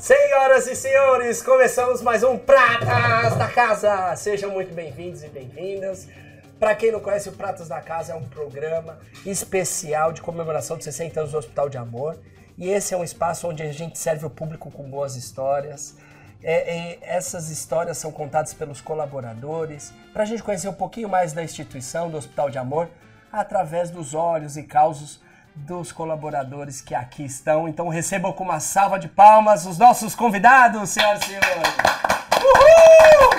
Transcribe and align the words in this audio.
Senhoras 0.00 0.68
e 0.68 0.76
senhores, 0.76 1.42
começamos 1.42 2.00
mais 2.00 2.22
um 2.22 2.38
Pratas 2.38 3.36
da 3.36 3.48
Casa. 3.48 4.14
Sejam 4.14 4.52
muito 4.52 4.72
bem-vindos 4.72 5.24
e 5.24 5.28
bem-vindas. 5.28 6.06
Para 6.60 6.76
quem 6.76 6.92
não 6.92 7.00
conhece, 7.00 7.28
o 7.28 7.32
Pratas 7.32 7.66
da 7.66 7.80
Casa 7.80 8.12
é 8.12 8.14
um 8.14 8.22
programa 8.28 9.00
especial 9.26 10.12
de 10.12 10.22
comemoração 10.22 10.76
de 10.76 10.84
60 10.84 11.18
anos 11.18 11.32
do 11.32 11.38
Hospital 11.38 11.68
de 11.68 11.78
Amor. 11.78 12.20
E 12.56 12.70
esse 12.70 12.94
é 12.94 12.96
um 12.96 13.02
espaço 13.02 13.48
onde 13.48 13.64
a 13.64 13.72
gente 13.72 13.98
serve 13.98 14.26
o 14.26 14.30
público 14.30 14.70
com 14.70 14.84
boas 14.84 15.16
histórias. 15.16 15.96
É, 16.42 16.76
é, 16.76 16.98
essas 17.02 17.50
histórias 17.50 17.98
são 17.98 18.10
contadas 18.10 18.52
pelos 18.52 18.80
colaboradores, 18.80 19.92
para 20.12 20.24
a 20.24 20.26
gente 20.26 20.42
conhecer 20.42 20.68
um 20.68 20.72
pouquinho 20.72 21.08
mais 21.08 21.32
da 21.32 21.42
instituição, 21.42 22.10
do 22.10 22.16
Hospital 22.16 22.50
de 22.50 22.58
Amor, 22.58 22.88
através 23.32 23.90
dos 23.90 24.12
olhos 24.12 24.56
e 24.56 24.62
causos 24.62 25.20
dos 25.54 25.92
colaboradores 25.92 26.80
que 26.80 26.94
aqui 26.94 27.24
estão. 27.24 27.68
Então 27.68 27.88
recebam 27.88 28.32
com 28.32 28.42
uma 28.42 28.58
salva 28.58 28.98
de 28.98 29.08
palmas 29.08 29.66
os 29.66 29.78
nossos 29.78 30.14
convidados, 30.14 30.90
senhoras 30.90 31.22
e 31.22 31.26
senhores. 31.26 31.48
Uhul! 32.42 33.30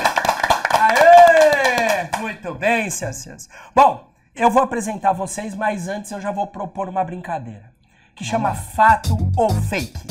Aê! 0.79 2.09
Muito 2.19 2.55
bem, 2.55 2.89
senhoras 2.89 3.17
e 3.17 3.21
senhores. 3.23 3.49
Bom, 3.75 4.09
eu 4.35 4.49
vou 4.49 4.63
apresentar 4.63 5.11
vocês, 5.11 5.53
mas 5.53 5.87
antes 5.87 6.11
eu 6.11 6.21
já 6.21 6.31
vou 6.31 6.47
propor 6.47 6.87
uma 6.87 7.03
brincadeira 7.03 7.73
que 8.15 8.23
chama 8.23 8.53
fato 8.53 9.17
ou 9.35 9.49
fake. 9.49 10.01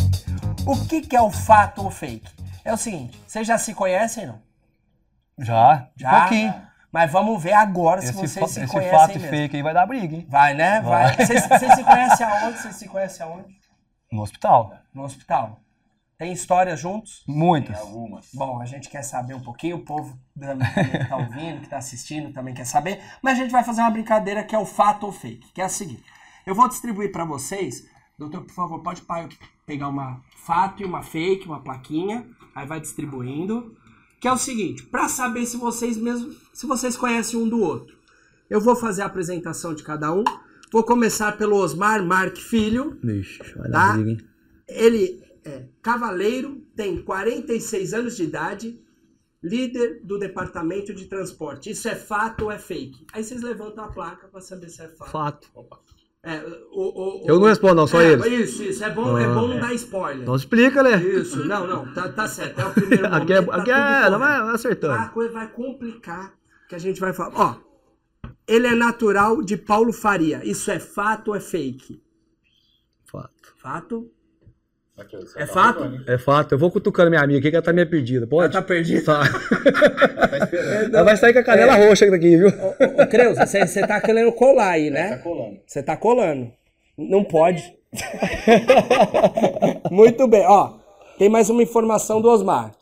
O 0.66 0.86
que, 0.86 1.02
que 1.02 1.16
é 1.16 1.22
o 1.22 1.30
fato 1.30 1.82
ou 1.84 1.90
fake? 1.90 2.41
É 2.64 2.72
o 2.72 2.76
seguinte, 2.76 3.18
vocês 3.26 3.46
já 3.46 3.58
se 3.58 3.74
conhecem, 3.74 4.26
não? 4.26 4.40
Já, 5.38 5.88
Já? 5.96 6.16
um 6.16 6.20
pouquinho. 6.20 6.54
Mas 6.92 7.10
vamos 7.10 7.42
ver 7.42 7.54
agora 7.54 8.02
se 8.02 8.08
Esse, 8.10 8.16
vocês 8.18 8.34
fa- 8.34 8.46
se 8.48 8.60
esse 8.60 8.72
conhecem 8.72 8.98
fato 8.98 9.12
mesmo. 9.14 9.28
fake 9.30 9.56
aí 9.56 9.62
vai 9.62 9.72
dar 9.72 9.86
briga, 9.86 10.14
hein? 10.14 10.26
Vai, 10.28 10.52
né? 10.54 10.80
Vai. 10.82 11.16
Vocês, 11.16 11.46
vocês 11.48 11.74
se 11.74 11.82
conhecem 11.84 12.26
aonde? 12.26 12.58
Vocês 12.58 12.76
se 12.76 12.88
conhecem 12.88 13.26
aonde? 13.26 13.56
No 14.12 14.20
hospital. 14.22 14.74
No 14.92 15.02
hospital. 15.02 15.58
Tem 16.18 16.30
histórias 16.32 16.78
juntos? 16.78 17.24
Muitas. 17.26 17.78
Bom, 18.34 18.60
a 18.60 18.66
gente 18.66 18.90
quer 18.90 19.02
saber 19.02 19.34
um 19.34 19.40
pouquinho, 19.40 19.76
o 19.76 19.84
povo 19.84 20.18
que 20.38 21.04
tá 21.08 21.16
ouvindo, 21.16 21.62
que 21.62 21.68
tá 21.68 21.78
assistindo 21.78 22.30
também 22.32 22.52
quer 22.52 22.66
saber. 22.66 23.02
Mas 23.22 23.38
a 23.38 23.42
gente 23.42 23.50
vai 23.50 23.64
fazer 23.64 23.80
uma 23.80 23.90
brincadeira 23.90 24.44
que 24.44 24.54
é 24.54 24.58
o 24.58 24.66
fato 24.66 25.06
ou 25.06 25.12
fake, 25.12 25.50
que 25.54 25.62
é 25.62 25.64
a 25.64 25.68
seguinte. 25.70 26.04
Eu 26.44 26.54
vou 26.54 26.68
distribuir 26.68 27.10
para 27.10 27.24
vocês. 27.24 27.84
Doutor, 28.18 28.42
por 28.42 28.52
favor, 28.54 28.82
pode 28.82 29.02
pegar 29.66 29.88
uma 29.88 30.20
fato 30.44 30.82
e 30.82 30.84
uma 30.84 31.02
fake, 31.02 31.46
uma 31.46 31.60
plaquinha. 31.60 32.24
Aí 32.54 32.66
vai 32.66 32.80
distribuindo. 32.80 33.74
Que 34.20 34.28
é 34.28 34.32
o 34.32 34.36
seguinte, 34.38 34.84
para 34.84 35.08
saber 35.08 35.44
se 35.46 35.56
vocês 35.56 35.96
mesmo, 35.96 36.32
se 36.52 36.64
vocês 36.64 36.96
conhecem 36.96 37.38
um 37.40 37.48
do 37.48 37.60
outro. 37.60 37.96
Eu 38.48 38.60
vou 38.60 38.76
fazer 38.76 39.02
a 39.02 39.06
apresentação 39.06 39.74
de 39.74 39.82
cada 39.82 40.12
um. 40.12 40.22
Vou 40.70 40.84
começar 40.84 41.36
pelo 41.36 41.56
Osmar 41.56 42.04
Marque 42.04 42.40
Filho. 42.40 42.96
Vixe, 43.02 43.38
vai 43.56 43.70
Tá. 43.70 43.92
dar 43.92 43.98
briga? 43.98 44.24
Ele 44.68 45.20
é 45.44 45.64
cavaleiro, 45.82 46.62
tem 46.76 47.02
46 47.02 47.92
anos 47.94 48.16
de 48.16 48.22
idade, 48.22 48.80
líder 49.42 50.00
do 50.04 50.18
departamento 50.18 50.94
de 50.94 51.06
transporte. 51.06 51.70
Isso 51.70 51.88
é 51.88 51.96
fato 51.96 52.44
ou 52.44 52.52
é 52.52 52.58
fake? 52.58 53.04
Aí 53.12 53.24
vocês 53.24 53.42
levantam 53.42 53.82
a 53.84 53.88
placa 53.88 54.28
para 54.28 54.40
saber 54.40 54.68
se 54.68 54.82
é 54.82 54.88
fato. 54.88 55.10
Fato. 55.10 55.50
É, 56.24 56.38
o- 56.70 57.24
o- 57.24 57.24
Eu 57.26 57.40
não 57.40 57.46
respondo, 57.48 57.74
não, 57.74 57.86
só 57.86 58.00
É, 58.00 58.12
eles. 58.12 58.26
Isso, 58.26 58.62
isso. 58.62 58.84
É 58.84 58.90
bom, 58.90 59.18
é 59.18 59.26
bom 59.26 59.48
não 59.48 59.58
dar 59.58 59.74
spoiler. 59.74 60.22
Então 60.22 60.36
explica, 60.36 60.80
né? 60.82 60.96
Isso, 61.02 61.44
não, 61.46 61.66
não, 61.66 61.92
tá, 61.92 62.08
tá 62.10 62.28
certo. 62.28 62.60
É 62.60 62.64
o 62.66 62.70
primeiro 62.74 63.02
momento. 63.10 63.22
Aqui 63.22 63.32
é, 63.32 63.42
tá 63.42 63.56
aqui 63.56 63.70
é, 63.72 64.10
não 64.10 64.18
vai 64.20 64.54
acertando. 64.54 64.94
A 64.94 65.08
coisa 65.08 65.32
vai 65.32 65.48
complicar, 65.48 66.32
que 66.68 66.76
a 66.76 66.78
gente 66.78 67.00
vai 67.00 67.12
falar. 67.12 67.32
Ó, 67.34 68.28
ele 68.46 68.68
é 68.68 68.74
natural 68.74 69.42
de 69.42 69.56
Paulo 69.56 69.92
Faria. 69.92 70.40
Isso 70.44 70.70
é 70.70 70.78
fato 70.78 71.28
ou 71.28 71.34
é 71.36 71.40
fake? 71.40 72.00
Fato. 73.04 73.54
Fato? 73.56 74.08
Tá 74.96 75.04
É 75.36 75.46
fato? 75.46 76.04
É 76.06 76.18
fato. 76.18 76.52
Eu 76.52 76.58
vou 76.58 76.70
cutucando 76.70 77.10
minha 77.10 77.22
amiga 77.22 77.38
aqui 77.38 77.50
que 77.50 77.56
ela 77.56 77.64
tá 77.64 77.72
meio 77.72 77.88
perdida. 77.88 78.26
Pode? 78.26 78.54
Ela 78.54 78.62
tá 78.62 78.66
perdida? 78.66 79.02
Tá. 79.04 79.22
ela 80.92 81.04
vai 81.04 81.16
sair 81.16 81.32
com 81.32 81.38
a 81.38 81.44
canela 81.44 81.74
roxa 81.74 82.10
daqui, 82.10 82.36
viu? 82.36 82.48
Ô, 82.48 83.06
Creus, 83.06 83.38
você, 83.38 83.66
você 83.66 83.86
tá 83.86 84.00
querendo 84.00 84.32
colar 84.32 84.70
aí, 84.70 84.90
né? 84.90 85.16
Tá 85.16 85.18
colando. 85.18 85.60
Você 85.66 85.82
tá 85.82 85.96
colando. 85.96 86.52
Não 86.96 87.24
pode. 87.24 87.74
Muito 89.90 90.26
bem, 90.28 90.46
ó. 90.46 90.74
Tem 91.18 91.28
mais 91.28 91.48
uma 91.50 91.62
informação 91.62 92.20
do 92.20 92.28
Osmar. 92.28 92.72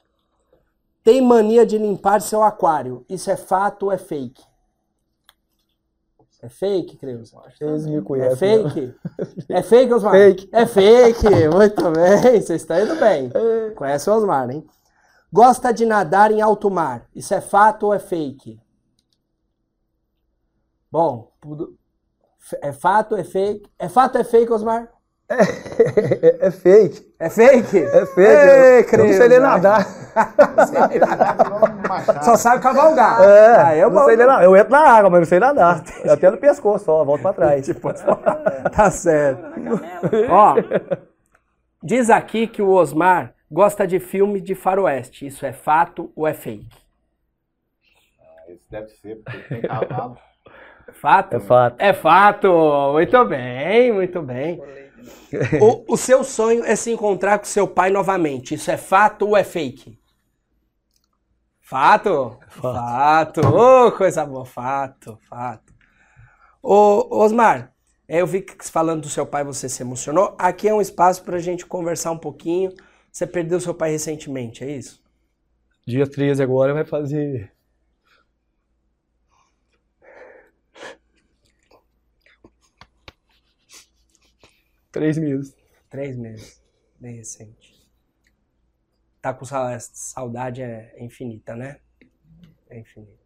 Tem 1.02 1.20
mania 1.20 1.64
de 1.64 1.78
limpar 1.78 2.20
seu 2.20 2.42
aquário. 2.42 3.04
Isso 3.08 3.30
é 3.30 3.36
fato 3.36 3.86
ou 3.86 3.92
é 3.92 3.98
fake? 3.98 4.42
É 6.42 6.48
fake, 6.48 6.96
Creus? 6.96 7.32
Eles 7.60 7.84
me 7.86 7.96
É 7.98 8.00
conhecem. 8.00 8.70
fake? 8.70 8.94
É 9.48 9.62
fake, 9.62 9.92
Osmar? 9.92 10.12
Fake. 10.12 10.48
É 10.52 10.64
fake. 10.66 11.26
Muito 11.54 11.82
bem. 11.90 12.40
Vocês 12.40 12.62
estão 12.62 12.80
indo 12.80 12.96
bem. 12.96 13.30
Conhece 13.76 14.08
o 14.08 14.14
Osmar, 14.14 14.48
hein? 14.50 14.66
Gosta 15.32 15.70
de 15.72 15.84
nadar 15.84 16.30
em 16.32 16.40
alto 16.40 16.70
mar. 16.70 17.06
Isso 17.14 17.34
é 17.34 17.40
fato 17.42 17.86
ou 17.86 17.94
é 17.94 17.98
fake? 17.98 18.58
Bom, 20.90 21.30
é 22.62 22.72
fato, 22.72 23.14
é 23.16 23.22
fake? 23.22 23.70
É 23.78 23.88
fato, 23.88 24.16
é 24.18 24.24
fake, 24.24 24.50
Osmar? 24.52 24.88
É, 25.28 26.46
é 26.46 26.50
fake. 26.50 27.14
É 27.18 27.28
fake? 27.30 27.78
É 27.78 28.06
fake. 28.06 28.20
Ei, 28.20 28.80
eu, 28.80 28.98
eu 28.98 28.98
não 29.06 29.12
sei 29.12 29.28
nem 29.28 29.38
Creuza. 29.38 29.40
nadar. 29.40 29.86
Só 32.22 32.36
sabe 32.36 32.62
cavalgar. 32.62 33.22
É, 33.22 33.56
Ah, 33.56 33.76
eu 33.76 33.90
não 33.90 34.04
sei 34.04 34.16
nadar. 34.16 34.44
Eu 34.44 34.56
entro 34.56 34.70
na 34.70 34.80
água, 34.80 35.10
mas 35.10 35.20
não 35.20 35.26
sei 35.26 35.38
nadar. 35.38 35.82
Eu 36.04 36.12
até 36.12 36.30
no 36.30 36.36
pescoço 36.38 36.84
só, 36.84 37.04
volto 37.04 37.22
pra 37.22 37.32
trás. 37.32 37.66
Tá 38.74 38.90
certo. 38.90 39.42
Ó, 40.30 40.54
diz 41.82 42.10
aqui 42.10 42.46
que 42.46 42.62
o 42.62 42.70
Osmar 42.70 43.34
gosta 43.50 43.86
de 43.86 43.98
filme 43.98 44.40
de 44.40 44.54
faroeste. 44.54 45.26
Isso 45.26 45.44
é 45.44 45.52
fato 45.52 46.12
ou 46.14 46.26
é 46.26 46.32
fake? 46.34 46.68
Esse 48.48 48.70
deve 48.70 48.88
ser, 48.88 49.16
porque 49.16 49.38
tem 49.48 49.62
cavalo. 49.62 50.16
Fato? 50.92 51.36
É 51.36 51.40
fato. 51.40 51.76
É 51.78 51.92
fato. 51.92 52.92
Muito 52.92 53.24
bem, 53.26 53.92
muito 53.92 54.22
bem. 54.22 54.60
O, 55.60 55.94
o 55.94 55.96
seu 55.96 56.24
sonho 56.24 56.64
é 56.64 56.74
se 56.74 56.90
encontrar 56.90 57.38
com 57.38 57.44
seu 57.44 57.66
pai 57.68 57.90
novamente. 57.90 58.54
Isso 58.54 58.70
é 58.70 58.76
fato 58.76 59.28
ou 59.28 59.36
é 59.36 59.44
fake? 59.44 59.99
Fato? 61.70 62.36
Fato. 62.48 63.40
Ô, 63.42 63.92
coisa 63.92 64.26
boa. 64.26 64.44
Fato, 64.44 65.16
fato. 65.28 65.72
Ô, 66.60 67.22
Osmar, 67.22 67.72
é, 68.08 68.20
eu 68.20 68.26
vi 68.26 68.42
que 68.42 68.68
falando 68.68 69.02
do 69.02 69.08
seu 69.08 69.24
pai 69.24 69.44
você 69.44 69.68
se 69.68 69.80
emocionou. 69.80 70.34
Aqui 70.36 70.66
é 70.68 70.74
um 70.74 70.80
espaço 70.80 71.22
pra 71.22 71.38
gente 71.38 71.64
conversar 71.64 72.10
um 72.10 72.18
pouquinho. 72.18 72.72
Você 73.12 73.24
perdeu 73.24 73.60
seu 73.60 73.72
pai 73.72 73.92
recentemente, 73.92 74.64
é 74.64 74.76
isso? 74.78 75.00
Dia 75.86 76.10
13 76.10 76.42
agora 76.42 76.74
vai 76.74 76.84
fazer. 76.84 77.52
Três 84.90 85.16
meses. 85.16 85.54
Três 85.88 86.16
meses. 86.16 86.60
Bem 86.98 87.14
recente. 87.18 87.59
Tá 89.20 89.34
com 89.34 89.44
sa- 89.44 89.78
saudade 89.80 90.62
é 90.62 90.94
infinita, 90.98 91.54
né? 91.54 91.78
É 92.70 92.78
infinita. 92.78 93.18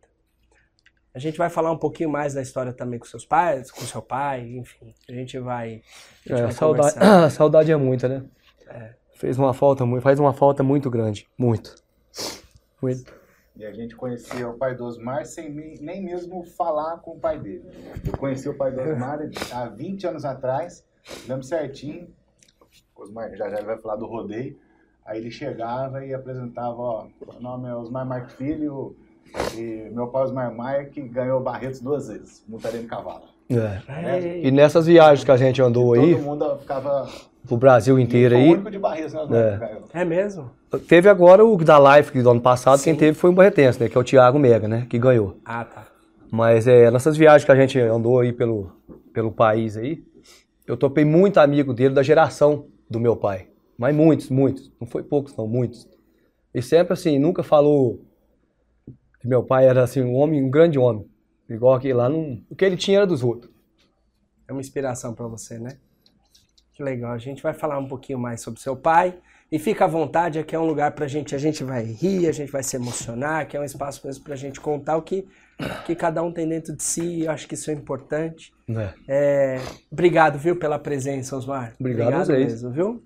A 1.15 1.19
gente 1.21 1.39
vai 1.39 1.49
falar 1.49 1.71
um 1.71 1.79
pouquinho 1.79 2.11
mais 2.11 2.35
da 2.35 2.43
história 2.43 2.73
também 2.73 2.99
com 2.99 3.07
seus 3.07 3.25
pais, 3.25 3.71
com 3.71 3.83
seu 3.83 4.03
pai, 4.03 4.41
enfim. 4.57 4.93
A 5.09 5.13
gente 5.13 5.39
vai. 5.39 5.83
A 6.27 6.29
gente 6.29 6.33
É, 6.33 6.43
vai 6.43 6.53
saudade, 6.53 6.97
a 6.99 7.31
saudade 7.31 7.71
é 7.71 7.77
muita, 7.77 8.09
né? 8.09 8.25
Fez 9.15 9.39
uma 9.39 9.55
falta, 9.55 9.87
mu- 9.87 10.01
faz 10.01 10.19
uma 10.19 10.33
falta 10.33 10.65
muito 10.65 10.91
grande. 10.91 11.29
Muito. 11.39 11.77
Muito. 12.83 13.15
E 13.55 13.65
a 13.65 13.73
gente 13.73 13.95
conhecia 13.95 14.49
o 14.49 14.59
pai 14.59 14.75
do 14.75 14.85
Osmar 14.85 15.25
sem 15.25 15.49
nem 15.81 16.03
mesmo 16.03 16.43
falar 16.43 16.99
com 16.99 17.13
o 17.13 17.21
pai 17.21 17.39
dele. 17.39 17.63
Eu 18.05 18.19
conheci 18.19 18.49
o 18.49 18.57
pai 18.57 18.73
do 18.73 18.81
Osmar 18.81 19.21
há 19.53 19.69
20 19.69 20.09
anos 20.09 20.25
atrás, 20.25 20.85
lembro 21.29 21.45
certinho. 21.45 22.13
Osmar, 22.97 23.33
já 23.37 23.49
já 23.49 23.63
vai 23.63 23.79
falar 23.79 23.95
do 23.95 24.07
rodeio. 24.07 24.59
Aí 25.07 25.19
ele 25.21 25.31
chegava 25.31 26.05
e 26.05 26.15
apresentava, 26.15 26.77
ó, 26.81 27.05
meu 27.31 27.41
nome 27.41 27.69
é 27.69 27.75
Osmar 27.75 28.07
Marco 28.07 28.31
Filho 28.33 28.97
e 29.57 29.91
meu 29.93 30.07
pai 30.09 30.23
é 30.23 30.25
Osmar 30.25 30.87
que 30.91 31.03
ganhou 31.03 31.41
Barretos 31.41 31.81
duas 31.81 32.09
vezes, 32.09 32.43
montaria 32.49 32.83
cavalo. 32.85 33.25
É. 33.51 34.19
Ei, 34.19 34.47
E 34.47 34.51
nessas 34.51 34.87
viagens 34.87 35.23
que 35.23 35.31
a 35.31 35.37
gente 35.37 35.61
andou 35.61 35.93
aí, 35.93 36.15
Todo 36.15 36.23
mundo 36.25 36.57
ficava 36.59 37.07
pro 37.47 37.57
Brasil 37.59 37.99
inteiro 37.99 38.35
foi 38.35 38.43
o 38.43 38.45
aí, 38.47 38.53
único 38.55 38.71
de 38.71 38.79
Barretos, 38.79 39.13
né, 39.13 39.21
É. 39.49 39.53
que 39.53 39.59
ganhou. 39.59 39.83
É 39.93 40.05
mesmo? 40.05 40.51
teve 40.89 41.09
agora 41.09 41.45
o 41.45 41.57
da 41.59 41.99
Life 41.99 42.23
do 42.23 42.31
ano 42.31 42.41
passado, 42.41 42.83
quem 42.83 42.95
Sim. 42.95 42.99
teve 42.99 43.19
foi 43.19 43.31
um 43.31 43.35
barretense, 43.35 43.79
né? 43.81 43.89
Que 43.89 43.97
é 43.97 44.01
o 44.01 44.05
Thiago 44.05 44.39
Mega, 44.39 44.67
né? 44.67 44.87
Que 44.89 44.99
ganhou. 44.99 45.37
Ah, 45.45 45.65
tá. 45.65 45.87
Mas 46.31 46.67
é, 46.67 46.91
nessas 46.91 47.17
viagens 47.17 47.45
que 47.45 47.53
a 47.53 47.55
gente 47.55 47.79
andou 47.79 48.19
aí 48.19 48.33
pelo, 48.33 48.73
pelo 49.13 49.31
país 49.31 49.77
aí, 49.77 50.03
eu 50.67 50.77
topei 50.77 51.05
muito 51.05 51.39
amigo 51.39 51.73
dele 51.75 51.95
da 51.95 52.03
geração 52.03 52.65
do 52.91 52.99
meu 52.99 53.15
pai. 53.15 53.47
Mas 53.79 53.95
muitos, 53.95 54.31
muitos. 54.31 54.73
Não 54.81 54.87
foi 54.87 55.03
poucos, 55.03 55.37
não, 55.37 55.47
muitos. 55.47 55.89
E 56.55 56.63
sempre 56.63 56.93
assim, 56.93 57.19
nunca 57.19 57.43
falou 57.43 58.05
que 59.21 59.27
meu 59.27 59.43
pai 59.43 59.67
era 59.67 59.83
assim, 59.83 60.03
um 60.03 60.15
homem, 60.15 60.43
um 60.43 60.51
grande 60.51 60.79
homem. 60.79 61.09
Igual 61.49 61.75
aquele 61.75 61.95
lá, 61.95 62.09
não... 62.09 62.41
o 62.49 62.55
que 62.55 62.65
ele 62.65 62.77
tinha 62.77 62.99
era 62.99 63.07
dos 63.07 63.23
outros. 63.23 63.53
É 64.49 64.53
uma 64.53 64.61
inspiração 64.61 65.15
para 65.15 65.27
você, 65.27 65.59
né? 65.59 65.79
Que 66.73 66.83
legal. 66.83 67.13
A 67.13 67.19
gente 67.19 67.43
vai 67.43 67.55
falar 67.55 67.79
um 67.79 67.89
pouquinho 67.89 68.19
mais 68.19 68.41
sobre 68.41 68.61
seu 68.61 68.77
pai. 68.77 69.19
E 69.53 69.59
fica 69.59 69.85
à 69.85 69.89
vontade, 69.89 70.39
aqui 70.39 70.57
é 70.57 70.59
um 70.59 70.65
lugar 70.65 70.93
pra 70.93 71.07
gente, 71.07 71.35
a 71.35 71.39
gente 71.39 71.63
vai 71.63 71.85
rir, 71.85 72.27
a 72.27 72.33
gente 72.33 72.51
vai 72.51 72.63
se 72.63 72.75
emocionar, 72.75 73.43
aqui 73.43 73.57
é 73.57 73.61
um 73.61 73.65
espaço 73.65 74.05
mesmo 74.05 74.25
pra 74.25 74.35
gente 74.35 74.61
contar 74.61 74.97
o 74.97 75.03
que, 75.03 75.29
que 75.87 75.95
cada 75.95 76.23
um 76.25 76.33
tem 76.33 76.49
dentro 76.49 76.75
de 76.75 76.83
si, 76.83 77.23
eu 77.23 77.31
acho 77.31 77.47
que 77.47 77.55
isso 77.55 77.71
é 77.71 77.75
importante. 77.75 78.53
É. 78.69 78.95
É, 79.07 79.61
obrigado, 79.93 80.39
viu, 80.39 80.57
pela 80.57 80.79
presença, 80.79 81.37
Osmar. 81.37 81.75
Obrigado 81.79 82.27
vocês. 82.27 82.47
mesmo, 82.47 82.71
viu? 82.71 83.05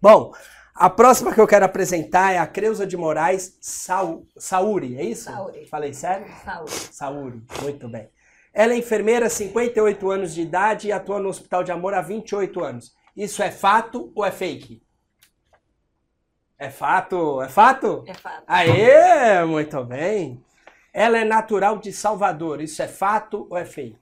Bom, 0.00 0.32
a 0.74 0.88
próxima 0.88 1.32
que 1.34 1.40
eu 1.40 1.46
quero 1.46 1.64
apresentar 1.64 2.32
é 2.32 2.38
a 2.38 2.46
Creuza 2.46 2.86
de 2.86 2.96
Moraes 2.96 3.56
Sau, 3.60 4.26
Sauri, 4.36 4.96
é 4.96 5.04
isso? 5.04 5.24
Sauri. 5.24 5.66
Falei 5.66 5.92
sério? 5.92 6.26
Saúde. 6.44 6.72
Sauri, 6.72 7.42
muito 7.62 7.88
bem. 7.88 8.08
Ela 8.54 8.72
é 8.72 8.76
enfermeira, 8.76 9.28
58 9.28 10.10
anos 10.10 10.34
de 10.34 10.42
idade 10.42 10.88
e 10.88 10.92
atua 10.92 11.18
no 11.18 11.28
Hospital 11.28 11.62
de 11.62 11.72
Amor 11.72 11.94
há 11.94 12.00
28 12.02 12.62
anos. 12.62 12.94
Isso 13.16 13.42
é 13.42 13.50
fato 13.50 14.12
ou 14.14 14.24
é 14.24 14.30
fake? 14.30 14.82
É 16.58 16.70
fato? 16.70 17.42
É 17.42 17.48
fato? 17.48 18.04
É 18.06 18.14
fato. 18.14 18.44
Aê, 18.46 19.44
muito 19.44 19.84
bem. 19.84 20.42
Ela 20.92 21.18
é 21.18 21.24
natural 21.24 21.78
de 21.78 21.92
Salvador. 21.92 22.60
Isso 22.60 22.82
é 22.82 22.88
fato 22.88 23.46
ou 23.50 23.56
é 23.56 23.64
fake? 23.64 23.98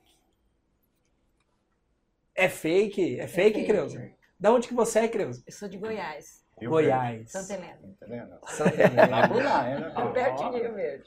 É 2.35 2.49
fake? 2.49 3.21
É 3.21 3.27
fake, 3.27 3.61
fake. 3.61 3.67
Creuza? 3.67 4.20
Da 4.41 4.53
onde 4.53 4.67
que 4.69 4.75
você 4.75 5.01
é, 5.01 5.09
Creuza? 5.09 5.43
Eu 5.47 5.53
sou 5.53 5.69
de 5.69 5.77
Goiás, 5.77 6.43
Rio 6.59 6.71
Goiás. 6.71 7.31
Santa 7.31 7.53
Helena. 7.55 7.79
Tá 7.99 8.07
vendo? 8.07 8.39
Santa 8.47 8.83
Helena. 8.83 9.29
por 9.29 9.43
lá, 9.45 9.69
é, 9.69 9.81
né? 9.81 9.91
Perto 10.15 10.51
de 10.51 10.59
Rio 10.59 10.75
Verde. 10.75 11.05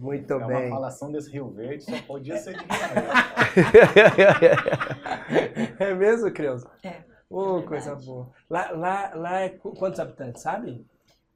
Muito 0.00 0.32
É 0.32 0.36
uma 0.36 0.46
bem. 0.46 0.70
falação 0.70 1.12
desse 1.12 1.30
Rio 1.30 1.50
Verde, 1.50 1.84
só 1.84 2.00
podia 2.02 2.36
ser 2.38 2.54
de 2.54 2.60
Rio 2.60 2.68
Verde. 4.40 5.76
É 5.78 5.94
mesmo, 5.94 6.30
Creuza? 6.32 6.70
É. 6.82 7.02
Ô, 7.30 7.58
É 7.60 7.62
coisa 7.62 7.94
boa. 7.94 8.30
Lá, 8.48 8.70
lá, 8.72 9.12
lá 9.14 9.40
é 9.40 9.48
qu- 9.50 9.72
quantos 9.74 10.00
habitantes, 10.00 10.42
sabe? 10.42 10.86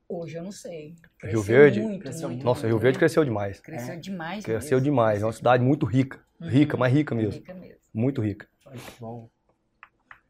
Hoje 0.09 0.37
eu 0.37 0.43
não 0.43 0.53
sei. 0.53 0.89
Rio 0.91 0.97
Cresceu 1.19 1.43
Verde? 1.43 1.81
Muito, 1.81 2.03
Cresceu 2.03 2.29
muito, 2.29 2.45
Nossa, 2.45 2.61
muito, 2.63 2.73
Rio 2.73 2.79
Verde 2.79 2.97
né? 2.97 3.01
cresceu 3.01 3.25
demais. 3.25 3.61
Cresceu 3.61 4.01
demais. 4.01 4.45
Cresceu 4.45 4.79
mesmo. 4.79 4.85
demais. 4.91 5.23
É 5.23 5.27
uma 5.27 5.33
cidade 5.33 5.63
muito 5.63 5.85
rica. 5.87 6.21
Rica, 6.41 6.77
mas 6.77 6.93
rica 6.93 7.15
mesmo. 7.15 7.33
Rica 7.33 7.53
mesmo. 7.55 7.79
Muito 7.93 8.23
rica. 8.23 8.47
Ai, 8.67 8.77
que 8.79 9.01
bom. 9.01 9.29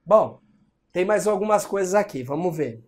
Bom, 0.05 0.41
tem 0.99 1.05
mais 1.05 1.29
algumas 1.29 1.65
coisas 1.65 1.95
aqui, 1.95 2.25
vamos 2.25 2.57
ver. 2.57 2.83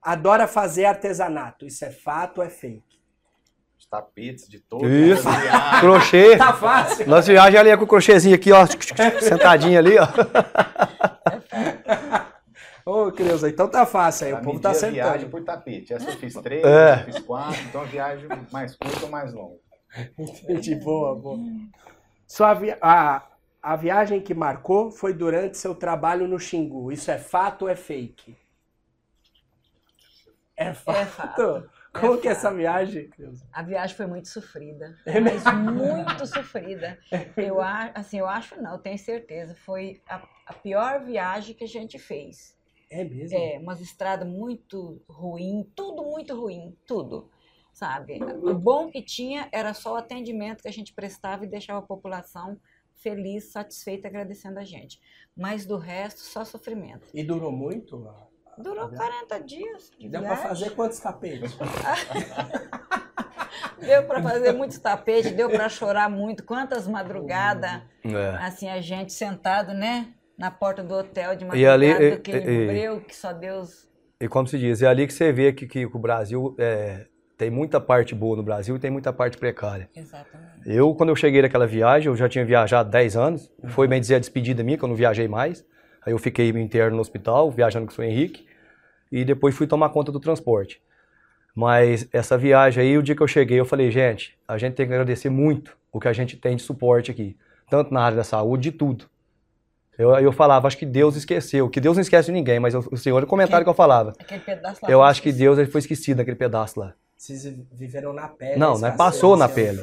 Adora 0.00 0.46
fazer 0.46 0.84
artesanato. 0.84 1.66
Isso 1.66 1.84
é 1.84 1.90
fato 1.90 2.38
ou 2.38 2.44
é 2.44 2.48
fake? 2.48 3.00
Os 3.76 3.86
tapetes 3.86 4.48
de 4.48 4.60
todo. 4.60 4.88
Isso. 4.88 5.24
Crochê. 5.80 6.36
Tá 6.36 6.52
fácil. 6.52 7.08
Nossa 7.08 7.26
viagem 7.32 7.58
ali 7.58 7.70
é 7.70 7.76
com 7.76 7.82
o 7.82 7.88
crochêzinho 7.88 8.36
aqui, 8.36 8.52
ó. 8.52 8.64
Sentadinho 9.20 9.76
ali, 9.80 9.96
ó. 9.98 10.06
Ô, 12.86 13.10
Creuza, 13.10 13.48
então 13.48 13.68
tá 13.68 13.84
fácil 13.84 14.28
aí, 14.28 14.32
o 14.32 14.40
povo 14.42 14.60
tá 14.60 14.70
a 14.70 14.74
viagem 14.74 15.28
por 15.28 15.42
tapete. 15.42 15.92
Essa 15.92 16.08
eu 16.08 16.16
fiz 16.18 16.34
três, 16.40 16.62
É. 16.64 16.90
essa 16.92 17.00
eu 17.00 17.14
fiz 17.14 17.18
quatro, 17.24 17.60
então 17.68 17.80
a 17.80 17.84
viagem 17.84 18.28
mais 18.52 18.76
curta 18.76 19.06
ou 19.06 19.10
mais 19.10 19.34
longa. 19.34 19.56
Entendi, 20.16 20.76
boa, 20.76 21.16
boa. 21.16 21.36
Sua 22.28 22.54
vi- 22.54 22.76
a, 22.80 23.26
a 23.62 23.76
viagem 23.76 24.20
que 24.20 24.34
marcou 24.34 24.90
foi 24.90 25.12
durante 25.12 25.58
seu 25.58 25.74
trabalho 25.74 26.26
no 26.26 26.38
Xingu. 26.38 26.90
Isso 26.90 27.10
é 27.10 27.18
fato 27.18 27.62
ou 27.62 27.68
é 27.68 27.76
fake? 27.76 28.36
É 30.56 30.74
fato. 30.74 31.06
fato. 31.10 31.70
Como 31.92 32.14
É 32.14 32.18
que 32.18 32.28
é 32.28 32.30
essa 32.30 32.54
viagem? 32.54 33.10
A 33.52 33.62
viagem 33.62 33.96
foi 33.96 34.06
muito 34.06 34.28
sofrida, 34.28 34.96
É 35.04 35.18
mas 35.18 35.42
muito 35.44 36.24
sofrida. 36.24 36.96
Eu 37.36 37.60
acho, 37.60 37.92
assim, 37.96 38.18
eu 38.20 38.28
acho 38.28 38.62
não, 38.62 38.74
eu 38.74 38.78
tenho 38.78 38.96
certeza. 38.96 39.56
Foi 39.56 40.00
a, 40.08 40.22
a 40.46 40.52
pior 40.54 41.04
viagem 41.04 41.54
que 41.54 41.64
a 41.64 41.68
gente 41.68 41.98
fez. 41.98 42.56
É 42.88 43.02
mesmo? 43.02 43.36
É, 43.36 43.58
umas 43.58 43.80
estradas 43.80 44.28
muito 44.28 45.02
ruim, 45.08 45.68
tudo 45.74 46.04
muito 46.04 46.40
ruim, 46.40 46.76
tudo. 46.86 47.28
Sabe? 47.72 48.20
O 48.42 48.54
bom 48.54 48.88
que 48.88 49.02
tinha 49.02 49.48
era 49.50 49.74
só 49.74 49.94
o 49.94 49.96
atendimento 49.96 50.62
que 50.62 50.68
a 50.68 50.72
gente 50.72 50.92
prestava 50.92 51.44
e 51.44 51.48
deixava 51.48 51.80
a 51.80 51.82
população 51.82 52.60
feliz, 53.02 53.44
satisfeita, 53.52 54.08
agradecendo 54.08 54.58
a 54.58 54.64
gente. 54.64 55.00
Mas 55.36 55.64
do 55.66 55.76
resto, 55.76 56.20
só 56.20 56.44
sofrimento. 56.44 57.08
E 57.14 57.22
durou 57.24 57.50
muito? 57.52 57.96
Durou 58.58 58.88
Tá 58.90 58.96
40 58.96 59.40
dias 59.40 59.90
de 59.98 60.08
Deu 60.08 60.20
pra 60.20 60.34
viagem. 60.34 60.48
fazer 60.48 60.70
quantos 60.74 60.98
tapetes? 61.00 61.56
Deu 63.80 64.04
para 64.06 64.22
fazer 64.22 64.52
muitos 64.52 64.78
tapetes, 64.78 65.32
deu 65.32 65.48
para 65.48 65.68
chorar 65.68 66.08
muito. 66.10 66.44
Quantas 66.44 66.86
madrugadas, 66.86 67.82
É. 68.04 68.36
assim, 68.40 68.68
a 68.68 68.80
gente 68.80 69.12
sentado, 69.12 69.72
né? 69.72 70.12
Na 70.36 70.50
porta 70.50 70.82
do 70.82 70.94
hotel 70.94 71.34
de 71.36 71.44
E 71.56 71.66
ali, 71.66 71.88
madrugada, 71.88 72.14
e- 72.14 72.18
Clínico 72.20 72.50
e- 72.50 72.66
Breu, 72.66 73.00
que 73.00 73.16
só 73.16 73.32
Deus... 73.32 73.88
E 74.20 74.28
como 74.28 74.46
se 74.46 74.58
diz, 74.58 74.82
é 74.82 74.86
ali 74.86 75.06
que 75.06 75.12
você 75.14 75.32
vê 75.32 75.50
que, 75.52 75.66
que 75.66 75.86
o 75.86 75.98
Brasil 75.98 76.54
é, 76.58 77.06
tem 77.40 77.48
muita 77.48 77.80
parte 77.80 78.14
boa 78.14 78.36
no 78.36 78.42
Brasil 78.42 78.76
e 78.76 78.78
tem 78.78 78.90
muita 78.90 79.14
parte 79.14 79.38
precária. 79.38 79.88
Exatamente. 79.96 80.60
Eu, 80.66 80.94
quando 80.94 81.08
eu 81.08 81.16
cheguei 81.16 81.40
naquela 81.40 81.66
viagem, 81.66 82.08
eu 82.08 82.14
já 82.14 82.28
tinha 82.28 82.44
viajado 82.44 82.90
10 82.90 83.16
anos. 83.16 83.50
Foi 83.68 83.88
bem 83.88 83.98
dizer 83.98 84.16
a 84.16 84.18
despedida 84.18 84.62
minha, 84.62 84.76
que 84.76 84.84
eu 84.84 84.88
não 84.90 84.94
viajei 84.94 85.26
mais. 85.26 85.64
Aí 86.04 86.12
eu 86.12 86.18
fiquei 86.18 86.50
interno 86.50 86.96
no 86.96 87.00
hospital, 87.00 87.50
viajando 87.50 87.86
com 87.86 87.92
o 87.92 87.94
senhor 87.94 88.10
Henrique. 88.10 88.44
E 89.10 89.24
depois 89.24 89.56
fui 89.56 89.66
tomar 89.66 89.88
conta 89.88 90.12
do 90.12 90.20
transporte. 90.20 90.82
Mas 91.54 92.06
essa 92.12 92.36
viagem 92.36 92.84
aí, 92.84 92.98
o 92.98 93.02
dia 93.02 93.16
que 93.16 93.22
eu 93.22 93.26
cheguei, 93.26 93.58
eu 93.58 93.64
falei, 93.64 93.90
gente, 93.90 94.38
a 94.46 94.58
gente 94.58 94.74
tem 94.74 94.86
que 94.86 94.92
agradecer 94.92 95.30
muito 95.30 95.78
o 95.90 95.98
que 95.98 96.08
a 96.08 96.12
gente 96.12 96.36
tem 96.36 96.56
de 96.56 96.62
suporte 96.62 97.10
aqui. 97.10 97.38
Tanto 97.70 97.94
na 97.94 98.02
área 98.02 98.18
da 98.18 98.24
saúde, 98.24 98.70
de 98.70 98.76
tudo. 98.76 99.06
Eu, 99.96 100.10
eu 100.16 100.32
falava, 100.32 100.66
acho 100.66 100.76
que 100.76 100.84
Deus 100.84 101.16
esqueceu. 101.16 101.70
Que 101.70 101.80
Deus 101.80 101.96
não 101.96 102.02
esquece 102.02 102.30
ninguém, 102.30 102.60
mas 102.60 102.74
o, 102.74 102.86
o 102.92 102.98
senhor, 102.98 103.24
o 103.24 103.26
comentário 103.26 103.64
que 103.64 103.70
eu 103.70 103.74
falava. 103.74 104.12
Aquele 104.18 104.40
pedaço 104.40 104.80
lá 104.82 104.90
Eu 104.90 105.02
acho 105.02 105.22
que 105.22 105.32
Deus 105.32 105.58
ele 105.58 105.70
foi 105.70 105.78
esquecido 105.78 106.18
naquele 106.18 106.36
pedaço 106.36 106.78
lá. 106.78 106.92
Vocês 107.20 107.54
viveram 107.70 108.14
na 108.14 108.28
pele. 108.28 108.58
Não, 108.58 108.78
não 108.78 108.88
é 108.88 108.92
passou 108.92 109.36
na 109.36 109.46
pele. 109.46 109.78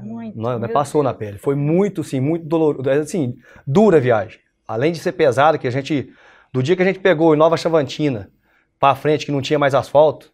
Muito. 0.00 0.38
Não, 0.38 0.52
não 0.52 0.60
meu 0.60 0.68
passou 0.68 1.02
na 1.02 1.10
Deus. 1.10 1.18
pele. 1.18 1.38
Foi 1.38 1.56
muito, 1.56 2.04
sim, 2.04 2.20
muito 2.20 2.46
doloroso. 2.46 2.88
Assim, 2.88 3.36
dura 3.66 3.96
a 3.96 4.00
viagem. 4.00 4.38
Além 4.66 4.92
de 4.92 5.00
ser 5.00 5.10
pesada, 5.10 5.58
que 5.58 5.66
a 5.66 5.72
gente. 5.72 6.08
Do 6.52 6.62
dia 6.62 6.76
que 6.76 6.82
a 6.82 6.84
gente 6.84 7.00
pegou 7.00 7.34
em 7.34 7.36
Nova 7.36 7.56
Chavantina 7.56 8.30
para 8.78 8.94
frente, 8.94 9.26
que 9.26 9.32
não 9.32 9.42
tinha 9.42 9.58
mais 9.58 9.74
asfalto, 9.74 10.32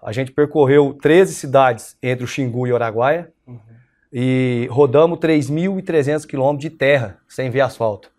a 0.00 0.12
gente 0.12 0.30
percorreu 0.30 0.94
13 0.94 1.34
cidades 1.34 1.96
entre 2.00 2.22
o 2.24 2.28
Xingu 2.28 2.68
e 2.68 2.72
o 2.72 2.76
Araguaia 2.76 3.32
e 4.12 4.68
rodamos 4.70 5.18
3.300 5.18 6.24
quilômetros 6.24 6.70
de 6.70 6.70
terra 6.70 7.18
sem 7.26 7.50
ver 7.50 7.62
asfalto. 7.62 8.12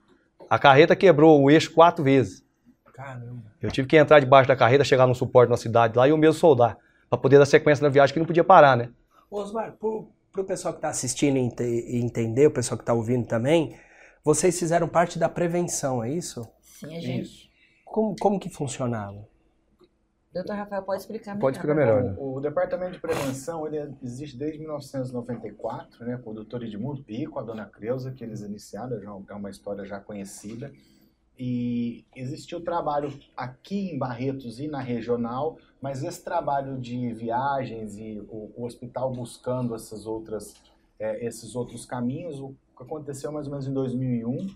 A 0.50 0.60
carreta 0.60 0.94
quebrou 0.94 1.42
o 1.42 1.50
eixo 1.50 1.72
quatro 1.72 2.04
vezes. 2.04 2.44
Caramba. 2.94 3.44
Eu 3.62 3.72
tive 3.72 3.88
que 3.88 3.96
entrar 3.96 4.20
debaixo 4.20 4.50
da 4.50 4.58
carreta, 4.58 4.84
chegar 4.84 5.08
num 5.08 5.14
suporte 5.14 5.50
na 5.50 5.56
cidade 5.56 5.98
lá 5.98 6.06
e 6.06 6.12
eu 6.12 6.18
mesmo 6.18 6.38
soldar, 6.38 6.78
para 7.12 7.20
poder 7.20 7.38
dar 7.40 7.46
sequência 7.46 7.84
na 7.84 7.90
viagem 7.90 8.14
que 8.14 8.20
não 8.20 8.26
podia 8.26 8.44
parar, 8.44 8.78
né? 8.78 8.90
Osmar, 9.30 9.74
pro, 9.74 10.08
pro 10.32 10.46
pessoal 10.46 10.74
que 10.74 10.78
está 10.78 10.88
assistindo 10.88 11.36
e 11.36 11.42
ente- 11.42 11.62
e 11.62 11.98
entender, 11.98 12.48
o 12.48 12.52
pessoal 12.52 12.78
que 12.78 12.84
está 12.84 12.94
ouvindo 12.94 13.28
também, 13.28 13.78
vocês 14.24 14.58
fizeram 14.58 14.88
parte 14.88 15.20
da 15.20 15.28
prevenção, 15.28 16.02
é 16.02 16.10
isso? 16.10 16.48
Sim, 16.62 16.96
a 16.96 17.02
gente... 17.02 17.24
Isso. 17.24 17.50
Como, 17.84 18.16
como 18.18 18.40
que 18.40 18.50
funcionava? 18.50 19.28
Doutor 20.34 20.56
Rafael, 20.56 20.84
pode 20.84 21.02
explicar 21.02 21.32
melhor. 21.32 21.42
Pode 21.42 21.58
explicar 21.58 21.76
melhor, 21.76 22.02
né? 22.02 22.16
O, 22.18 22.38
o 22.38 22.40
Departamento 22.40 22.94
de 22.94 23.00
Prevenção 23.02 23.68
ele 23.68 23.94
existe 24.02 24.38
desde 24.38 24.60
1994, 24.60 26.06
né, 26.06 26.18
com 26.24 26.32
o 26.32 26.34
doutor 26.34 26.64
Edmundo 26.64 27.04
Pico, 27.04 27.38
a 27.38 27.44
dona 27.44 27.66
Creuza, 27.66 28.14
que 28.14 28.24
eles 28.24 28.40
iniciaram, 28.40 29.02
já 29.02 29.10
é 29.10 29.34
uma 29.36 29.50
história 29.50 29.84
já 29.84 30.00
conhecida. 30.00 30.72
E 31.38 32.06
existiu 32.16 32.64
trabalho 32.64 33.12
aqui 33.36 33.90
em 33.90 33.98
Barretos 33.98 34.60
e 34.60 34.68
na 34.68 34.80
regional, 34.80 35.58
mas 35.82 36.04
esse 36.04 36.24
trabalho 36.24 36.80
de 36.80 37.14
viagens 37.14 37.98
e 37.98 38.20
o, 38.30 38.52
o 38.56 38.66
hospital 38.66 39.12
buscando 39.12 39.74
essas 39.74 40.06
outras, 40.06 40.54
eh, 41.00 41.26
esses 41.26 41.56
outros 41.56 41.86
caminhos, 41.86 42.40
o 42.40 42.56
que 42.78 42.84
aconteceu 42.84 43.32
mais 43.32 43.48
ou 43.48 43.52
menos 43.52 43.68
em 43.68 43.74
2001, 43.74 44.48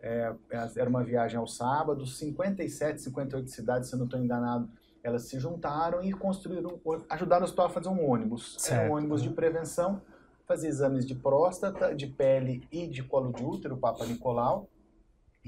é, 0.00 0.34
era 0.76 0.88
uma 0.88 1.02
viagem 1.02 1.38
ao 1.38 1.46
sábado, 1.46 2.06
57, 2.06 3.00
58 3.00 3.50
cidades, 3.50 3.88
se 3.88 3.94
eu 3.94 3.98
não 3.98 4.04
estou 4.04 4.20
enganado, 4.20 4.68
elas 5.02 5.22
se 5.22 5.38
juntaram 5.38 6.02
e 6.02 6.12
construíram, 6.12 6.80
ajudaram 7.08 7.42
o 7.42 7.44
hospital 7.44 7.66
a 7.66 7.70
fazer 7.70 7.88
um 7.88 8.08
ônibus. 8.10 8.56
Era 8.56 8.60
Certo. 8.60 8.92
um 8.92 8.96
ônibus 8.96 9.22
de 9.22 9.30
prevenção, 9.30 10.02
fazia 10.46 10.68
exames 10.68 11.06
de 11.06 11.14
próstata, 11.14 11.94
de 11.94 12.06
pele 12.06 12.66
e 12.70 12.86
de 12.86 13.02
colo 13.02 13.32
de 13.32 13.44
útero, 13.44 13.76
Papa 13.76 14.04
Nicolau. 14.04 14.68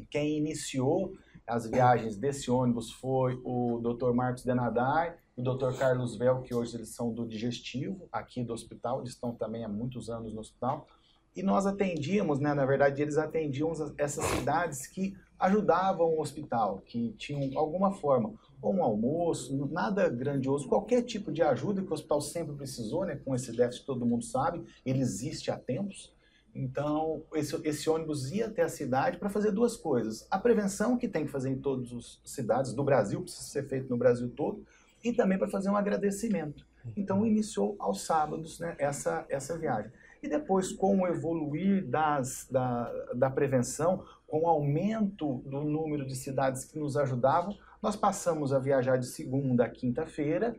Quem 0.07 0.39
iniciou 0.39 1.13
as 1.47 1.67
viagens 1.67 2.17
desse 2.17 2.51
ônibus 2.51 2.93
foi 2.93 3.41
o 3.45 3.81
Dr. 3.81 4.13
Marcos 4.13 4.45
Denadai 4.45 5.17
o 5.39 5.43
Dr. 5.43 5.73
Carlos 5.79 6.17
Vel, 6.17 6.43
que 6.43 6.53
hoje 6.53 6.75
eles 6.77 6.89
são 6.89 7.13
do 7.13 7.25
digestivo 7.25 8.09
aqui 8.11 8.43
do 8.43 8.53
hospital, 8.53 8.99
eles 8.99 9.11
estão 9.11 9.33
também 9.33 9.65
há 9.65 9.69
muitos 9.69 10.11
anos 10.11 10.35
no 10.35 10.41
hospital. 10.41 10.89
E 11.37 11.45
nós 11.45 11.65
atendíamos, 11.65 12.41
né, 12.41 12.53
na 12.53 12.67
verdade, 12.67 13.01
eles 13.01 13.17
atendiam 13.17 13.71
as- 13.71 13.95
essas 13.97 14.25
cidades 14.25 14.89
que 14.89 15.17
ajudavam 15.39 16.09
o 16.09 16.21
hospital, 16.21 16.83
que 16.85 17.13
tinham 17.13 17.57
alguma 17.57 17.93
forma, 17.93 18.35
ou 18.61 18.75
um 18.75 18.83
almoço, 18.83 19.69
nada 19.71 20.09
grandioso, 20.09 20.67
qualquer 20.69 21.03
tipo 21.03 21.31
de 21.31 21.41
ajuda 21.41 21.83
que 21.83 21.91
o 21.91 21.95
hospital 21.95 22.21
sempre 22.21 22.57
precisou, 22.57 23.05
né, 23.07 23.15
com 23.25 23.33
esse 23.33 23.53
déficit 23.53 23.87
todo 23.87 24.05
mundo 24.05 24.25
sabe, 24.25 24.65
ele 24.85 24.99
existe 24.99 25.53
há 25.53 25.57
tempos. 25.57 26.13
Então, 26.61 27.23
esse, 27.35 27.55
esse 27.65 27.89
ônibus 27.89 28.33
ia 28.33 28.47
até 28.47 28.63
a 28.63 28.69
cidade 28.69 29.17
para 29.17 29.31
fazer 29.31 29.53
duas 29.53 29.77
coisas. 29.77 30.27
A 30.29 30.37
prevenção, 30.37 30.99
que 30.99 31.07
tem 31.07 31.25
que 31.25 31.31
fazer 31.31 31.51
em 31.51 31.59
todas 31.61 31.93
as 31.93 32.21
cidades 32.25 32.73
do 32.73 32.83
Brasil, 32.83 33.23
precisa 33.23 33.45
ser 33.45 33.69
feito 33.69 33.89
no 33.89 33.97
Brasil 33.97 34.29
todo, 34.31 34.67
e 35.05 35.13
também 35.13 35.39
para 35.39 35.49
fazer 35.49 35.71
um 35.71 35.77
agradecimento. 35.77 36.67
Então, 36.97 37.25
iniciou 37.25 37.77
aos 37.79 38.05
sábados 38.05 38.59
né, 38.59 38.75
essa, 38.77 39.25
essa 39.29 39.57
viagem. 39.57 39.93
E 40.21 40.29
depois, 40.29 40.73
com 40.73 41.03
o 41.03 41.07
evoluir 41.07 41.87
das, 41.87 42.49
da, 42.51 42.93
da 43.15 43.31
prevenção, 43.31 44.05
com 44.27 44.41
o 44.41 44.49
aumento 44.49 45.35
do 45.47 45.61
número 45.61 46.05
de 46.05 46.17
cidades 46.17 46.65
que 46.65 46.77
nos 46.77 46.97
ajudavam, 46.97 47.57
nós 47.81 47.95
passamos 47.95 48.53
a 48.53 48.59
viajar 48.59 48.97
de 48.97 49.07
segunda 49.07 49.65
a 49.67 49.71
quinta-feira, 49.71 50.57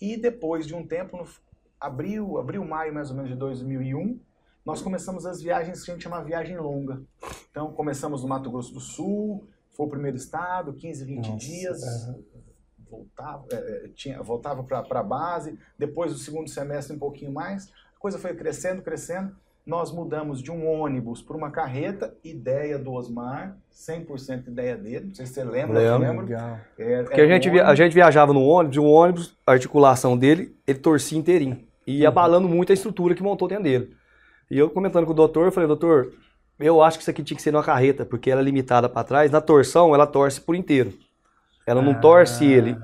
e 0.00 0.16
depois 0.16 0.64
de 0.64 0.76
um 0.76 0.86
tempo, 0.86 1.16
no 1.16 1.26
abril, 1.80 2.38
abril, 2.38 2.64
maio 2.64 2.94
mais 2.94 3.10
ou 3.10 3.16
menos 3.16 3.32
de 3.32 3.36
2001, 3.36 4.20
nós 4.64 4.82
começamos 4.82 5.24
as 5.26 5.42
viagens 5.42 5.82
que 5.82 5.90
a 5.90 5.94
gente 5.94 6.02
chama 6.02 6.22
viagem 6.22 6.56
longa. 6.58 7.02
Então, 7.50 7.72
começamos 7.72 8.22
no 8.22 8.28
Mato 8.28 8.50
Grosso 8.50 8.72
do 8.72 8.80
Sul, 8.80 9.48
foi 9.76 9.86
o 9.86 9.90
primeiro 9.90 10.16
estado, 10.16 10.72
15, 10.74 11.04
20 11.04 11.26
Nossa, 11.26 11.36
dias, 11.38 11.82
aham. 11.82 12.18
voltava, 12.90 13.44
é, 13.52 13.56
é, 13.56 13.88
tinha, 13.94 14.22
voltava 14.22 14.62
para 14.62 15.00
a 15.00 15.02
base, 15.02 15.58
depois 15.78 16.12
do 16.12 16.18
segundo 16.18 16.48
semestre 16.48 16.94
um 16.94 16.98
pouquinho 16.98 17.32
mais, 17.32 17.70
a 17.96 17.98
coisa 17.98 18.18
foi 18.18 18.34
crescendo, 18.34 18.82
crescendo, 18.82 19.34
nós 19.66 19.92
mudamos 19.92 20.42
de 20.42 20.50
um 20.50 20.66
ônibus 20.66 21.22
para 21.22 21.36
uma 21.36 21.50
carreta, 21.50 22.14
ideia 22.24 22.78
do 22.78 22.92
Osmar, 22.92 23.56
100% 23.72 24.48
ideia 24.48 24.76
dele, 24.76 25.06
não 25.08 25.14
sei 25.14 25.26
se 25.26 25.34
você 25.34 25.44
lembra, 25.44 25.78
Lembro. 25.98 26.22
lembro. 26.26 26.34
É, 26.78 27.02
Porque 27.04 27.20
a 27.20 27.26
gente, 27.26 27.48
via- 27.50 27.66
a 27.66 27.74
gente 27.74 27.92
viajava 27.92 28.32
no 28.32 28.42
ônibus, 28.42 28.76
e 28.76 28.80
o 28.80 28.84
ônibus, 28.84 29.36
a 29.46 29.52
articulação 29.52 30.16
dele, 30.16 30.56
ele 30.66 30.78
torcia 30.78 31.18
inteirinho. 31.18 31.66
E 31.86 31.98
ia 32.00 32.08
abalando 32.08 32.48
muito 32.48 32.70
a 32.70 32.74
estrutura 32.74 33.14
que 33.14 33.22
montou 33.22 33.46
dentro 33.48 33.64
dele. 33.64 33.94
E 34.50 34.58
eu 34.58 34.68
comentando 34.70 35.04
com 35.06 35.12
o 35.12 35.14
doutor, 35.14 35.46
eu 35.46 35.52
falei, 35.52 35.66
doutor, 35.66 36.12
eu 36.58 36.82
acho 36.82 36.98
que 36.98 37.02
isso 37.02 37.10
aqui 37.10 37.22
tinha 37.22 37.36
que 37.36 37.42
ser 37.42 37.52
numa 37.52 37.62
carreta, 37.62 38.04
porque 38.04 38.30
ela 38.30 38.40
é 38.40 38.44
limitada 38.44 38.88
para 38.88 39.04
trás. 39.04 39.30
Na 39.30 39.40
torção, 39.40 39.94
ela 39.94 40.06
torce 40.06 40.40
por 40.40 40.54
inteiro. 40.54 40.92
Ela 41.66 41.80
não 41.82 41.92
Ah, 41.92 42.00
torce 42.00 42.44
ele. 42.44 42.76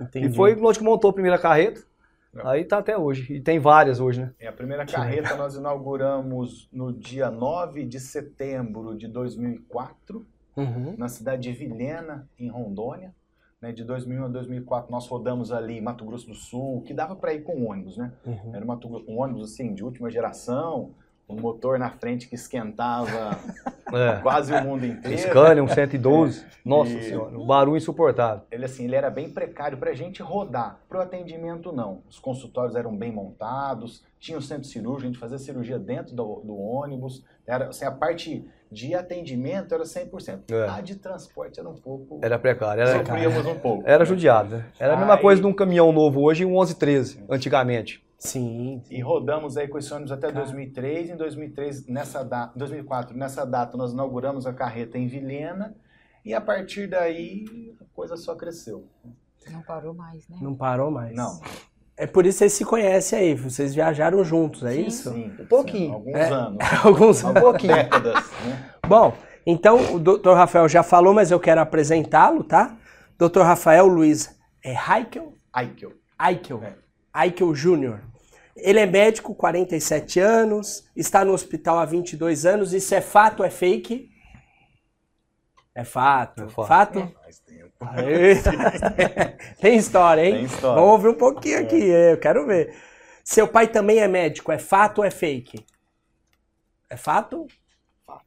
Entendi. 0.00 0.26
E 0.26 0.32
foi 0.32 0.54
onde 0.60 0.78
que 0.78 0.84
montou 0.84 1.10
a 1.10 1.12
primeira 1.14 1.38
carreta. 1.38 1.80
Não. 2.34 2.46
Aí 2.46 2.64
tá 2.64 2.78
até 2.78 2.98
hoje. 2.98 3.32
E 3.32 3.40
tem 3.40 3.58
várias 3.58 3.98
hoje, 3.98 4.20
né? 4.20 4.30
É, 4.38 4.46
a 4.46 4.52
primeira 4.52 4.84
carreta 4.84 5.34
nós 5.36 5.54
inauguramos 5.56 6.68
no 6.70 6.92
dia 6.92 7.30
9 7.30 7.86
de 7.86 7.98
setembro 7.98 8.94
de 8.96 9.08
2004, 9.08 10.26
Uhum. 10.56 10.94
na 10.96 11.08
cidade 11.08 11.42
de 11.42 11.52
Vilhena, 11.52 12.28
em 12.38 12.48
Rondônia. 12.48 13.14
Né, 13.60 13.72
de 13.72 13.84
2001 13.84 14.24
a 14.26 14.28
2004 14.28 14.90
nós 14.90 15.08
rodamos 15.08 15.50
ali 15.50 15.80
Mato 15.80 16.04
Grosso 16.04 16.26
do 16.28 16.34
Sul, 16.34 16.82
que 16.82 16.92
dava 16.92 17.16
para 17.16 17.32
ir 17.32 17.42
com 17.42 17.64
ônibus, 17.66 17.96
né? 17.96 18.12
Uhum. 18.26 18.54
Era 18.54 18.64
um 19.08 19.18
ônibus 19.18 19.50
assim 19.52 19.72
de 19.72 19.82
última 19.82 20.10
geração, 20.10 20.90
um 21.28 21.40
motor 21.40 21.78
na 21.78 21.90
frente 21.90 22.28
que 22.28 22.34
esquentava 22.34 23.38
É. 23.92 24.20
quase 24.20 24.52
o 24.52 24.60
mundo 24.64 24.84
inteiro. 24.84 25.16
Scania, 25.16 25.62
um 25.62 25.68
112. 25.68 26.44
Nossa 26.66 26.90
E- 26.92 27.02
senhora, 27.04 27.38
um 27.38 27.46
barulho 27.46 27.76
insuportável. 27.76 28.42
Ele 28.50 28.64
assim, 28.64 28.84
ele 28.84 28.96
era 28.96 29.08
bem 29.08 29.30
precário 29.30 29.78
para 29.78 29.90
a 29.90 29.94
gente 29.94 30.20
rodar. 30.22 30.80
Para 30.88 30.98
o 30.98 31.02
atendimento 31.02 31.70
não. 31.72 32.02
Os 32.08 32.18
consultórios 32.18 32.74
eram 32.74 32.96
bem 32.96 33.12
montados, 33.12 34.02
tinha 34.18 34.36
o 34.36 34.42
centro 34.42 34.64
cirúrgico, 34.64 35.04
a 35.04 35.06
gente 35.06 35.18
fazia 35.18 35.38
cirurgia 35.38 35.78
dentro 35.78 36.16
do, 36.16 36.42
do 36.44 36.56
ônibus. 36.56 37.24
Era 37.46 37.68
assim, 37.68 37.84
a 37.84 37.92
parte 37.92 38.44
de 38.72 38.92
atendimento 38.92 39.72
era 39.72 39.84
100%. 39.84 40.50
É. 40.50 40.68
A 40.68 40.80
de 40.80 40.96
transporte 40.96 41.60
era 41.60 41.68
um 41.68 41.76
pouco. 41.76 42.18
Era 42.22 42.36
precário. 42.40 42.82
Era, 42.82 42.98
sofríamos 43.04 43.46
um 43.46 43.54
pouco. 43.54 43.84
era 43.86 44.04
judiado, 44.04 44.56
né? 44.56 44.64
Era 44.80 44.94
a 44.94 44.96
mesma 44.96 45.14
Aí- 45.14 45.22
coisa 45.22 45.40
de 45.40 45.46
um 45.46 45.52
caminhão 45.52 45.92
novo 45.92 46.22
hoje 46.22 46.44
um 46.44 46.50
1113, 46.50 47.22
antigamente. 47.30 48.04
Sim. 48.18 48.82
E 48.90 49.00
rodamos 49.00 49.56
aí 49.56 49.68
com 49.68 49.78
esse 49.78 49.92
ônibus 49.92 50.12
até 50.12 50.32
2003. 50.32 51.10
Em 51.10 51.16
2003, 51.16 51.86
nessa 51.86 52.22
data, 52.24 52.52
2004, 52.58 53.16
nessa 53.16 53.44
data, 53.44 53.76
nós 53.76 53.92
inauguramos 53.92 54.46
a 54.46 54.52
carreta 54.52 54.96
em 54.98 55.06
Vilhena. 55.06 55.74
E 56.24 56.34
a 56.34 56.40
partir 56.40 56.88
daí, 56.88 57.74
a 57.80 57.84
coisa 57.94 58.16
só 58.16 58.34
cresceu. 58.34 58.88
Não 59.50 59.62
parou 59.62 59.94
mais, 59.94 60.28
né? 60.28 60.36
Não 60.40 60.54
parou 60.54 60.90
mais. 60.90 61.14
Não. 61.14 61.40
É 61.96 62.06
por 62.06 62.26
isso 62.26 62.36
que 62.38 62.38
vocês 62.40 62.52
se 62.54 62.64
conhecem 62.64 63.18
aí. 63.18 63.34
Vocês 63.34 63.74
viajaram 63.74 64.24
juntos, 64.24 64.64
é 64.64 64.72
Sim. 64.72 64.86
isso? 64.86 65.12
Sim, 65.12 65.32
Um 65.40 65.46
pouquinho. 65.46 65.88
sim, 65.88 65.94
alguns 65.94 66.14
É. 66.16 66.28
anos. 66.30 66.58
Alguns. 66.84 67.24
Algumas 67.24 67.62
décadas, 67.62 68.14
né? 68.44 68.70
Bom, 68.88 69.14
então 69.46 69.94
o 69.94 69.98
Dr. 70.00 70.32
Rafael 70.34 70.68
já 70.68 70.82
falou, 70.82 71.14
mas 71.14 71.30
eu 71.30 71.38
quero 71.38 71.60
apresentá-lo, 71.60 72.42
tá? 72.42 72.76
Dr. 73.18 73.40
Rafael 73.42 73.86
Luiz 73.86 74.36
é 74.64 74.72
Heikel? 74.72 75.32
Aikel. 75.52 75.92
Eichel. 76.20 76.62
É. 76.64 76.85
Eichel 77.24 77.54
Júnior. 77.54 78.00
Ele 78.56 78.80
é 78.80 78.86
médico, 78.86 79.34
47 79.34 80.18
anos, 80.18 80.88
está 80.96 81.24
no 81.24 81.32
hospital 81.32 81.78
há 81.78 81.84
22 81.84 82.46
anos. 82.46 82.72
Isso 82.72 82.94
é 82.94 83.00
fato, 83.00 83.44
é 83.44 83.50
fake? 83.50 84.10
É 85.74 85.84
fato. 85.84 86.44
É 86.44 86.48
fato. 86.48 86.66
fato? 86.66 87.12
Faz 87.22 87.38
tempo. 87.40 87.72
Tem 89.60 89.76
história, 89.76 90.24
hein? 90.24 90.32
Tem 90.36 90.44
história. 90.44 90.80
Vamos 90.80 90.92
ouvir 90.92 91.08
um 91.08 91.14
pouquinho 91.14 91.60
aqui, 91.60 91.76
eu 91.76 92.18
quero 92.18 92.46
ver. 92.46 92.74
Seu 93.22 93.46
pai 93.46 93.68
também 93.68 93.98
é 93.98 94.08
médico, 94.08 94.50
é 94.50 94.58
fato 94.58 94.98
ou 94.98 95.04
é 95.04 95.10
fake? 95.10 95.64
É 96.88 96.96
fato? 96.96 97.46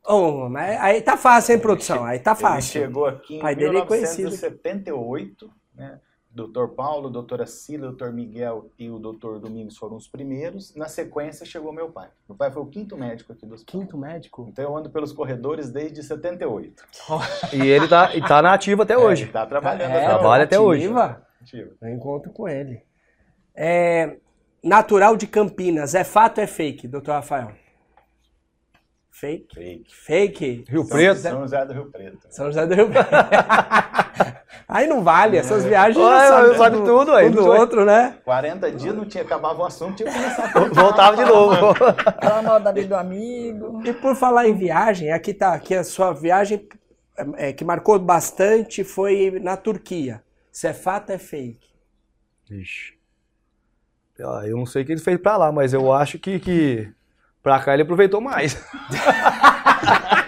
Oh, 0.06 0.48
mas 0.50 0.80
aí 0.80 1.02
tá 1.02 1.18
fácil, 1.18 1.56
hein, 1.56 1.60
produção? 1.60 2.06
Aí 2.06 2.20
tá 2.20 2.32
Ele 2.32 2.40
fácil. 2.42 2.72
chegou 2.82 3.06
aqui 3.06 3.38
em 3.38 3.40
Pai 3.40 3.56
dele 3.56 3.78
é 3.78 3.86
conhecido. 3.86 4.30
1978, 4.30 5.52
né? 5.74 6.00
Doutor 6.32 6.70
Paulo, 6.76 7.10
doutora 7.10 7.46
Cília, 7.48 7.88
doutor 7.88 8.14
Miguel 8.14 8.70
e 8.78 8.88
o 8.90 9.00
doutor 9.00 9.40
Domingos 9.40 9.76
foram 9.78 9.96
os 9.98 10.08
primeiros. 10.08 10.76
Na 10.76 10.88
sequência 10.88 11.44
chegou 11.46 11.74
meu 11.74 11.90
pai. 11.92 12.10
Meu 12.30 12.38
pai 12.38 12.52
foi 12.52 12.62
o 12.62 12.68
quinto 12.68 12.96
médico 12.96 13.34
aqui 13.34 13.48
do 13.48 13.56
hospital. 13.56 13.82
Quinto 13.82 13.98
médico? 13.98 14.48
Então 14.48 14.64
eu 14.64 14.78
ando 14.78 14.92
pelos 14.92 15.12
corredores 15.12 15.72
desde 15.72 16.04
78. 16.04 16.84
E 17.52 17.68
ele 17.68 17.88
tá, 17.88 18.16
e 18.16 18.22
tá 18.22 18.42
na 18.44 18.54
ativa 18.54 18.84
até 18.84 18.96
hoje. 18.96 19.24
Ele 19.24 19.32
tá 19.32 19.46
trabalhando 19.46 19.92
É, 19.92 19.98
até 19.98 20.06
trabalha 20.06 20.44
até 20.44 20.60
hoje. 20.60 20.84
ativa. 20.86 21.26
Ativa. 21.42 21.72
Eu 21.82 21.90
encontro 21.90 22.32
com 22.32 22.48
ele. 22.48 22.84
É, 23.56 24.18
natural 24.64 25.18
de 25.18 25.26
Campinas, 25.26 25.96
é 25.96 26.04
fato 26.04 26.38
ou 26.38 26.44
é 26.44 26.48
fake, 26.48 26.88
doutor 26.88 27.14
Rafael? 27.14 27.52
Fake? 29.10 29.54
Fake. 29.56 29.96
Fake? 29.96 30.66
Rio 30.70 30.84
São- 30.84 30.90
Preto. 30.96 31.20
São 31.20 31.42
José 31.42 31.66
do 31.66 31.74
Rio 31.74 31.92
Preto. 31.92 32.28
São 32.30 32.46
José 32.46 32.68
do 32.68 32.76
Rio 32.76 32.88
Preto. 32.90 33.10
Aí 34.72 34.86
não 34.86 35.04
vale, 35.04 35.36
essas 35.36 35.66
viagens 35.66 35.98
Ué, 35.98 36.28
já 36.28 36.42
ué, 36.44 36.56
sabe 36.56 36.78
tudo, 36.78 37.12
aí, 37.16 37.28
um 37.28 37.32
do 37.32 37.38
não 37.38 37.48
foi? 37.48 37.58
outro, 37.58 37.86
né? 37.86 38.18
40 38.24 38.72
dias 38.74 38.96
não 38.96 39.04
tinha 39.04 39.24
acabava 39.24 39.64
o 39.64 39.66
assunto, 39.66 39.96
tinha 39.96 40.12
que 40.12 40.16
começar 40.16 40.52
a 40.56 40.60
Voltava 40.70 41.18
de 41.18 41.26
novo. 41.26 41.72
Aquela 42.06 42.42
maldade 42.44 42.84
do 42.84 42.96
amigo. 42.96 43.82
E 43.84 43.92
por 43.92 44.16
falar 44.16 44.48
em 44.48 44.54
viagem, 44.54 45.12
aqui 45.12 45.34
tá, 45.34 45.56
aqui 45.56 45.74
a 45.74 45.84
sua 45.84 46.14
viagem 46.14 46.68
é, 47.36 47.52
que 47.52 47.66
marcou 47.66 47.98
bastante 47.98 48.84
foi 48.84 49.40
na 49.42 49.58
Turquia. 49.58 50.22
Se 50.52 50.68
é 50.68 50.74
fato, 50.74 51.12
é 51.12 51.18
fake. 51.18 51.68
Ixi. 52.52 52.94
Ah, 54.22 54.44
eu 54.46 54.56
não 54.56 54.68
sei 54.68 54.84
o 54.84 54.86
que 54.86 54.92
ele 54.92 55.02
fez 55.02 55.20
pra 55.20 55.36
lá, 55.36 55.52
mas 55.52 55.74
eu 55.74 55.92
acho 55.92 56.20
que, 56.20 56.40
que 56.40 56.92
pra 57.42 57.60
cá 57.60 57.74
ele 57.74 57.82
aproveitou 57.82 58.22
mais. 58.22 58.56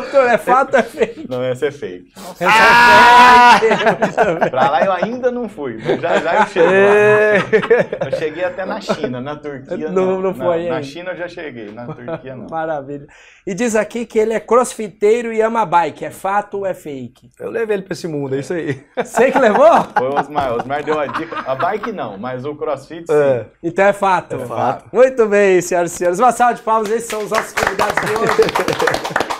Doutor, 0.00 0.26
é 0.28 0.38
fato, 0.38 0.76
é 0.76 0.82
fake. 0.82 1.26
Não, 1.28 1.42
essa 1.42 1.66
é 1.66 1.70
fake. 1.70 2.12
Essa 2.40 3.60
é 3.64 4.36
fake. 4.36 4.50
Pra 4.50 4.70
lá 4.70 4.84
eu 4.84 4.92
ainda 4.92 5.30
não 5.30 5.48
fui, 5.48 5.78
já 5.78 6.18
já 6.20 6.34
eu 6.40 6.46
chego 6.46 6.66
lá. 6.68 8.06
Eu 8.10 8.18
cheguei 8.18 8.44
até 8.44 8.64
na 8.64 8.80
China, 8.80 9.20
na 9.20 9.36
Turquia 9.36 9.88
Não- 9.90 10.06
não. 10.06 10.20
não 10.20 10.34
foi 10.34 10.46
Na 10.68 10.76
ainda. 10.76 10.82
China 10.82 11.10
eu 11.12 11.16
já 11.16 11.28
cheguei, 11.28 11.70
na 11.70 11.86
Turquia 11.86 12.34
não. 12.34 12.46
Maravilha. 12.48 13.06
E 13.46 13.54
diz 13.54 13.76
aqui 13.76 14.06
que 14.06 14.18
ele 14.18 14.32
é 14.32 14.40
crossfiteiro 14.40 15.32
e 15.32 15.40
ama 15.40 15.64
bike. 15.66 16.04
É 16.04 16.10
fato 16.10 16.58
ou 16.58 16.66
é 16.66 16.74
fake? 16.74 17.30
Eu 17.38 17.50
levei 17.50 17.76
ele 17.76 17.82
pra 17.84 17.92
esse 17.92 18.08
mundo, 18.08 18.34
é 18.34 18.38
isso 18.40 18.52
aí. 18.54 18.82
Você 18.96 19.30
que 19.30 19.38
levou? 19.38 19.68
Foi 19.96 20.08
o 20.08 20.18
Osmar, 20.18 20.52
o 20.52 20.56
Osmar 20.56 20.82
deu 20.82 20.98
a 20.98 21.06
dica. 21.06 21.36
A 21.46 21.54
bike 21.54 21.92
não, 21.92 22.16
mas 22.18 22.44
o 22.44 22.54
crossfit 22.54 23.06
sim. 23.06 23.12
É. 23.12 23.46
Então 23.62 23.84
é 23.84 23.92
fato. 23.92 24.36
É 24.36 24.38
fato. 24.46 24.84
Muito 24.92 25.26
bem, 25.26 25.60
senhoras 25.60 25.92
e 25.92 25.96
senhores. 25.96 26.18
Uma 26.18 26.32
salva 26.32 26.54
de 26.54 26.62
palmas. 26.62 26.90
Esses 26.90 27.08
são 27.08 27.22
os 27.22 27.30
nossos 27.30 27.52
convidados 27.52 27.94
de 28.04 28.16
hoje. 28.16 29.24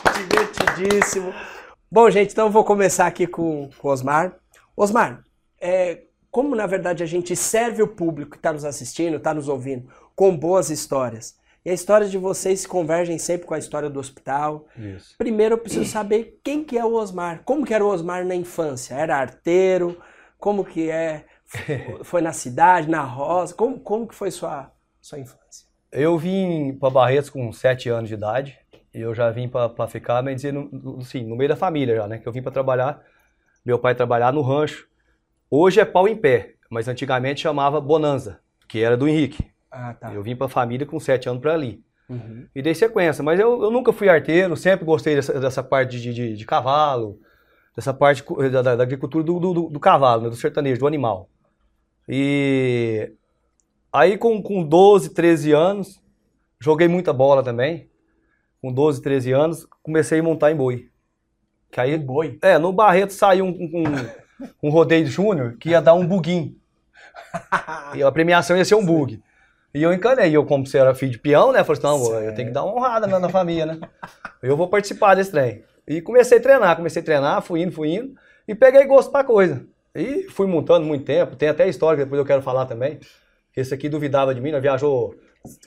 Bom, 1.90 2.10
gente, 2.10 2.32
então 2.32 2.46
eu 2.46 2.52
vou 2.52 2.64
começar 2.64 3.06
aqui 3.06 3.26
com 3.26 3.70
com 3.78 3.88
o 3.88 3.90
Osmar. 3.90 4.36
Osmar, 4.76 5.22
é, 5.60 6.02
como 6.30 6.56
na 6.56 6.66
verdade 6.66 7.02
a 7.02 7.06
gente 7.06 7.36
serve 7.36 7.82
o 7.82 7.88
público 7.88 8.32
que 8.32 8.36
está 8.38 8.52
nos 8.52 8.64
assistindo, 8.64 9.16
está 9.16 9.32
nos 9.32 9.48
ouvindo, 9.48 9.88
com 10.16 10.36
boas 10.36 10.70
histórias. 10.70 11.36
E 11.64 11.70
as 11.70 11.80
histórias 11.80 12.10
de 12.10 12.18
vocês 12.18 12.60
se 12.60 12.68
convergem 12.68 13.16
sempre 13.18 13.46
com 13.46 13.54
a 13.54 13.58
história 13.58 13.88
do 13.88 13.98
hospital. 13.98 14.66
Isso. 14.76 15.14
Primeiro 15.16 15.54
eu 15.54 15.58
preciso 15.58 15.86
saber 15.86 16.38
quem 16.44 16.62
que 16.62 16.76
é 16.76 16.84
o 16.84 16.92
Osmar. 16.92 17.42
Como 17.44 17.64
que 17.64 17.72
era 17.72 17.82
o 17.82 17.88
Osmar 17.88 18.26
na 18.26 18.34
infância? 18.34 18.94
Era 18.94 19.16
arteiro? 19.16 19.98
Como 20.38 20.64
que 20.64 20.90
é? 20.90 21.24
Foi 22.04 22.20
na 22.20 22.32
cidade, 22.32 22.90
na 22.90 23.02
roça? 23.02 23.54
Como, 23.54 23.80
como 23.80 24.06
que 24.06 24.14
foi 24.14 24.30
sua, 24.30 24.70
sua 25.00 25.18
infância? 25.18 25.66
Eu 25.90 26.18
vim 26.18 26.76
pra 26.78 26.90
Barretos 26.90 27.30
com 27.30 27.50
7 27.52 27.88
anos 27.88 28.08
de 28.08 28.14
idade. 28.14 28.58
E 28.94 29.00
eu 29.00 29.14
já 29.14 29.30
vim 29.30 29.48
pra, 29.48 29.68
pra 29.68 29.86
ficar, 29.88 30.22
mas 30.22 30.36
dizer, 30.36 30.54
assim, 31.00 31.24
no 31.24 31.34
meio 31.36 31.48
da 31.48 31.56
família 31.56 31.96
já, 31.96 32.06
né? 32.06 32.18
Que 32.18 32.28
eu 32.28 32.32
vim 32.32 32.42
pra 32.42 32.52
trabalhar. 32.52 33.02
Meu 33.64 33.78
pai 33.78 33.94
trabalhar 33.94 34.32
no 34.32 34.40
rancho. 34.42 34.86
Hoje 35.50 35.80
é 35.80 35.84
pau 35.84 36.06
em 36.06 36.16
pé, 36.16 36.54
mas 36.70 36.86
antigamente 36.86 37.40
chamava 37.40 37.80
Bonanza, 37.80 38.40
que 38.68 38.80
era 38.82 38.96
do 38.96 39.08
Henrique. 39.08 39.44
Ah, 39.70 39.94
tá. 39.94 40.12
Eu 40.14 40.22
vim 40.22 40.36
pra 40.36 40.48
família 40.48 40.86
com 40.86 41.00
7 41.00 41.28
anos 41.28 41.40
pra 41.42 41.54
ali. 41.54 41.82
Uhum. 42.08 42.46
E 42.54 42.62
dei 42.62 42.74
sequência. 42.74 43.24
Mas 43.24 43.40
eu, 43.40 43.62
eu 43.64 43.70
nunca 43.70 43.92
fui 43.92 44.08
arteiro, 44.08 44.56
sempre 44.56 44.84
gostei 44.84 45.16
dessa, 45.16 45.40
dessa 45.40 45.62
parte 45.62 46.00
de, 46.00 46.12
de, 46.14 46.36
de 46.36 46.44
cavalo, 46.46 47.18
dessa 47.74 47.92
parte 47.92 48.22
da, 48.52 48.62
da- 48.62 48.82
agricultura 48.82 49.24
do, 49.24 49.40
do, 49.40 49.54
do- 49.54 49.70
do 49.70 49.80
cavalo, 49.80 50.22
né, 50.24 50.30
do 50.30 50.36
sertanejo, 50.36 50.78
do 50.80 50.86
animal. 50.86 51.28
E 52.08 53.10
aí 53.92 54.16
com, 54.18 54.40
com 54.42 54.62
12, 54.62 55.14
13 55.14 55.52
anos, 55.52 56.00
joguei 56.60 56.86
muita 56.86 57.12
bola 57.12 57.42
também. 57.42 57.88
Com 58.64 58.72
12, 58.72 59.02
13 59.02 59.32
anos, 59.32 59.68
comecei 59.82 60.20
a 60.20 60.22
montar 60.22 60.50
em 60.50 60.56
boi. 60.56 60.88
Que 61.70 61.82
aí, 61.82 61.98
Boi. 61.98 62.38
é, 62.40 62.56
no 62.56 62.72
Barreto 62.72 63.12
saiu 63.12 63.44
um, 63.44 63.50
um, 63.50 63.84
um 64.62 64.70
rodeio 64.70 65.06
júnior 65.06 65.58
que 65.60 65.68
ia 65.68 65.82
dar 65.82 65.92
um 65.92 66.06
buguinho. 66.06 66.56
E 67.94 68.02
a 68.02 68.10
premiação 68.10 68.56
ia 68.56 68.64
ser 68.64 68.74
um 68.74 68.86
bug. 68.86 69.22
E 69.74 69.82
eu 69.82 69.92
encanei. 69.92 70.30
E 70.30 70.34
eu, 70.34 70.46
como 70.46 70.66
você 70.66 70.78
era 70.78 70.94
filho 70.94 71.12
de 71.12 71.18
peão, 71.18 71.52
né? 71.52 71.62
Falei 71.62 71.78
assim, 71.78 71.86
não, 71.86 72.20
eu 72.20 72.34
tenho 72.34 72.48
que 72.48 72.54
dar 72.54 72.64
uma 72.64 72.74
honrada 72.74 73.06
na, 73.06 73.18
na 73.18 73.28
família, 73.28 73.66
né? 73.66 73.78
Eu 74.42 74.56
vou 74.56 74.66
participar 74.66 75.14
desse 75.14 75.30
trem. 75.30 75.62
E 75.86 76.00
comecei 76.00 76.38
a 76.38 76.40
treinar, 76.40 76.74
comecei 76.74 77.02
a 77.02 77.04
treinar, 77.04 77.42
fui 77.42 77.60
indo, 77.60 77.72
fui 77.72 77.94
indo. 77.94 78.14
E 78.48 78.54
peguei 78.54 78.86
gosto 78.86 79.12
pra 79.12 79.22
coisa. 79.24 79.66
E 79.94 80.22
fui 80.30 80.46
montando 80.46 80.86
muito 80.86 81.04
tempo. 81.04 81.36
Tem 81.36 81.50
até 81.50 81.68
história 81.68 81.98
que 81.98 82.04
depois 82.04 82.18
eu 82.18 82.24
quero 82.24 82.40
falar 82.40 82.64
também. 82.64 82.98
Esse 83.54 83.74
aqui 83.74 83.90
duvidava 83.90 84.34
de 84.34 84.40
mim, 84.40 84.52
nós 84.52 84.62
viajou... 84.62 85.14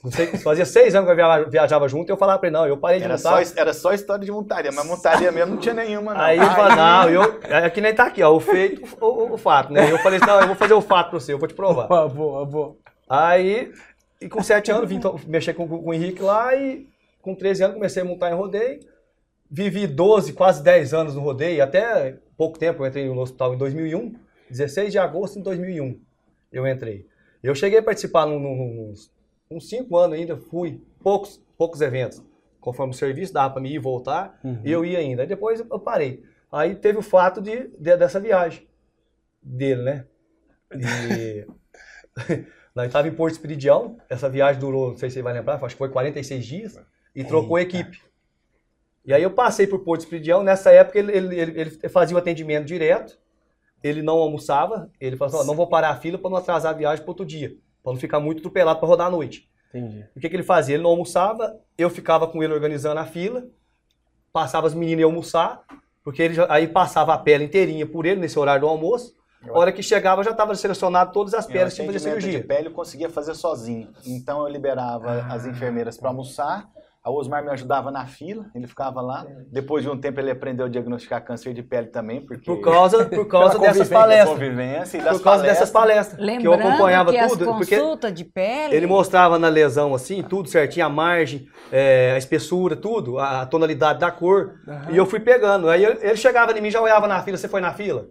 Não 0.03 0.09
sei, 0.09 0.25
fazia 0.37 0.65
seis 0.65 0.95
anos 0.95 1.05
que 1.07 1.11
eu 1.11 1.15
via- 1.15 1.43
viajava 1.49 1.87
junto 1.87 2.09
e 2.09 2.11
eu 2.11 2.17
falava 2.17 2.39
pra 2.39 2.47
ele, 2.49 2.57
não, 2.57 2.65
eu 2.65 2.77
parei 2.77 2.97
de 2.97 3.05
Era 3.05 3.15
montar. 3.15 3.45
só, 3.45 3.59
era 3.61 3.73
só 3.73 3.93
história 3.93 4.25
de 4.25 4.31
montaria, 4.31 4.71
mas 4.71 4.83
montaria 4.85 5.31
mesmo 5.31 5.53
não 5.53 5.61
tinha 5.61 5.73
nenhuma, 5.75 6.15
não. 6.15 6.21
Aí 6.21 6.39
eu 6.39 6.45
falei, 6.49 6.75
não, 6.75 7.09
eu, 7.09 7.39
é 7.43 7.69
que 7.69 7.79
nem 7.79 7.93
tá 7.93 8.05
aqui, 8.07 8.23
ó, 8.23 8.31
o 8.35 8.39
feito, 8.39 8.81
o, 8.99 9.05
o- 9.05 9.33
o 9.33 9.37
fato, 9.37 9.71
né? 9.71 9.91
Eu 9.91 9.99
falei 9.99 10.17
assim, 10.17 10.25
não, 10.25 10.41
eu 10.41 10.47
vou 10.47 10.55
fazer 10.55 10.73
o 10.73 10.81
fato 10.81 11.11
pra 11.11 11.19
você, 11.19 11.31
eu 11.31 11.37
vou 11.37 11.47
te 11.47 11.53
provar. 11.53 11.87
Boa, 11.87 12.09
boa, 12.09 12.45
boa. 12.45 12.75
Aí, 13.07 13.71
e 14.19 14.27
com 14.27 14.41
7 14.41 14.71
anos, 14.71 14.89
vim 14.89 14.99
mexer 15.27 15.53
com, 15.53 15.67
com 15.67 15.77
o 15.77 15.93
Henrique 15.93 16.23
lá 16.23 16.55
e 16.55 16.87
com 17.21 17.35
13 17.35 17.63
anos 17.65 17.75
comecei 17.75 18.01
a 18.01 18.05
montar 18.05 18.31
em 18.31 18.35
rodeio. 18.35 18.79
Vivi 19.49 19.85
12, 19.85 20.33
quase 20.33 20.63
10 20.63 20.91
anos 20.93 21.13
no 21.13 21.21
rodeio, 21.21 21.63
até 21.63 22.17
pouco 22.35 22.57
tempo, 22.57 22.81
eu 22.83 22.87
entrei 22.87 23.07
no 23.07 23.21
hospital 23.21 23.53
em 23.53 23.57
2001, 23.57 24.13
16 24.49 24.91
de 24.91 24.97
agosto 24.97 25.35
de 25.37 25.43
2001 25.43 25.99
eu 26.51 26.65
entrei. 26.67 27.05
Eu 27.43 27.53
cheguei 27.53 27.77
a 27.79 27.83
participar 27.83 28.25
num- 28.25 28.39
num- 28.39 28.93
uns, 29.49 29.69
5 29.69 29.95
anos 29.97 30.17
ainda, 30.17 30.37
fui, 30.37 30.81
poucos, 31.01 31.41
poucos 31.57 31.81
eventos. 31.81 32.21
Conforme 32.59 32.91
o 32.93 32.95
serviço, 32.97 33.33
dava 33.33 33.53
pra 33.53 33.61
mim 33.61 33.69
ir 33.69 33.75
e 33.75 33.79
voltar, 33.79 34.39
e 34.65 34.71
eu 34.71 34.83
ia 34.83 34.99
ainda. 34.99 35.21
Aí 35.23 35.27
depois 35.27 35.59
eu 35.59 35.79
parei. 35.79 36.23
Aí 36.51 36.75
teve 36.75 36.97
o 36.97 37.01
fato 37.01 37.41
de, 37.41 37.67
de- 37.77 37.97
dessa 37.97 38.19
viagem 38.19 38.67
dele, 39.41 39.81
né? 39.83 40.05
E 40.73 41.45
nós 42.75 42.87
estávamos 42.87 43.13
em 43.13 43.17
Porto 43.17 43.33
Espiridião, 43.33 43.97
essa 44.09 44.29
viagem 44.29 44.59
durou, 44.59 44.89
não 44.91 44.97
sei 44.97 45.09
se 45.09 45.15
você 45.15 45.21
vai 45.21 45.33
lembrar, 45.33 45.55
acho 45.63 45.75
que 45.75 45.77
foi 45.79 45.89
46 45.89 46.45
dias, 46.45 46.79
e 47.15 47.23
trocou 47.23 47.57
equipe. 47.59 48.01
E 49.05 49.13
aí 49.13 49.23
eu 49.23 49.31
passei 49.31 49.65
por 49.65 49.79
Porto 49.79 50.01
Espiridião, 50.01 50.43
nessa 50.43 50.69
época 50.71 50.99
ele, 50.99 51.11
ele, 51.15 51.39
ele- 51.39 51.59
ele 51.61 51.89
fazia 51.89 52.15
o 52.15 52.19
atendimento 52.19 52.65
direto, 52.65 53.17
ele 53.83 54.01
não 54.01 54.17
almoçava, 54.17 54.91
ele 54.99 55.15
falou 55.15 55.35
assim, 55.39 55.47
não 55.47 55.55
vou 55.55 55.67
parar 55.67 55.89
a 55.91 55.95
fila 55.95 56.17
para 56.17 56.29
não 56.29 56.37
atrasar 56.37 56.73
a 56.73 56.77
viagem 56.77 57.03
para 57.03 57.11
outro 57.11 57.25
dia, 57.25 57.55
para 57.87 57.93
não 57.93 57.99
ficar 58.01 58.19
muito 58.19 58.39
atropelado 58.39 58.79
para 58.79 58.87
rodar 58.89 59.07
à 59.07 59.09
noite. 59.09 59.47
Entendi. 59.73 60.05
O 60.13 60.19
que, 60.19 60.27
que 60.29 60.35
ele 60.35 60.43
fazia? 60.43 60.75
Ele 60.75 60.83
não 60.83 60.89
almoçava, 60.89 61.57
eu 61.77 61.89
ficava 61.89 62.27
com 62.27 62.43
ele 62.43 62.53
organizando 62.53 62.99
a 62.99 63.05
fila, 63.05 63.45
passava 64.33 64.67
as 64.67 64.73
meninas 64.73 64.99
iam 65.01 65.09
almoçar, 65.09 65.61
porque 66.03 66.21
ele 66.21 66.33
já- 66.33 66.47
aí 66.49 66.67
passava 66.67 67.13
a 67.13 67.17
pele 67.17 67.45
inteirinha 67.45 67.85
por 67.85 68.05
ele 68.05 68.19
nesse 68.19 68.37
horário 68.37 68.61
do 68.61 68.67
almoço. 68.67 69.15
A 69.47 69.57
hora 69.57 69.71
que 69.71 69.81
chegava 69.81 70.23
já 70.23 70.31
estava 70.31 70.53
selecionado 70.55 71.11
todas 71.13 71.33
as 71.33 71.45
peles 71.45 71.73
que 71.73 71.85
fazer 71.85 71.99
cirurgia. 71.99 72.41
de 72.41 72.45
pele 72.47 72.67
eu 72.67 72.71
conseguia 72.73 73.09
fazer 73.09 73.33
sozinho. 73.35 73.89
Então 74.05 74.41
eu 74.41 74.47
liberava 74.51 75.21
as 75.29 75.45
enfermeiras 75.45 75.97
para 75.97 76.09
almoçar. 76.09 76.69
A 77.07 77.09
Osmar 77.09 77.41
me 77.41 77.49
ajudava 77.51 77.89
na 77.89 78.05
fila, 78.05 78.47
ele 78.53 78.67
ficava 78.67 78.99
lá. 78.99 79.25
Depois 79.49 79.81
de 79.81 79.89
um 79.89 79.97
tempo 79.97 80.19
ele 80.19 80.29
aprendeu 80.29 80.65
a 80.65 80.69
diagnosticar 80.69 81.23
câncer 81.23 81.53
de 81.53 81.63
pele 81.63 81.87
também, 81.87 82.19
porque 82.19 82.43
Por 82.43 82.59
causa, 82.59 83.05
por 83.05 83.25
causa 83.29 83.57
dessas 83.57 83.87
palestras. 83.87 84.29
convivência 84.37 84.97
e 84.97 85.01
das 85.01 85.15
Por 85.17 85.23
causa 85.23 85.41
dessas 85.41 85.69
palestras. 85.71 86.17
palestras. 86.17 86.41
que 86.41 86.45
eu 86.45 86.51
Lembrando 86.51 86.67
acompanhava 86.73 87.11
que 87.13 87.27
tudo. 87.29 87.49
as 87.49 87.55
Porque 87.57 87.77
consultas 87.77 88.13
de 88.13 88.25
pele... 88.25 88.75
ele 88.75 88.85
mostrava 88.87 89.39
na 89.39 89.47
lesão 89.47 89.95
assim, 89.95 90.21
tudo 90.21 90.49
certinho, 90.49 90.85
a 90.85 90.89
margem, 90.89 91.47
é, 91.71 92.11
a 92.13 92.17
espessura, 92.17 92.75
tudo, 92.75 93.19
a 93.19 93.45
tonalidade 93.45 93.99
da 93.99 94.11
cor. 94.11 94.55
E 94.91 94.97
eu 94.97 95.05
fui 95.05 95.21
pegando. 95.21 95.69
Aí 95.69 95.85
ele 95.85 95.99
ele 96.01 96.17
chegava 96.17 96.51
em 96.51 96.59
mim, 96.61 96.69
já 96.69 96.81
olhava 96.81 97.07
na 97.07 97.23
fila. 97.23 97.37
Você 97.37 97.47
foi 97.47 97.61
na 97.61 97.71
fila? 97.71 98.07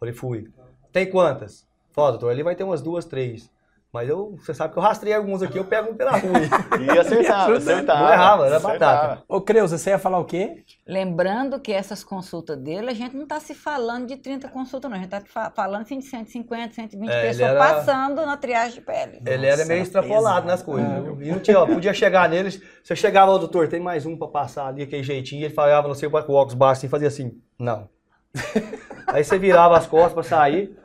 Falei, 0.00 0.12
fui. 0.12 0.48
Tem 0.92 1.06
quantas? 1.08 1.64
Falei, 1.92 2.10
doutor, 2.12 2.30
ali 2.32 2.42
vai 2.42 2.56
ter 2.56 2.64
umas 2.64 2.82
duas, 2.82 3.04
três. 3.04 3.48
Mas 3.92 4.08
eu, 4.08 4.36
você 4.38 4.54
sabe 4.54 4.72
que 4.72 4.78
eu 4.78 4.82
rastrei 4.82 5.12
alguns 5.12 5.42
aqui, 5.42 5.58
eu 5.58 5.64
pego 5.64 5.90
um 5.90 5.94
pela 5.96 6.12
rua. 6.12 6.38
E 6.80 6.96
acertava, 6.96 7.56
acertava. 7.56 8.00
Não 8.04 8.12
errava, 8.12 8.46
era 8.46 8.56
acertava. 8.58 8.78
batata. 9.08 9.22
Ô, 9.28 9.40
Creuza, 9.40 9.76
você 9.78 9.90
ia 9.90 9.98
falar 9.98 10.18
o 10.20 10.24
quê? 10.24 10.62
Lembrando 10.86 11.58
que 11.58 11.72
essas 11.72 12.04
consultas 12.04 12.56
dele, 12.56 12.90
a 12.90 12.94
gente 12.94 13.16
não 13.16 13.24
está 13.24 13.40
se 13.40 13.52
falando 13.52 14.06
de 14.06 14.16
30 14.16 14.48
consultas, 14.48 14.88
não. 14.88 14.96
A 14.96 15.00
gente 15.02 15.12
está 15.12 15.50
falando 15.50 15.82
assim, 15.82 15.98
de 15.98 16.04
150, 16.04 16.72
120 16.74 17.10
É, 17.10 17.20
pessoas 17.22 17.48
era- 17.50 17.58
passando 17.58 18.24
na 18.24 18.36
triagem 18.36 18.74
de 18.74 18.80
pele. 18.80 19.20
Ele 19.26 19.46
era 19.46 19.56
Nossa, 19.56 19.68
meio 19.68 19.82
extrapolado 19.82 20.22
pesado. 20.42 20.46
nas 20.46 20.62
coisas. 20.62 21.02
viu? 21.04 21.22
E 21.22 21.32
não 21.32 21.40
tinha, 21.40 21.58
ó, 21.58 21.66
podia 21.66 21.92
chegar 21.92 22.28
neles, 22.28 22.62
você 22.84 22.94
chegava, 22.94 23.32
ó, 23.32 23.38
doutor, 23.38 23.66
tem 23.66 23.80
mais 23.80 24.06
um 24.06 24.16
pra 24.16 24.28
passar 24.28 24.68
ali, 24.68 24.82
aquele 24.84 25.02
jeitinho, 25.02 25.40
e 25.40 25.44
ele 25.46 25.54
falava, 25.54 25.88
não 25.88 25.94
sei 25.96 26.08
com 26.08 26.16
o 26.16 26.20
óculos 26.36 26.54
baixo, 26.54 26.78
assim, 26.78 26.88
fazia 26.88 27.08
assim, 27.08 27.32
não. 27.58 27.88
Aí 29.08 29.24
você 29.24 29.36
virava 29.36 29.76
as 29.76 29.86
costas 29.88 30.12
pra 30.12 30.22
sair, 30.22 30.76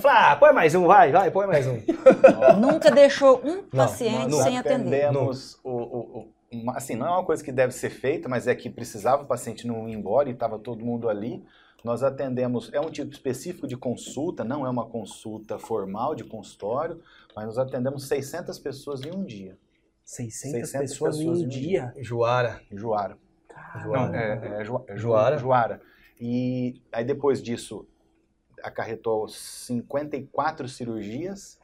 ele 0.00 0.12
falava, 0.14 0.32
ah, 0.32 0.36
põe 0.36 0.52
mais 0.52 0.74
um, 0.74 0.86
vai, 0.86 1.12
vai, 1.12 1.30
põe 1.30 1.46
mais 1.46 1.66
um. 1.66 1.80
Nunca 2.60 2.90
deixou 2.90 3.40
um 3.44 3.56
Não, 3.56 3.84
paciente 3.86 4.30
não, 4.30 4.42
sem 4.42 4.58
atender. 4.58 5.04
atendemos 5.04 5.58
o, 5.62 5.70
o- 5.70 6.18
o- 6.20 6.70
assim, 6.74 6.96
não 6.96 7.06
é 7.06 7.10
uma 7.10 7.24
coisa 7.24 7.42
que 7.44 7.52
deve 7.52 7.72
ser 7.72 7.90
feita, 7.90 8.28
mas 8.28 8.46
é 8.48 8.54
que 8.54 8.68
precisava 8.68 9.22
o 9.22 9.26
paciente 9.26 9.66
não 9.66 9.88
ir 9.88 9.92
embora 9.92 10.28
e 10.28 10.32
estava 10.32 10.58
todo 10.58 10.84
mundo 10.84 11.08
ali. 11.08 11.44
Nós 11.84 12.02
atendemos, 12.02 12.70
é 12.74 12.80
um 12.80 12.90
tipo 12.90 13.10
específico 13.12 13.66
de 13.66 13.76
consulta, 13.76 14.44
não 14.44 14.66
é 14.66 14.68
uma 14.70 14.84
consulta 14.84 15.58
formal 15.58 16.14
de 16.14 16.24
consultório, 16.24 17.00
mas 17.34 17.46
nós 17.46 17.56
atendemos 17.58 18.06
600 18.06 18.58
pessoas 18.58 19.00
em 19.02 19.10
um 19.16 19.24
dia, 19.24 19.56
600, 20.04 20.50
600 20.68 20.90
pessoas 20.90 21.14
em 21.16 21.18
pessoas 21.20 21.38
um 21.38 21.42
em 21.42 21.46
um 21.46 21.48
dia. 21.48 21.94
Joara. 21.98 22.60
em 22.70 22.76
Juara. 22.76 23.16
Joara. 23.82 24.08
Não, 24.08 24.14
é, 24.14 24.60
é 24.60 24.64
Ju- 24.64 24.84
é 24.88 24.94
Ju- 24.96 24.98
Juara. 25.02 25.38
Juara. 25.38 25.80
E 26.20 26.82
aí 26.92 27.04
depois 27.04 27.42
disso, 27.42 27.86
acarretou 28.62 29.26
54 29.28 30.68
cirurgias. 30.68 31.58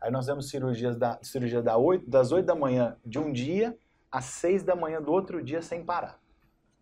Aí 0.00 0.10
nós 0.10 0.26
demos 0.26 0.48
cirurgias 0.48 0.96
da, 0.96 1.18
cirurgia 1.22 1.62
da 1.62 1.76
8, 1.76 2.08
das 2.08 2.32
8 2.32 2.46
da 2.46 2.54
manhã 2.54 2.96
de 3.04 3.18
um 3.18 3.30
dia 3.32 3.76
às 4.10 4.24
6 4.26 4.62
da 4.62 4.74
manhã 4.74 5.00
do 5.00 5.12
outro 5.12 5.42
dia 5.42 5.60
sem 5.62 5.84
parar. 5.84 6.18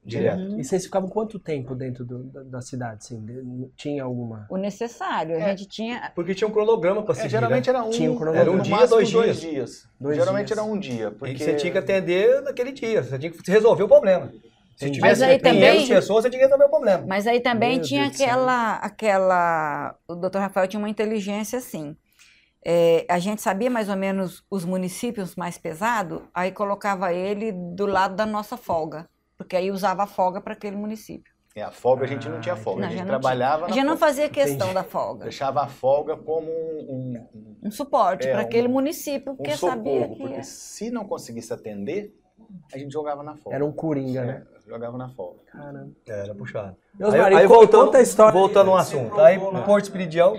Direto. 0.04 0.58
E 0.58 0.64
vocês 0.64 0.84
ficavam 0.84 1.08
quanto 1.08 1.38
tempo 1.38 1.74
dentro 1.74 2.04
do- 2.04 2.22
da, 2.24 2.42
da 2.44 2.60
cidade? 2.62 3.00
Assim? 3.02 3.70
Tinha 3.76 4.04
alguma. 4.04 4.46
O 4.48 4.56
necessário. 4.56 5.34
A 5.36 5.40
É. 5.40 5.48
gente 5.56 5.68
tinha. 5.68 6.12
Porque 6.14 6.34
tinha 6.34 6.48
um 6.48 6.52
cronograma 6.52 7.02
pra 7.02 7.12
É, 7.12 7.16
seguir, 7.16 7.28
geralmente 7.30 7.66
né? 7.70 7.76
era 7.78 7.84
um, 7.84 7.90
Tinha 7.90 8.10
um 8.10 8.16
cronograma. 8.16 8.44
no 8.46 8.52
Era 8.52 8.58
um 8.60 8.62
dia, 8.62 8.70
máximo 8.76 8.90
dois 8.96 9.10
dois 9.12 9.40
dias. 9.40 9.52
dias. 9.52 9.88
Dois 10.00 10.16
geralmente 10.16 10.46
dias. 10.46 10.58
era 10.58 10.66
um 10.66 10.78
dia. 10.78 11.10
Porque 11.10 11.34
E 11.34 11.38
você 11.38 11.56
tinha 11.56 11.72
que 11.72 11.78
atender 11.78 12.40
naquele 12.42 12.72
dia, 12.72 13.02
você 13.02 13.18
tinha 13.18 13.30
que 13.30 13.50
resolver 13.50 13.82
o 13.82 13.88
problema. 13.88 14.32
Se 14.78 14.90
tivesse 14.92 15.00
Mas 15.00 15.22
aí 15.22 15.38
500 15.40 15.52
também- 15.60 15.88
pessoas, 15.88 16.22
você 16.22 16.30
tinha 16.30 16.38
que 16.40 16.44
resolver 16.46 16.64
o 16.66 16.68
problema. 16.70 17.04
Mas 17.06 17.26
aí 17.26 17.40
também 17.40 17.76
Meu 17.76 17.82
tinha 17.84 18.04
Deus 18.04 18.20
aquela, 18.20 18.74
aquela. 18.76 19.96
O 20.06 20.14
doutor 20.14 20.38
Rafael 20.40 20.68
tinha 20.68 20.78
uma 20.78 20.88
inteligência 20.88 21.58
assim. 21.58 21.96
É, 22.64 23.04
a 23.08 23.18
gente 23.18 23.40
sabia 23.42 23.70
mais 23.70 23.88
ou 23.88 23.96
menos 23.96 24.44
os 24.50 24.64
municípios 24.64 25.34
mais 25.36 25.58
pesados, 25.58 26.20
aí 26.34 26.52
colocava 26.52 27.12
ele 27.12 27.50
do 27.52 27.86
lado 27.86 28.14
da 28.14 28.24
nossa 28.26 28.56
folga. 28.56 29.08
Porque 29.36 29.56
aí 29.56 29.70
usava 29.70 30.02
a 30.02 30.06
folga 30.06 30.40
para 30.40 30.52
aquele 30.52 30.76
município. 30.76 31.32
é, 31.56 31.62
a 31.62 31.70
folga 31.72 32.04
a 32.04 32.06
gente 32.08 32.28
não 32.28 32.40
tinha 32.40 32.54
folga. 32.54 32.82
Não, 32.82 32.86
a 32.88 32.90
gente 32.90 33.00
não 33.00 33.06
trabalhava 33.08 33.64
A 33.64 33.68
na 33.68 33.74
gente 33.74 33.84
não 33.84 33.96
folga. 33.96 34.06
fazia 34.06 34.28
questão 34.28 34.68
Entendi. 34.68 34.74
da 34.74 34.84
folga. 34.84 35.24
Deixava 35.24 35.62
a 35.62 35.66
folga 35.66 36.16
como 36.16 36.46
um, 36.48 37.16
um- 37.34 37.56
Um 37.64 37.70
suporte 37.72 38.28
É, 38.28 38.30
para 38.32 38.42
um- 38.42 38.44
aquele 38.44 38.68
município, 38.68 39.32
um 39.32 39.36
porque 39.36 39.56
sabia 39.56 39.92
socorro. 40.02 40.14
que. 40.14 40.20
Porque 40.22 40.34
ia- 40.36 40.42
se 40.44 40.88
não 40.90 41.04
conseguisse 41.04 41.52
atender, 41.52 42.14
a 42.72 42.78
gente 42.78 42.92
jogava 42.92 43.22
na 43.24 43.34
folga. 43.36 43.56
Era 43.56 43.64
um 43.64 43.72
coringa, 43.72 44.24
né? 44.24 44.46
É, 44.68 44.74
jogava 44.74 44.98
na 44.98 45.08
folga. 45.08 45.40
Caramba. 45.50 45.90
Era 46.06 46.34
puxado. 46.34 46.76
Meus 46.98 47.14
aí, 47.14 47.20
maridos, 47.20 47.42
aí 47.42 47.48
conta- 47.48 47.58
voltando, 47.60 47.84
conta 47.86 47.98
a 47.98 48.02
história. 48.02 48.32
voltando 48.32 48.70
ao 48.70 48.76
assunto. 48.76 49.20
Aí 49.20 49.38
no 49.38 49.62
Porto 49.64 49.84
Espiridião, 49.84 50.38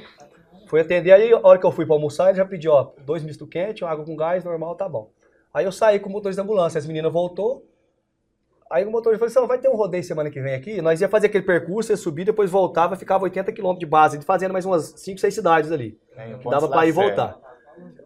fui 0.68 0.82
atender. 0.82 1.12
Aí 1.12 1.32
a 1.32 1.40
hora 1.42 1.58
que 1.60 1.66
eu 1.66 1.72
fui 1.72 1.86
pra 1.86 1.96
almoçar, 1.96 2.30
ele 2.30 2.38
já 2.38 2.46
pediu, 2.46 2.72
ó, 2.72 2.92
dois 3.06 3.24
misto 3.24 3.48
quente, 3.48 3.84
uma 3.84 3.92
água 3.92 4.06
com 4.06 4.16
gás, 4.16 4.44
normal, 4.44 4.76
tá 4.76 4.88
bom. 4.88 5.10
Aí 5.54 5.66
eu 5.66 5.72
saí 5.72 6.00
com 6.00 6.10
o 6.10 6.12
motorista 6.12 6.42
da 6.42 6.44
ambulância, 6.46 6.78
as 6.78 6.86
meninas 6.86 7.12
voltou. 7.12 7.66
Aí 8.72 8.86
o 8.86 8.92
motorista 8.92 9.18
falou 9.18 9.30
assim, 9.32 9.40
ó, 9.40 9.48
vai 9.48 9.58
ter 9.58 9.68
um 9.68 9.76
rodeio 9.76 10.04
semana 10.04 10.30
que 10.30 10.40
vem 10.40 10.54
aqui. 10.54 10.80
Nós 10.80 11.02
ia 11.02 11.10
fazer 11.10 11.26
aquele 11.26 11.44
percurso, 11.44 11.92
ia 11.92 11.98
subir, 11.98 12.24
depois 12.24 12.52
voltava, 12.52 12.96
ficava 12.96 13.24
80 13.24 13.52
quilômetros 13.52 13.80
de 13.80 13.88
base, 13.90 14.22
fazendo 14.22 14.52
mais 14.52 14.64
umas 14.64 14.94
5, 14.98 15.20
6 15.20 15.34
cidades 15.34 15.72
ali. 15.72 16.00
É, 16.16 16.36
Que 16.36 16.48
dava 16.48 16.68
pra 16.68 16.86
ir 16.86 16.90
e 16.90 16.92
voltar. 16.92 17.40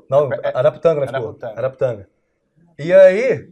Não, 0.10 0.30
Araputanga, 0.54 1.02
né? 1.02 1.08
Araputanga. 1.10 1.58
Araputanga. 1.60 2.08
E 2.80 2.94
aí, 2.94 3.50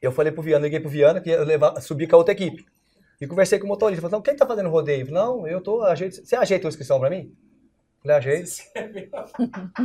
eu 0.00 0.12
falei 0.12 0.32
pro 0.32 0.42
Viana, 0.42 0.64
liguei 0.64 0.80
pro 0.80 0.88
Viana, 0.88 1.20
que 1.20 1.30
ia 1.30 1.42
levar, 1.42 1.80
subir 1.80 2.06
com 2.06 2.16
a 2.16 2.18
outra 2.18 2.32
equipe. 2.32 2.64
E 3.20 3.26
conversei 3.26 3.58
com 3.58 3.64
o 3.64 3.68
motorista. 3.68 4.00
Falei, 4.00 4.12
não, 4.12 4.22
quem 4.22 4.36
tá 4.36 4.46
fazendo 4.46 4.68
rodeio? 4.68 5.00
Ele 5.00 5.10
falou, 5.10 5.38
não, 5.38 5.48
eu 5.48 5.60
tô, 5.60 5.82
ajeito, 5.82 6.24
você 6.24 6.36
ajeita 6.36 6.66
a 6.66 6.70
inscrição 6.70 7.00
pra 7.00 7.10
mim? 7.10 7.34
Falei, 8.00 8.16
ajeito. 8.16 8.50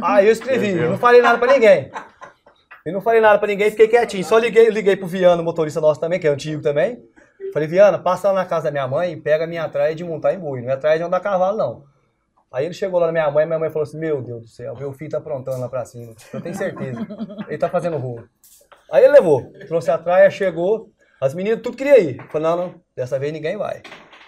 Aí 0.04 0.28
eu 0.28 0.32
escrevi, 0.32 0.74
não 0.74 0.98
falei 0.98 1.22
nada 1.22 1.40
pra 1.40 1.52
ninguém. 1.52 1.92
E 2.86 2.92
não 2.92 3.02
falei 3.02 3.22
nada 3.22 3.40
pra 3.40 3.48
ninguém, 3.48 3.72
fiquei 3.72 3.88
quietinho. 3.88 4.24
Só 4.24 4.38
liguei, 4.38 4.70
liguei 4.70 4.96
pro 4.96 5.08
Viano, 5.08 5.42
motorista 5.42 5.82
nosso 5.82 6.00
também, 6.00 6.20
que 6.20 6.28
é 6.28 6.30
antigo 6.30 6.62
também. 6.62 7.04
Falei, 7.54 7.68
Viana, 7.68 7.98
passa 7.98 8.30
lá 8.30 8.42
na 8.42 8.46
casa 8.46 8.66
da 8.66 8.72
minha 8.72 8.88
mãe 8.88 9.14
e 9.14 9.18
pega 9.22 9.46
a 9.46 9.48
minha 9.48 9.64
atrás 9.64 9.96
de 9.96 10.04
montar 10.04 10.34
em 10.34 10.40
boi. 10.40 10.62
Não 10.62 10.70
é 10.70 10.74
atrás 10.74 11.00
de 11.00 11.06
andar 11.06 11.20
cavalo, 11.20 11.58
não. 11.58 11.93
Aí 12.54 12.66
ele 12.66 12.74
chegou 12.74 13.00
lá 13.00 13.08
na 13.08 13.12
minha 13.12 13.32
mãe, 13.32 13.46
minha 13.48 13.58
mãe 13.58 13.70
falou 13.72 13.84
assim, 13.84 13.98
meu 13.98 14.22
Deus 14.22 14.42
do 14.42 14.48
céu, 14.48 14.76
meu 14.76 14.94
filho 14.94 15.10
tá 15.10 15.18
aprontando 15.18 15.60
lá 15.60 15.68
pra 15.68 15.84
cima. 15.86 16.14
Eu 16.32 16.40
tenho 16.42 16.54
certeza. 16.56 17.00
Ele 17.48 17.58
tá 17.58 17.68
fazendo 17.68 17.98
rolo. 17.98 18.30
Aí 18.92 19.04
ele 19.04 19.14
levou, 19.14 19.52
trouxe 19.68 19.90
atrás, 19.90 20.32
chegou, 20.34 20.92
as 21.20 21.34
meninas 21.34 21.62
tudo 21.62 21.76
queria 21.76 22.00
ir. 22.00 22.22
Falei, 22.30 22.48
não, 22.48 22.58
não, 22.58 22.76
dessa 22.96 23.18
vez 23.18 23.34
ninguém 23.34 23.58
vai. 23.58 23.82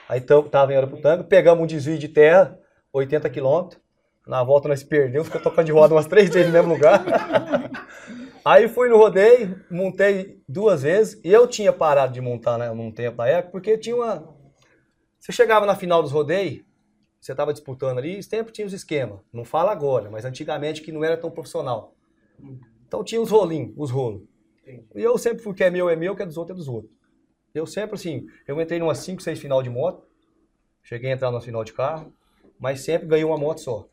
Aí 0.10 0.22
tam- 0.22 0.42
tava 0.44 0.74
em 0.74 0.78
Araputanga, 0.78 1.24
pegamos 1.24 1.64
um 1.64 1.68
desvio 1.68 2.00
de 2.00 2.08
terra, 2.10 2.58
80 2.92 3.30
quilômetros. 3.30 3.80
Na 4.26 4.44
volta 4.44 4.68
nós 4.68 4.84
perdeu, 4.84 5.24
ficou 5.24 5.40
tocando 5.40 5.68
de 5.68 5.72
roda 5.72 5.94
umas 5.94 6.08
três 6.08 6.30
vezes 6.32 6.48
no 6.48 6.54
mesmo 6.54 6.74
lugar. 6.74 7.04
Aí 8.44 8.68
fui 8.68 8.90
no 8.90 8.98
rodeio, 8.98 9.60
montei 9.70 10.40
duas 10.48 10.82
vezes. 10.84 11.20
E 11.24 11.32
eu 11.32 11.48
tinha 11.48 11.72
parado 11.74 12.14
de 12.14 12.22
montar 12.22 12.58
né, 12.58 12.72
num 12.72 12.92
tempo 12.92 13.18
na 13.18 13.28
época, 13.28 13.52
porque 13.52 13.78
tinha 13.78 13.96
uma. 13.96 14.28
Você 15.20 15.32
chegava 15.32 15.66
na 15.66 15.76
final 15.76 16.02
dos 16.02 16.12
rodeios, 16.12 16.64
você 17.26 17.32
estava 17.32 17.52
disputando 17.52 17.98
ali, 17.98 18.22
sempre 18.22 18.54
tinha 18.54 18.68
os 18.68 18.74
esquemas. 18.74 19.20
Não 19.34 19.44
fala 19.44 19.72
agora, 19.72 20.12
mas 20.12 20.26
antigamente 20.26 20.84
que 20.84 20.92
não 20.92 21.04
era 21.04 21.18
tão 21.18 21.32
profissional. 21.32 21.96
Então 22.88 23.04
tinha 23.04 23.20
os 23.20 23.32
rolinhos, 23.32 23.74
os 23.76 23.90
rolos. 23.90 24.22
E 24.68 25.02
eu 25.02 25.18
sempre 25.18 25.42
fui 25.42 25.56
que 25.56 25.64
é 25.64 25.72
meu 25.72 25.90
é 25.90 25.96
meu, 25.96 26.16
que 26.16 26.22
é 26.22 26.26
dos 26.26 26.38
outros 26.38 26.56
é 26.56 26.60
dos 26.60 26.68
outros. 26.68 26.94
Eu 27.52 27.66
sempre 27.66 27.96
assim, 27.96 28.28
eu 28.48 28.62
entrei 28.62 28.78
numa 28.78 28.94
5, 28.94 29.24
6 29.24 29.40
final 29.40 29.64
de 29.64 29.72
moto, 29.72 30.06
cheguei 30.84 31.10
a 31.10 31.14
entrar 31.16 31.32
numa 31.32 31.42
final 31.42 31.64
de 31.64 31.74
carro, 31.74 32.14
mas 32.60 32.82
sempre 32.82 33.08
ganhei 33.08 33.26
uma 33.26 33.40
moto 33.40 33.60
só. 33.60 33.90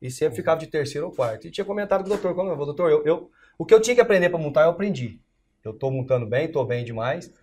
E 0.00 0.08
sempre 0.08 0.36
ficava 0.36 0.60
de 0.60 0.68
terceiro 0.68 1.08
ou 1.08 1.12
quarto. 1.12 1.48
E 1.48 1.50
tinha 1.50 1.64
comentado 1.64 2.02
com 2.02 2.06
o 2.06 2.10
doutor, 2.10 2.34
quando 2.36 2.50
eu 2.52 2.56
doutor, 2.56 2.88
eu, 2.88 3.04
eu, 3.04 3.30
o 3.58 3.66
que 3.66 3.74
eu 3.74 3.80
tinha 3.80 3.96
que 3.96 4.00
aprender 4.00 4.30
para 4.30 4.38
montar, 4.38 4.62
eu 4.62 4.70
aprendi. 4.70 5.20
Eu 5.64 5.74
tô 5.74 5.90
montando 5.90 6.24
bem, 6.24 6.50
tô 6.50 6.64
bem 6.64 6.84
demais. 6.84 7.34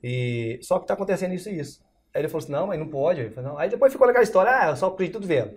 E 0.00 0.60
só 0.62 0.78
que 0.78 0.86
tá 0.86 0.94
acontecendo 0.94 1.34
isso 1.34 1.50
e 1.50 1.58
isso. 1.58 1.87
Aí 2.18 2.22
ele 2.22 2.28
falou 2.28 2.42
assim: 2.42 2.52
"Não, 2.52 2.66
mas 2.66 2.78
não 2.78 2.88
pode". 2.88 3.30
Falei, 3.30 3.48
não. 3.48 3.58
Aí 3.58 3.70
depois 3.70 3.92
ficou 3.92 4.06
naquela 4.06 4.24
história: 4.24 4.50
"Ah, 4.52 4.68
eu 4.70 4.76
só 4.76 4.86
aprendi 4.86 5.12
tudo 5.12 5.26
vendo". 5.26 5.52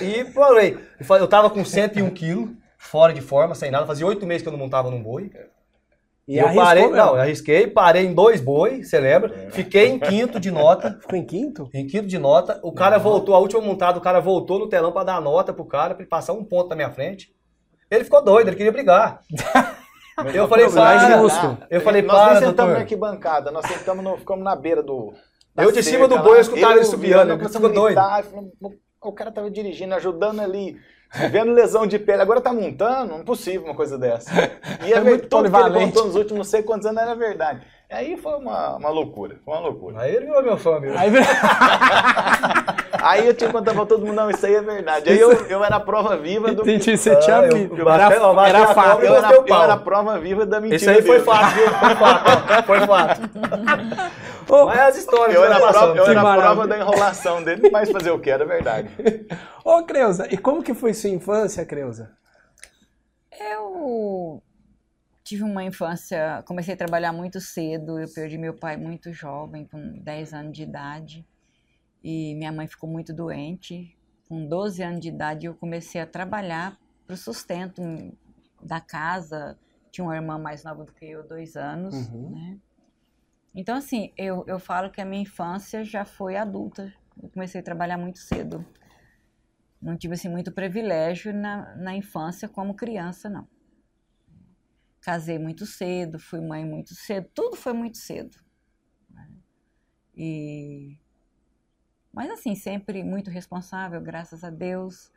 E 0.00 0.24
parei. 0.32 0.78
Eu 1.10 1.28
tava 1.28 1.50
com 1.50 1.64
101 1.64 2.10
quilos, 2.10 2.50
fora 2.78 3.12
de 3.12 3.20
forma, 3.20 3.54
sem 3.54 3.70
nada. 3.70 3.86
Fazia 3.86 4.06
oito 4.06 4.24
meses 4.24 4.42
que 4.42 4.48
eu 4.48 4.52
não 4.52 4.58
montava 4.58 4.90
num 4.90 5.02
boi. 5.02 5.30
E 6.28 6.38
eu 6.38 6.54
parei, 6.54 6.84
mesmo. 6.84 6.96
não, 6.96 7.14
eu 7.14 7.20
arrisquei, 7.20 7.68
parei 7.68 8.04
em 8.04 8.12
dois 8.12 8.40
boi, 8.40 8.82
você 8.82 8.98
lembra? 8.98 9.50
Fiquei 9.50 9.86
em 9.86 9.98
quinto 9.98 10.40
de 10.40 10.50
nota. 10.50 10.98
Ficou 11.00 11.16
em 11.16 11.24
quinto? 11.24 11.70
Em 11.72 11.86
quinto 11.86 12.08
de 12.08 12.18
nota, 12.18 12.58
o 12.64 12.72
cara 12.72 12.98
voltou, 12.98 13.32
a 13.32 13.38
última 13.38 13.60
montada, 13.60 13.98
o 13.98 14.00
cara 14.00 14.18
voltou 14.18 14.58
no 14.58 14.68
telão 14.68 14.90
pra 14.90 15.04
dar 15.04 15.20
nota 15.20 15.52
pro 15.52 15.64
cara, 15.64 15.94
pra 15.94 16.02
ele 16.02 16.08
passar 16.08 16.32
um 16.32 16.42
ponto 16.42 16.68
na 16.68 16.74
minha 16.74 16.90
frente. 16.90 17.32
Ele 17.88 18.02
ficou 18.02 18.24
doido, 18.24 18.48
ele 18.48 18.56
queria 18.56 18.72
brigar. 18.72 19.20
Eu 20.32 20.48
falei, 20.48 20.66
para. 20.70 21.18
justo. 21.18 21.58
Eu 21.68 21.80
falei, 21.82 22.00
nós 22.00 22.16
para, 22.16 22.26
nem 22.26 22.34
sentamos 22.36 22.56
doutor. 22.56 22.72
na 22.72 22.78
arquibancada, 22.78 23.50
nós 23.50 23.66
sentamos 23.66 24.02
no, 24.02 24.16
ficamos 24.16 24.42
na 24.42 24.56
beira 24.56 24.82
do. 24.82 25.12
Eu 25.56 25.72
de 25.72 25.82
cima 25.82 26.08
do 26.08 26.18
boi, 26.18 26.36
eu 26.36 26.40
escutava 26.40 26.74
ele 26.74 26.84
subiando, 26.84 27.24
Viana 27.24 27.32
ele 27.32 27.38
começando 27.38 27.64
a 27.66 27.68
ficou 27.68 27.82
doido. 27.82 28.80
O 29.00 29.12
cara 29.12 29.30
tava 29.30 29.50
dirigindo, 29.50 29.94
ajudando 29.94 30.40
ali, 30.40 30.76
vendo 31.30 31.52
lesão 31.52 31.86
de 31.86 31.98
pele. 31.98 32.22
Agora 32.22 32.40
tá 32.40 32.52
montando? 32.52 33.14
Impossível 33.14 33.64
uma 33.64 33.74
coisa 33.74 33.96
dessa. 33.96 34.30
E 34.84 34.92
é, 34.92 34.96
É 34.96 35.00
muito 35.00 35.28
tudo 35.28 35.50
que 35.50 35.56
ele 35.56 35.70
contou 35.86 36.06
nos 36.06 36.16
últimos 36.16 36.38
não 36.38 36.44
sei 36.44 36.62
quantos 36.62 36.86
anos 36.86 37.00
era 37.00 37.14
verdade. 37.14 37.60
Aí 37.88 38.16
foi 38.16 38.34
uma, 38.34 38.76
uma 38.76 38.88
loucura, 38.88 39.36
foi 39.44 39.54
uma 39.54 39.60
loucura. 39.60 40.00
Aí 40.00 40.12
ele 40.16 40.26
virou 40.26 40.42
meu 40.42 40.56
fã, 40.56 40.80
meu. 40.80 40.98
Aí, 40.98 41.08
Aí 43.00 43.28
eu 43.28 43.34
tinha 43.34 43.48
contar 43.52 43.72
pra 43.74 43.86
todo 43.86 44.04
mundo, 44.04 44.16
não, 44.16 44.28
isso 44.28 44.44
aí 44.44 44.56
é 44.56 44.60
verdade. 44.60 45.08
Aí 45.08 45.18
eu, 45.20 45.30
eu 45.46 45.64
era 45.64 45.76
a 45.76 45.80
prova 45.80 46.16
viva 46.16 46.52
do... 46.52 46.62
entendi, 46.62 46.96
você 46.96 47.14
tinha 47.20 47.38
Ah, 47.38 47.46
eu- 47.46 47.76
eu 47.76 47.88
Era, 47.88 48.14
eu 48.16 48.40
era 48.40 48.64
a 48.64 48.74
fato. 48.74 49.02
Eu 49.02 49.12
e 49.12 49.16
era, 49.16 49.32
eu 49.32 49.54
era 49.54 49.72
a 49.74 49.76
prova 49.76 50.18
viva 50.18 50.44
da 50.44 50.60
mentira 50.60 50.76
Isso 50.76 50.90
aí 50.90 51.02
foi 51.02 51.20
fato, 51.20 51.54
viu? 51.54 51.68
Foi 51.68 51.94
fato. 51.94 52.64
Foi 52.66 52.80
fato. 52.80 53.20
Ô, 54.48 54.66
Mas 54.66 54.78
as 54.80 54.96
histórias 54.98 55.34
Eu 55.34 55.42
que 55.42 55.46
era, 55.46 55.58
prova, 55.58 55.96
eu 55.96 56.06
era 56.06 56.20
a 56.20 56.36
prova 56.36 56.66
da 56.68 56.78
enrolação 56.78 57.42
dele, 57.42 57.68
mas 57.70 57.90
fazer 57.90 58.10
o 58.10 58.20
que? 58.20 58.30
Era 58.30 58.44
verdade. 58.46 58.88
Ô, 59.64 59.82
Creuza, 59.84 60.26
e 60.32 60.38
como 60.38 60.62
que 60.62 60.72
foi 60.74 60.94
sua 60.94 61.10
infância, 61.10 61.64
Creuza? 61.66 62.16
Eu 63.38 64.42
tive 65.24 65.42
uma 65.42 65.64
infância, 65.64 66.42
comecei 66.46 66.74
a 66.74 66.76
trabalhar 66.76 67.12
muito 67.12 67.40
cedo, 67.40 67.98
eu 67.98 68.08
perdi 68.12 68.38
meu 68.38 68.54
pai 68.54 68.76
muito 68.76 69.12
jovem, 69.12 69.64
com 69.66 69.98
10 69.98 70.32
anos 70.32 70.52
de 70.56 70.62
idade, 70.62 71.26
e 72.02 72.34
minha 72.36 72.52
mãe 72.52 72.66
ficou 72.68 72.88
muito 72.88 73.12
doente. 73.12 73.96
Com 74.28 74.46
12 74.46 74.82
anos 74.82 75.00
de 75.00 75.08
idade 75.08 75.46
eu 75.46 75.54
comecei 75.54 76.00
a 76.00 76.06
trabalhar 76.06 76.76
para 77.06 77.14
o 77.14 77.16
sustento 77.16 77.82
da 78.62 78.80
casa, 78.80 79.58
tinha 79.90 80.04
uma 80.04 80.14
irmã 80.16 80.38
mais 80.38 80.62
nova 80.64 80.84
do 80.84 80.92
que 80.92 81.04
eu, 81.10 81.26
dois 81.26 81.56
anos, 81.56 81.94
Uhum. 82.08 82.30
né? 82.30 82.58
Então, 83.56 83.74
assim, 83.74 84.12
eu, 84.18 84.44
eu 84.46 84.58
falo 84.58 84.90
que 84.90 85.00
a 85.00 85.04
minha 85.06 85.22
infância 85.22 85.82
já 85.82 86.04
foi 86.04 86.36
adulta, 86.36 86.92
eu 87.22 87.30
comecei 87.30 87.58
a 87.58 87.64
trabalhar 87.64 87.96
muito 87.96 88.18
cedo. 88.18 88.62
Não 89.80 89.96
tive, 89.96 90.12
assim, 90.12 90.28
muito 90.28 90.52
privilégio 90.52 91.32
na, 91.32 91.74
na 91.74 91.96
infância 91.96 92.50
como 92.50 92.76
criança, 92.76 93.30
não. 93.30 93.48
Casei 95.00 95.38
muito 95.38 95.64
cedo, 95.64 96.18
fui 96.18 96.38
mãe 96.38 96.66
muito 96.66 96.94
cedo, 96.94 97.30
tudo 97.32 97.56
foi 97.56 97.72
muito 97.72 97.96
cedo. 97.96 98.36
né? 99.08 99.26
E... 100.14 100.98
Mas 102.12 102.30
assim, 102.30 102.54
sempre 102.54 103.02
muito 103.02 103.30
responsável, 103.30 104.00
graças 104.02 104.44
a 104.44 104.50
Deus. 104.50 105.10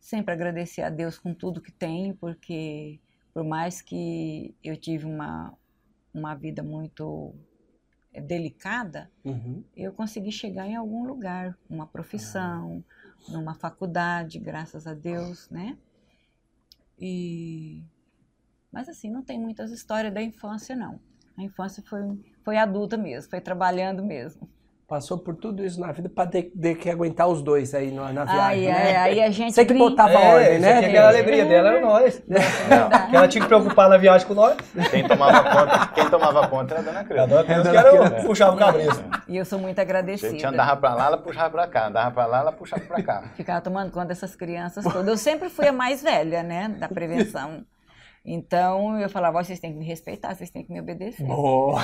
Sempre 0.00 0.32
agradecer 0.32 0.82
a 0.82 0.90
Deus 0.90 1.18
com 1.18 1.34
tudo 1.34 1.60
que 1.62 1.72
tenho, 1.72 2.16
porque 2.16 3.00
por 3.34 3.44
mais 3.44 3.82
que 3.82 4.54
eu 4.62 4.76
tive 4.76 5.04
uma, 5.06 5.56
uma 6.14 6.34
vida 6.34 6.62
muito 6.62 7.34
delicada, 8.20 9.10
Uhum. 9.24 9.64
eu 9.76 9.92
consegui 9.92 10.30
chegar 10.32 10.66
em 10.66 10.76
algum 10.76 11.04
lugar, 11.04 11.56
uma 11.70 11.86
profissão, 11.86 12.84
numa 13.28 13.54
faculdade, 13.54 14.38
graças 14.38 14.86
a 14.86 14.94
Deus, 14.94 15.48
né? 15.50 15.78
E 16.98 17.82
mas 18.70 18.88
assim, 18.88 19.10
não 19.10 19.22
tem 19.22 19.38
muitas 19.38 19.70
histórias 19.70 20.12
da 20.12 20.22
infância 20.22 20.74
não. 20.74 20.98
A 21.36 21.42
infância 21.42 21.82
foi 21.82 22.00
foi 22.42 22.56
adulta 22.56 22.96
mesmo, 22.96 23.30
foi 23.30 23.40
trabalhando 23.40 24.04
mesmo. 24.04 24.48
Passou 24.92 25.16
por 25.16 25.34
tudo 25.36 25.64
isso 25.64 25.80
na 25.80 25.90
vida 25.90 26.10
pra 26.14 26.26
ter, 26.26 26.52
ter 26.60 26.74
que 26.74 26.90
aguentar 26.90 27.26
os 27.26 27.40
dois 27.40 27.72
aí 27.72 27.90
na, 27.90 28.12
na 28.12 28.24
viagem, 28.26 28.42
Aí, 28.44 28.66
né? 28.66 28.96
aí, 28.98 29.22
a 29.22 29.30
gente 29.30 29.54
Você 29.54 29.64
que 29.64 29.72
brinca- 29.72 29.88
botava 29.88 30.12
É, 30.12 30.34
ordem, 30.34 30.58
né? 30.58 30.74
aqui, 30.76 30.84
aquela 30.84 31.08
alegria 31.08 31.46
dela 31.46 31.68
era 31.70 31.80
nós. 31.80 32.22
Que 33.08 33.16
ela 33.16 33.26
tinha 33.26 33.40
que 33.40 33.48
preocupar 33.48 33.88
na 33.88 33.96
viagem 33.96 34.26
com 34.26 34.34
nós. 34.34 34.54
Quem 34.90 35.08
tomava 35.08 35.42
conta, 35.44 35.86
quem 35.94 36.10
tomava 36.10 36.46
conta 36.48 36.74
era 36.74 36.82
a 36.82 36.84
Dona 36.84 37.00
A 37.00 37.04
Creuza. 37.04 37.26
dona 37.26 37.44
Creuza 37.44 37.70
que 37.70 37.76
era 37.78 37.94
o 38.20 38.26
puxava 38.26 38.52
o 38.54 38.58
cabresto. 38.58 39.02
E 39.26 39.34
eu 39.38 39.46
sou 39.46 39.58
muito 39.58 39.78
A 39.78 39.80
gente 39.82 39.90
agradecida. 39.90 40.48
andava 40.50 40.76
pra 40.76 40.92
lá, 40.94 41.06
ela 41.06 41.16
puxava 41.16 41.48
pra 41.48 41.66
cá. 41.66 41.86
Andava 41.86 42.10
pra 42.10 42.26
lá, 42.26 42.40
ela 42.40 42.52
puxava 42.52 42.82
pra 42.82 43.02
cá. 43.02 43.22
Ficava 43.34 43.62
tomando 43.62 43.90
conta 43.90 44.08
dessas 44.08 44.36
crianças 44.36 44.84
todas. 44.84 45.06
Eu 45.08 45.16
sempre 45.16 45.48
fui 45.48 45.68
a 45.68 45.72
mais 45.72 46.02
velha, 46.02 46.42
né, 46.42 46.68
da 46.68 46.86
prevenção. 46.86 47.64
Então 48.24 48.98
eu 49.00 49.08
falava, 49.08 49.38
"Ó, 49.38 49.42
vocês 49.44 49.58
têm 49.58 49.72
que 49.72 49.78
me 49.78 49.84
respeitar, 49.84 50.34
vocês 50.34 50.50
têm 50.50 50.64
que 50.64 50.72
me 50.72 50.80
obedecer. 50.80 51.24
Boa, 51.26 51.80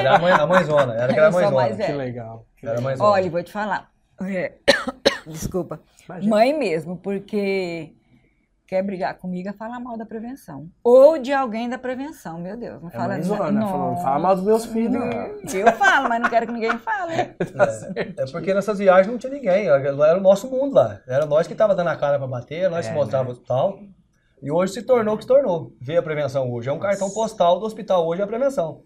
Era 0.00 0.16
a, 0.16 0.18
mãe, 0.18 0.32
a 0.32 0.46
mãezona, 0.46 0.94
era 0.94 1.12
aquela 1.12 1.30
mãezona. 1.30 1.56
mais 1.56 1.76
que 1.76 1.92
legal. 1.92 2.46
que 2.56 2.66
Era 2.66 2.72
a 2.72 2.78
legal. 2.78 2.84
mãezona. 2.84 3.10
Olha, 3.10 3.30
vou 3.30 3.42
te 3.42 3.52
falar. 3.52 3.90
É, 4.22 4.52
Desculpa. 5.26 5.80
Imagina. 6.08 6.34
Mãe 6.36 6.58
mesmo, 6.58 6.96
porque 6.96 7.92
quer 8.66 8.82
brigar 8.82 9.14
comigo 9.18 9.48
é 9.48 9.52
falar 9.52 9.78
mal 9.78 9.96
da 9.98 10.04
prevenção. 10.06 10.68
Ou 10.82 11.18
de 11.18 11.32
alguém 11.32 11.68
da 11.68 11.78
prevenção, 11.78 12.38
meu 12.38 12.56
Deus. 12.56 12.80
Não 12.82 12.88
É 12.88 12.92
fala 12.92 13.08
mãezona, 13.08 13.50
Não. 13.50 13.68
falando, 13.68 14.02
fala 14.02 14.18
mal 14.18 14.34
dos 14.36 14.44
meus 14.44 14.64
filhos. 14.66 15.54
Eu 15.54 15.72
falo, 15.72 16.08
mas 16.08 16.20
não 16.22 16.30
quero 16.30 16.46
que 16.46 16.52
ninguém 16.52 16.76
fale. 16.78 17.12
É 17.14 18.26
porque 18.32 18.54
nessas 18.54 18.78
viagens 18.78 19.06
não 19.12 19.18
tinha 19.18 19.32
ninguém, 19.32 19.66
era 19.68 20.16
o 20.16 20.20
nosso 20.20 20.50
mundo 20.50 20.74
lá. 20.74 21.00
Era 21.06 21.26
nós 21.26 21.46
que 21.46 21.54
tava 21.54 21.74
dando 21.74 21.88
a 21.88 21.96
cara 21.96 22.18
pra 22.18 22.26
bater, 22.26 22.70
nós 22.70 22.86
É, 22.86 22.90
que 22.90 22.94
mostrava 22.96 23.28
o 23.28 23.32
hospital. 23.32 23.78
E 24.42 24.50
hoje 24.50 24.72
se 24.74 24.82
tornou 24.82 25.14
o 25.14 25.18
que 25.18 25.24
se 25.24 25.28
tornou. 25.28 25.72
Veio 25.80 26.00
a 26.00 26.02
prevenção 26.02 26.52
hoje. 26.52 26.68
É 26.68 26.72
um 26.72 26.78
cartão 26.78 27.10
postal 27.10 27.58
do 27.58 27.66
hospital 27.66 28.06
hoje 28.06 28.20
é 28.20 28.24
a 28.24 28.28
prevenção. 28.28 28.82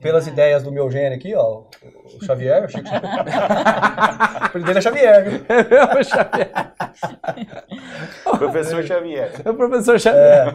Pelas 0.00 0.26
ideias 0.26 0.62
do 0.62 0.72
meu 0.72 0.90
gênio 0.90 1.16
aqui, 1.16 1.34
ó, 1.34 1.62
o 1.62 1.68
Xavier, 2.26 2.64
o 2.64 2.68
Chico 2.68 2.86
Xavier. 2.86 3.10
o 4.42 4.44
apelido 4.44 4.76
é 4.76 4.80
Xavier, 4.80 5.30
viu? 5.30 5.40
Professor 8.38 8.82
Xavier. 8.84 9.32
É 9.44 9.50
o 9.50 9.54
professor 9.54 9.98
Xavier. 9.98 10.54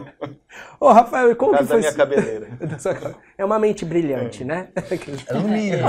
Ô, 0.78 0.92
Rafael, 0.92 1.32
e 1.32 1.34
como 1.34 1.52
que 1.52 1.58
Casa 1.58 1.68
da 1.68 1.74
foi... 1.74 1.80
minha 1.80 1.94
cabeleira. 1.94 2.48
É 3.38 3.44
uma 3.44 3.58
mente 3.58 3.84
brilhante, 3.84 4.44
né? 4.44 4.68
Era 5.26 5.40
no 5.40 5.48
nível. 5.48 5.86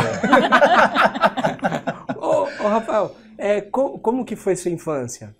ô, 2.17 2.47
ô, 2.63 2.67
Rafael, 2.67 3.15
é, 3.37 3.61
co- 3.61 3.99
como 3.99 4.25
que 4.25 4.35
foi 4.35 4.55
sua 4.55 4.71
infância? 4.71 5.35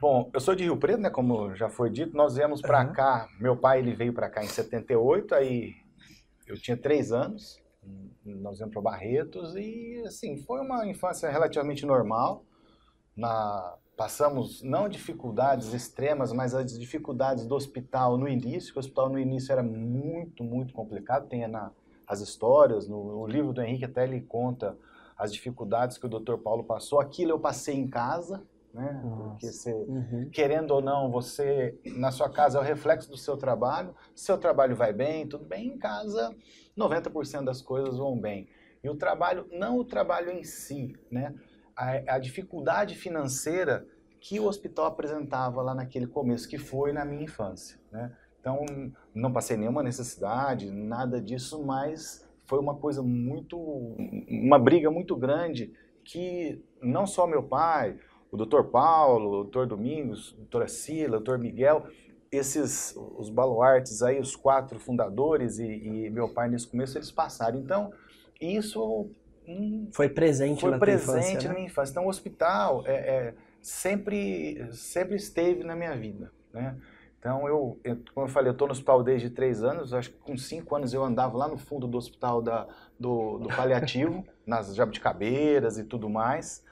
Bom, 0.00 0.30
eu 0.32 0.40
sou 0.40 0.54
de 0.54 0.64
Rio 0.64 0.78
Preto, 0.78 1.02
né? 1.02 1.10
Como 1.10 1.54
já 1.54 1.68
foi 1.68 1.90
dito, 1.90 2.16
nós 2.16 2.34
viemos 2.34 2.62
pra 2.62 2.86
cá. 2.86 3.28
Meu 3.38 3.54
pai 3.54 3.80
ele 3.80 3.94
veio 3.94 4.14
pra 4.14 4.30
cá 4.30 4.42
em 4.42 4.48
78, 4.48 5.34
aí 5.34 5.74
eu 6.46 6.56
tinha 6.56 6.74
três 6.74 7.12
anos. 7.12 7.62
Nós 8.24 8.56
viemos 8.56 8.72
para 8.72 8.80
Barretos 8.80 9.54
e 9.56 10.02
assim 10.06 10.38
foi 10.38 10.62
uma 10.62 10.86
infância 10.86 11.28
relativamente 11.28 11.84
normal. 11.84 12.46
Na 13.14 13.76
passamos 13.94 14.62
não 14.62 14.88
dificuldades 14.88 15.74
extremas, 15.74 16.32
mas 16.32 16.54
as 16.54 16.78
dificuldades 16.78 17.46
do 17.46 17.54
hospital 17.54 18.16
no 18.16 18.26
início, 18.26 18.72
que 18.72 18.78
o 18.78 18.80
hospital 18.80 19.10
no 19.10 19.18
início 19.18 19.52
era 19.52 19.62
muito, 19.62 20.42
muito 20.42 20.72
complicado, 20.72 21.28
tem 21.28 21.46
na, 21.46 21.70
as 22.06 22.20
histórias, 22.22 22.88
no, 22.88 23.20
no 23.20 23.26
livro 23.26 23.52
do 23.52 23.60
Henrique 23.60 23.84
até 23.84 24.04
ele 24.04 24.22
conta 24.22 24.74
as 25.18 25.30
dificuldades 25.30 25.98
que 25.98 26.06
o 26.06 26.08
Dr. 26.08 26.38
Paulo 26.42 26.64
passou. 26.64 26.98
Aquilo 26.98 27.32
eu 27.32 27.38
passei 27.38 27.74
em 27.74 27.86
casa, 27.86 28.42
né? 28.72 29.00
Porque 29.02 29.46
você, 29.50 29.72
uhum. 29.72 30.28
querendo 30.32 30.70
ou 30.72 30.80
não, 30.80 31.10
você 31.10 31.78
na 31.96 32.10
sua 32.10 32.30
casa 32.30 32.58
é 32.58 32.60
o 32.60 32.64
reflexo 32.64 33.10
do 33.10 33.16
seu 33.16 33.36
trabalho. 33.36 33.94
Seu 34.14 34.38
trabalho 34.38 34.76
vai 34.76 34.92
bem, 34.92 35.26
tudo 35.26 35.44
bem. 35.44 35.68
Em 35.68 35.78
casa, 35.78 36.34
90% 36.76 37.44
das 37.44 37.60
coisas 37.60 37.98
vão 37.98 38.18
bem. 38.18 38.48
E 38.82 38.88
o 38.88 38.94
trabalho, 38.94 39.46
não 39.52 39.78
o 39.78 39.84
trabalho 39.84 40.30
em 40.30 40.44
si, 40.44 40.96
né? 41.10 41.34
A, 41.76 42.14
a 42.14 42.18
dificuldade 42.18 42.94
financeira 42.94 43.86
que 44.20 44.38
o 44.38 44.44
hospital 44.44 44.86
apresentava 44.86 45.62
lá 45.62 45.74
naquele 45.74 46.06
começo, 46.06 46.48
que 46.48 46.58
foi 46.58 46.92
na 46.92 47.04
minha 47.04 47.24
infância, 47.24 47.80
né? 47.90 48.14
Então, 48.38 48.64
não 49.14 49.32
passei 49.32 49.56
nenhuma 49.56 49.82
necessidade, 49.82 50.70
nada 50.70 51.20
disso, 51.20 51.62
mas 51.62 52.26
foi 52.46 52.58
uma 52.58 52.74
coisa 52.74 53.02
muito, 53.02 53.58
uma 54.28 54.58
briga 54.58 54.90
muito 54.90 55.14
grande 55.14 55.72
que 56.02 56.64
não 56.82 57.06
só 57.06 57.26
meu 57.26 57.42
pai, 57.42 57.98
o 58.30 58.36
doutor 58.36 58.64
Paulo, 58.64 59.28
o 59.28 59.42
doutor 59.42 59.66
Domingos, 59.66 60.32
a 60.34 60.36
doutora 60.38 60.68
Sila, 60.68 61.16
o 61.16 61.20
doutor 61.20 61.38
Miguel, 61.38 61.86
esses, 62.30 62.94
os 62.96 63.28
baluartes 63.28 64.02
aí, 64.02 64.20
os 64.20 64.36
quatro 64.36 64.78
fundadores 64.78 65.58
e, 65.58 65.64
e, 65.64 66.10
meu 66.10 66.28
pai 66.28 66.48
nesse 66.48 66.66
começo, 66.66 66.96
eles 66.96 67.10
passaram. 67.10 67.58
Então, 67.58 67.92
isso... 68.40 69.10
Hum, 69.48 69.88
foi 69.92 70.08
presente 70.08 70.60
foi 70.60 70.70
na 70.70 70.78
presente 70.78 71.10
infância, 71.10 71.42
na 71.42 71.48
né? 71.48 71.54
minha 71.54 71.66
infância. 71.66 71.90
Então, 71.90 72.06
o 72.06 72.08
hospital 72.08 72.84
é, 72.86 72.92
é, 72.92 73.34
sempre, 73.60 74.68
sempre 74.72 75.16
esteve 75.16 75.64
na 75.64 75.74
minha 75.74 75.96
vida, 75.96 76.30
né? 76.52 76.76
Então, 77.18 77.46
eu, 77.46 77.78
eu, 77.84 77.98
como 78.14 78.26
eu 78.26 78.30
falei, 78.30 78.48
eu 78.48 78.52
estou 78.52 78.66
no 78.66 78.72
hospital 78.72 79.02
desde 79.02 79.28
três 79.28 79.62
anos. 79.62 79.92
Acho 79.92 80.10
que 80.10 80.16
com 80.18 80.38
cinco 80.38 80.74
anos 80.74 80.94
eu 80.94 81.04
andava 81.04 81.36
lá 81.36 81.46
no 81.46 81.58
fundo 81.58 81.86
do 81.86 81.98
hospital 81.98 82.40
da, 82.40 82.66
do, 82.98 83.38
do 83.38 83.48
paliativo, 83.48 84.24
nas 84.46 84.74
jabuticabeiras 84.74 85.76
e 85.76 85.84
tudo 85.84 86.08
mais. 86.08 86.64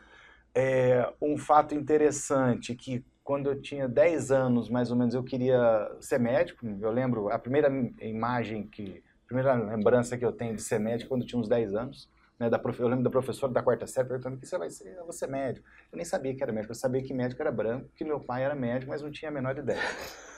É, 0.60 1.08
um 1.22 1.38
fato 1.38 1.72
interessante 1.72 2.74
que 2.74 3.04
quando 3.22 3.48
eu 3.48 3.62
tinha 3.62 3.86
10 3.86 4.32
anos, 4.32 4.68
mais 4.68 4.90
ou 4.90 4.96
menos, 4.96 5.14
eu 5.14 5.22
queria 5.22 5.88
ser 6.00 6.18
médico. 6.18 6.66
Eu 6.80 6.90
lembro, 6.90 7.28
a 7.28 7.38
primeira 7.38 7.68
imagem 8.00 8.66
que, 8.66 9.00
a 9.24 9.26
primeira 9.26 9.54
lembrança 9.54 10.18
que 10.18 10.24
eu 10.24 10.32
tenho 10.32 10.56
de 10.56 10.62
ser 10.62 10.80
médico 10.80 11.10
quando 11.10 11.20
eu 11.20 11.28
tinha 11.28 11.40
uns 11.40 11.48
10 11.48 11.76
anos. 11.76 12.10
Né, 12.40 12.50
da, 12.50 12.60
eu 12.78 12.88
lembro 12.88 13.04
da 13.04 13.10
professora 13.10 13.52
da 13.52 13.62
quarta 13.62 13.86
série 13.86 14.08
perguntando 14.08 14.36
o 14.36 14.40
que 14.40 14.46
você 14.46 14.58
vai 14.58 14.70
ser, 14.70 14.96
eu 14.96 15.04
vou 15.04 15.12
ser 15.12 15.28
médico. 15.28 15.66
Eu 15.92 15.96
nem 15.96 16.04
sabia 16.04 16.34
que 16.34 16.42
era 16.42 16.52
médico, 16.52 16.72
eu 16.72 16.76
sabia 16.76 17.02
que 17.02 17.14
médico 17.14 17.40
era 17.40 17.52
branco, 17.52 17.90
que 17.94 18.04
meu 18.04 18.18
pai 18.18 18.44
era 18.44 18.54
médico, 18.54 18.90
mas 18.90 19.02
não 19.02 19.10
tinha 19.12 19.28
a 19.30 19.34
menor 19.34 19.58
ideia. 19.58 19.80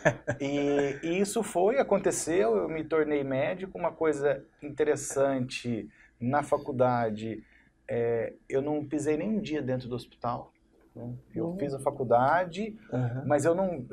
e, 0.40 0.98
e, 1.02 1.20
isso 1.20 1.42
foi, 1.42 1.78
aconteceu, 1.78 2.56
eu 2.56 2.68
me 2.68 2.84
tornei 2.84 3.22
médico, 3.22 3.78
uma 3.78 3.92
coisa 3.92 4.44
interessante 4.62 5.88
na 6.18 6.42
faculdade, 6.42 7.42
é, 7.90 8.34
eu 8.48 8.62
não 8.62 8.84
pisei 8.84 9.16
nem 9.16 9.28
um 9.28 9.40
dia 9.40 9.60
dentro 9.60 9.88
do 9.88 9.96
hospital, 9.96 10.52
né? 10.94 11.12
Eu 11.34 11.46
uhum. 11.46 11.58
fiz 11.58 11.74
a 11.74 11.80
faculdade, 11.80 12.78
uhum. 12.92 13.22
mas 13.26 13.44
eu 13.44 13.52
não. 13.52 13.84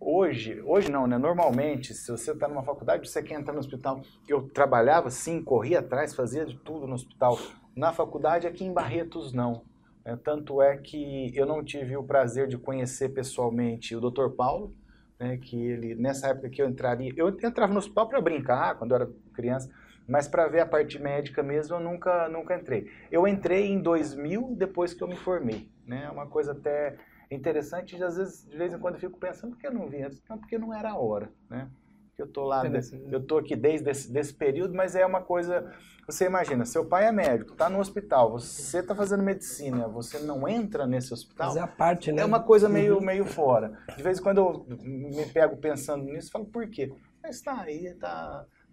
Hoje, 0.00 0.60
hoje 0.62 0.90
não, 0.90 1.06
né? 1.06 1.16
Normalmente, 1.18 1.94
se 1.94 2.10
você 2.10 2.32
está 2.32 2.48
numa 2.48 2.64
faculdade, 2.64 3.08
você 3.08 3.22
quer 3.22 3.38
entrar 3.38 3.52
no 3.52 3.60
hospital. 3.60 4.02
Eu 4.26 4.48
trabalhava, 4.48 5.08
sim, 5.08 5.40
corria 5.40 5.78
atrás, 5.78 6.14
fazia 6.14 6.44
de 6.44 6.56
tudo 6.58 6.86
no 6.86 6.94
hospital. 6.94 7.38
Na 7.76 7.92
faculdade, 7.92 8.46
aqui 8.46 8.64
em 8.64 8.72
Barretos, 8.72 9.32
não. 9.32 9.62
É, 10.04 10.16
tanto 10.16 10.60
é 10.60 10.76
que 10.76 11.30
eu 11.32 11.46
não 11.46 11.62
tive 11.62 11.96
o 11.96 12.02
prazer 12.02 12.48
de 12.48 12.58
conhecer 12.58 13.10
pessoalmente 13.10 13.94
o 13.94 14.00
Dr. 14.00 14.30
Paulo, 14.36 14.74
né, 15.18 15.36
que 15.36 15.56
ele, 15.56 15.94
nessa 15.94 16.28
época 16.28 16.48
que 16.48 16.62
eu 16.62 16.68
entraria, 16.68 17.12
eu 17.16 17.28
entrava 17.28 17.72
no 17.72 17.78
hospital 17.78 18.08
para 18.08 18.20
brincar, 18.20 18.76
quando 18.78 18.92
eu 18.92 18.96
era 18.96 19.10
criança, 19.34 19.70
mas 20.08 20.26
para 20.26 20.48
ver 20.48 20.60
a 20.60 20.66
parte 20.66 20.98
médica 20.98 21.42
mesmo 21.42 21.76
eu 21.76 21.80
nunca, 21.80 22.28
nunca 22.28 22.56
entrei. 22.56 22.90
Eu 23.12 23.28
entrei 23.28 23.66
em 23.66 23.80
2000 23.80 24.54
depois 24.56 24.94
que 24.94 25.02
eu 25.02 25.08
me 25.08 25.16
formei, 25.16 25.70
né? 25.86 26.04
É 26.06 26.10
uma 26.10 26.26
coisa 26.26 26.52
até 26.52 26.96
interessante, 27.30 27.96
de, 27.96 28.02
às 28.02 28.16
vezes, 28.16 28.48
de 28.48 28.56
vez 28.56 28.72
em 28.72 28.78
quando 28.78 28.94
eu 28.94 29.00
fico 29.00 29.18
pensando, 29.18 29.52
por 29.52 29.60
que 29.60 29.66
eu 29.66 29.74
não 29.74 29.86
vi 29.86 30.02
antes? 30.02 30.22
Não, 30.28 30.38
porque 30.38 30.56
não 30.56 30.72
era 30.72 30.92
a 30.92 30.98
hora, 30.98 31.30
né? 31.50 31.68
Eu 32.16 32.26
tô 32.26 32.42
lá, 32.42 32.64
eu 33.12 33.24
tô 33.24 33.38
aqui 33.38 33.54
desde 33.54 33.88
esse 33.88 34.10
desse 34.10 34.34
período, 34.34 34.74
mas 34.74 34.96
é 34.96 35.06
uma 35.06 35.22
coisa, 35.22 35.72
você 36.04 36.26
imagina, 36.26 36.64
seu 36.64 36.84
pai 36.84 37.06
é 37.06 37.12
médico, 37.12 37.52
está 37.52 37.70
no 37.70 37.78
hospital, 37.78 38.32
você 38.32 38.80
está 38.80 38.92
fazendo 38.92 39.22
medicina, 39.22 39.86
você 39.86 40.18
não 40.18 40.48
entra 40.48 40.84
nesse 40.84 41.14
hospital. 41.14 41.46
Mas 41.46 41.56
é 41.56 41.60
a 41.60 41.66
parte, 41.68 42.10
né? 42.10 42.22
É 42.22 42.24
uma 42.24 42.42
coisa 42.42 42.68
meio, 42.68 42.96
uhum. 42.96 43.04
meio 43.04 43.24
fora. 43.24 43.78
De 43.96 44.02
vez 44.02 44.18
em 44.18 44.22
quando 44.22 44.38
eu 44.38 44.66
me 44.82 45.26
pego 45.26 45.58
pensando 45.58 46.06
nisso, 46.06 46.32
falo, 46.32 46.46
por 46.46 46.68
quê? 46.68 46.92
Mas 47.22 47.36
está 47.36 47.60
aí, 47.60 47.86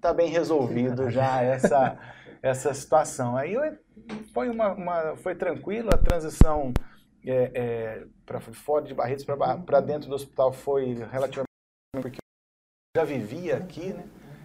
está 0.05 0.09
tá 0.09 0.13
bem 0.13 0.29
resolvido 0.29 1.09
já 1.11 1.41
essa, 1.41 1.97
essa 2.41 2.73
situação. 2.73 3.35
Aí 3.35 3.53
eu, 3.53 3.77
foi, 4.33 4.49
uma, 4.49 4.73
uma, 4.73 5.15
foi 5.17 5.35
tranquilo, 5.35 5.89
a 5.91 5.97
transição 5.97 6.71
é, 7.25 7.51
é, 7.55 8.03
para 8.25 8.39
fora 8.39 8.85
de 8.85 8.93
Barretos 8.93 9.25
para 9.25 9.81
dentro 9.81 10.09
do 10.09 10.15
hospital 10.15 10.53
foi 10.53 10.93
relativamente 11.11 11.45
porque 12.01 12.19
eu 12.95 13.01
já 13.01 13.05
vivia 13.05 13.57
aqui, 13.57 13.93
né? 13.93 14.03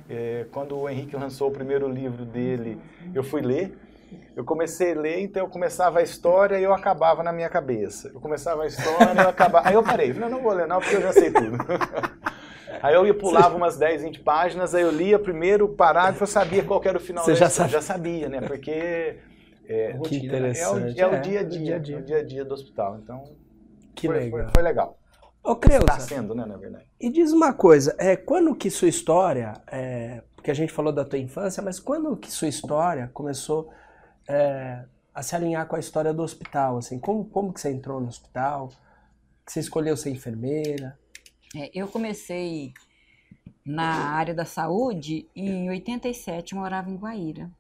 É, 0.08 0.46
quando 0.50 0.76
o 0.76 0.88
Henrique 0.88 1.14
lançou 1.14 1.50
o 1.50 1.52
primeiro 1.52 1.88
livro 1.88 2.24
dele, 2.24 2.80
eu 3.14 3.22
fui 3.22 3.42
ler. 3.42 3.78
Eu 4.34 4.44
comecei 4.44 4.92
a 4.92 5.00
ler, 5.00 5.20
então 5.20 5.44
eu 5.44 5.48
começava 5.48 6.00
a 6.00 6.02
história 6.02 6.58
e 6.58 6.64
eu 6.64 6.74
acabava 6.74 7.22
na 7.22 7.32
minha 7.32 7.48
cabeça. 7.48 8.08
Eu 8.08 8.20
começava 8.20 8.64
a 8.64 8.66
história 8.66 9.14
e 9.14 9.18
eu 9.18 9.28
acabava. 9.28 9.68
Aí 9.68 9.74
eu 9.74 9.84
parei, 9.84 10.12
não, 10.12 10.28
não 10.28 10.42
vou 10.42 10.52
ler 10.52 10.66
não, 10.66 10.80
porque 10.80 10.96
eu 10.96 11.02
já 11.02 11.12
sei 11.12 11.30
tudo. 11.30 11.58
Aí 12.82 12.94
eu 12.94 13.06
ia 13.06 13.14
pulava 13.14 13.56
umas 13.56 13.76
10, 13.76 14.02
20 14.02 14.20
páginas, 14.20 14.74
aí 14.74 14.82
eu 14.82 14.90
lia 14.90 15.18
primeiro 15.18 15.66
o 15.66 15.68
parágrafo, 15.68 16.22
eu 16.22 16.26
sabia 16.26 16.64
qual 16.64 16.80
era 16.84 16.96
o 16.96 17.00
final 17.00 17.24
Você 17.24 17.34
já 17.34 17.50
sabia? 17.50 17.72
Já 17.72 17.82
sabia, 17.82 18.28
né? 18.28 18.40
Porque 18.40 19.18
é, 19.66 19.98
que 20.04 20.16
interessante. 20.16 20.98
É 21.00 21.06
o, 21.06 21.14
é 21.14 21.18
o 21.18 21.22
dia 21.22 21.40
a 21.40 21.42
dia, 21.42 21.78
dia, 21.78 21.80
-dia. 21.80 21.98
o 21.98 22.02
dia 22.02 22.16
a 22.18 22.24
dia 22.24 22.44
do 22.44 22.54
hospital. 22.54 22.98
Então, 23.02 23.22
que 23.94 24.06
foi, 24.06 24.16
legal. 24.16 24.40
Foi, 24.40 24.52
foi 24.52 24.62
legal. 24.62 24.98
Ô, 25.42 25.56
Creuza, 25.56 25.84
Está 25.84 26.00
sendo, 26.00 26.34
né, 26.34 26.44
na 26.44 26.56
verdade. 26.56 26.84
E 27.00 27.10
diz 27.10 27.32
uma 27.32 27.52
coisa, 27.52 27.94
é, 27.98 28.14
quando 28.16 28.54
que 28.54 28.70
sua 28.70 28.88
história, 28.88 29.54
é, 29.66 30.22
porque 30.34 30.50
a 30.50 30.54
gente 30.54 30.72
falou 30.72 30.92
da 30.92 31.04
tua 31.04 31.18
infância, 31.18 31.62
mas 31.62 31.80
quando 31.80 32.16
que 32.16 32.30
sua 32.30 32.48
história 32.48 33.10
começou 33.12 33.70
é, 34.28 34.84
a 35.14 35.22
se 35.22 35.34
alinhar 35.34 35.66
com 35.66 35.76
a 35.76 35.78
história 35.78 36.12
do 36.12 36.22
hospital? 36.22 36.78
Assim, 36.78 36.98
como, 36.98 37.24
como 37.24 37.52
que 37.52 37.60
você 37.60 37.70
entrou 37.70 38.00
no 38.00 38.08
hospital? 38.08 38.68
Que 39.46 39.52
você 39.52 39.60
escolheu 39.60 39.96
ser 39.96 40.10
enfermeira? 40.10 40.98
É, 41.54 41.70
eu 41.74 41.88
comecei 41.88 42.72
na 43.64 44.10
área 44.10 44.34
da 44.34 44.44
saúde 44.44 45.28
e 45.34 45.48
em 45.48 45.68
87 45.68 46.54
morava 46.54 46.90
em 46.90 46.96
Guaíra. 46.96 47.50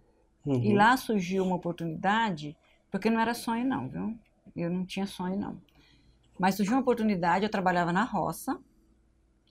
Uhum. 0.44 0.62
E 0.62 0.74
lá 0.74 0.96
surgiu 0.96 1.44
uma 1.44 1.56
oportunidade, 1.56 2.56
porque 2.90 3.10
não 3.10 3.20
era 3.20 3.34
sonho 3.34 3.64
não, 3.64 3.88
viu? 3.88 4.18
Eu 4.56 4.70
não 4.70 4.84
tinha 4.84 5.06
sonho 5.06 5.38
não. 5.38 5.60
Mas 6.38 6.54
surgiu 6.54 6.74
uma 6.74 6.80
oportunidade, 6.80 7.44
eu 7.44 7.50
trabalhava 7.50 7.92
na 7.92 8.04
roça, 8.04 8.58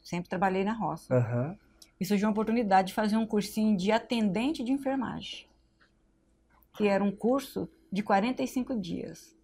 sempre 0.02 0.30
trabalhei 0.30 0.64
na 0.64 0.74
roça. 0.74 1.14
Uhum. 1.14 1.58
E 2.00 2.06
surgiu 2.06 2.28
uma 2.28 2.32
oportunidade 2.32 2.90
de 2.90 2.94
fazer 2.94 3.18
um 3.18 3.28
cursinho 3.28 3.78
de 3.78 3.92
atendente 3.92 4.64
de 4.64 4.72
enfermagem, 4.72 5.46
que 6.76 6.88
era 6.88 7.04
um 7.04 7.12
curso 7.12 7.70
de 7.92 8.02
45 8.02 8.80
dias. 8.80 9.38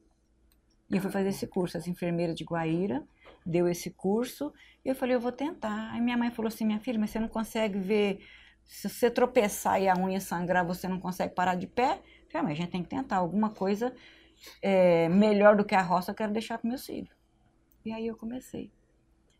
E 0.89 0.95
eu 0.95 1.01
fui 1.01 1.11
fazer 1.11 1.29
esse 1.29 1.45
curso, 1.45 1.77
as 1.77 1.87
enfermeiras 1.87 2.35
de 2.35 2.43
Guaíra, 2.43 3.05
deu 3.45 3.67
esse 3.67 3.91
curso, 3.91 4.51
e 4.83 4.89
eu 4.89 4.95
falei, 4.95 5.15
eu 5.15 5.19
vou 5.19 5.31
tentar. 5.31 5.91
Aí 5.91 6.01
minha 6.01 6.17
mãe 6.17 6.31
falou 6.31 6.47
assim, 6.47 6.65
minha 6.65 6.79
filha, 6.79 6.99
mas 6.99 7.11
você 7.11 7.19
não 7.19 7.27
consegue 7.27 7.77
ver, 7.77 8.19
se 8.63 8.89
você 8.89 9.09
tropeçar 9.11 9.81
e 9.81 9.87
a 9.87 9.95
unha 9.95 10.19
sangrar, 10.19 10.65
você 10.65 10.87
não 10.87 10.99
consegue 10.99 11.33
parar 11.33 11.55
de 11.55 11.67
pé? 11.67 12.01
Eu 12.23 12.31
falei, 12.31 12.33
ah, 12.33 12.43
mas 12.43 12.51
a 12.51 12.55
gente 12.55 12.71
tem 12.71 12.83
que 12.83 12.89
tentar 12.89 13.17
alguma 13.17 13.51
coisa 13.51 13.93
é, 14.61 15.07
melhor 15.09 15.55
do 15.55 15.63
que 15.63 15.75
a 15.75 15.81
roça, 15.81 16.11
eu 16.11 16.15
quero 16.15 16.33
deixar 16.33 16.57
para 16.57 16.67
meus 16.67 16.85
filhos. 16.85 17.15
E 17.85 17.91
aí 17.91 18.07
eu 18.07 18.17
comecei. 18.17 18.71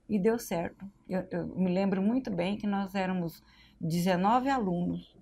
E 0.08 0.20
deu 0.20 0.38
certo. 0.38 0.86
Eu, 1.10 1.28
eu 1.32 1.48
me 1.48 1.74
lembro 1.74 2.02
muito 2.02 2.30
bem 2.30 2.58
que 2.58 2.68
nós 2.68 2.94
éramos 2.94 3.42
19 3.82 4.50
alunos, 4.50 5.16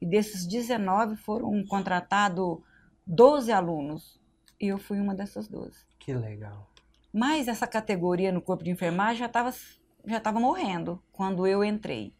e 0.00 0.06
desses 0.06 0.46
19 0.46 1.16
foram 1.16 1.64
contratados 1.64 2.58
12 3.06 3.50
alunos, 3.50 4.20
e 4.60 4.68
eu 4.68 4.78
fui 4.78 5.00
uma 5.00 5.14
dessas 5.14 5.48
12. 5.48 5.86
Que 5.98 6.12
legal. 6.12 6.70
Mas 7.16 7.48
essa 7.48 7.66
categoria 7.66 8.30
no 8.30 8.42
corpo 8.42 8.62
de 8.62 8.70
enfermagem 8.70 9.20
já 9.20 9.24
estava 9.24 9.50
já 10.04 10.20
tava 10.20 10.38
morrendo 10.38 11.02
quando 11.10 11.46
eu 11.46 11.64
entrei. 11.64 12.12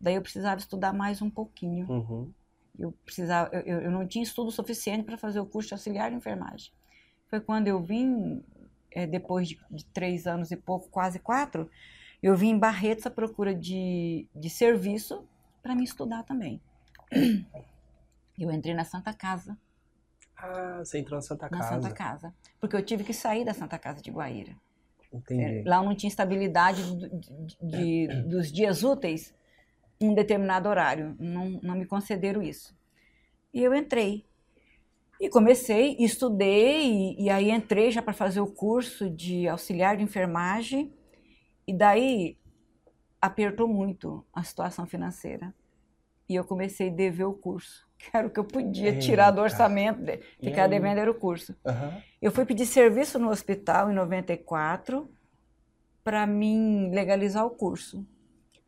Daí 0.00 0.14
eu 0.14 0.22
precisava 0.22 0.60
estudar 0.60 0.92
mais 0.92 1.20
um 1.20 1.28
pouquinho. 1.28 1.90
Uhum. 1.90 2.32
Eu, 2.78 2.92
precisava, 3.04 3.50
eu, 3.52 3.80
eu 3.80 3.90
não 3.90 4.06
tinha 4.06 4.22
estudo 4.22 4.52
suficiente 4.52 5.02
para 5.02 5.18
fazer 5.18 5.40
o 5.40 5.44
curso 5.44 5.70
de 5.70 5.74
auxiliar 5.74 6.08
de 6.08 6.16
enfermagem. 6.16 6.72
Foi 7.26 7.40
quando 7.40 7.66
eu 7.66 7.82
vim, 7.82 8.44
é, 8.92 9.08
depois 9.08 9.48
de, 9.48 9.60
de, 9.68 9.84
três 9.86 10.24
anos 10.28 10.52
e 10.52 10.56
pouco, 10.56 10.88
quase 10.88 11.18
quatro, 11.18 11.68
eu 12.22 12.36
vim 12.36 12.50
em 12.50 12.58
Barretos 12.58 13.04
à 13.06 13.10
procura 13.10 13.52
de, 13.52 14.28
de 14.34 14.48
serviço 14.48 15.26
para 15.60 15.74
me 15.74 15.82
estudar 15.82 16.22
também. 16.22 16.60
Eu 18.38 18.52
entrei 18.52 18.72
na 18.72 18.84
Santa 18.84 19.12
Casa 19.12 19.58
Ah, 20.42 20.78
você 20.84 20.98
entrou 20.98 21.16
na 21.16 21.22
Santa 21.22 21.48
na 21.48 21.58
Casa. 21.58 21.68
Santa 21.80 21.94
Casa. 21.94 22.34
Porque 22.60 22.74
eu 22.76 22.82
tive 22.84 23.04
que 23.04 23.14
sair 23.14 23.44
da 23.44 23.54
Santa 23.54 23.78
Casa 23.78 24.02
de 24.02 24.10
Guaíra. 24.10 24.56
Entendi. 25.12 25.62
Lá 25.68 25.82
não 25.82 25.94
tinha 25.94 26.08
estabilidade 26.08 26.82
de- 26.96 27.08
de- 27.08 28.06
de- 28.08 28.22
dos 28.28 28.50
dias 28.50 28.82
úteis 28.82 29.34
em 30.00 30.08
um 30.10 30.14
determinado 30.14 30.68
horário. 30.68 31.14
Não, 31.18 31.48
não 31.62 31.74
me 31.76 31.86
concederam 31.86 32.42
isso. 32.42 32.74
E 33.54 33.62
eu 33.62 33.74
entrei. 33.74 34.26
E 35.20 35.28
comecei, 35.28 35.96
estudei, 36.00 36.82
e, 37.14 37.24
e 37.24 37.30
aí 37.30 37.50
entrei 37.50 37.92
já 37.92 38.02
para 38.02 38.12
fazer 38.12 38.40
o 38.40 38.46
curso 38.46 39.08
de 39.08 39.46
auxiliar 39.46 39.96
de 39.96 40.02
enfermagem. 40.02 40.92
E 41.68 41.72
daí 41.72 42.36
apertou 43.20 43.68
muito 43.68 44.26
a 44.32 44.42
situação 44.42 44.84
financeira. 44.86 45.54
E 46.28 46.34
eu 46.34 46.44
comecei 46.44 46.88
a 46.88 46.92
dever 46.92 47.24
o 47.26 47.34
curso, 47.34 47.86
que 48.10 48.10
era 48.16 48.26
o 48.26 48.30
que 48.30 48.40
eu 48.40 48.44
podia 48.44 48.98
tirar 48.98 49.30
do 49.30 49.40
orçamento. 49.40 50.00
de- 50.02 50.18
Ficar 50.42 50.66
devendo 50.66 50.98
era 50.98 51.10
o 51.10 51.14
curso. 51.14 51.54
Aham. 51.64 52.02
Eu 52.20 52.30
fui 52.32 52.44
pedir 52.44 52.66
serviço 52.66 53.18
no 53.18 53.30
hospital 53.30 53.90
em 53.90 53.94
94 53.94 55.10
para 56.04 56.26
mim 56.26 56.90
legalizar 56.92 57.44
o 57.46 57.50
curso. 57.50 58.06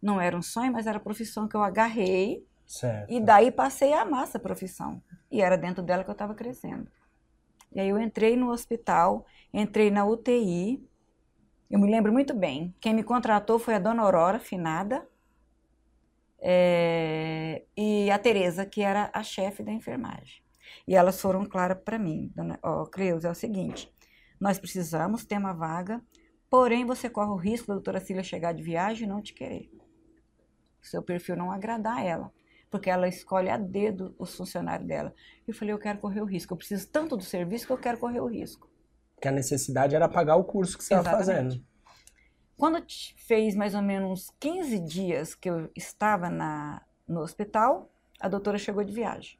Não 0.00 0.20
era 0.20 0.36
um 0.36 0.42
sonho, 0.42 0.72
mas 0.72 0.86
era 0.86 0.98
a 0.98 1.00
profissão 1.00 1.48
que 1.48 1.56
eu 1.56 1.62
agarrei 1.62 2.46
Certo. 2.66 3.10
e 3.12 3.20
daí 3.20 3.50
passei 3.50 3.92
a 3.92 4.02
amar 4.02 4.24
essa 4.24 4.38
profissão. 4.38 5.02
E 5.30 5.40
era 5.40 5.56
dentro 5.56 5.82
dela 5.82 6.04
que 6.04 6.10
eu 6.10 6.12
estava 6.12 6.34
crescendo. 6.34 6.86
E 7.74 7.80
aí 7.80 7.88
eu 7.88 7.98
entrei 8.00 8.36
no 8.36 8.50
hospital, 8.52 9.26
entrei 9.52 9.90
na 9.90 10.04
UTI. 10.04 10.80
Eu 11.70 11.78
me 11.80 11.90
lembro 11.90 12.12
muito 12.12 12.32
bem. 12.34 12.72
Quem 12.80 12.94
me 12.94 13.02
contratou 13.02 13.58
foi 13.58 13.74
a 13.74 13.78
dona 13.80 14.02
Aurora, 14.02 14.38
finada, 14.38 15.04
é, 16.46 17.64
e 17.74 18.10
a 18.10 18.18
Tereza, 18.18 18.66
que 18.66 18.82
era 18.82 19.10
a 19.14 19.22
chefe 19.22 19.62
da 19.62 19.72
enfermagem. 19.72 20.42
E 20.86 20.94
elas 20.94 21.18
foram 21.18 21.46
claras 21.46 21.78
para 21.82 21.98
mim. 21.98 22.30
Dona, 22.34 22.58
ó, 22.62 22.84
Cleusa, 22.84 23.28
é 23.28 23.30
o 23.30 23.34
seguinte, 23.34 23.90
nós 24.38 24.58
precisamos 24.58 25.24
ter 25.24 25.38
uma 25.38 25.54
vaga, 25.54 26.02
porém 26.50 26.84
você 26.84 27.08
corre 27.08 27.30
o 27.30 27.36
risco 27.36 27.68
da 27.68 27.74
doutora 27.74 28.00
Cília 28.00 28.22
chegar 28.22 28.52
de 28.52 28.62
viagem 28.62 29.06
e 29.06 29.10
não 29.10 29.22
te 29.22 29.32
querer. 29.32 29.70
Seu 30.82 31.02
perfil 31.02 31.34
não 31.34 31.50
agradar 31.50 31.96
a 31.96 32.04
ela 32.04 32.32
porque 32.74 32.90
ela 32.90 33.06
escolhe 33.06 33.48
a 33.48 33.56
dedo 33.56 34.16
os 34.18 34.34
funcionários 34.34 34.88
dela. 34.88 35.14
Eu 35.46 35.54
falei, 35.54 35.72
eu 35.72 35.78
quero 35.78 36.00
correr 36.00 36.20
o 36.20 36.24
risco, 36.24 36.52
eu 36.52 36.56
preciso 36.56 36.88
tanto 36.88 37.16
do 37.16 37.22
serviço 37.22 37.68
que 37.68 37.72
eu 37.72 37.78
quero 37.78 37.98
correr 37.98 38.20
o 38.20 38.26
risco. 38.26 38.68
Que 39.22 39.28
a 39.28 39.30
necessidade 39.30 39.94
era 39.94 40.08
pagar 40.08 40.34
o 40.34 40.42
curso 40.42 40.76
que 40.76 40.82
você 40.82 40.92
estava 40.96 41.18
fazendo. 41.18 41.64
Quando 42.56 42.84
fez 43.16 43.54
mais 43.54 43.74
ou 43.74 43.82
menos 43.82 44.30
15 44.38 44.78
dias 44.80 45.34
que 45.34 45.50
eu 45.50 45.70
estava 45.74 46.30
na, 46.30 46.82
no 47.06 47.20
hospital, 47.20 47.90
a 48.20 48.28
doutora 48.28 48.58
chegou 48.58 48.84
de 48.84 48.92
viagem. 48.92 49.38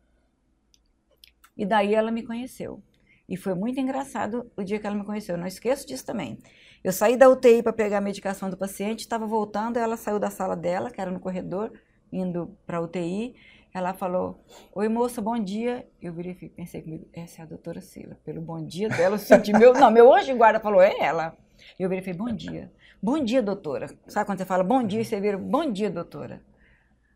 E 1.57 1.64
daí 1.64 1.94
ela 1.94 2.11
me 2.11 2.24
conheceu. 2.24 2.83
E 3.29 3.37
foi 3.37 3.55
muito 3.55 3.81
engraçado 3.81 4.50
o 4.57 4.62
dia 4.62 4.79
que 4.79 4.87
ela 4.87 4.96
me 4.96 5.05
conheceu. 5.05 5.37
Eu 5.37 5.40
não 5.40 5.46
esqueço 5.46 5.87
disso 5.87 6.05
também. 6.05 6.38
Eu 6.83 6.92
saí 6.92 7.16
da 7.16 7.29
UTI 7.29 7.62
para 7.62 7.72
pegar 7.72 7.98
a 7.98 8.00
medicação 8.00 8.50
do 8.50 8.57
paciente, 8.57 9.00
estava 9.00 9.27
voltando, 9.27 9.79
ela 9.79 9.96
saiu 9.96 10.18
da 10.18 10.29
sala 10.29 10.55
dela, 10.55 10.90
que 10.90 11.00
era 11.00 11.11
no 11.11 11.20
corredor, 11.20 11.72
indo 12.12 12.55
para 12.66 12.79
a 12.79 12.81
UTI. 12.83 13.35
Ela 13.74 13.92
falou: 13.92 14.40
Oi, 14.72 14.88
moça, 14.88 15.20
bom 15.20 15.37
dia. 15.37 15.84
Eu 16.00 16.12
virei 16.12 16.38
e 16.40 16.48
pensei 16.48 16.80
comigo: 16.80 17.08
essa 17.12 17.42
é 17.42 17.44
a 17.44 17.48
doutora 17.48 17.80
Sila. 17.80 18.16
Pelo 18.24 18.40
bom 18.40 18.64
dia 18.64 18.88
dela, 18.88 19.16
eu 19.16 19.18
senti 19.18 19.52
meu. 19.52 19.72
Não, 19.74 19.90
meu 19.90 20.14
anjo 20.14 20.37
guarda 20.37 20.60
falou: 20.60 20.80
É 20.80 20.96
ela. 21.00 21.37
Eu 21.76 21.88
virei 21.88 22.00
e 22.00 22.04
falei: 22.04 22.18
Bom 22.18 22.32
dia. 22.37 22.72
Bom 23.02 23.18
dia, 23.18 23.42
doutora. 23.42 23.88
Sabe 24.06 24.26
quando 24.26 24.38
você 24.38 24.44
fala 24.44 24.62
bom 24.62 24.80
dia 24.82 25.00
e 25.00 25.04
você 25.04 25.20
vira 25.20 25.37
bom 25.37 25.70
dia, 25.70 25.90
doutora? 25.90 26.40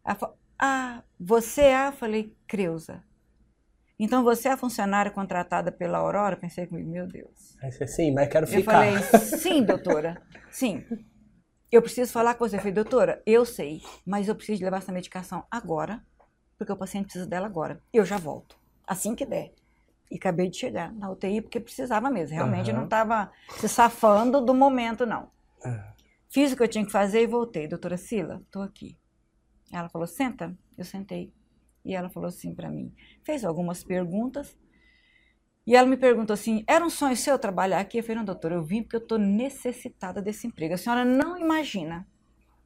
Ela 0.04 0.16
falou: 0.16 0.36
Ah, 0.58 1.04
você 1.18 1.62
é? 1.62 1.86
Eu 1.88 1.92
falei: 1.92 2.36
Creuza. 2.48 3.04
Então 3.96 4.24
você 4.24 4.48
é 4.48 4.52
a 4.52 4.56
funcionária 4.56 5.12
contratada 5.12 5.70
pela 5.70 5.98
Aurora? 5.98 6.36
Pensei 6.36 6.66
comigo: 6.66 6.90
Meu 6.90 7.06
Deus. 7.06 7.56
Sim, 7.86 8.12
mas 8.12 8.28
quero 8.28 8.46
Eu 8.46 8.50
ficar. 8.50 8.72
falei, 8.72 8.98
sim, 9.20 9.62
doutora, 9.62 10.20
sim. 10.50 10.84
Eu 11.70 11.82
preciso 11.82 12.10
falar 12.12 12.34
com 12.34 12.48
você. 12.48 12.56
Eu 12.56 12.60
falei, 12.60 12.72
doutora, 12.72 13.22
eu 13.26 13.44
sei, 13.44 13.80
mas 14.04 14.26
eu 14.26 14.34
preciso 14.34 14.64
levar 14.64 14.78
essa 14.78 14.90
medicação 14.90 15.44
agora, 15.50 16.02
porque 16.58 16.72
o 16.72 16.76
paciente 16.76 17.04
precisa 17.04 17.26
dela 17.26 17.46
agora. 17.46 17.80
Eu 17.92 18.04
já 18.04 18.18
volto, 18.18 18.58
assim 18.86 19.14
que 19.14 19.24
der. 19.24 19.54
E 20.10 20.16
acabei 20.16 20.50
de 20.50 20.56
chegar 20.56 20.92
na 20.92 21.10
UTI 21.10 21.40
porque 21.40 21.60
precisava 21.60 22.10
mesmo. 22.10 22.34
Realmente 22.34 22.70
eu 22.70 22.74
não 22.74 22.84
estava 22.84 23.30
se 23.58 23.68
safando 23.68 24.40
do 24.40 24.52
momento, 24.52 25.06
não. 25.06 25.30
Ah. 25.64 25.92
Fiz 26.28 26.52
o 26.52 26.56
que 26.56 26.62
eu 26.62 26.68
tinha 26.68 26.84
que 26.84 26.90
fazer 26.90 27.22
e 27.22 27.26
voltei. 27.26 27.68
Doutora 27.68 27.96
Sila, 27.96 28.42
estou 28.44 28.62
aqui. 28.62 28.98
Ela 29.72 29.88
falou, 29.88 30.06
senta. 30.06 30.56
Eu 30.76 30.84
sentei. 30.84 31.32
E 31.84 31.94
ela 31.94 32.08
falou 32.08 32.28
assim 32.28 32.54
para 32.54 32.68
mim, 32.70 32.92
fez 33.22 33.44
algumas 33.44 33.82
perguntas. 33.84 34.56
E 35.66 35.76
ela 35.76 35.86
me 35.86 35.96
perguntou 35.96 36.34
assim: 36.34 36.64
era 36.66 36.84
um 36.84 36.90
sonho 36.90 37.16
seu 37.16 37.38
trabalhar 37.38 37.80
aqui? 37.80 37.98
Eu 37.98 38.02
falei: 38.02 38.16
não, 38.16 38.24
doutora, 38.24 38.54
eu 38.56 38.64
vim 38.64 38.82
porque 38.82 38.96
eu 38.96 39.00
estou 39.00 39.18
necessitada 39.18 40.20
desse 40.20 40.46
emprego. 40.46 40.74
A 40.74 40.78
senhora 40.78 41.04
não 41.04 41.38
imagina. 41.38 42.06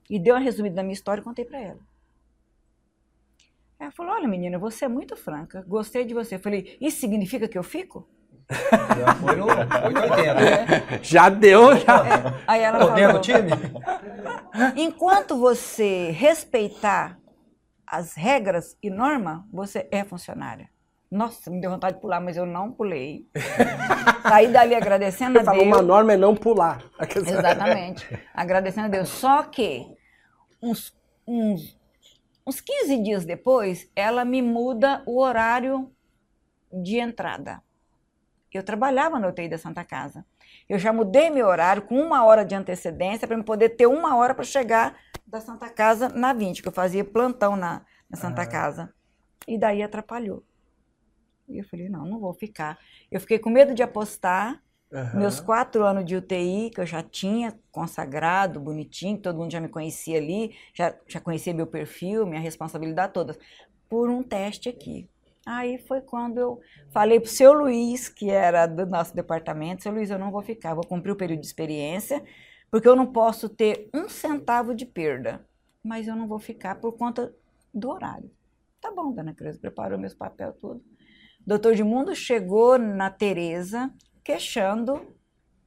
E 0.08 0.18
deu 0.18 0.34
uma 0.34 0.40
resumida 0.40 0.76
da 0.76 0.82
minha 0.82 0.92
história 0.92 1.20
e 1.20 1.24
contei 1.24 1.44
para 1.44 1.60
ela. 1.60 1.91
Ela 3.82 3.90
falou: 3.90 4.12
olha, 4.14 4.28
menina, 4.28 4.58
você 4.60 4.84
é 4.84 4.88
muito 4.88 5.16
franca, 5.16 5.64
gostei 5.66 6.04
de 6.04 6.14
você. 6.14 6.36
Eu 6.36 6.40
falei: 6.40 6.78
isso 6.80 7.00
significa 7.00 7.48
que 7.48 7.58
eu 7.58 7.64
fico? 7.64 8.08
Já 8.48 9.14
foi 9.16 9.36
no 9.36 9.46
880. 9.46 11.02
Já 11.02 11.28
deu, 11.28 11.76
já. 11.76 12.02
Aí 12.46 12.60
ela 12.60 12.78
Tô 12.78 12.88
falou: 12.88 13.20
time? 13.20 13.50
enquanto 14.76 15.36
você 15.38 16.10
respeitar 16.10 17.18
as 17.86 18.14
regras 18.14 18.76
e 18.82 18.88
norma, 18.88 19.46
você 19.52 19.88
é 19.90 20.04
funcionária. 20.04 20.68
Nossa, 21.10 21.50
me 21.50 21.60
deu 21.60 21.70
vontade 21.70 21.96
de 21.96 22.00
pular, 22.00 22.20
mas 22.20 22.36
eu 22.36 22.46
não 22.46 22.70
pulei. 22.72 23.26
Saí 24.22 24.48
dali 24.48 24.74
agradecendo 24.74 25.38
a 25.38 25.42
Ele 25.42 25.44
falou, 25.44 25.64
Deus. 25.64 25.76
uma 25.76 25.82
norma 25.82 26.12
é 26.12 26.16
não 26.16 26.34
pular. 26.34 26.82
Exatamente. 27.16 28.06
Agradecendo 28.32 28.86
a 28.86 28.90
Deus. 28.90 29.08
Só 29.08 29.42
que 29.42 29.86
uns, 30.62 30.94
uns, 31.26 31.78
uns 32.46 32.60
15 32.60 33.02
dias 33.02 33.24
depois, 33.24 33.90
ela 33.94 34.24
me 34.24 34.42
muda 34.42 35.02
o 35.06 35.18
horário 35.20 35.90
de 36.72 36.98
entrada. 36.98 37.62
Eu 38.52 38.62
trabalhava 38.62 39.18
no 39.18 39.28
UTI 39.28 39.48
da 39.48 39.58
Santa 39.58 39.84
Casa. 39.84 40.24
Eu 40.68 40.78
já 40.78 40.92
mudei 40.92 41.30
meu 41.30 41.46
horário 41.46 41.82
com 41.82 41.98
uma 41.98 42.24
hora 42.24 42.44
de 42.44 42.54
antecedência 42.54 43.26
para 43.26 43.42
poder 43.42 43.70
ter 43.70 43.86
uma 43.86 44.16
hora 44.16 44.34
para 44.34 44.44
chegar 44.44 44.98
da 45.26 45.40
Santa 45.40 45.70
Casa 45.70 46.08
na 46.10 46.32
20, 46.32 46.60
que 46.60 46.68
eu 46.68 46.72
fazia 46.72 47.04
plantão 47.04 47.56
na, 47.56 47.84
na 48.10 48.16
Santa 48.18 48.42
Ah. 48.42 48.46
Casa. 48.46 48.94
E 49.48 49.58
daí 49.58 49.82
atrapalhou. 49.82 50.44
E 51.48 51.58
eu 51.58 51.64
falei, 51.64 51.88
não, 51.88 52.04
não 52.04 52.20
vou 52.20 52.34
ficar. 52.34 52.78
Eu 53.10 53.20
fiquei 53.20 53.38
com 53.38 53.50
medo 53.50 53.74
de 53.74 53.82
apostar, 53.82 54.62
Aham. 54.92 55.20
meus 55.20 55.40
quatro 55.40 55.84
anos 55.84 56.04
de 56.04 56.14
UTI, 56.16 56.70
que 56.70 56.80
eu 56.80 56.86
já 56.86 57.02
tinha 57.02 57.58
consagrado, 57.70 58.60
bonitinho, 58.60 59.18
todo 59.18 59.38
mundo 59.38 59.50
já 59.50 59.60
me 59.60 59.68
conhecia 59.68 60.18
ali, 60.18 60.54
já, 60.74 60.94
já 61.08 61.18
conhecia 61.18 61.54
meu 61.54 61.66
perfil, 61.66 62.26
minha 62.26 62.40
responsabilidade 62.40 63.14
toda, 63.14 63.36
por 63.88 64.10
um 64.10 64.22
teste 64.22 64.68
aqui. 64.68 65.08
Aí 65.46 65.78
foi 65.78 66.02
quando 66.02 66.38
eu 66.38 66.60
falei 66.90 67.18
pro 67.18 67.28
seu 67.28 67.52
Luiz, 67.52 68.08
que 68.08 68.30
era 68.30 68.66
do 68.66 68.86
nosso 68.86 69.14
departamento, 69.14 69.82
seu 69.82 69.92
Luiz, 69.92 70.10
eu 70.10 70.18
não 70.18 70.30
vou 70.30 70.42
ficar, 70.42 70.74
vou 70.74 70.86
cumprir 70.86 71.12
o 71.12 71.16
período 71.16 71.40
de 71.40 71.46
experiência, 71.46 72.22
porque 72.70 72.88
eu 72.88 72.94
não 72.94 73.06
posso 73.06 73.48
ter 73.48 73.88
um 73.94 74.08
centavo 74.08 74.74
de 74.74 74.84
perda, 74.84 75.44
mas 75.82 76.06
eu 76.06 76.14
não 76.14 76.28
vou 76.28 76.38
ficar 76.38 76.76
por 76.76 76.92
conta 76.92 77.34
do 77.72 77.90
horário. 77.90 78.30
Tá 78.80 78.90
bom, 78.90 79.12
dona 79.12 79.34
Creuza, 79.34 79.58
preparou 79.58 79.98
meus 79.98 80.14
papéis 80.14 80.54
tudo. 80.60 80.82
Doutor 81.46 81.72
Edmundo 81.72 82.14
chegou 82.14 82.78
na 82.78 83.10
Tereza 83.10 83.92
queixando 84.24 85.14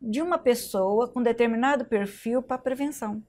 de 0.01 0.21
uma 0.21 0.37
pessoa 0.37 1.07
com 1.07 1.21
determinado 1.21 1.85
perfil 1.85 2.41
para 2.41 2.57
prevenção. 2.57 3.23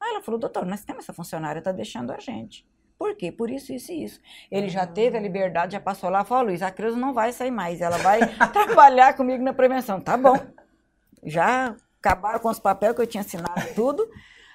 Aí 0.00 0.10
ela 0.10 0.22
falou, 0.22 0.38
doutor, 0.38 0.64
nós 0.64 0.84
temos 0.84 1.04
essa 1.04 1.12
funcionária, 1.12 1.58
está 1.58 1.72
deixando 1.72 2.12
a 2.12 2.18
gente. 2.18 2.66
Por 2.98 3.14
quê? 3.16 3.30
Por 3.30 3.50
isso, 3.50 3.72
isso 3.72 3.92
e 3.92 4.04
isso. 4.04 4.20
Ele 4.50 4.68
já 4.68 4.86
teve 4.86 5.16
a 5.16 5.20
liberdade, 5.20 5.72
já 5.72 5.80
passou 5.80 6.10
lá, 6.10 6.24
falou, 6.24 6.46
Luiz, 6.46 6.62
a 6.62 6.70
Creuza 6.70 6.96
não 6.96 7.12
vai 7.12 7.32
sair 7.32 7.50
mais, 7.50 7.80
ela 7.80 7.98
vai 7.98 8.20
trabalhar 8.52 9.14
comigo 9.16 9.42
na 9.42 9.52
prevenção. 9.52 10.00
Tá 10.00 10.16
bom. 10.16 10.34
Já 11.22 11.76
acabaram 12.00 12.40
com 12.40 12.48
os 12.48 12.58
papéis 12.58 12.94
que 12.94 13.00
eu 13.00 13.06
tinha 13.06 13.20
assinado 13.20 13.74
tudo. 13.74 14.08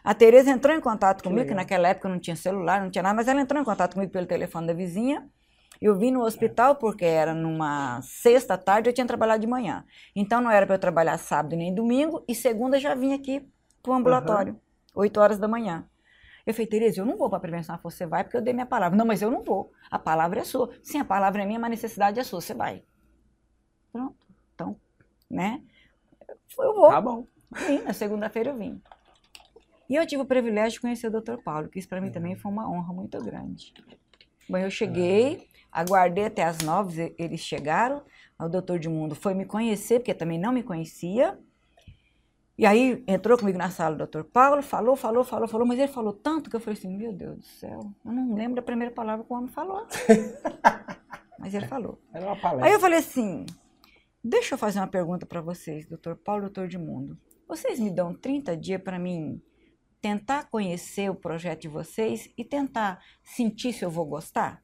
A 0.03 0.13
Tereza 0.13 0.51
entrou 0.51 0.75
em 0.75 0.81
contato 0.81 1.23
comigo, 1.23 1.43
que 1.43 1.49
legal. 1.49 1.63
naquela 1.63 1.87
época 1.87 2.09
não 2.09 2.19
tinha 2.19 2.35
celular, 2.35 2.81
não 2.81 2.89
tinha 2.89 3.01
nada, 3.01 3.15
mas 3.15 3.27
ela 3.29 3.39
entrou 3.39 3.61
em 3.61 3.65
contato 3.65 3.93
comigo 3.93 4.11
pelo 4.11 4.25
telefone 4.25 4.67
da 4.67 4.73
vizinha. 4.73 5.25
Eu 5.81 5.97
vim 5.97 6.11
no 6.11 6.23
hospital 6.23 6.75
porque 6.75 7.05
era 7.05 7.33
numa 7.33 8.01
sexta 8.01 8.57
tarde, 8.57 8.89
eu 8.89 8.93
tinha 8.93 9.07
trabalhado 9.07 9.41
de 9.41 9.47
manhã. 9.47 9.85
Então 10.15 10.41
não 10.41 10.49
era 10.49 10.65
para 10.65 10.75
eu 10.75 10.79
trabalhar 10.79 11.17
sábado 11.17 11.55
nem 11.55 11.73
domingo, 11.73 12.23
e 12.27 12.33
segunda 12.33 12.79
já 12.79 12.95
vim 12.95 13.13
aqui 13.13 13.47
para 13.81 13.91
o 13.91 13.95
ambulatório, 13.95 14.59
8 14.95 15.19
horas 15.19 15.37
da 15.37 15.47
manhã. 15.47 15.87
Eu 16.45 16.53
falei, 16.53 16.67
Tereza, 16.67 16.99
eu 16.99 17.05
não 17.05 17.17
vou 17.17 17.29
para 17.29 17.37
a 17.37 17.41
prevenção. 17.41 17.73
Ela 17.73 17.81
você 17.81 18.05
vai 18.05 18.23
porque 18.23 18.35
eu 18.35 18.41
dei 18.41 18.53
minha 18.53 18.65
palavra. 18.65 18.97
Não, 18.97 19.05
mas 19.05 19.21
eu 19.21 19.31
não 19.31 19.43
vou. 19.43 19.71
A 19.89 19.97
palavra 19.97 20.41
é 20.41 20.43
sua. 20.43 20.69
Sim, 20.81 20.99
a 20.99 21.05
palavra 21.05 21.41
é 21.41 21.45
minha, 21.45 21.57
mas 21.57 21.67
a 21.67 21.69
necessidade 21.69 22.19
é 22.19 22.23
sua. 22.23 22.41
Você 22.41 22.53
vai. 22.53 22.83
Pronto. 23.93 24.27
Então, 24.53 24.77
né? 25.29 25.61
Eu 26.59 26.73
vou. 26.73 26.89
Tá 26.89 26.99
bom. 26.99 27.25
Vim, 27.65 27.81
na 27.83 27.93
segunda-feira 27.93 28.49
eu 28.49 28.57
vim. 28.57 28.81
E 29.89 29.95
eu 29.95 30.05
tive 30.05 30.23
o 30.23 30.25
privilégio 30.25 30.73
de 30.73 30.81
conhecer 30.81 31.07
o 31.07 31.21
Dr. 31.21 31.37
Paulo, 31.43 31.69
que 31.69 31.79
isso 31.79 31.87
para 31.87 32.01
mim 32.01 32.11
também 32.11 32.35
foi 32.35 32.51
uma 32.51 32.69
honra 32.69 32.93
muito 32.93 33.17
grande. 33.23 33.73
Bom, 34.49 34.57
eu 34.57 34.69
cheguei, 34.69 35.47
aguardei 35.73 36.25
até 36.25 36.43
as 36.43 36.59
nove, 36.59 37.15
eles 37.17 37.39
chegaram. 37.41 38.03
O 38.39 38.47
doutor 38.47 38.77
de 38.77 38.87
mundo 38.87 39.15
foi 39.15 39.33
me 39.33 39.45
conhecer, 39.45 39.99
porque 39.99 40.13
também 40.13 40.39
não 40.39 40.51
me 40.51 40.61
conhecia. 40.61 41.37
E 42.55 42.67
aí 42.67 43.03
entrou 43.07 43.37
comigo 43.37 43.57
na 43.57 43.71
sala 43.71 43.95
o 43.95 43.97
doutor 43.97 44.23
Paulo, 44.25 44.61
falou, 44.61 44.95
falou, 44.95 45.23
falou, 45.23 45.47
falou, 45.47 45.67
mas 45.67 45.79
ele 45.79 45.87
falou 45.87 46.13
tanto 46.13 46.51
que 46.51 46.55
eu 46.55 46.59
falei 46.59 46.77
assim, 46.77 46.95
meu 46.95 47.11
Deus 47.11 47.37
do 47.37 47.43
céu, 47.45 47.91
eu 48.05 48.11
não 48.11 48.35
lembro 48.35 48.57
da 48.57 48.61
primeira 48.61 48.93
palavra 48.93 49.25
que 49.25 49.33
o 49.33 49.35
homem 49.35 49.49
falou. 49.49 49.87
mas 51.39 51.53
ele 51.55 51.65
falou. 51.67 51.99
Era 52.13 52.27
uma 52.27 52.35
palestra. 52.35 52.67
Aí 52.67 52.73
eu 52.73 52.79
falei 52.79 52.99
assim: 52.99 53.45
deixa 54.23 54.53
eu 54.53 54.57
fazer 54.57 54.79
uma 54.79 54.87
pergunta 54.87 55.25
para 55.25 55.41
vocês, 55.41 55.87
doutor 55.87 56.15
Paulo, 56.15 56.43
doutor 56.43 56.67
de 56.67 56.77
mundo. 56.77 57.17
Vocês 57.47 57.79
me 57.79 57.89
dão 57.89 58.13
30 58.13 58.55
dias 58.55 58.81
para 58.81 58.99
mim 58.99 59.41
tentar 59.99 60.49
conhecer 60.49 61.09
o 61.09 61.15
projeto 61.15 61.61
de 61.61 61.67
vocês 61.67 62.29
e 62.37 62.43
tentar 62.43 63.01
sentir 63.23 63.73
se 63.73 63.83
eu 63.83 63.89
vou 63.89 64.05
gostar? 64.05 64.63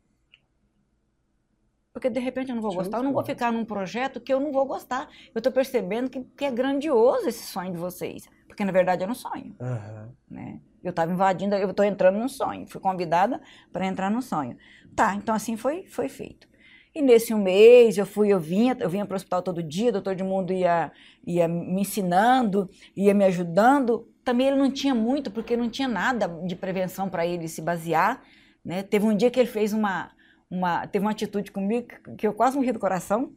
Porque 1.94 2.10
de 2.10 2.20
repente 2.20 2.50
eu 2.50 2.56
não 2.56 2.62
vou 2.62 2.74
gostar, 2.74 2.98
eu 2.98 3.04
não 3.04 3.14
vou 3.14 3.24
ficar 3.24 3.52
num 3.52 3.66
projeto 3.66 4.22
que 4.22 4.32
eu 4.32 4.40
não 4.40 4.52
vou 4.52 4.66
gostar. 4.66 5.10
Eu 5.34 5.40
estou 5.40 5.52
percebendo 5.52 6.10
que, 6.10 6.24
que 6.24 6.46
é 6.46 6.52
grandioso 6.52 7.28
esse 7.28 7.46
sonho 7.46 7.72
de 7.72 7.78
vocês. 7.78 8.28
Porque 8.48 8.64
na 8.64 8.72
verdade 8.72 9.04
era 9.04 9.12
um 9.12 9.16
sonho 9.16 9.56
Aham. 9.60 10.14
né? 10.30 10.60
Eu 10.84 10.92
estava 10.92 11.12
invadindo, 11.12 11.56
eu 11.56 11.70
estou 11.70 11.86
entrando 11.86 12.18
num 12.18 12.30
sonho. 12.30 12.68
Fui 12.68 12.80
convidada 12.80 13.42
para 13.72 13.86
entrar 13.86 14.10
num 14.10 14.22
sonho. 14.22 14.58
Tá, 14.96 15.16
então 15.16 15.34
assim 15.36 15.58
foi, 15.58 15.86
foi 15.88 16.08
feito. 16.08 16.48
E 16.94 17.02
nesse 17.02 17.34
um 17.34 17.42
mês 17.42 17.98
eu 17.98 18.06
fui, 18.06 18.30
eu 18.30 18.40
vinha, 18.40 18.76
eu 18.80 18.90
vinha 18.90 19.06
para 19.06 19.14
o 19.14 19.16
hospital 19.16 19.42
todo 19.42 19.62
dia, 19.62 19.90
o 19.90 19.94
doutor 19.94 20.16
de 20.16 20.24
mundo 20.24 20.52
ia, 20.52 20.92
ia 21.26 21.48
me 21.48 21.82
ensinando, 21.82 22.70
ia 22.96 23.14
me 23.14 23.24
ajudando. 23.26 24.08
Também 24.24 24.48
ele 24.48 24.58
não 24.58 24.72
tinha 24.72 24.96
muito, 24.96 25.30
porque 25.32 25.56
não 25.56 25.70
tinha 25.70 25.88
nada 25.88 26.28
de 26.46 26.56
prevenção 26.56 27.10
para 27.10 27.26
ele 27.26 27.48
se 27.48 27.62
basear. 27.62 28.22
Né? 28.64 28.84
Teve 28.84 29.06
um 29.06 29.16
dia 29.16 29.30
que 29.30 29.40
ele 29.40 29.50
fez 29.50 29.72
uma, 29.74 30.12
uma, 30.50 30.88
teve 30.88 31.06
uma 31.06 31.12
atitude 31.12 31.52
comigo 31.52 31.88
que- 32.18 32.28
eu 32.28 32.34
quase 32.34 32.58
morri 32.58 32.72
do 32.72 32.80
coração. 32.80 33.32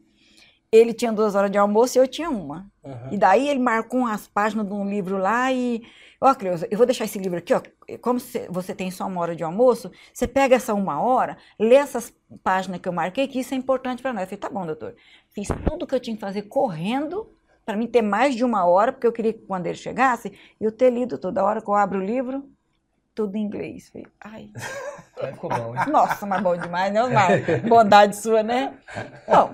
Ele 0.71 0.95
tinha 0.95 1.13
duas 1.13 1.35
horas 1.35 1.51
de 1.51 1.59
almoço 1.59 1.99
e 1.99 2.01
eu 2.01 2.09
tinha 2.09 2.31
uma. 2.31 2.67
aham. 2.83 3.09
E 3.13 3.19
daí 3.19 3.47
ele 3.49 3.61
marcou 3.61 4.01
umas 4.01 4.27
páginas 4.27 4.67
de 4.67 4.73
um 4.73 4.89
livro 4.89 5.19
lá 5.19 5.53
e. 5.53 5.83
Ó, 6.19 6.35
Cleusa, 6.35 6.67
eu 6.71 6.79
vou 6.79 6.87
deixar 6.87 7.05
esse 7.05 7.19
livro 7.19 7.37
aqui, 7.39 7.53
ó. 7.53 7.61
Como 8.01 8.19
cê- 8.19 8.47
você 8.49 8.75
tem 8.75 8.91
só 8.91 9.07
uma 9.07 9.21
hora 9.21 9.37
de 9.37 9.43
almoço, 9.45 9.91
você 10.15 10.27
pega 10.27 10.55
essa 10.57 10.73
uma 10.73 10.99
hora, 11.03 11.37
lê 11.59 11.75
essas 11.75 12.15
páginas 12.43 12.81
que 12.81 12.89
eu 12.89 12.93
marquei, 12.93 13.29
que 13.29 13.41
isso 13.41 13.53
é 13.53 13.57
importante 13.57 14.01
para 14.01 14.13
nós. 14.15 14.23
Eu 14.23 14.27
falei, 14.29 14.39
tá 14.41 14.49
bom, 14.49 14.65
doutor. 14.65 14.95
Fiz 15.33 15.49
tudo 15.69 15.87
que 15.87 15.95
eu 15.95 16.01
tinha 16.01 16.15
que 16.17 16.21
fazer 16.21 16.43
correndo, 16.43 17.29
para 17.67 17.77
mim 17.77 17.87
ter 17.87 18.01
mais 18.03 18.35
de 18.35 18.43
uma 18.45 18.65
hora, 18.65 18.93
porque 18.93 19.07
eu 19.07 19.13
queria 19.13 19.33
que 19.35 19.41
quando 19.41 19.67
ele 19.67 19.77
chegasse, 19.77 20.33
eu 20.61 20.73
ter 20.73 20.91
lido 20.91 21.19
toda 21.19 21.45
hora 21.45 21.61
que 21.61 21.69
eu 21.69 21.75
abro 21.75 21.99
o 21.99 22.03
livro, 22.05 22.49
tudo 23.15 23.37
em 23.37 23.43
inglês. 23.43 23.89
Falei, 23.91 24.07
ai. 24.21 24.51
Ficou 25.33 25.51
bom, 25.51 25.77
hein? 25.77 25.83
Nossa, 25.91 26.27
mas 26.27 26.43
bom 26.43 26.57
demais, 26.57 26.93
né, 26.93 27.03
Osmar? 27.03 27.31
Bondade 27.69 28.17
sua, 28.17 28.43
né? 28.43 28.75
Bom, 29.29 29.51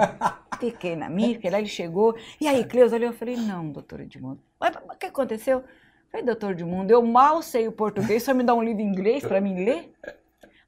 fiquei 0.59 0.97
na 0.97 1.09
minha, 1.09 1.35
porque 1.35 1.51
lá 1.51 1.59
ele 1.59 1.69
chegou. 1.69 2.17
E 2.41 2.47
aí, 2.47 2.65
Cleusa 2.65 2.97
olhou, 2.97 3.11
eu 3.11 3.17
falei, 3.17 3.37
não, 3.37 3.71
doutor 3.71 4.01
Edmundo. 4.01 4.41
Mas 4.59 4.75
o 4.77 4.97
que 4.97 5.07
aconteceu? 5.07 5.59
Eu 5.59 5.65
falei, 6.11 6.27
doutor 6.27 6.53
Edmundo, 6.53 6.93
eu 6.93 7.03
mal 7.03 7.43
sei 7.43 7.69
o 7.69 7.73
português, 7.73 8.23
só 8.23 8.33
me 8.33 8.45
dá 8.45 8.55
um 8.55 8.63
livro 8.63 8.83
em 8.83 8.87
inglês 8.87 9.25
para 9.25 9.41
mim 9.41 9.65
ler? 9.65 9.93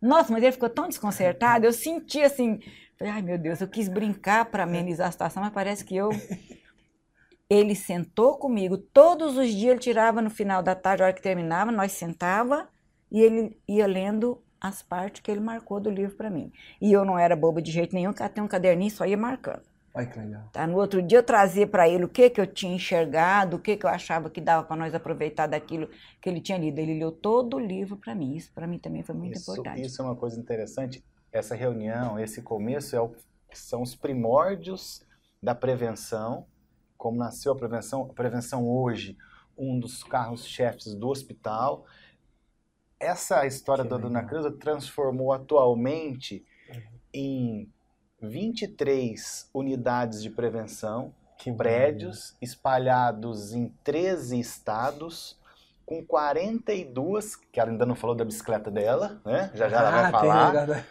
Nossa, 0.00 0.32
mas 0.32 0.42
ele 0.42 0.52
ficou 0.52 0.70
tão 0.70 0.88
desconcertado, 0.88 1.66
eu 1.66 1.72
senti 1.72 2.22
assim, 2.22 2.58
falei, 2.98 3.12
ai 3.12 3.22
meu 3.22 3.36
Deus, 3.36 3.60
eu 3.60 3.68
quis 3.68 3.86
brincar 3.86 4.46
para 4.46 4.62
amenizar 4.62 5.08
a 5.08 5.12
situação, 5.12 5.42
mas 5.42 5.52
parece 5.52 5.84
que 5.84 5.96
eu... 5.96 6.10
Ele 7.52 7.74
sentou 7.74 8.38
comigo, 8.38 8.78
todos 8.78 9.36
os 9.36 9.48
dias 9.48 9.72
ele 9.72 9.80
tirava 9.80 10.22
no 10.22 10.30
final 10.30 10.62
da 10.62 10.72
tarde, 10.76 11.02
a 11.02 11.06
hora 11.06 11.12
que 11.12 11.20
terminava, 11.20 11.72
nós 11.72 11.90
sentava 11.90 12.68
e 13.10 13.20
ele 13.20 13.56
ia 13.68 13.86
lendo 13.86 14.42
as 14.60 14.82
partes 14.82 15.22
que 15.22 15.30
ele 15.30 15.40
marcou 15.40 15.80
do 15.80 15.90
livro 15.90 16.16
para 16.16 16.30
mim. 16.30 16.52
E 16.80 16.92
eu 16.92 17.04
não 17.04 17.18
era 17.18 17.34
boba 17.34 17.62
de 17.62 17.70
jeito 17.72 17.94
nenhum, 17.94 18.12
catei 18.12 18.42
um 18.42 18.48
caderninho 18.48 18.90
só 18.90 19.06
ia 19.06 19.16
marcando. 19.16 19.62
Olha 19.92 20.06
que 20.06 20.18
legal. 20.18 20.42
Tá? 20.52 20.66
No 20.66 20.76
outro 20.76 21.02
dia 21.02 21.18
eu 21.18 21.22
trazia 21.22 21.66
para 21.66 21.88
ele 21.88 22.04
o 22.04 22.08
que, 22.08 22.30
que 22.30 22.40
eu 22.40 22.46
tinha 22.46 22.74
enxergado, 22.74 23.56
o 23.56 23.58
que, 23.58 23.76
que 23.76 23.84
eu 23.84 23.90
achava 23.90 24.30
que 24.30 24.40
dava 24.40 24.64
para 24.64 24.76
nós 24.76 24.94
aproveitar 24.94 25.46
daquilo 25.48 25.88
que 26.20 26.28
ele 26.28 26.40
tinha 26.40 26.58
lido. 26.58 26.78
Ele 26.78 26.98
leu 26.98 27.10
todo 27.10 27.56
o 27.56 27.58
livro 27.58 27.96
para 27.96 28.14
mim. 28.14 28.36
Isso 28.36 28.52
para 28.54 28.66
mim 28.66 28.78
também 28.78 29.02
foi 29.02 29.14
muito 29.14 29.36
Isso, 29.36 29.50
importante. 29.50 29.82
isso 29.84 30.00
é 30.00 30.04
uma 30.04 30.14
coisa 30.14 30.38
interessante. 30.38 31.02
Essa 31.32 31.54
reunião, 31.56 32.18
esse 32.18 32.40
começo 32.42 32.94
é 32.94 33.00
o- 33.00 33.14
são 33.52 33.82
os 33.82 33.96
primórdios 33.96 35.02
da 35.42 35.54
prevenção, 35.54 36.46
como 36.96 37.18
nasceu 37.18 37.52
a 37.52 37.56
prevenção. 37.56 38.02
A 38.08 38.14
prevenção 38.14 38.68
hoje, 38.68 39.16
um 39.58 39.78
dos 39.80 40.04
carros-chefes 40.04 40.94
do 40.94 41.08
hospital. 41.08 41.84
Essa 43.00 43.46
história 43.46 43.82
Que 43.82 43.90
da 43.90 43.96
Dona. 43.96 44.22
Creuza 44.22 44.50
transformou 44.52 45.32
atualmente 45.32 46.44
em 47.12 47.66
23 48.20 49.48
unidades 49.54 50.22
de 50.22 50.28
prevenção, 50.30 51.14
Que 51.38 51.50
prédios 51.50 52.36
espalhados 52.42 53.54
em 53.54 53.68
13 53.82 54.38
estados, 54.38 55.38
com 55.86 56.04
42, 56.04 57.34
que 57.34 57.58
ela 57.58 57.70
ainda 57.70 57.86
não 57.86 57.94
falou 57.96 58.14
da 58.14 58.24
bicicleta 58.24 58.70
dela, 58.70 59.20
né? 59.24 59.50
Já 59.54 59.68
já 59.68 59.78
ela 59.78 59.90
vai 59.90 60.04
Ah, 60.04 60.10
falar. 60.10 60.86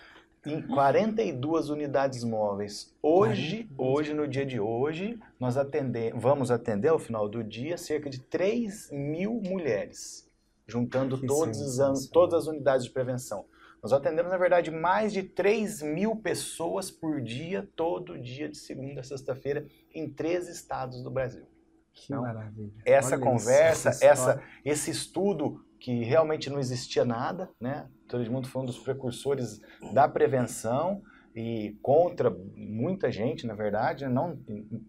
Em 0.46 0.62
42 0.62 1.70
unidades 1.70 2.24
móveis. 2.24 2.92
Hoje, 3.04 3.66
42. 3.76 3.78
hoje 3.78 4.14
no 4.14 4.28
dia 4.28 4.46
de 4.46 4.60
hoje, 4.60 5.20
nós 5.40 5.58
atender, 5.58 6.14
vamos 6.16 6.50
atender 6.50 6.88
ao 6.88 6.98
final 6.98 7.28
do 7.30 7.44
dia 7.44 7.78
cerca 7.78 8.10
de 8.10 8.20
3 8.20 8.90
mil 8.92 9.34
mulheres, 9.44 10.29
juntando 10.70 11.18
todos 11.26 11.60
os 11.60 11.80
anos, 11.80 12.08
todas 12.08 12.44
as 12.44 12.48
unidades 12.48 12.86
de 12.86 12.92
prevenção. 12.92 13.46
Nós 13.82 13.94
atendemos, 13.94 14.32
na 14.32 14.38
verdade, 14.38 14.70
mais 14.72 15.14
de 15.14 15.24
3 15.24 15.82
mil 15.82 16.16
pessoas 16.18 16.92
por 16.92 17.22
dia, 17.22 17.68
todo 17.76 18.20
dia, 18.20 18.50
de 18.50 18.58
segunda 18.58 19.00
a 19.00 19.04
sexta-feira, 19.04 19.66
em 19.94 20.10
13 20.10 20.52
estados 20.52 21.02
do 21.02 21.10
Brasil 21.10 21.46
Que 21.94 22.12
Não. 22.12 22.22
maravilha. 22.22 22.74
essa 22.86 23.16
Olha 23.16 23.24
conversa, 23.24 23.90
isso, 23.90 24.04
essa, 24.06 24.32
história. 24.32 24.44
esse 24.66 24.92
estudo 24.92 25.64
que 25.80 26.04
realmente 26.04 26.50
não 26.50 26.60
existia 26.60 27.06
nada, 27.06 27.50
né? 27.60 27.88
Todo 28.08 28.30
mundo 28.30 28.50
foi 28.50 28.64
um 28.64 28.66
dos 28.66 28.80
precursores 28.80 29.62
da 29.94 30.10
prevenção 30.10 31.02
e 31.34 31.78
contra 31.82 32.30
muita 32.56 33.10
gente, 33.10 33.48
na 33.48 33.54
verdade, 33.54 34.06
não 34.08 34.38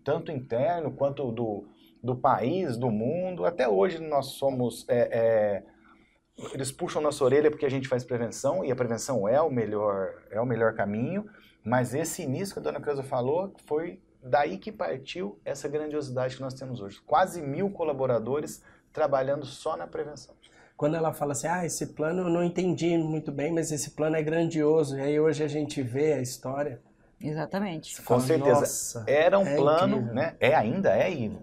tanto 0.03 0.33
interno 0.33 0.91
quanto 0.91 1.31
do, 1.31 1.69
do 2.03 2.17
país, 2.17 2.77
do 2.77 2.91
mundo. 2.91 3.45
Até 3.45 3.69
hoje 3.69 3.99
nós 3.99 4.27
somos 4.33 4.87
é, 4.89 5.09
é, 5.13 5.63
eles 6.55 6.73
puxam 6.73 7.03
nossa 7.03 7.23
orelha 7.25 7.51
porque 7.51 7.67
a 7.67 7.71
gente 7.71 7.89
faz 7.89 8.05
prevenção 8.05 8.65
e 8.65 8.71
a 8.73 8.77
prevenção 8.77 9.29
é 9.29 9.41
o 9.41 9.51
melhor 9.51 10.09
é 10.31 10.41
o 10.41 10.47
melhor 10.47 10.75
caminho. 10.75 11.27
Mas 11.65 11.95
esse 11.95 12.23
início 12.23 12.55
que 12.55 12.61
a 12.61 12.63
dona 12.63 12.81
Creuza 12.81 13.03
falou 13.03 13.55
foi 13.67 14.01
daí 14.23 14.57
que 14.59 14.73
partiu 14.73 15.39
essa 15.45 15.69
grandiosidade 15.69 16.37
que 16.37 16.43
nós 16.43 16.55
temos 16.55 16.81
hoje. 16.81 17.01
Quase 17.07 17.43
mil 17.43 17.71
colaboradores 17.71 18.63
trabalhando 18.93 19.45
só 19.45 19.77
na 19.77 19.87
prevenção. 19.87 20.35
Quando 20.77 20.97
ela 20.97 21.13
fala 21.13 21.33
assim, 21.33 21.47
ah, 21.47 21.65
esse 21.67 21.89
plano 21.89 22.23
eu 22.23 22.31
não 22.31 22.43
entendi 22.43 22.97
muito 22.97 23.31
bem, 23.31 23.53
mas 23.53 23.71
esse 23.71 23.91
plano 23.91 24.17
é 24.17 24.23
grandioso. 24.23 24.97
E 24.97 25.03
aí 25.03 25.21
hoje 25.21 25.45
a 25.45 25.49
gente 25.49 25.83
vê 25.83 26.15
a 26.15 26.23
história. 26.23 26.81
Exatamente. 27.21 28.01
Com 28.03 28.19
certeza. 28.19 28.61
Nossa, 28.61 29.05
Era 29.07 29.39
um 29.39 29.47
É 29.47 29.57
plano, 29.57 29.97
incrível. 29.97 30.15
né? 30.15 30.37
É 30.41 30.55
ainda 30.55 30.97
é 30.97 31.13
e 31.13 31.39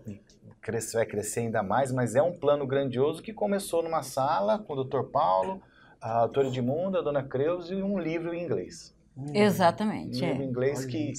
cresce, 0.68 0.96
vai 0.98 1.06
crescer 1.06 1.40
ainda 1.40 1.64
mais, 1.64 1.94
mas 1.94 2.14
é 2.14 2.22
um 2.22 2.38
plano 2.38 2.68
grandioso 2.68 3.24
que 3.24 3.32
começou 3.32 3.82
numa 3.82 4.04
sala 4.04 4.60
com 4.60 4.74
o 4.74 4.84
Dr. 4.84 5.04
Paulo, 5.04 5.62
a 6.02 6.26
doutora 6.26 6.48
Edmunda, 6.50 7.00
a 7.00 7.02
dona 7.02 7.24
Creuza 7.24 7.74
e 7.74 7.82
um 7.82 7.98
livro 7.98 8.34
em 8.34 8.44
inglês. 8.44 8.94
hum, 9.16 9.28
Um 9.30 9.34
Exatamente. 9.34 10.20
livro 10.20 10.42
É. 10.42 10.46
em 10.46 10.50
inglês 10.50 10.86
que 10.86 11.14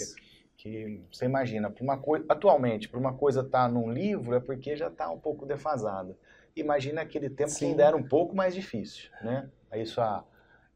que 0.58 1.00
você 1.10 1.24
imagina, 1.24 1.72
uma 1.80 1.96
coisa, 1.96 2.26
atualmente, 2.28 2.88
para 2.88 2.98
uma 2.98 3.14
coisa 3.14 3.42
estar 3.42 3.70
num 3.70 3.90
livro 3.92 4.34
é 4.34 4.40
porque 4.40 4.76
já 4.76 4.88
está 4.88 5.08
um 5.08 5.18
pouco 5.18 5.46
defasada. 5.46 6.18
Imagina 6.56 7.00
aquele 7.00 7.30
tempo 7.30 7.50
que 7.50 7.58
Sim. 7.60 7.66
ainda 7.68 7.84
era 7.84 7.96
um 7.96 8.02
pouco 8.02 8.34
mais 8.34 8.56
difícil, 8.56 9.08
né? 9.22 9.48
Isso 9.74 10.00
há, 10.00 10.24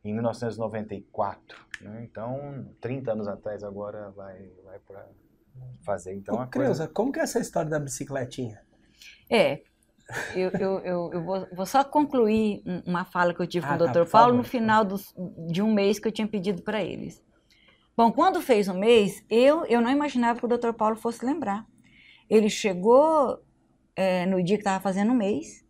em 0.04 0.14
1994, 0.14 1.58
né? 1.80 2.00
Então, 2.04 2.64
30 2.80 3.10
anos 3.12 3.26
atrás 3.26 3.64
agora 3.64 4.10
vai, 4.12 4.50
vai 4.64 4.78
para 4.78 5.04
fazer. 5.84 6.14
Então, 6.14 6.36
Ô, 6.36 6.40
a 6.40 6.46
coisa... 6.46 6.86
Como 6.88 7.12
que 7.12 7.20
é 7.20 7.22
essa 7.22 7.38
história 7.40 7.70
da 7.70 7.78
bicicletinha? 7.78 8.60
É. 9.30 9.62
Eu, 10.34 10.50
eu, 10.50 10.78
eu, 10.80 11.10
eu 11.14 11.24
vou, 11.24 11.46
vou 11.54 11.64
só 11.66 11.82
concluir 11.82 12.62
um- 12.66 12.82
uma 12.90 13.04
fala 13.04 13.32
que 13.32 13.40
eu 13.40 13.46
tive 13.46 13.64
Ah, 13.66 13.70
com 13.78 13.84
o 13.84 13.86
tá, 13.86 13.92
Dr. 13.92 13.98
por 14.04 14.10
Paulo 14.10 14.28
favor. 14.28 14.36
no 14.38 14.44
final 14.44 14.84
dos- 14.84 15.14
de 15.50 15.62
um 15.62 15.72
mês 15.72 15.98
que 15.98 16.06
eu 16.08 16.12
tinha 16.12 16.26
pedido 16.28 16.62
para 16.62 16.82
eles. 16.82 17.22
Bom, 17.96 18.10
quando 18.12 18.40
fez 18.42 18.68
um 18.68 18.78
mês, 18.78 19.24
eu, 19.30 19.64
eu 19.66 19.80
não 19.80 19.90
imaginava 19.90 20.38
que 20.38 20.44
o 20.44 20.48
Dr. 20.48 20.72
Paulo 20.72 20.96
fosse 20.96 21.24
lembrar. 21.24 21.66
Ele 22.28 22.48
chegou 22.50 23.42
é, 23.94 24.24
no 24.26 24.42
dia 24.42 24.56
que 24.56 24.62
estava 24.62 24.80
fazendo 24.82 25.12
um 25.12 25.16
mês, 25.16 25.64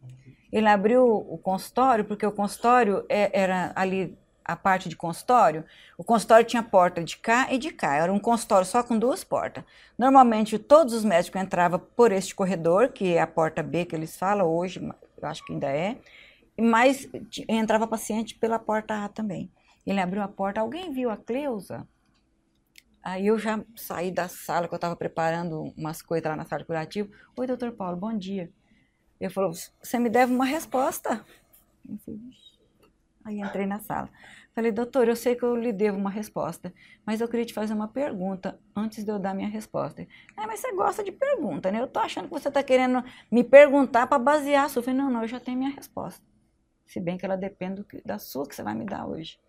ele 0.53 0.69
abriu 0.69 1.05
o 1.05 1.37
consultório, 1.39 2.05
porque 2.05 2.25
o 2.27 2.33
consultório 2.33 3.05
é- 3.09 3.31
era 3.41 3.73
ali 3.75 4.17
a 4.53 4.57
parte 4.57 4.89
de 4.89 4.97
consultório, 4.97 5.65
o 5.97 6.05
consultório 6.05 6.47
tinha 6.47 6.63
porta 6.63 7.03
de 7.03 7.17
cá 7.17 7.53
e 7.53 7.59
de 7.59 7.71
cá, 7.71 7.97
era 7.97 8.13
um 8.13 8.19
consultório 8.19 8.67
só 8.67 8.83
com 8.83 8.99
duas 8.99 9.25
portas. 9.25 9.65
Normalmente 9.99 10.59
todos 10.59 10.95
os 10.95 11.05
médicos 11.05 11.41
entravam 11.41 11.79
por 11.79 12.13
este 12.13 12.35
corredor, 12.35 12.91
que 12.91 13.15
é 13.15 13.21
a 13.21 13.27
porta 13.27 13.63
B 13.63 13.85
que 13.85 13.97
eles 13.97 14.17
falam 14.17 14.47
hoje, 14.47 14.81
eu 14.81 15.29
acho 15.29 15.45
que 15.45 15.53
ainda 15.53 15.69
é, 15.69 15.99
mas 16.59 17.09
entrava 17.49 17.87
paciente 17.87 18.35
pela 18.35 18.59
porta 18.59 19.05
A 19.05 19.09
também. 19.09 19.51
Ele 19.87 20.01
abriu 20.01 20.23
a 20.23 20.29
porta, 20.29 20.61
alguém 20.61 20.93
viu 20.93 21.11
a 21.11 21.17
Cleusa? 21.17 21.87
Aí 23.03 23.27
eu 23.27 23.37
já 23.37 23.65
saí 23.75 24.13
da 24.13 24.29
sala, 24.29 24.69
que 24.69 24.75
eu 24.75 24.77
estava 24.77 24.95
preparando 24.95 25.73
umas 25.77 26.01
coisas 26.01 26.29
lá 26.29 26.37
na 26.37 26.45
sala 26.45 26.61
de 26.61 26.67
curativo. 26.67 27.11
Oi, 27.37 27.47
doutor 27.49 27.73
Paulo, 27.73 27.97
bom 27.97 28.17
dia. 28.17 28.49
Ele 29.21 29.33
falou, 29.33 29.53
você 29.53 29.99
me 29.99 30.09
deve 30.09 30.33
uma 30.33 30.45
resposta. 30.45 31.25
Aí 33.25 33.41
entrei 33.41 33.67
na 33.67 33.81
sala. 33.81 34.09
Falei, 34.55 34.71
doutor, 34.71 35.09
eu 35.09 35.17
sei 35.17 35.35
que 35.35 35.43
eu 35.43 35.57
lhe 35.57 35.73
devo 35.73 35.97
uma 35.97 36.11
resposta, 36.11 36.75
mas 37.07 37.23
eu 37.23 37.29
queria 37.29 37.47
te 37.47 37.55
fazer 37.55 37.73
uma 37.73 37.89
pergunta 37.89 38.61
antes 38.77 39.03
de 39.03 39.11
eu 39.11 39.19
dar 39.19 39.35
minha 39.35 39.49
resposta. 39.49 40.03
É, 40.03 40.47
mas 40.47 40.61
você 40.61 40.73
gosta 40.75 41.03
de 41.03 41.11
pergunta, 41.11 41.73
né? 41.73 41.81
Eu 41.81 41.89
tô 41.89 41.99
achando 41.99 42.25
que 42.25 42.35
você 42.35 42.49
está 42.49 42.63
querendo 42.63 43.03
me 43.31 43.43
perguntar 43.43 44.07
para 44.07 44.19
basear 44.19 44.67
a 44.67 44.69
sua. 44.69 44.81
Eu 44.81 44.85
falei, 44.85 45.01
não, 45.01 45.11
não, 45.11 45.23
eu 45.23 45.29
já 45.29 45.41
tenho 45.41 45.57
minha 45.57 45.71
resposta. 45.71 46.23
Se 46.87 47.01
bem 47.01 47.17
que 47.17 47.25
ela 47.25 47.37
depende 47.37 47.83
da 48.05 48.19
sua 48.19 48.47
que 48.47 48.55
você 48.55 48.63
vai 48.63 48.75
me 48.75 48.85
dar 48.85 49.07
hoje. 49.07 49.41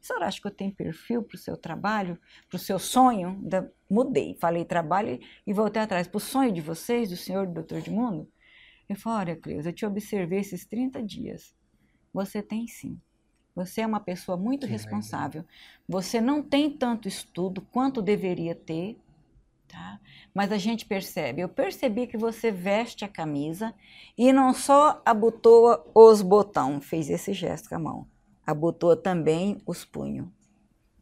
A 0.00 0.04
senhora 0.04 0.26
acha 0.26 0.40
que 0.40 0.46
eu 0.48 0.50
tenho 0.50 0.74
perfil 0.74 1.22
para 1.22 1.36
o 1.36 1.38
seu 1.38 1.56
trabalho, 1.56 2.18
para 2.48 2.56
o 2.56 2.58
seu 2.58 2.78
sonho? 2.80 3.38
Da, 3.42 3.64
mudei, 3.88 4.36
falei 4.40 4.64
trabalho 4.64 5.20
e 5.46 5.52
voltei 5.52 5.80
atrás. 5.80 6.08
Para 6.08 6.16
o 6.16 6.20
sonho 6.20 6.52
de 6.52 6.60
vocês, 6.60 7.08
do 7.08 7.16
senhor 7.16 7.46
do 7.46 7.54
doutor 7.54 7.80
de 7.82 7.90
mundo? 7.90 8.28
Eu 8.88 8.96
falei, 8.96 9.34
olha, 9.34 9.40
Cleusa, 9.40 9.68
eu 9.68 9.72
te 9.72 9.86
observei 9.86 10.40
esses 10.40 10.66
30 10.66 11.00
dias. 11.00 11.54
Você 12.12 12.42
tem 12.42 12.66
sim. 12.66 13.00
Você 13.64 13.82
é 13.82 13.86
uma 13.86 14.00
pessoa 14.00 14.36
muito 14.38 14.66
que 14.66 14.72
responsável. 14.72 15.42
Legal. 15.42 15.56
Você 15.88 16.20
não 16.20 16.42
tem 16.42 16.70
tanto 16.70 17.06
estudo 17.06 17.60
quanto 17.60 18.00
deveria 18.00 18.54
ter, 18.54 18.98
tá? 19.68 20.00
Mas 20.32 20.50
a 20.50 20.56
gente 20.56 20.86
percebe. 20.86 21.42
Eu 21.42 21.48
percebi 21.48 22.06
que 22.06 22.16
você 22.16 22.50
veste 22.50 23.04
a 23.04 23.08
camisa 23.08 23.74
e 24.16 24.32
não 24.32 24.54
só 24.54 25.02
abotoa 25.04 25.84
os 25.94 26.22
botões, 26.22 26.84
fez 26.84 27.10
esse 27.10 27.32
gesto 27.32 27.68
com 27.68 27.74
a 27.74 27.78
mão, 27.78 28.06
abotoa 28.46 28.96
também 28.96 29.60
os 29.66 29.84
punhos. 29.84 30.28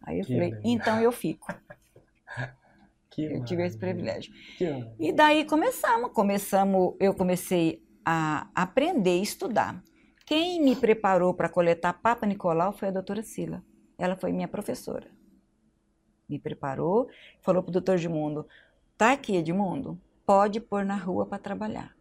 Aí 0.03 0.19
eu 0.19 0.25
que 0.25 0.33
falei, 0.33 0.51
legal. 0.51 0.63
então 0.65 1.01
eu 1.01 1.13
fico. 1.13 1.47
Que 3.11 3.25
eu 3.25 3.43
tive 3.43 3.67
esse 3.67 3.77
privilégio. 3.77 4.33
E 4.97 5.13
daí 5.13 5.45
começamos, 5.45 6.13
começamos, 6.13 6.95
eu 7.01 7.13
comecei 7.13 7.83
a 8.05 8.49
aprender, 8.55 9.21
estudar. 9.21 9.83
Quem 10.29 10.61
me 10.63 10.77
preparou 10.77 11.33
para 11.33 11.49
coletar 11.49 11.95
Papa 11.95 12.27
Nicolau 12.27 12.71
foi 12.71 12.89
a 12.89 12.91
doutora 12.91 13.23
Sila. 13.23 13.65
Ela 13.97 14.15
foi 14.15 14.31
minha 14.31 14.47
professora. 14.47 15.11
Me 16.29 16.39
preparou, 16.39 17.09
falou 17.41 17.63
para 17.63 17.71
o 17.71 17.73
doutor 17.73 17.95
Edmundo, 17.95 18.47
tá 18.95 19.13
aqui 19.13 19.37
Edmundo, 19.37 19.99
pode 20.27 20.61
pôr 20.61 20.85
na 20.85 20.97
rua 20.97 21.25
para 21.25 21.39
trabalhar. 21.39 21.97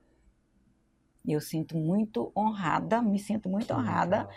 E 1.24 1.32
eu 1.32 1.40
sinto 1.40 1.78
muito 1.78 2.30
honrada, 2.36 3.02
me 3.02 3.18
sinto 3.18 3.48
muito 3.48 3.74
honrada 3.74 4.28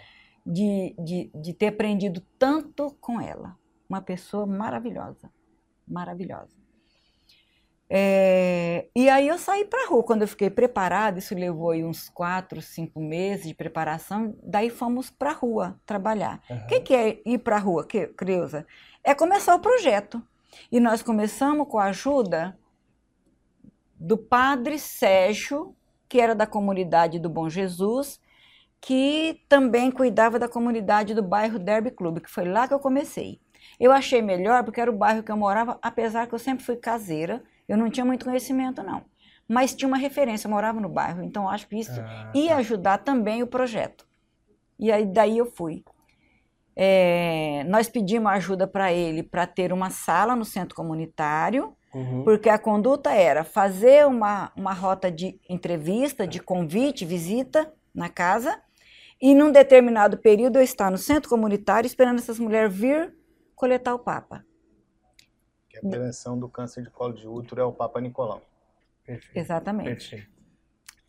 de, 0.47 0.95
de, 0.97 1.28
de 1.34 1.53
ter 1.53 1.66
aprendido 1.66 2.20
tanto 2.38 2.97
com 3.01 3.20
ela. 3.20 3.59
Uma 3.88 4.01
pessoa 4.01 4.47
maravilhosa, 4.47 5.32
maravilhosa. 5.84 6.59
É, 7.93 8.86
e 8.95 9.09
aí 9.09 9.26
eu 9.26 9.36
saí 9.36 9.64
para 9.64 9.84
a 9.84 9.88
rua, 9.88 10.05
quando 10.05 10.22
eu 10.22 10.28
fiquei 10.28 10.49
preparada, 10.49 11.18
isso 11.18 11.34
levou 11.34 11.72
aí 11.72 11.84
uns 11.84 12.09
quatro, 12.09 12.62
cinco 12.62 13.01
meses 13.01 13.49
de 13.49 13.55
preparação, 13.55 14.36
daí 14.45 14.70
fomos 14.70 15.11
para 15.11 15.30
a 15.30 15.34
rua 15.34 15.76
trabalhar. 15.84 16.41
O 16.49 16.55
uhum. 16.55 16.66
que, 16.68 16.80
que, 16.80 16.95
é 16.95 17.20
ir 17.26 17.38
para 17.38 17.57
a 17.57 17.59
rua, 17.59 17.84
Creuza? 17.84 18.64
É 19.03 19.12
começar 19.12 19.57
o 19.57 19.61
projeto. 19.61 20.22
E 20.70 20.78
nós 20.78 21.03
começamos 21.03 21.66
com 21.66 21.80
a 21.80 21.86
ajuda 21.86 22.57
do 23.97 24.16
padre 24.16 24.78
Sérgio, 24.78 25.74
que 26.09 26.20
era 26.20 26.34
da 26.34 26.47
comunidade 26.47 27.18
do 27.18 27.28
Bom 27.28 27.49
Jesus, 27.49 28.20
que 28.80 29.43
também 29.49 29.91
cuidava 29.91 30.38
da 30.38 30.49
comunidade 30.49 31.12
do 31.12 31.22
bairro 31.22 31.59
Derby 31.59 31.91
Club, 31.91 32.20
que 32.20 32.30
foi 32.30 32.45
lá 32.45 32.68
que 32.68 32.74
eu 32.74 32.78
comecei. 32.78 33.41
Eu 33.78 33.91
achei 33.91 34.22
melhor 34.22 34.62
porque 34.62 34.80
era 34.80 34.91
o 34.91 34.97
bairro 34.97 35.22
que 35.22 35.32
eu 35.32 35.36
morava, 35.36 35.76
apesar 35.82 36.26
que 36.26 36.34
eu 36.34 36.38
sempre 36.38 36.64
fui 36.64 36.76
caseira, 36.76 37.43
eu 37.70 37.76
não 37.76 37.88
tinha 37.88 38.04
muito 38.04 38.24
conhecimento, 38.24 38.82
não. 38.82 39.04
Mas 39.48 39.74
tinha 39.74 39.86
uma 39.86 39.96
referência, 39.96 40.48
eu 40.48 40.50
morava 40.50 40.80
no 40.80 40.88
bairro, 40.88 41.22
então 41.22 41.48
acho 41.48 41.68
que 41.68 41.78
isso 41.78 42.00
ah, 42.00 42.32
ia 42.34 42.50
tá. 42.50 42.56
ajudar 42.56 42.98
também 42.98 43.44
o 43.44 43.46
projeto. 43.46 44.04
E 44.76 44.90
aí 44.90 45.06
daí 45.06 45.38
eu 45.38 45.46
fui. 45.46 45.84
É, 46.74 47.64
nós 47.68 47.88
pedimos 47.88 48.32
ajuda 48.32 48.66
para 48.66 48.92
ele 48.92 49.22
para 49.22 49.46
ter 49.46 49.72
uma 49.72 49.88
sala 49.88 50.34
no 50.34 50.44
centro 50.44 50.74
comunitário, 50.74 51.76
uhum. 51.94 52.24
porque 52.24 52.48
a 52.48 52.58
conduta 52.58 53.12
era 53.12 53.44
fazer 53.44 54.04
uma, 54.04 54.50
uma 54.56 54.72
rota 54.72 55.10
de 55.10 55.38
entrevista, 55.48 56.26
de 56.26 56.40
convite, 56.40 57.04
visita 57.04 57.72
na 57.94 58.08
casa, 58.08 58.60
e 59.20 59.32
num 59.32 59.52
determinado 59.52 60.18
período 60.18 60.56
eu 60.56 60.62
estar 60.62 60.90
no 60.90 60.98
centro 60.98 61.28
comunitário 61.28 61.86
esperando 61.86 62.18
essas 62.18 62.38
mulheres 62.38 62.74
vir 62.74 63.14
coletar 63.54 63.94
o 63.94 63.98
Papa 63.98 64.44
a 65.86 65.90
prevenção 65.90 66.38
do 66.38 66.48
câncer 66.48 66.82
de 66.82 66.90
colo 66.90 67.12
de 67.12 67.26
útero 67.26 67.60
é 67.60 67.64
o 67.64 67.72
Papa 67.72 68.00
Nicolau. 68.00 68.42
Perfeito. 69.04 69.36
Exatamente. 69.36 69.88
Perfeito. 69.88 70.40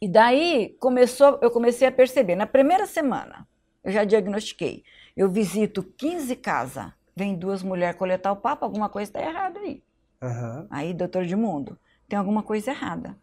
E 0.01 0.07
daí 0.07 0.75
começou, 0.79 1.37
eu 1.41 1.51
comecei 1.51 1.87
a 1.87 1.91
perceber, 1.91 2.35
na 2.35 2.47
primeira 2.47 2.87
semana, 2.87 3.47
eu 3.83 3.91
já 3.91 4.03
diagnostiquei, 4.03 4.83
eu 5.15 5.29
visito 5.29 5.83
15 5.83 6.35
casas, 6.37 6.91
vem 7.15 7.35
duas 7.35 7.61
mulheres 7.61 7.97
coletar 7.97 8.31
o 8.31 8.35
Papa, 8.35 8.65
alguma 8.65 8.89
coisa 8.89 9.09
está 9.09 9.21
errada 9.21 9.59
aí. 9.59 9.83
Uhum. 10.21 10.67
Aí, 10.71 10.93
doutor 10.93 11.25
de 11.25 11.35
mundo, 11.35 11.77
tem 12.09 12.17
alguma 12.17 12.41
coisa 12.41 12.71
errada. 12.71 13.15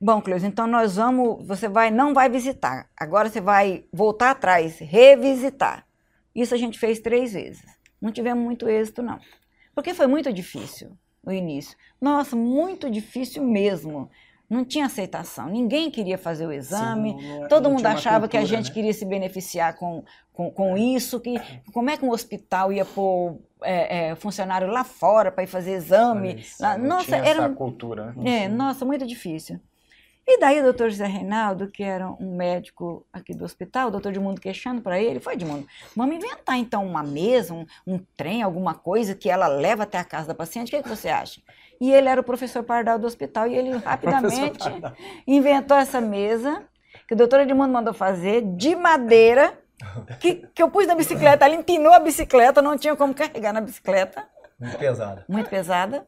Bom, 0.00 0.20
Cleusa, 0.20 0.46
então 0.46 0.66
nós 0.66 0.96
vamos, 0.96 1.46
você 1.46 1.68
vai, 1.68 1.90
não 1.90 2.12
vai 2.12 2.28
visitar, 2.28 2.88
agora 2.96 3.28
você 3.28 3.40
vai 3.40 3.84
voltar 3.92 4.30
atrás, 4.30 4.78
revisitar. 4.78 5.86
Isso 6.34 6.54
a 6.54 6.58
gente 6.58 6.78
fez 6.78 7.00
três 7.00 7.32
vezes. 7.32 7.64
Não 8.00 8.12
tivemos 8.12 8.42
muito 8.42 8.68
êxito, 8.68 9.02
não. 9.02 9.18
Porque 9.78 9.94
foi 9.94 10.08
muito 10.08 10.32
difícil 10.32 10.90
o 11.24 11.30
início. 11.30 11.78
Nossa, 12.00 12.34
muito 12.34 12.90
difícil 12.90 13.44
mesmo. 13.44 14.10
Não 14.50 14.64
tinha 14.64 14.86
aceitação, 14.86 15.48
ninguém 15.48 15.88
queria 15.88 16.18
fazer 16.18 16.48
o 16.48 16.52
exame, 16.52 17.16
Sim, 17.16 17.38
não, 17.42 17.48
todo 17.48 17.64
não 17.68 17.76
mundo 17.76 17.86
achava 17.86 18.26
cultura, 18.26 18.28
que 18.28 18.36
a 18.38 18.44
gente 18.44 18.70
né? 18.70 18.74
queria 18.74 18.92
se 18.92 19.04
beneficiar 19.04 19.76
com, 19.76 20.02
com, 20.32 20.50
com 20.50 20.76
isso, 20.76 21.20
que 21.20 21.40
como 21.72 21.90
é 21.90 21.96
que 21.96 22.04
um 22.04 22.10
hospital 22.10 22.72
ia 22.72 22.84
pôr 22.84 23.38
é, 23.62 24.08
é, 24.08 24.14
funcionário 24.16 24.66
lá 24.66 24.82
fora 24.82 25.30
para 25.30 25.44
ir 25.44 25.46
fazer 25.46 25.74
exame. 25.74 26.44
lá, 26.58 26.76
nossa, 26.76 27.14
era 27.14 27.44
essa 27.44 27.48
cultura. 27.50 28.12
Né? 28.16 28.46
É, 28.46 28.48
nossa, 28.48 28.84
muito 28.84 29.06
difícil. 29.06 29.60
E 30.30 30.38
daí 30.38 30.60
o 30.60 30.62
doutor 30.62 30.90
José 30.90 31.06
Reinaldo, 31.06 31.68
que 31.68 31.82
era 31.82 32.06
um 32.06 32.36
médico 32.36 33.06
aqui 33.10 33.32
do 33.32 33.46
hospital, 33.46 33.88
o 33.88 33.90
doutor 33.90 34.10
Edmundo 34.10 34.38
queixando 34.38 34.82
para 34.82 35.00
ele, 35.00 35.20
foi 35.20 35.32
Edmundo, 35.32 35.66
vamos 35.96 36.16
inventar 36.16 36.58
então 36.58 36.84
uma 36.84 37.02
mesa, 37.02 37.54
um, 37.54 37.64
um, 37.86 37.98
trem, 38.14 38.42
alguma 38.42 38.74
coisa 38.74 39.14
que 39.14 39.30
ela 39.30 39.46
leva 39.46 39.84
até 39.84 39.96
a 39.96 40.04
casa 40.04 40.28
da 40.28 40.34
paciente, 40.34 40.68
o 40.68 40.70
que, 40.70 40.76
é 40.76 40.82
que 40.82 40.88
você 40.88 41.08
acha? 41.08 41.40
E 41.80 41.90
ele 41.90 42.10
era 42.10 42.20
o 42.20 42.24
professor 42.24 42.62
Pardal 42.62 42.98
do 42.98 43.06
hospital 43.06 43.46
e 43.46 43.56
ele 43.56 43.70
rapidamente 43.82 44.68
inventou 45.26 45.78
essa 45.78 45.98
mesa, 45.98 46.62
que 47.06 47.14
o 47.14 47.16
doutor 47.16 47.40
Edmundo 47.40 47.72
mandou 47.72 47.94
fazer, 47.94 48.42
de 48.42 48.76
madeira, 48.76 49.58
que, 50.20 50.46
que 50.54 50.62
eu 50.62 50.70
pus 50.70 50.86
na 50.86 50.94
bicicleta, 50.94 51.46
ele 51.46 51.56
empinou 51.56 51.94
a 51.94 52.00
bicicleta, 52.00 52.60
não 52.60 52.76
tinha 52.76 52.94
como 52.94 53.14
carregar 53.14 53.54
na 53.54 53.62
bicicleta. 53.62 54.28
Muito 54.60 54.76
pesada. 54.76 55.24
Muito 55.26 55.48
pesada. 55.48 56.06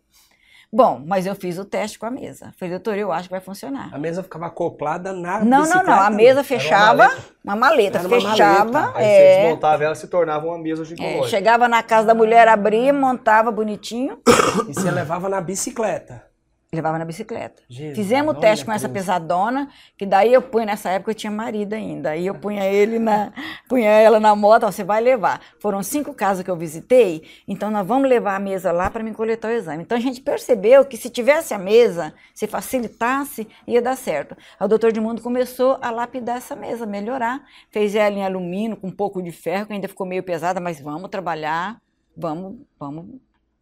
Bom, 0.72 1.02
mas 1.04 1.26
eu 1.26 1.34
fiz 1.34 1.58
o 1.58 1.64
teste 1.64 1.98
com 1.98 2.06
a 2.06 2.10
mesa. 2.10 2.52
Falei, 2.56 2.74
doutor, 2.74 2.96
eu 2.96 3.10
acho 3.10 3.24
que 3.24 3.32
vai 3.32 3.40
funcionar. 3.40 3.92
A 3.92 3.98
mesa 3.98 4.22
ficava 4.22 4.46
acoplada 4.46 5.12
na 5.12 5.44
Não, 5.44 5.66
não, 5.66 5.82
não. 5.82 6.00
A 6.00 6.10
mesa 6.10 6.44
fechava, 6.44 7.10
uma 7.44 7.56
maleta, 7.56 7.98
uma 7.98 8.08
maleta 8.08 8.28
fechava. 8.28 8.70
Uma 8.70 8.80
maleta. 8.80 8.98
Aí 8.98 9.04
é... 9.04 9.34
você 9.34 9.42
desmontava 9.42 9.84
ela, 9.84 9.94
se 9.96 10.06
tornava 10.06 10.46
uma 10.46 10.58
mesa 10.58 10.84
de 10.84 11.02
É, 11.02 11.22
chegava 11.24 11.66
na 11.66 11.82
casa 11.82 12.06
da 12.06 12.14
mulher, 12.14 12.46
abria, 12.46 12.92
montava 12.92 13.50
bonitinho. 13.50 14.20
E 14.68 14.72
você 14.72 14.92
levava 14.92 15.28
na 15.28 15.40
bicicleta. 15.40 16.29
Levava 16.72 16.98
na 16.98 17.04
bicicleta. 17.04 17.64
Jesus, 17.68 17.96
Fizemos 17.96 18.32
o 18.32 18.38
teste 18.38 18.64
com 18.64 18.70
essa 18.70 18.88
pesadona, 18.88 19.68
que 19.98 20.06
daí 20.06 20.32
eu 20.32 20.40
punho, 20.40 20.66
nessa 20.66 20.88
época 20.88 21.10
eu 21.10 21.14
tinha 21.16 21.30
marido 21.30 21.72
ainda, 21.72 22.10
aí 22.10 22.28
eu 22.28 22.34
punha 22.36 22.64
ele 22.64 23.00
na, 23.00 23.32
punha 23.68 23.90
ela 23.90 24.20
na 24.20 24.36
moto, 24.36 24.66
ó, 24.66 24.70
você 24.70 24.84
vai 24.84 25.00
levar. 25.00 25.40
Foram 25.58 25.82
cinco 25.82 26.14
casas 26.14 26.44
que 26.44 26.50
eu 26.50 26.54
visitei, 26.54 27.24
então 27.48 27.72
nós 27.72 27.84
vamos 27.84 28.08
levar 28.08 28.36
a 28.36 28.38
mesa 28.38 28.70
lá 28.70 28.88
para 28.88 29.02
me 29.02 29.12
coletar 29.12 29.48
o 29.48 29.50
exame. 29.50 29.82
Então 29.82 29.98
a 29.98 30.00
gente 30.00 30.20
percebeu 30.20 30.84
que 30.84 30.96
se 30.96 31.10
tivesse 31.10 31.52
a 31.52 31.58
mesa, 31.58 32.14
se 32.32 32.46
facilitasse, 32.46 33.48
ia 33.66 33.82
dar 33.82 33.96
certo. 33.96 34.36
Aí 34.56 34.64
o 34.64 34.68
doutor 34.68 34.92
de 34.92 35.00
mundo 35.00 35.20
começou 35.20 35.76
a 35.82 35.90
lapidar 35.90 36.36
essa 36.36 36.54
mesa, 36.54 36.86
melhorar. 36.86 37.44
Fez 37.72 37.96
ela 37.96 38.14
em 38.14 38.24
alumínio, 38.24 38.76
com 38.76 38.86
um 38.86 38.92
pouco 38.92 39.20
de 39.20 39.32
ferro, 39.32 39.66
que 39.66 39.72
ainda 39.72 39.88
ficou 39.88 40.06
meio 40.06 40.22
pesada, 40.22 40.60
mas 40.60 40.80
vamos 40.80 41.10
trabalhar, 41.10 41.82
vamos, 42.16 42.60
vamos 42.78 43.06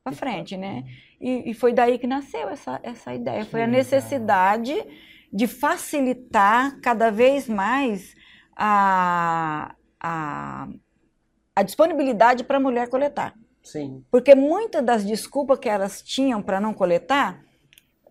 para 0.04 0.12
frente, 0.12 0.58
né? 0.58 0.84
E, 1.20 1.50
e, 1.50 1.54
foi 1.54 1.72
daí 1.72 1.98
que 1.98 2.06
nasceu 2.06 2.48
essa, 2.48 2.78
essa 2.82 3.12
ideia. 3.12 3.44
Foi 3.44 3.62
a 3.62 3.66
necessidade 3.66 4.74
de 5.32 5.46
facilitar 5.46 6.80
cada 6.80 7.10
vez 7.10 7.48
mais 7.48 8.14
a, 8.56 9.74
a, 10.00 10.68
a 11.56 11.62
disponibilidade 11.62 12.44
para 12.44 12.58
a 12.58 12.60
mulher 12.60 12.88
coletar. 12.88 13.34
Sim. 13.62 14.04
Porque 14.10 14.34
muitas 14.34 14.84
das 14.84 15.04
desculpas 15.04 15.58
que 15.58 15.68
elas 15.68 16.00
tinham 16.02 16.40
para 16.40 16.60
não 16.60 16.72
coletar, 16.72 17.42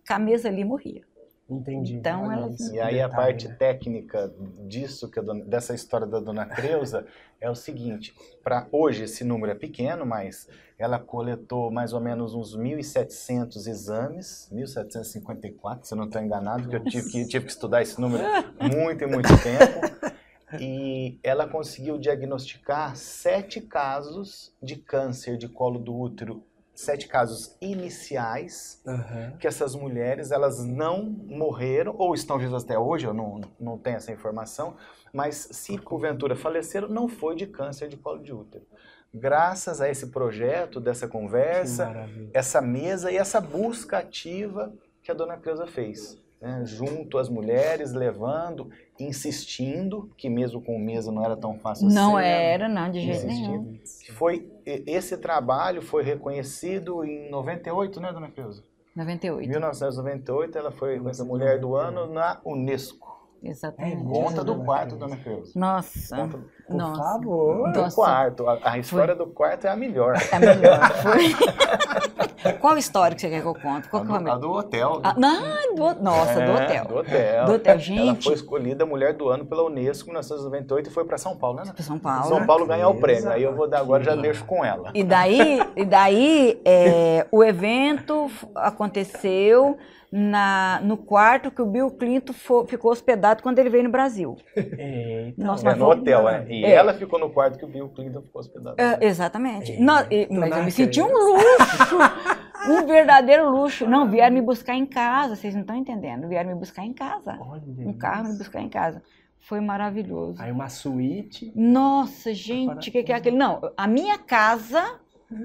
a 0.08 0.20
mesa 0.20 0.48
ali 0.48 0.64
morria. 0.64 1.07
Entendi. 1.50 1.96
Então, 1.96 2.50
isso, 2.50 2.76
E 2.76 2.80
aí 2.80 3.00
a 3.00 3.08
parte 3.08 3.48
né? 3.48 3.56
técnica 3.56 4.34
disso, 4.68 5.10
que 5.10 5.22
dona- 5.22 5.46
dessa 5.46 5.74
história 5.74 6.06
da 6.06 6.20
dona 6.20 6.46
Creuza, 6.46 7.06
é 7.40 7.50
o 7.50 7.56
seguinte: 7.56 8.14
para 8.44 8.68
hoje 8.72 9.04
esse 9.04 9.24
número 9.24 9.54
é 9.54 9.56
pequeno, 9.56 10.06
mas 10.06 10.50
ela 10.78 11.00
coletou 11.00 11.72
mais 11.72 11.94
ou 11.94 12.02
menos 12.02 12.34
uns 12.34 12.56
1.700 12.56 13.66
exames, 13.68 14.50
1.754, 14.52 15.86
se 15.88 15.94
eu 15.94 15.98
não 15.98 16.06
estou 16.06 16.22
enganado, 16.22 16.64
porque 16.64 16.76
eu 16.76 16.84
tive 16.84 17.10
que, 17.10 17.26
tive 17.28 17.46
que 17.46 17.52
estudar 17.52 17.82
esse 17.82 18.00
número 18.00 18.24
muito 18.60 19.04
e 19.04 19.08
muito 19.08 19.30
tempo. 19.42 20.18
E 20.60 21.20
ela 21.24 21.46
conseguiu 21.48 21.98
diagnosticar 21.98 22.96
sete 22.96 23.60
casos 23.60 24.54
de 24.64 24.78
câncer 24.78 25.38
de 25.38 25.48
colo 25.50 25.78
do 25.78 25.94
útero, 25.94 26.42
sete 26.78 27.08
casos 27.08 27.58
iniciais 27.60 28.80
Aham. 28.86 29.36
que 29.40 29.48
essas 29.48 29.74
mulheres 29.74 30.30
elas 30.30 30.64
não 30.64 31.04
morreram 31.04 31.96
ou 31.98 32.14
estão 32.14 32.38
vivas 32.38 32.64
até 32.64 32.78
hoje, 32.78 33.08
eu 33.08 33.16
não, 33.16 33.42
não 33.60 33.80
tenho 33.80 33.98
essa 33.98 34.12
informação, 34.12 34.76
mas 35.12 35.50
se 35.52 35.76
porventura 35.80 36.36
faleceram, 36.36 36.88
não 36.88 37.08
foi 37.08 37.36
de 37.36 37.48
câncer 37.48 37.90
de 37.90 37.98
colo 37.98 38.22
de 38.22 38.32
útero. 38.32 38.64
Graças 39.12 39.82
a 39.82 39.90
esse 39.90 40.08
projeto, 40.08 40.80
dessa 40.80 41.08
conversa, 41.08 42.08
essa 42.32 42.62
mesa 42.62 43.12
e 43.12 43.18
essa 43.18 43.42
busca 43.42 43.98
ativa 43.98 44.72
que 45.02 45.10
a 45.10 45.16
dona 45.16 45.36
Creuza 45.36 45.66
fez. 45.66 46.22
Né, 46.42 46.62
junto 46.66 47.18
às 47.18 47.30
mulheres, 47.30 47.94
levando, 47.94 48.70
insistindo, 49.00 50.10
que 50.18 50.30
mesmo 50.30 50.62
com 50.62 50.78
mesa 50.78 51.12
não 51.12 51.24
era 51.24 51.36
tão 51.36 51.58
fácil 51.60 51.90
Não 51.90 52.18
era, 52.20 52.68
não, 52.70 52.90
de 52.92 53.02
jeito 53.02 53.26
nenhum. 53.26 53.78
Que 54.06 54.12
Foi, 54.12 54.48
esse 54.66 55.18
trabalho 55.18 55.82
foi 55.82 56.04
reconhecido 56.04 57.04
em 57.04 57.30
98, 57.30 58.00
né, 58.00 58.12
dona 58.14 58.30
Creuza? 58.30 58.64
Em 58.96 59.00
98, 59.00 59.48
1998, 59.50 60.58
ela 60.58 60.72
foi 60.72 60.96
reconhecida 60.96 61.28
Mulher 61.28 61.60
do 61.60 61.76
Ano 61.76 62.08
na 62.12 62.40
Unesco. 62.46 63.16
exatamente. 63.44 64.02
É, 64.02 64.06
Conta 64.06 64.44
do 64.44 64.64
quarto, 64.64 64.96
dona 64.96 65.18
Creuza. 65.18 65.52
Nossa, 65.56 66.16
Conta 66.16 66.40
Por 66.68 66.76
nossa. 66.76 67.02
favor. 67.04 67.72
do 67.72 67.80
Nossa. 67.82 67.96
quarto. 67.96 68.48
A, 68.48 68.72
a 68.72 68.78
história 68.80 69.16
do 69.16 69.28
quarto 69.28 69.66
é 69.68 69.70
a 69.70 69.76
melhor. 69.76 70.16
É 70.32 70.40
melhor. 70.40 70.92
Foi. 71.04 72.28
Qual 72.60 72.78
história 72.78 73.16
que 73.16 73.22
você 73.22 73.30
quer 73.30 73.42
que 73.42 73.48
eu 73.48 73.54
conte? 73.56 73.88
Qual 73.90 74.04
A 74.04 74.06
que 74.06 74.12
é 74.12 74.16
a 74.16 74.20
do, 74.20 74.30
a 74.32 74.36
do 74.38 74.52
hotel. 74.52 75.00
Ah, 75.04 75.14
não, 75.18 75.76
do, 75.76 76.04
nossa, 76.04 76.34
do 76.36 76.40
É, 76.42 76.54
hotel. 76.64 76.86
Do 76.86 76.96
hotel. 76.98 77.46
Do 77.46 77.52
hotel, 77.54 77.72
Ela 77.74 77.80
gente. 77.82 78.24
foi 78.26 78.34
escolhida 78.34 78.86
Mulher 78.86 79.14
do 79.14 79.30
Ano 79.30 79.46
pela 79.46 79.64
Unesco 79.64 80.10
em 80.10 80.12
1998 80.14 80.90
e 80.90 80.94
foi 80.94 81.06
para 81.06 81.18
São 81.18 81.36
Paulo, 81.38 81.58
né? 81.58 81.72
Pra 81.74 81.84
São 81.84 81.98
Paulo. 82.00 82.26
São 82.28 82.46
Paulo 82.46 82.66
ganhar 82.66 82.90
o 82.90 82.96
prêmio. 83.00 83.30
Aí 83.30 83.44
eu 83.44 83.56
vou 83.56 83.68
dar 83.68 83.80
agora, 83.80 84.04
já 84.04 84.16
deixo 84.16 84.46
com 84.46 84.64
ela. 84.64 84.92
E 84.94 85.04
daí, 85.04 85.60
e 85.76 85.86
daí 85.86 86.62
é, 86.66 87.26
o 87.32 87.44
evento 87.44 88.30
aconteceu 88.56 89.78
na, 90.10 90.80
no 90.84 90.96
quarto 90.96 91.52
que 91.52 91.62
o 91.62 91.66
Bill 91.66 91.92
Clinton 91.92 92.32
fo- 92.32 92.66
ficou 92.66 92.92
hospedado 92.92 93.44
quando 93.44 93.60
ele 93.60 93.70
veio 93.70 93.84
no 93.84 93.90
Brasil. 93.90 94.38
Eita, 94.56 95.34
Nossa, 95.44 95.64
É 95.64 95.66
mas 95.72 95.78
no 95.78 95.86
foi- 95.86 95.96
hotel, 95.98 96.30
é. 96.30 96.46
E 96.48 96.64
É. 96.64 96.72
ela 96.72 96.94
ficou 96.94 97.20
no 97.20 97.30
quarto 97.30 97.60
que 97.60 97.66
o 97.66 97.68
Bill 97.68 97.90
Clinton 97.90 98.22
ficou 98.22 98.40
hospedado. 98.40 98.76
É, 98.80 99.00
exatamente. 99.06 99.78
Nó- 99.82 100.04
e- 100.10 100.28
mas 100.32 100.56
eu 100.56 100.64
me 100.64 100.72
senti 100.72 101.02
um 101.02 101.08
acredito. 101.08 101.34
luxo. 101.34 101.98
Um 102.68 102.86
verdadeiro 102.86 103.50
luxo. 103.50 103.88
Não, 103.88 104.10
vieram 104.10 104.34
me 104.34 104.42
buscar 104.42 104.76
em 104.76 104.86
casa, 104.86 105.36
vocês 105.36 105.54
não 105.54 105.62
estão 105.62 105.76
entendendo. 105.76 106.28
Vieram 106.28 106.50
me 106.50 106.56
buscar 106.56 106.84
em 106.84 106.92
casa. 106.92 107.38
Olha 107.40 107.62
Um 107.80 107.94
carro 107.94 108.30
me 108.30 108.38
buscar 108.38 108.62
em 108.62 108.68
casa. 108.68 109.02
Foi 109.40 109.62
maravilhoso. 109.62 110.42
Aí 110.42 110.52
uma 110.52 110.68
suíte. 110.68 111.54
Nossa, 111.56 112.34
gente, 112.34 112.90
o 112.90 112.92
que, 112.92 113.04
que 113.04 113.14
é 113.14 113.16
aquele? 113.16 113.38
Não, 113.38 113.72
a 113.78 113.88
minha 113.88 114.18
casa 114.18 115.00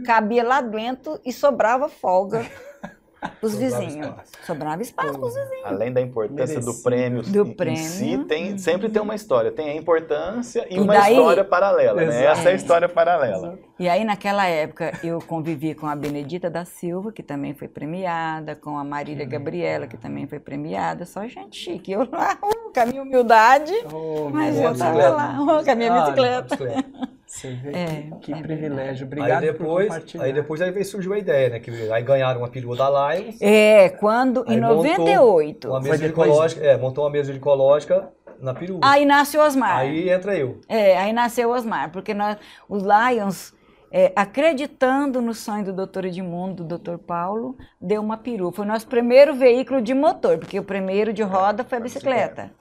cabia 0.04 0.42
lá 0.42 0.60
dentro 0.60 1.20
e 1.24 1.32
sobrava 1.32 1.88
folga 1.88 2.44
os 3.40 3.52
Sobrava 3.52 3.76
vizinhos. 3.80 4.06
espaço. 4.06 4.32
Sobrava 4.46 4.82
espaço 4.82 5.18
pros 5.18 5.34
vizinhos. 5.34 5.64
Além 5.64 5.92
da 5.92 6.00
importância 6.00 6.58
do 6.60 6.66
Merecido. 6.66 6.82
prêmio, 6.82 7.22
Do 7.22 7.42
em 7.46 7.52
prêmio. 7.54 7.76
si, 7.82 8.18
tem, 8.28 8.58
sempre 8.58 8.88
tem 8.88 9.00
uma 9.00 9.14
história. 9.14 9.52
Tem 9.52 9.70
a 9.70 9.74
importância 9.74 10.66
e, 10.68 10.76
E 10.76 10.80
uma 10.80 10.94
daí- 10.94 11.14
história 11.16 11.44
paralela, 11.44 12.04
né? 12.04 12.24
Essa 12.24 12.48
é 12.48 12.52
a 12.52 12.54
história 12.54 12.88
paralela. 12.88 13.58
E 13.78 13.88
aí, 13.88 14.04
naquela 14.04 14.46
época, 14.46 14.92
eu 15.02 15.18
convivi 15.20 15.74
com 15.74 15.86
a 15.86 15.94
Benedita 15.96 16.48
da 16.50 16.64
Silva, 16.64 17.10
que 17.12 17.22
também 17.22 17.52
foi 17.54 17.68
premiada, 17.68 18.54
com 18.56 18.76
a 18.78 18.84
Marília 18.84 19.24
Gabriela, 19.26 19.86
que 19.86 19.96
também 19.96 20.26
foi 20.26 20.38
premiada. 20.38 21.04
Só 21.04 21.26
gente 21.26 21.56
chique. 21.56 21.92
Eu 21.92 22.08
lá, 22.10 22.36
com 22.72 22.80
a 22.80 22.86
minha 22.86 23.02
humildade, 23.02 23.72
Oh, 23.92 24.28
mas 24.30 24.56
eu 24.56 24.62
tava 24.76 24.92
bicicleta. 24.92 25.10
lá, 25.10 25.62
com 25.64 25.70
a 25.70 25.74
minha 25.74 25.92
Ah, 25.92 26.00
bicicleta. 26.04 26.42
bicicleta. 26.42 27.08
Você 27.42 27.50
vê 27.54 27.70
É, 27.72 27.86
que, 28.20 28.32
que 28.32 28.32
é 28.32 28.40
privilégio. 28.40 29.06
Obrigado 29.06 29.42
aí 29.42 29.52
depois, 29.52 30.14
aí 30.20 30.32
depois 30.32 30.62
aí 30.62 30.70
veio, 30.70 30.84
surgiu 30.84 31.12
a 31.12 31.18
ideia, 31.18 31.48
né? 31.50 31.58
Que 31.58 31.70
aí 31.90 32.02
ganharam 32.02 32.40
uma 32.40 32.48
perua 32.48 32.76
da 32.76 33.14
Lions, 33.14 33.36
É, 33.40 33.88
quando, 33.88 34.44
em 34.46 34.52
Aí 34.52 34.60
montou 34.60 34.84
98, 34.84 35.68
uma 35.68 35.80
mesa 35.80 35.98
depois 35.98 36.28
ginecológica, 36.28 36.64
é, 36.64 36.76
montou 36.76 37.04
uma 37.04 37.10
mesa 37.10 37.32
ginecológica 37.32 38.08
na 38.40 38.54
perua. 38.54 38.78
aí 38.82 39.04
nasce 39.04 39.36
o 39.36 39.42
Osmar. 39.42 39.78
Aí 39.78 40.08
entra 40.08 40.36
eu. 40.36 40.60
É, 40.68 40.96
aí 40.98 41.12
nasceu 41.12 41.48
o 41.50 41.52
Osmar, 41.52 41.90
porque 41.90 42.14
nós, 42.14 42.36
os 42.68 42.82
Lions, 42.82 43.52
é, 43.90 44.12
acreditando 44.14 45.20
no 45.20 45.34
sonho 45.34 45.64
do 45.64 45.72
doutor 45.72 46.04
Edmundo, 46.04 46.62
do 46.62 46.64
doutor 46.64 46.98
Paulo, 46.98 47.56
deu 47.80 48.00
uma 48.00 48.16
perua. 48.16 48.52
Foi 48.52 48.64
o 48.64 48.68
nosso 48.68 48.86
primeiro 48.86 49.34
veículo 49.34 49.82
de 49.82 49.94
motor, 49.94 50.38
porque 50.38 50.58
o 50.60 50.64
primeiro 50.64 51.12
de 51.12 51.22
roda 51.22 51.64
foi 51.64 51.78
a 51.78 51.80
bicicleta. 51.80 52.52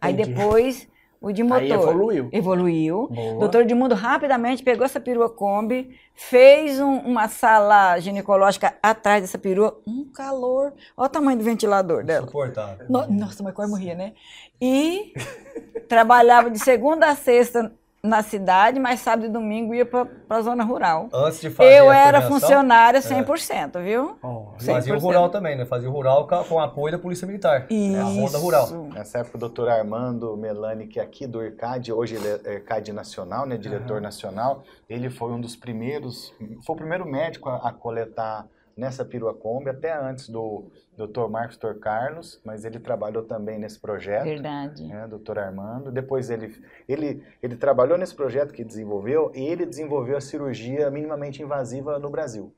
Aí 0.00 0.14
depois 0.14 0.88
o 1.20 1.32
de 1.32 1.42
motor. 1.42 1.62
Aí 1.62 1.72
evoluiu. 1.72 2.28
Evoluiu. 2.32 3.08
Boa. 3.08 3.34
O 3.36 3.38
doutor 3.40 3.62
Edmundo 3.62 3.94
rapidamente 3.94 4.62
pegou 4.62 4.84
essa 4.84 5.00
perua 5.00 5.28
Kombi, 5.28 5.96
fez 6.14 6.78
um- 6.80 6.98
uma 6.98 7.28
sala 7.28 7.98
ginecológica 8.00 8.74
atrás 8.82 9.22
dessa 9.22 9.38
perua, 9.38 9.80
um 9.86 10.04
calor. 10.12 10.72
Olha 10.96 11.06
o 11.06 11.08
tamanho 11.08 11.38
do 11.38 11.44
ventilador 11.44 12.04
dela. 12.04 12.24
Insuportável. 12.24 12.86
No- 12.88 13.06
Nossa, 13.10 13.42
mas 13.42 13.54
quase 13.54 13.70
morria, 13.70 13.94
né? 13.94 14.12
E 14.60 15.12
trabalhava 15.88 16.50
de 16.50 16.58
segunda 16.58 17.08
a 17.08 17.14
sexta 17.16 17.72
na 18.02 18.22
cidade, 18.22 18.78
mas 18.78 19.00
sábado 19.00 19.26
e 19.26 19.28
domingo 19.28 19.74
ia 19.74 19.84
para 19.84 20.06
a 20.30 20.40
zona 20.40 20.62
rural. 20.62 21.08
Antes 21.12 21.40
de 21.40 21.50
fazer 21.50 21.78
Eu 21.78 21.90
era 21.90 22.22
funcionária 22.22 23.00
100%, 23.00 23.82
viu? 23.82 24.16
Ó, 24.22 24.52
Fazia 24.58 24.94
o 24.94 24.98
100%. 24.98 25.00
rural 25.00 25.30
também, 25.30 25.56
né? 25.56 25.66
Fazia 25.66 25.88
o 25.88 25.92
rural 25.92 26.26
com, 26.26 26.60
apoio 26.60 26.92
da 26.92 26.98
Polícia 26.98 27.26
Militar. 27.26 27.66
É 27.70 27.98
a 27.98 28.04
Ronda 28.04 28.38
Rural. 28.38 28.64
Isso. 28.64 28.82
Nessa 28.94 29.18
época, 29.18 29.36
o 29.36 29.40
doutor 29.40 29.68
Armando 29.68 30.36
Melani, 30.36 30.86
que 30.86 31.00
é 31.00 31.02
aqui 31.02 31.26
do 31.26 31.42
IRCAD, 31.42 31.92
hoje 31.92 32.14
ele 32.14 32.28
é 32.44 32.54
IRCAD 32.54 32.92
Nacional, 32.92 33.46
né, 33.46 33.56
diretor 33.56 34.00
nacional, 34.00 34.62
ele 34.88 35.10
foi 35.10 35.32
um 35.32 35.40
dos 35.40 35.56
primeiros, 35.56 36.32
foi 36.64 36.74
o 36.74 36.78
primeiro 36.78 37.04
médico 37.04 37.48
a, 37.48 37.68
a 37.68 37.72
coletar 37.72 38.46
nessa 38.78 39.04
perua 39.04 39.34
Kombi, 39.34 39.68
até 39.70 39.92
antes 39.92 40.28
do 40.28 40.70
doutor 40.96 41.28
Marcos 41.28 41.56
Tor 41.56 41.78
Carlos, 41.80 42.40
mas 42.44 42.64
ele 42.64 42.78
trabalhou 42.78 43.24
também 43.24 43.58
nesse 43.58 43.78
projeto. 43.78 44.24
Verdade. 44.24 44.86
né, 44.86 45.06
doutor 45.08 45.38
Armando. 45.38 45.90
Depois 45.90 46.30
ele, 46.30 46.54
ele, 46.88 47.22
ele 47.42 47.56
trabalhou 47.56 47.98
nesse 47.98 48.14
projeto 48.14 48.52
que 48.54 48.64
desenvolveu 48.64 49.32
e 49.34 49.40
ele 49.42 49.66
desenvolveu 49.66 50.16
a 50.16 50.20
cirurgia 50.20 50.90
minimamente 50.90 51.42
invasiva 51.42 51.98
no 51.98 52.08
Brasil, 52.08 52.52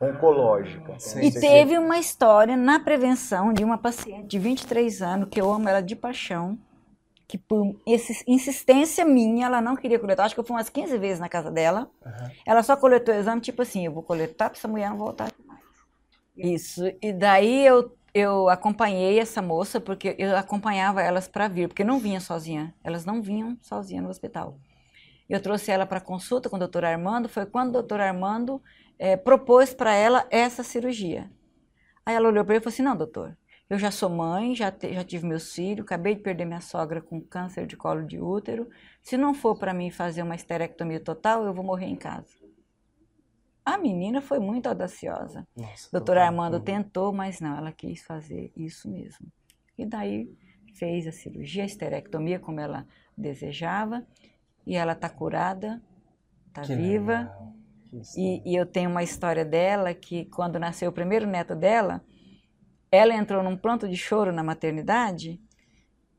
oncológica. 0.00 0.98
Sim. 0.98 1.20
Não 1.20 1.24
E 1.28 1.32
sei 1.32 1.40
se- 1.40 1.48
teve 1.48 1.78
uma 1.78 1.98
história 1.98 2.56
na 2.56 2.78
prevenção 2.80 3.52
de 3.52 3.64
uma 3.64 3.78
paciente 3.78 4.26
de 4.28 4.38
23 4.38 5.00
anos, 5.02 5.28
que 5.30 5.40
eu 5.40 5.50
amo 5.52 5.68
ela 5.68 5.80
de 5.80 5.96
paixão, 5.96 6.58
que 7.26 7.38
por 7.38 7.74
insistência 8.26 9.04
minha, 9.04 9.46
ela 9.46 9.60
não 9.60 9.74
queria 9.76 9.98
coletar. 9.98 10.24
Acho 10.24 10.34
que 10.34 10.40
eu 10.40 10.44
fui 10.44 10.54
umas 10.54 10.68
15 10.68 10.98
vezes 10.98 11.18
na 11.18 11.28
casa 11.28 11.50
dela. 11.50 11.90
Aham. 12.04 12.30
Ela 12.46 12.62
só 12.62 12.76
coletou 12.76 13.14
o 13.14 13.18
exame, 13.18 13.40
tipo 13.40 13.62
assim, 13.62 13.86
eu 13.86 13.92
vou 13.92 14.02
coletar 14.02 14.50
para 14.50 14.58
essa 14.58 14.68
mulher 14.68 14.90
não 14.90 14.98
voltar. 14.98 15.32
Isso. 16.36 16.82
E 17.00 17.12
daí 17.12 17.64
eu, 17.66 17.96
eu 18.12 18.48
acompanhei 18.48 19.18
essa 19.18 19.40
moça, 19.40 19.80
porque 19.80 20.16
eu 20.18 20.36
acompanhava 20.36 21.02
elas 21.02 21.28
para 21.28 21.48
vir, 21.48 21.68
porque 21.68 21.84
não 21.84 21.98
vinha 21.98 22.20
sozinha. 22.20 22.74
Elas 22.82 23.04
não 23.04 23.22
vinham 23.22 23.56
sozinha 23.62 24.02
no 24.02 24.08
hospital. 24.08 24.58
Eu 25.28 25.40
trouxe 25.42 25.70
ela 25.70 25.86
para 25.86 26.00
consulta 26.00 26.50
com 26.50 26.56
o 26.56 26.58
doutor 26.58 26.84
Armando, 26.84 27.28
foi 27.28 27.46
quando 27.46 27.70
o 27.70 27.72
doutor 27.74 28.00
Armando 28.00 28.62
eh, 28.98 29.16
propôs 29.16 29.74
para 29.74 29.94
ela 29.94 30.26
essa 30.30 30.62
cirurgia. 30.64 31.30
Aí 32.06 32.14
ela 32.16 32.28
olhou 32.28 32.44
para 32.44 32.54
ele 32.56 32.60
e 32.62 32.64
falou 32.64 32.74
assim: 32.74 32.82
Não, 32.82 32.96
doutor, 32.96 33.36
eu 33.70 33.78
já 33.78 33.90
sou 33.90 34.10
mãe, 34.10 34.54
já, 34.54 34.70
te- 34.72 34.94
já 34.94 35.04
tive 35.04 35.26
meus 35.26 35.54
filhos, 35.54 35.84
acabei 35.86 36.14
de 36.16 36.22
perder 36.22 36.46
minha 36.46 36.60
sogra 36.62 37.02
com 37.02 37.20
câncer 37.20 37.66
de 37.66 37.76
colo 37.76 38.04
de 38.06 38.20
útero. 38.20 38.68
Se 39.02 39.16
não 39.18 39.34
for 39.34 39.56
para 39.58 39.74
mim 39.74 39.90
fazer 39.90 40.22
uma 40.22 40.36
esterectomia 40.36 41.00
total, 41.00 41.44
eu 41.46 41.54
vou 41.54 41.64
morrer 41.64 41.86
em 41.86 41.96
casa. 41.96 42.43
A 43.64 43.78
menina 43.78 44.20
foi 44.20 44.38
muito 44.38 44.68
audaciosa. 44.68 45.46
Nossa, 45.56 45.90
Doutor 45.90 46.16
doutor. 46.16 46.18
Armando 46.18 46.54
Uhum. 46.54 46.64
tentou, 46.64 47.12
mas 47.12 47.40
não, 47.40 47.56
ela 47.56 47.72
quis 47.72 48.02
fazer 48.02 48.52
isso 48.56 48.88
mesmo. 48.90 49.26
E 49.78 49.86
daí 49.86 50.28
fez 50.74 51.06
a 51.06 51.12
cirurgia, 51.12 51.62
a 51.62 51.66
esterectomia, 51.66 52.38
como 52.38 52.60
ela 52.60 52.86
desejava, 53.16 54.06
e 54.66 54.76
ela 54.76 54.92
está 54.92 55.08
curada, 55.08 55.80
está 56.48 56.62
viva. 56.62 57.32
E, 58.16 58.42
e 58.44 58.56
eu 58.56 58.66
tenho 58.66 58.90
uma 58.90 59.02
história 59.02 59.44
dela 59.44 59.94
que, 59.94 60.26
quando 60.26 60.58
nasceu 60.58 60.90
o 60.90 60.92
primeiro 60.92 61.26
neto 61.26 61.54
dela, 61.54 62.04
ela 62.90 63.14
entrou 63.14 63.42
num 63.42 63.56
pranto 63.56 63.88
de 63.88 63.96
choro 63.96 64.32
na 64.32 64.42
maternidade, 64.42 65.40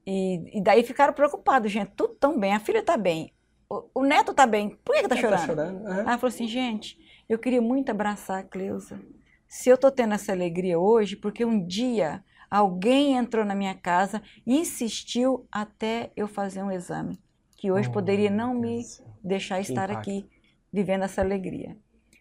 e, 0.05 0.59
e 0.59 0.61
daí 0.61 0.83
ficaram 0.83 1.13
preocupados, 1.13 1.71
gente, 1.71 1.91
tudo 1.95 2.15
tão 2.15 2.39
bem, 2.39 2.53
a 2.53 2.59
filha 2.59 2.79
está 2.79 2.95
bem, 2.97 3.33
o, 3.69 3.89
o 4.01 4.03
neto 4.03 4.31
está 4.31 4.45
bem, 4.45 4.69
por 4.83 4.93
que 4.95 5.01
está 5.01 5.15
Tá 5.15 5.21
chorando? 5.21 5.47
chorando? 5.47 5.87
Aham. 5.87 5.99
Aí 6.01 6.07
ela 6.09 6.17
falou 6.17 6.33
assim, 6.33 6.47
gente, 6.47 6.97
eu 7.27 7.39
queria 7.39 7.61
muito 7.61 7.89
abraçar 7.89 8.39
a 8.39 8.43
Cleusa. 8.43 8.99
Se 9.47 9.69
eu 9.69 9.77
tô 9.77 9.91
tendo 9.91 10.13
essa 10.13 10.31
alegria 10.31 10.79
hoje, 10.79 11.15
porque 11.15 11.45
um 11.45 11.65
dia 11.65 12.23
Alguém 12.49 13.17
entrou 13.17 13.43
na 13.43 13.55
minha 13.55 13.75
casa 13.75 14.21
e 14.45 14.57
insistiu 14.57 15.47
até 15.51 16.11
eu 16.15 16.27
fazer 16.27 16.63
um 16.63 16.71
exame, 16.71 17.19
que 17.57 17.71
hoje 17.71 17.89
Oh, 17.89 17.91
poderia 17.91 18.29
não 18.29 18.53
me 18.53 18.81
deixar 19.23 19.59
estar 19.59 19.89
impacto. 19.89 20.09
aqui 20.09 20.29
vivendo 20.71 21.03
essa 21.03 21.21
alegria. 21.21 21.77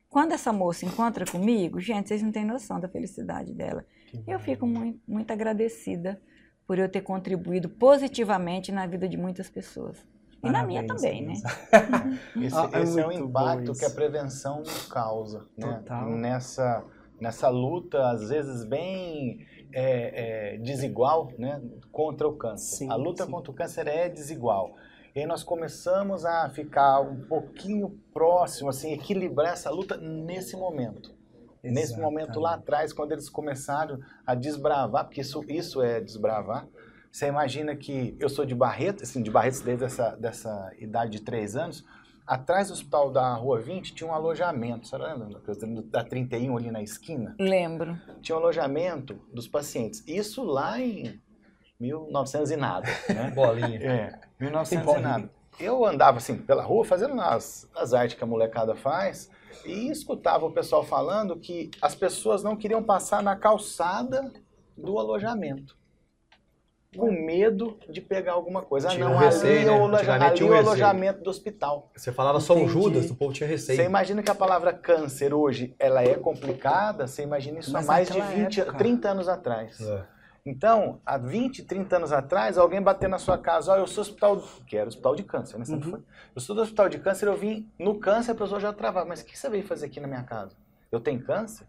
Quando 0.09 0.33
essa 0.33 0.53
moça 0.53 0.87
encontra 0.87 1.25
comigo, 1.25 1.81
gente, 1.81 2.09
vocês 2.09 2.23
não 2.23 2.31
têm 2.33 2.45
noção 2.45 2.79
da 2.81 2.89
felicidade 2.89 3.53
dela. 3.53 3.85
Eu 4.27 4.39
fico 4.39 4.67
muito, 4.67 5.01
muito 5.07 5.31
agradecida 5.33 6.21
por 6.67 6.79
eu 6.79 6.89
ter 6.89 7.03
contribuído 7.03 7.69
positivamente 7.69 8.71
na 8.73 8.87
vida 8.87 9.09
de 9.09 9.17
muitas 9.17 9.51
pessoas. 9.51 10.05
E 10.45 10.51
na 10.51 10.65
minha 10.65 10.87
também, 10.87 11.27
né? 11.27 11.35
Esse, 12.41 12.57
Ah, 12.57 12.71
é 12.73 12.83
esse 12.83 13.01
é 13.01 13.07
o 13.07 13.13
impacto 13.13 13.73
que 13.73 13.85
a 13.85 13.91
prevenção 13.91 14.63
causa, 14.91 15.47
né? 15.57 15.83
Nessa, 16.07 16.85
nessa 17.21 17.49
luta, 17.49 18.11
às 18.11 18.29
vezes, 18.29 18.65
bem 18.65 19.47
é, 19.73 20.55
é, 20.55 20.59
desigual 20.59 21.31
né? 21.39 21.61
contra 21.91 22.29
o 22.29 22.37
câncer. 22.37 22.77
Sim, 22.77 22.91
a 22.91 22.95
luta 22.95 23.25
sim. 23.25 23.31
contra 23.31 23.51
o 23.51 23.55
câncer 23.55 23.87
é 23.89 24.09
desigual. 24.09 24.75
E 25.15 25.21
aí 25.21 25.27
nós 25.27 25.45
começamos 25.45 26.25
a 26.25 26.49
ficar 26.51 27.01
um 27.01 27.25
pouquinho 27.27 27.99
próximo, 28.13 28.71
assim, 28.71 28.93
equilibrar 28.93 29.53
essa 29.53 29.71
luta 29.71 29.97
nesse 29.97 30.57
momento. 30.57 31.15
Nesse 31.63 31.99
momento 31.99 32.39
lá 32.41 32.55
atrás, 32.55 32.93
quando 32.93 33.13
eles 33.13 33.31
começaram 33.31 33.99
a 34.27 34.35
desbravar, 34.35 35.07
porque 35.07 35.23
isso, 35.23 35.43
isso 35.49 35.81
é 35.81 35.99
desbravar. 35.99 36.69
Você 37.15 37.29
imagina 37.29 37.77
que 37.77 38.17
eu 38.19 38.29
sou 38.29 38.45
de 38.45 38.57
Barreto, 38.57 39.05
assim, 39.05 39.23
de 39.23 39.31
Barretos 39.31 39.61
desde 39.61 39.85
essa 39.85 40.17
dessa 40.17 40.73
idade 40.81 41.13
de 41.13 41.21
três 41.21 41.55
anos. 41.55 41.85
Atrás 42.27 42.67
do 42.67 42.75
hospital 42.75 43.09
da 43.09 43.35
Rua 43.35 43.61
20 43.61 43.95
tinha 43.95 44.11
um 44.11 44.13
alojamento, 44.13 44.89
você 44.89 44.99
lembra? 44.99 45.41
Da 45.85 46.03
31 46.03 46.57
ali 46.57 46.73
na 46.73 46.83
esquina? 46.83 47.37
Lembro. 47.39 47.97
Tinha 48.21 48.35
um 48.35 48.41
alojamento 48.41 49.15
dos 49.33 49.47
pacientes. 49.47 50.03
Isso 50.09 50.43
lá 50.43 50.81
em 50.81 51.23
1900 51.79 52.51
e 52.51 52.57
nada, 52.57 52.89
né? 53.09 53.31
Bolinha. 53.37 53.79
É, 53.81 54.21
1900 54.41 54.95
e 54.95 54.99
nada. 54.99 55.31
Eu 55.61 55.87
andava 55.87 56.19
assim 56.19 56.37
pela 56.37 56.65
rua 56.65 56.85
fazendo 56.85 57.21
as, 57.21 57.71
as 57.77 57.95
artes 57.95 58.19
que 58.19 58.25
a 58.25 58.27
molecada 58.27 58.75
faz 58.75 59.31
e 59.65 59.89
escutava 59.89 60.47
o 60.47 60.53
pessoal 60.53 60.83
falando 60.83 61.39
que 61.39 61.71
as 61.81 61.95
pessoas 61.95 62.43
não 62.43 62.57
queriam 62.57 62.83
passar 62.83 63.23
na 63.23 63.37
calçada 63.37 64.33
do 64.77 64.99
alojamento. 64.99 65.77
Com 66.99 67.11
medo 67.11 67.79
de 67.89 68.01
pegar 68.01 68.33
alguma 68.33 68.63
coisa. 68.63 68.89
Ah, 68.89 68.91
Tinha 68.91 69.05
não, 69.09 69.15
um 69.15 69.19
receio, 69.19 69.61
ali 69.61 69.69
é 69.69 69.71
o, 69.71 69.75
né? 69.75 69.81
aloja- 69.85 69.97
Antigamente 69.99 70.25
ali 70.25 70.37
tinha 70.37 70.49
é 70.49 70.53
um 70.53 70.55
o 70.55 70.59
alojamento 70.59 71.23
do 71.23 71.31
hospital. 71.31 71.91
Você 71.97 72.13
falava 72.13 72.41
São 72.41 72.57
Entendi. 72.59 72.73
Judas, 72.73 73.11
o 73.11 73.15
povo 73.17 73.33
tinha 73.33 73.49
receio. 73.49 73.77
Você 73.77 73.85
imagina 73.85 74.23
que 74.23 74.31
a 74.31 74.35
palavra 74.35 74.73
câncer 74.73 75.33
hoje 75.35 75.75
ela 75.79 76.03
é 76.03 76.15
complicada, 76.15 77.07
você 77.07 77.23
imagina 77.23 77.59
isso 77.61 77.73
Mas 77.73 77.85
há 77.89 77.93
mais 77.93 78.09
de 78.09 78.19
naquela 78.19 78.37
20, 78.45 78.61
época- 78.61 78.79
30 78.79 79.09
anos 79.11 79.29
atrás. 79.29 79.81
É. 79.81 80.05
Então, 80.47 81.01
há 81.07 81.17
20, 81.17 81.63
30 81.63 81.97
anos 81.97 82.13
atrás, 82.13 82.59
alguém 82.59 82.83
bater 82.83 83.09
na 83.09 83.19
sua 83.19 83.39
casa, 83.39 83.73
ó, 83.73 83.77
eu 83.79 83.87
sou 83.87 84.03
hospital, 84.03 84.43
que 84.67 84.77
era 84.77 84.87
hospital 84.89 85.17
de 85.17 85.23
câncer, 85.23 85.57
né? 85.59 85.65
Sempre 85.65 85.87
Uhum. 85.87 85.91
foi. 85.93 86.01
Eu 86.37 86.41
sou 86.43 86.55
do 86.55 86.61
hospital 86.61 86.89
de 86.91 86.99
câncer, 86.99 87.27
eu 87.29 87.37
vim 87.37 87.67
no 87.79 87.99
câncer, 87.99 88.33
a 88.33 88.35
pessoa 88.35 88.61
já 88.61 88.71
travava. 88.73 89.07
Mas 89.09 89.23
o 89.23 89.25
que 89.25 89.39
você 89.39 89.49
veio 89.49 89.65
fazer 89.67 89.87
aqui 89.87 90.01
na 90.01 90.07
minha 90.07 90.23
casa? 90.23 90.55
Eu 90.93 91.01
tenho 91.01 91.23
câncer? 91.23 91.67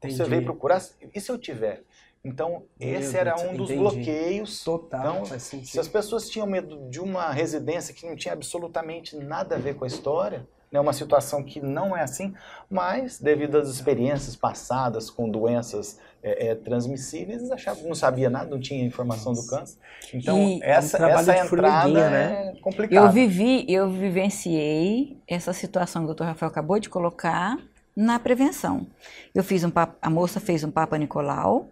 Você 0.00 0.08
Entendi. 0.12 0.30
veio 0.30 0.44
procurar? 0.44 0.80
E 1.12 1.20
se 1.20 1.32
eu 1.32 1.36
tiver? 1.38 1.82
Então, 2.28 2.64
Meu 2.78 2.98
esse 3.00 3.16
era 3.16 3.34
Deus, 3.34 3.42
um 3.50 3.56
dos 3.56 3.70
entendi. 3.70 3.80
bloqueios. 3.80 4.62
Total, 4.64 5.22
Então, 5.24 5.38
Se 5.38 5.80
as 5.80 5.88
pessoas 5.88 6.28
tinham 6.28 6.46
medo 6.46 6.88
de 6.88 7.00
uma 7.00 7.30
residência 7.32 7.94
que 7.94 8.06
não 8.06 8.14
tinha 8.14 8.34
absolutamente 8.34 9.16
nada 9.16 9.56
a 9.56 9.58
ver 9.58 9.74
com 9.74 9.84
a 9.84 9.88
história, 9.88 10.46
né, 10.70 10.78
uma 10.78 10.92
situação 10.92 11.42
que 11.42 11.60
não 11.60 11.96
é 11.96 12.02
assim, 12.02 12.34
mas 12.70 13.18
devido 13.18 13.56
às 13.56 13.68
experiências 13.68 14.36
passadas 14.36 15.08
com 15.08 15.28
doenças 15.28 15.98
é, 16.22 16.48
é, 16.48 16.54
transmissíveis, 16.54 17.38
eles 17.38 17.50
achavam, 17.50 17.84
não 17.84 17.94
sabia 17.94 18.28
nada, 18.28 18.50
não 18.50 18.60
tinha 18.60 18.84
informação 18.84 19.32
do 19.32 19.46
câncer. 19.46 19.78
Então, 20.12 20.38
E 20.38 20.60
essa, 20.62 20.98
é 20.98 21.06
um 21.06 21.08
essa 21.10 21.38
entrada 21.38 22.00
é 22.00 22.52
Eu 22.54 22.60
complicada. 22.60 23.08
vivi, 23.08 23.64
eu 23.68 23.88
vivenciei 23.90 25.16
essa 25.26 25.52
situação 25.52 26.02
que 26.02 26.04
o 26.04 26.08
doutor 26.08 26.24
Rafael 26.26 26.50
acabou 26.50 26.78
de 26.78 26.88
colocar 26.90 27.56
na 27.96 28.18
prevenção. 28.18 28.86
Eu 29.34 29.42
fiz 29.42 29.64
um 29.64 29.72
a 30.02 30.10
moça 30.10 30.38
fez 30.38 30.62
um 30.64 30.70
Papa 30.70 30.96
Nicolau, 30.98 31.68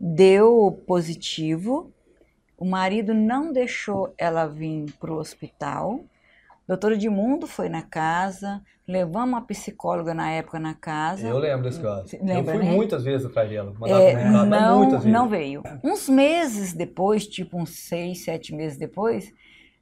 deu 0.00 0.82
positivo, 0.86 1.92
o 2.58 2.64
marido 2.64 3.14
não 3.14 3.52
deixou 3.52 4.12
ela 4.18 4.46
vir 4.46 4.92
para 4.98 5.12
o 5.12 5.18
hospital. 5.18 6.00
Doutor 6.68 6.92
Edmundo 6.92 7.46
foi 7.46 7.68
na 7.68 7.82
casa, 7.82 8.62
levamos 8.86 9.28
uma 9.30 9.42
psicóloga 9.42 10.12
na 10.12 10.30
época 10.30 10.58
na 10.60 10.74
casa. 10.74 11.26
Eu 11.26 11.38
lembro 11.38 11.64
desse 11.64 11.80
caso. 11.80 12.16
Lembra, 12.22 12.54
eu 12.54 12.58
fui 12.58 12.68
né? 12.68 12.76
muitas 12.76 13.04
vezes 13.04 13.32
dela. 13.32 13.74
Mandava 13.78 14.02
É, 14.02 14.30
não, 14.30 14.78
muitas 14.78 15.02
vezes. 15.02 15.12
não 15.12 15.28
veio. 15.28 15.62
Uns 15.82 16.08
meses 16.08 16.72
depois, 16.72 17.26
tipo 17.26 17.58
uns 17.58 17.70
seis, 17.70 18.24
sete 18.24 18.54
meses 18.54 18.78
depois, 18.78 19.32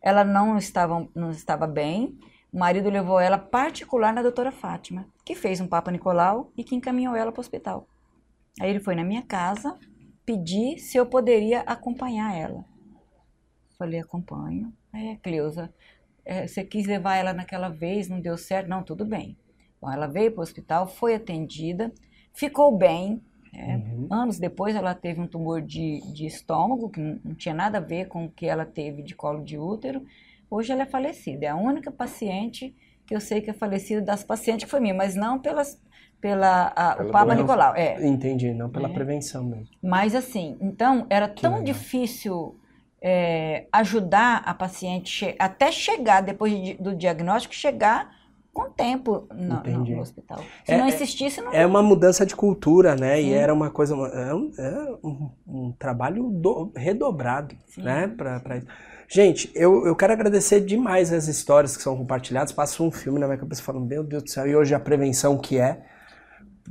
ela 0.00 0.24
não 0.24 0.56
estava, 0.56 1.06
não 1.14 1.30
estava 1.30 1.66
bem. 1.66 2.16
O 2.52 2.58
marido 2.58 2.88
levou 2.88 3.20
ela 3.20 3.36
particular 3.36 4.12
na 4.12 4.22
doutora 4.22 4.50
Fátima, 4.50 5.06
que 5.24 5.34
fez 5.34 5.60
um 5.60 5.66
Papa 5.66 5.90
Nicolau 5.90 6.50
e 6.56 6.64
que 6.64 6.74
encaminhou 6.74 7.14
ela 7.14 7.30
para 7.30 7.40
o 7.40 7.42
hospital. 7.42 7.86
Aí 8.60 8.70
ele 8.70 8.80
foi 8.80 8.94
na 8.94 9.04
minha 9.04 9.22
casa 9.22 9.76
pedir 10.24 10.78
se 10.78 10.96
eu 10.98 11.06
poderia 11.06 11.60
acompanhar 11.60 12.36
ela. 12.36 12.64
Falei, 13.78 14.00
acompanho. 14.00 14.72
É, 14.92 15.16
Cleusa, 15.16 15.72
é, 16.24 16.46
você 16.46 16.64
quis 16.64 16.86
levar 16.86 17.16
ela 17.16 17.32
naquela 17.32 17.68
vez, 17.68 18.08
não 18.08 18.20
deu 18.20 18.36
certo? 18.36 18.68
Não, 18.68 18.82
tudo 18.82 19.04
bem. 19.04 19.36
Bom, 19.80 19.90
ela 19.90 20.06
veio 20.06 20.32
para 20.32 20.40
o 20.40 20.42
hospital, 20.42 20.86
foi 20.88 21.14
atendida, 21.14 21.92
ficou 22.34 22.76
bem. 22.76 23.22
é. 23.54 23.76
Uhum. 23.76 24.08
Anos 24.10 24.38
depois, 24.38 24.74
ela 24.74 24.94
teve 24.94 25.20
um 25.20 25.26
tumor 25.26 25.62
de, 25.62 26.00
de 26.12 26.26
estômago, 26.26 26.90
que 26.90 27.00
não, 27.00 27.20
não 27.24 27.34
tinha 27.34 27.54
nada 27.54 27.78
a 27.78 27.80
ver 27.80 28.08
com 28.08 28.26
o 28.26 28.30
que 28.30 28.46
ela 28.46 28.66
teve 28.66 29.02
de 29.02 29.14
colo 29.14 29.44
de 29.44 29.56
útero. 29.58 30.04
Hoje 30.50 30.72
ela 30.72 30.82
é 30.82 30.86
falecida. 30.86 31.46
É 31.46 31.48
a 31.50 31.56
única 31.56 31.90
paciente 31.92 32.74
que 33.06 33.14
eu 33.14 33.20
sei 33.20 33.40
que 33.40 33.50
é 33.50 33.54
falecida 33.54 34.02
das 34.02 34.22
pacientes 34.24 34.64
que 34.64 34.70
foi 34.70 34.80
minha, 34.80 34.94
mas 34.94 35.14
não 35.14 35.38
pelas, 35.40 35.80
pela, 36.20 36.72
a- 36.74 36.94
Pela 36.96 37.08
o 37.08 37.12
Papa 37.12 37.24
doença. 37.26 37.42
Nicolau. 37.42 37.74
É. 37.76 38.06
Entendi, 38.06 38.52
não 38.52 38.68
pela 38.68 38.88
É. 38.88 38.92
prevenção 38.92 39.44
mesmo. 39.44 39.68
Mas 39.82 40.14
assim, 40.14 40.56
então 40.60 41.06
era 41.08 41.28
Que 41.28 41.42
tão 41.42 41.52
legal. 41.58 41.64
difícil 41.66 42.56
é, 43.00 43.66
ajudar 43.72 44.42
a 44.44 44.52
paciente 44.52 45.08
che- 45.08 45.36
até 45.38 45.70
chegar, 45.70 46.20
depois 46.20 46.52
de- 46.52 46.74
do 46.74 46.96
diagnóstico, 46.96 47.54
chegar 47.54 48.10
com 48.52 48.68
tempo 48.70 49.28
no, 49.32 49.62
no- 49.62 50.00
hospital. 50.00 50.38
Se 50.64 50.72
É- 50.72 50.78
não 50.78 50.86
é- 50.86 50.88
insistisse, 50.88 51.40
não. 51.40 51.52
É 51.52 51.64
uma 51.64 51.80
mudança 51.80 52.26
de 52.26 52.34
cultura, 52.34 52.96
né? 52.96 53.20
E 53.20 53.26
Sim. 53.26 53.32
era 53.34 53.54
uma 53.54 53.70
coisa, 53.70 53.94
é 53.94 54.34
um, 54.34 54.50
é 54.58 54.96
um- 55.04 55.30
um 55.46 55.72
trabalho 55.78 56.24
do- 56.28 56.72
redobrado, 56.74 57.54
Sim. 57.68 57.82
né? 57.82 58.08
Pra, 58.08 58.40
pra. 58.40 58.60
Gente, 59.06 59.48
eu, 59.54 59.86
eu 59.86 59.94
quero 59.94 60.12
agradecer 60.12 60.60
demais 60.60 61.12
as 61.12 61.28
histórias 61.28 61.76
que 61.76 61.82
são 61.84 61.96
compartilhadas. 61.96 62.50
Passa 62.50 62.82
um 62.82 62.90
filme 62.90 63.20
na 63.20 63.26
minha 63.28 63.38
cabeça 63.38 63.62
falando, 63.62 63.86
meu 63.86 64.02
Deus 64.02 64.24
do 64.24 64.28
céu, 64.28 64.44
e 64.44 64.56
hoje 64.56 64.74
a 64.74 64.80
prevenção 64.80 65.38
que 65.38 65.56
é. 65.56 65.82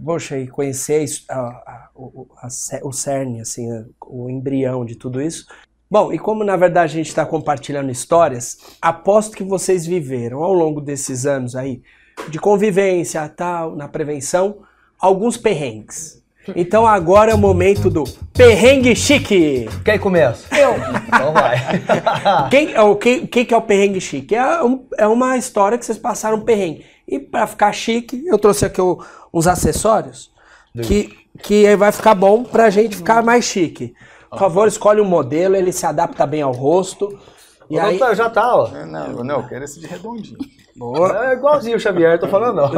Poxa, 0.04 0.38
e 0.38 0.48
conhecer 0.48 1.06
a- 1.30 1.39
a- 1.39 1.89
o, 1.95 2.28
a 2.41 2.48
o 2.84 2.91
cerne, 2.91 3.41
assim, 3.41 3.72
a- 3.72 3.86
o 4.06 4.30
embrião 4.30 4.86
de 4.86 4.95
tudo 4.95 5.22
isso. 5.22 5.45
Bom, 5.89 6.12
e 6.12 6.20
como 6.20 6.43
na 6.43 6.56
verdade 6.58 6.93
a 6.93 6.98
gente 6.98 7.08
está 7.08 7.26
compartilhando 7.26 7.89
histórias, 7.89 8.58
aposto 8.82 9.36
que 9.38 9.43
vocês 9.43 9.86
viveram 9.86 10.43
ao 10.43 10.54
longo 10.54 10.82
desses 10.82 11.26
anos 11.26 11.56
aí 11.56 11.82
de 12.30 12.39
convivência, 12.39 13.28
tal, 13.30 13.76
na 13.76 13.88
prevenção, 13.88 14.58
alguns 15.00 15.38
perrengues. 15.38 16.22
Então 16.56 16.88
agora 16.88 17.32
é 17.32 17.36
o 17.36 17.38
momento 17.38 17.89
do 17.89 18.04
perrengue 18.34 18.95
chique. 18.95 19.68
Quem 19.84 20.00
começa? 20.00 20.48
Eu. 20.58 20.76
Então 21.08 21.34
vai. 21.34 21.58
Quem, 22.50 22.74
é 22.74 22.82
o 22.82 22.95
que, 22.95 23.28
que, 23.28 23.45
que 23.45 23.54
é 23.54 23.58
o 23.58 23.62
perrengue 23.62 24.00
chique? 24.00 24.34
É, 24.36 24.64
um- 24.64 24.86
é 24.98 25.08
uma 25.08 25.38
história 25.38 25.78
que 25.78 25.86
vocês 25.86 25.98
passaram 25.98 26.38
um 26.38 26.41
perrengue. 26.41 26.86
E 27.08 27.20
para 27.20 27.47
ficar 27.47 27.72
chique, 27.72 28.24
eu 28.26 28.38
trouxe 28.38 28.66
aqui 28.66 28.82
o- 28.82 28.99
uns 29.34 29.47
acessórios 29.47 30.30
que, 30.84 31.10
que 31.41 31.66
aí 31.66 31.76
vai 31.76 31.91
ficar 31.91 32.14
bom 32.16 32.43
pra 32.43 32.70
gente 32.70 32.97
ficar 32.97 33.24
mais 33.24 33.45
chique. 33.45 33.93
Por 34.30 34.39
favor, 34.39 34.68
escolhe 34.68 34.99
um 34.99 35.05
modelo, 35.05 35.55
ele 35.55 35.72
se 35.72 35.86
adapta 35.86 36.26
bem 36.28 36.41
ao 36.41 36.51
rosto. 36.51 37.18
E 37.70 37.78
O 37.78 37.82
aí, 37.82 37.97
doutor 37.97 38.16
já 38.16 38.30
tá, 38.30 38.55
ó. 38.55 38.68
É, 38.76 38.86
Não, 38.86 39.24
não, 39.24 39.41
eu 39.41 39.47
quero 39.47 39.64
esse 39.64 39.80
de 39.80 39.88
redondinho. 39.88 40.38
boa. 40.76 41.28
É 41.30 41.34
igualzinho 41.34 41.78
o 41.78 41.80
Xavier, 41.80 42.20
tô 42.20 42.28
falando 42.28 42.55
não. 42.58 42.66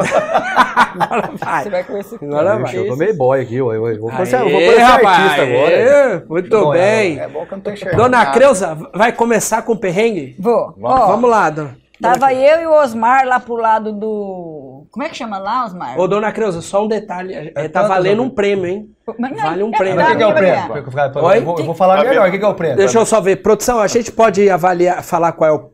Agora 1.00 1.32
vai. 1.34 1.64
Você 1.64 1.70
vai 1.70 1.84
com 1.84 1.98
esse 1.98 2.16
Agora 2.16 2.54
eu 2.56 2.62
vai. 2.62 2.86
tô 2.88 2.96
meio 2.96 3.16
boy 3.18 3.42
aqui, 3.42 3.62
ué. 3.62 3.78
ué. 3.78 3.98
Vou 3.98 4.10
Aê, 4.10 4.16
parecer, 4.18 4.40
vou 4.40 4.50
parecer 4.52 4.78
rapaz, 4.80 5.20
artista 5.20 5.42
agora. 5.44 5.76
aê, 6.16 6.24
Muito 6.28 6.50
Bom, 6.50 6.74
é, 6.74 6.78
bem. 6.80 7.20
É 7.20 7.28
bom 7.28 7.46
que 7.46 7.52
eu 7.54 7.58
não 7.58 7.64
tô 7.64 7.72
enxergando 7.72 7.98
Dona 8.04 8.18
nada. 8.18 8.32
Creuza, 8.32 8.78
vai 8.94 9.12
começar 9.12 9.62
com 9.64 9.74
o 9.74 9.78
perrengue? 9.78 10.36
Vou. 10.40 10.74
Ó, 10.82 11.08
Vamos 11.08 11.30
lá, 11.30 11.50
dona. 11.50 11.78
Tava 12.02 12.34
eu 12.34 12.62
e 12.62 12.68
o 12.68 12.72
Osmar 12.72 13.26
lá 13.28 13.40
pro 13.40 13.56
lado 13.56 13.92
do. 13.92 14.86
Como 14.90 15.06
é 15.06 15.10
que 15.10 15.18
chama 15.18 15.38
lá, 15.38 15.66
Osmar? 15.66 16.00
Ô, 16.00 16.08
dona 16.08 16.32
Creuza, 16.32 16.62
só 16.62 16.84
um 16.84 16.88
detalhe. 16.88 17.34
é, 17.34 17.52
É 17.56 17.68
tá 17.68 17.84
valendo 17.84 18.24
um 18.24 18.30
prêmio, 18.30 18.66
hein? 18.66 18.90
Mas 19.18 19.42
vale 19.42 19.64
um 19.64 19.74
é 19.74 19.78
prêmio. 19.78 19.96
Mas 19.98 20.06
o 20.08 20.12
que, 20.12 20.18
que 20.18 20.24
é 20.24 20.28
o 20.28 20.34
prêmio? 20.34 21.24
Oi? 21.24 21.38
Eu 21.38 21.44
vou, 21.44 21.60
eu 21.60 21.66
vou 21.66 21.76
falar 21.76 21.98
Tá 21.98 22.04
melhor. 22.10 22.28
O 22.28 22.32
que, 22.32 22.40
que 22.40 22.46
é 22.46 22.48
o 22.48 22.54
prêmio? 22.54 22.78
Deixa 22.78 22.98
eu 22.98 23.06
só 23.06 23.20
ver. 23.20 23.38
Produção, 23.38 23.80
a 23.80 23.88
gente 23.88 24.12
pode 24.12 24.50
avaliar, 24.50 25.04
falar 25.04 25.34
qual 25.34 25.50
é 25.50 25.54
o. 25.54 25.70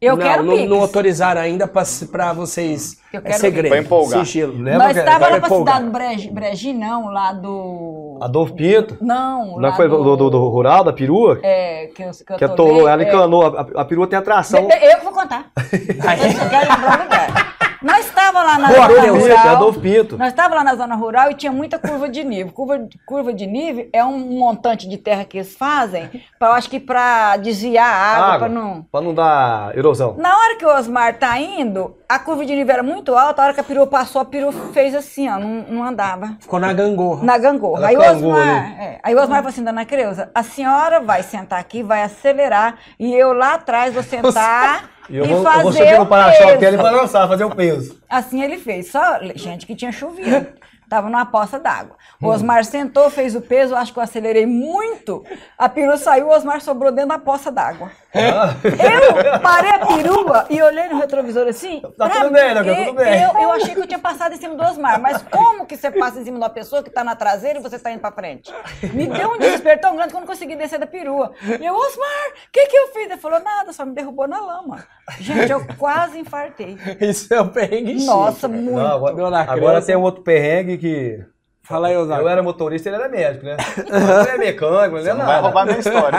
Eu 0.00 0.16
não, 0.16 0.26
quero 0.26 0.42
não, 0.42 0.56
Pix. 0.56 0.70
não 0.70 0.80
autorizaram 0.80 1.40
ainda 1.42 1.66
pra, 1.68 1.82
pra 2.10 2.32
vocês. 2.32 2.96
Eu 3.12 3.20
é 3.20 3.22
quero 3.22 3.38
segredo. 3.38 3.68
Pra 3.68 3.78
empolgar. 3.80 4.24
Sigilo. 4.24 4.54
Lembra 4.54 4.78
Nós 4.78 4.92
que- 4.94 4.98
estávamos 4.98 5.20
vai 5.20 5.40
lá 5.40 5.46
pra 5.46 5.56
cidade 5.58 5.84
do 5.84 5.90
Bregi, 5.90 6.30
Bregi, 6.30 6.72
não, 6.72 7.10
lá 7.10 7.32
do... 7.34 8.09
Adolfo 8.20 8.54
Pinto. 8.54 8.96
Não, 9.00 9.58
Não 9.58 9.72
foi 9.74 9.88
do, 9.88 10.16
do, 10.16 10.30
do 10.30 10.48
rural, 10.48 10.84
da 10.84 10.92
perua? 10.92 11.40
É, 11.42 11.86
que 11.86 12.02
eu, 12.02 12.10
que 12.10 12.32
eu 12.32 12.36
que 12.36 12.44
atolou, 12.44 12.88
ela 12.88 13.02
é. 13.02 13.08
encanou. 13.08 13.46
A, 13.46 13.66
a 13.80 13.84
perua 13.84 14.06
tem 14.06 14.18
atração. 14.18 14.68
Eu 14.70 14.98
que 14.98 15.04
vou 15.04 15.12
contar. 15.12 15.50
Eu 15.56 16.32
só 16.32 16.48
quero 16.48 17.02
lugar. 17.02 17.49
Nós 17.82 18.06
estávamos 18.06 18.46
lá 18.46 18.58
na 18.58 18.68
Boa, 18.68 18.88
zona 18.88 19.02
Pinto, 19.02 19.18
rural. 19.18 19.48
Adolfo 19.48 19.80
Pinto. 19.80 20.18
Nós 20.18 20.28
estávamos 20.28 20.58
lá 20.58 20.64
na 20.64 20.74
zona 20.76 20.94
rural 20.94 21.30
e 21.30 21.34
tinha 21.34 21.50
muita 21.50 21.78
curva 21.78 22.08
de 22.08 22.22
nível. 22.22 22.52
Curva, 22.52 22.88
curva 23.06 23.32
de 23.32 23.46
nível 23.46 23.88
é 23.92 24.04
um 24.04 24.18
montante 24.18 24.86
de 24.86 24.98
terra 24.98 25.24
que 25.24 25.38
eles 25.38 25.54
fazem, 25.56 26.08
pra, 26.38 26.48
eu 26.48 26.52
acho 26.52 26.68
que 26.68 26.78
para 26.78 27.38
desviar 27.38 27.86
a 27.86 27.96
água, 28.16 28.26
Água. 28.26 28.38
para 28.40 28.48
não. 28.48 28.82
Pra 28.92 29.00
não 29.00 29.14
dar 29.14 29.76
erosão. 29.76 30.14
Na 30.18 30.36
hora 30.36 30.56
que 30.56 30.64
o 30.66 30.68
Osmar 30.68 31.18
tá 31.18 31.38
indo, 31.38 31.96
a 32.06 32.18
curva 32.18 32.44
de 32.44 32.54
nível 32.54 32.74
era 32.74 32.82
muito 32.82 33.14
alta, 33.14 33.40
a 33.40 33.44
hora 33.46 33.54
que 33.54 33.60
a 33.60 33.64
perua 33.64 33.86
passou, 33.86 34.20
a 34.20 34.24
perua 34.26 34.52
fez 34.72 34.94
assim, 34.94 35.28
ó, 35.30 35.38
não, 35.38 35.64
não 35.68 35.84
andava. 35.84 36.36
Ficou 36.38 36.60
na 36.60 36.72
gangorra. 36.74 37.24
Na 37.24 37.38
gangorra. 37.38 37.78
Ela 37.78 37.88
Aí 37.88 37.96
o 37.96 38.16
Osmar, 38.16 38.80
é, 38.80 39.00
aí 39.02 39.14
o 39.14 39.18
Osmar 39.18 39.38
falou 39.38 39.48
assim, 39.48 39.64
dona 39.64 39.86
Creuza, 39.86 40.30
a 40.34 40.42
senhora 40.42 41.00
vai 41.00 41.22
sentar 41.22 41.58
aqui, 41.58 41.82
vai 41.82 42.02
acelerar, 42.02 42.74
e 42.98 43.14
eu 43.14 43.32
lá 43.32 43.54
atrás 43.54 43.94
vou 43.94 44.02
sentar 44.04 44.90
E 45.10 45.16
e, 45.16 45.18
eu 45.18 45.26
vou, 45.26 45.38
eu 45.38 45.42
fazer 45.42 45.62
vou 45.62 45.72
subir 45.72 45.98
no 45.98 46.06
para-choque 46.06 46.56
dele 46.58 46.76
pra 46.78 46.90
lançar, 46.90 47.28
fazer 47.28 47.44
o 47.44 47.50
peso. 47.50 47.99
Assim 48.10 48.42
ele 48.42 48.58
fez. 48.58 48.90
Só, 48.90 49.20
gente, 49.34 49.64
que 49.66 49.76
tinha 49.76 49.92
chovido. 49.92 50.52
Tava 50.90 51.08
numa 51.08 51.24
poça 51.24 51.56
d'água. 51.56 51.96
O 52.20 52.26
Osmar 52.26 52.64
sentou, 52.64 53.08
fez 53.08 53.36
o 53.36 53.40
peso, 53.40 53.76
acho 53.76 53.92
que 53.92 53.98
eu 54.00 54.02
acelerei 54.02 54.44
muito. 54.44 55.24
A 55.56 55.68
perua 55.68 55.96
saiu, 55.96 56.26
o 56.26 56.30
Osmar 56.34 56.60
sobrou 56.60 56.90
dentro 56.90 57.10
da 57.10 57.18
poça 57.18 57.48
d'água. 57.48 57.92
Eu 58.12 59.40
parei 59.40 59.70
a 59.70 59.86
perua 59.86 60.46
e 60.50 60.60
olhei 60.60 60.88
no 60.88 60.98
retrovisor 60.98 61.46
assim. 61.46 61.80
Tá 61.96 62.08
tudo 62.08 62.32
bem, 62.32 62.54
né, 62.54 62.84
tudo 62.84 62.96
bem. 62.96 63.22
Eu, 63.22 63.40
eu 63.40 63.52
achei 63.52 63.72
que 63.72 63.80
eu 63.80 63.86
tinha 63.86 64.00
passado 64.00 64.34
em 64.34 64.36
cima 64.36 64.56
do 64.56 64.64
Osmar. 64.64 65.00
Mas 65.00 65.22
como 65.22 65.64
que 65.64 65.76
você 65.76 65.92
passa 65.92 66.18
em 66.18 66.24
cima 66.24 66.38
de 66.38 66.42
uma 66.42 66.50
pessoa 66.50 66.82
que 66.82 66.90
tá 66.90 67.04
na 67.04 67.14
traseira 67.14 67.60
e 67.60 67.62
você 67.62 67.78
tá 67.78 67.92
indo 67.92 68.00
pra 68.00 68.10
frente? 68.10 68.52
Me 68.92 69.06
deu 69.06 69.30
um 69.30 69.38
desespero 69.38 69.80
tão 69.80 69.94
grande 69.94 70.10
que 70.10 70.16
eu 70.16 70.20
não 70.20 70.26
consegui 70.26 70.56
descer 70.56 70.80
da 70.80 70.88
perua. 70.88 71.32
E 71.40 71.64
eu, 71.64 71.72
Osmar, 71.72 72.30
o 72.30 72.50
que 72.52 72.66
que 72.66 72.76
eu 72.76 72.88
fiz? 72.88 73.04
Ele 73.04 73.16
falou, 73.16 73.38
nada, 73.38 73.72
só 73.72 73.86
me 73.86 73.94
derrubou 73.94 74.26
na 74.26 74.40
lama. 74.40 74.84
Gente, 75.20 75.52
eu 75.52 75.64
quase 75.78 76.18
infartei. 76.18 76.76
Isso 77.00 77.32
é 77.32 77.40
um 77.40 77.48
perrengue 77.48 77.92
Nossa, 78.06 78.48
muito. 78.48 78.72
Não, 78.72 79.06
agora, 79.06 79.40
agora 79.50 79.82
tem 79.82 79.96
um 79.96 80.02
outro 80.02 80.22
perrengue 80.22 80.78
que. 80.78 81.24
Fala 81.62 81.88
aí, 81.88 81.96
Osmar. 81.96 82.18
Eu 82.20 82.28
era 82.28 82.42
motorista 82.42 82.88
e 82.88 82.92
ele 82.92 83.00
era 83.02 83.08
médico, 83.08 83.44
né? 83.46 83.56
Ele 83.78 84.28
é 84.30 84.38
mecânico, 84.38 84.96
ele 84.96 85.04
Você 85.04 85.10
é 85.10 85.14
nada. 85.14 85.26
vai 85.30 85.40
roubar 85.40 85.64
minha 85.66 85.78
história. 85.78 86.18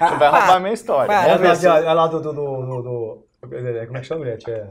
Não 0.00 0.18
vai 0.18 0.30
roubar 0.30 0.60
minha 0.60 0.72
história. 0.74 1.12
É, 1.12 1.36
ver 1.54 1.94
lá, 1.94 2.06
do, 2.08 2.20
do, 2.20 2.32
do- 2.32 2.82
do- 2.82 3.26
Como 3.86 3.96
é 3.96 4.00
que 4.00 4.06
chama, 4.06 4.24
gente? 4.24 4.50
É... 4.50 4.66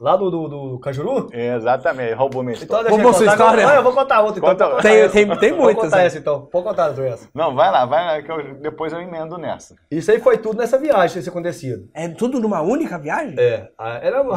Lá 0.00 0.14
do, 0.14 0.30
do, 0.30 0.48
do 0.48 0.78
Cajuru? 0.78 1.26
Exatamente, 1.32 2.14
roubou 2.14 2.40
minha 2.44 2.54
Então 2.54 2.62
história. 2.62 2.84
deixa 2.84 3.00
eu 3.00 3.02
Roubou 3.02 3.12
sua 3.18 3.26
história? 3.32 3.66
Não, 3.66 3.74
eu 3.74 3.82
vou 3.82 3.92
contar 3.92 4.20
outra 4.20 4.38
então. 4.38 4.50
Conta 4.50 4.64
outra. 4.66 4.76
contar 4.76 4.88
Tem- 4.88 4.98
essa. 5.00 5.12
tem- 5.12 5.38
tem 5.38 5.50
Vou 5.52 5.62
muitas, 5.62 5.84
contar 5.86 5.96
né? 5.96 6.06
essa 6.06 6.18
então. 6.18 6.48
Vou 6.52 6.62
contar 6.62 6.84
as 6.86 6.98
essa. 7.00 7.28
Não, 7.34 7.52
vai 7.56 7.68
lá, 7.72 7.84
vai 7.84 8.06
lá, 8.06 8.22
que 8.22 8.30
eu- 8.30 8.54
depois 8.60 8.92
eu 8.92 9.00
emendo 9.00 9.36
nessa. 9.36 9.74
Isso 9.90 10.08
aí 10.12 10.20
foi 10.20 10.38
tudo 10.38 10.56
nessa 10.58 10.78
viagem, 10.78 11.18
isso 11.18 11.28
acontecido. 11.28 11.88
É 11.92 12.06
tudo 12.08 12.38
numa 12.38 12.60
única 12.62 12.96
viagem? 12.96 13.34
É, 13.40 13.70
era. 14.00 14.22
Não, 14.22 14.30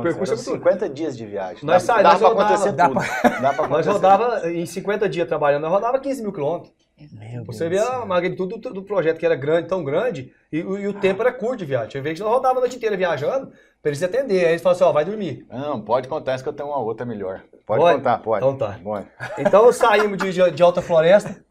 o 0.00 0.02
percurso 0.02 0.32
é 0.32 0.36
muito 0.36 0.50
50 0.50 0.88
dias 0.88 1.14
de 1.18 1.26
viagem. 1.26 1.58
Nós 1.64 1.86
dá, 1.86 1.96
dá 1.96 2.02
nós 2.04 2.18
pra 2.18 2.28
rodava- 2.28 2.44
acontecer 2.54 2.72
dá 2.72 2.88
tudo. 2.88 3.00
Dá 3.42 3.52
pra 3.52 3.68
Nós 3.68 3.86
acontecer. 3.86 3.90
rodava 3.90 4.50
em 4.50 4.64
50 4.64 5.06
dias 5.06 5.28
trabalhando, 5.28 5.62
nós 5.64 5.70
rodava 5.72 5.98
15 5.98 6.22
mil 6.22 6.32
quilômetros. 6.32 6.72
Meu 7.12 7.44
Você 7.44 7.68
Deus 7.68 7.82
vê 7.86 7.92
a 7.94 8.04
magnitude 8.04 8.58
do, 8.58 8.72
do 8.74 8.82
projeto 8.82 9.18
que 9.18 9.26
era 9.26 9.36
grande, 9.36 9.68
tão 9.68 9.84
grande, 9.84 10.32
e, 10.50 10.62
o- 10.62 10.78
e 10.78 10.88
o 10.88 10.92
tempo 10.94 11.22
era 11.22 11.32
curto 11.32 11.58
de 11.58 11.64
viagem. 11.64 11.88
Tinha 11.90 12.02
vezes 12.02 12.18
que 12.18 12.24
nós 12.24 12.32
rodava 12.32 12.58
a 12.58 12.60
noite 12.60 12.76
inteira 12.76 12.96
viajando, 12.96 13.48
pra 13.80 13.90
eles 13.90 14.02
atender. 14.02 14.44
Aí 14.44 14.50
eles 14.52 14.62
falaram 14.62 14.76
assim, 14.76 14.84
ó, 14.84 14.92
vai 14.92 15.04
dormir. 15.04 15.46
Não, 15.50 15.80
pode 15.80 16.08
contar, 16.08 16.32
essa 16.32 16.42
que 16.42 16.48
eu 16.48 16.52
tenho 16.52 16.68
uma 16.68 16.78
outra 16.78 17.06
melhor. 17.06 17.42
Pode, 17.66 17.80
Pode? 17.80 17.96
contar, 17.98 18.18
pode. 18.18 18.44
Então 18.44 18.56
tá. 18.58 18.80
Pode. 18.82 19.06
Então 19.38 19.72
saímos 19.72 20.18
de, 20.18 20.32
de, 20.32 20.50
de 20.50 20.62
Alta 20.62 20.82
Floresta 20.82 21.44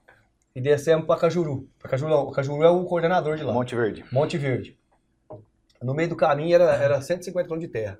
e 0.55 0.59
descemos 0.59 1.05
para 1.05 1.19
Cajuru. 1.19 1.69
Pra 1.79 1.89
Cajuru 1.91 2.11
não, 2.11 2.31
Cajuru 2.31 2.63
é 2.63 2.69
o 2.69 2.83
coordenador 2.83 3.37
de 3.37 3.43
lá. 3.43 3.53
Monte 3.53 3.75
Verde. 3.75 4.03
Monte 4.11 4.37
Verde. 4.37 4.77
No 5.81 5.93
meio 5.93 6.09
do 6.09 6.15
caminho 6.15 6.55
era, 6.55 6.73
era 6.75 7.01
150 7.01 7.47
km 7.47 7.59
de 7.59 7.67
terra. 7.67 7.99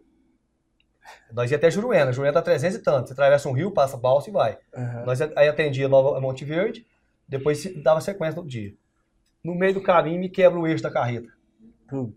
Nós 1.32 1.50
ia 1.52 1.58
até 1.58 1.70
Juruena. 1.72 2.12
Juruena 2.12 2.34
tá 2.34 2.42
300 2.42 2.78
e 2.78 2.82
tanto. 2.82 3.08
Você 3.08 3.14
atravessa 3.14 3.48
um 3.48 3.54
rio, 3.54 3.72
passa 3.72 3.96
balsa 3.96 4.30
e 4.30 4.34
vai. 4.34 4.58
Aham. 4.76 5.04
Nós 5.06 5.22
aí 5.22 5.48
atendia 5.48 5.88
Nova 5.88 6.20
Monte 6.20 6.44
Verde, 6.44 6.86
depois 7.28 7.66
dava 7.82 8.02
sequência 8.02 8.42
no 8.42 8.48
dia. 8.48 8.74
No 9.44 9.56
meio 9.56 9.74
do 9.74 9.82
caminho 9.82 10.20
me 10.20 10.30
quebra 10.30 10.60
o 10.60 10.68
eixo 10.68 10.84
da 10.84 10.92
carreta. 10.92 11.30
Putz. 11.88 12.16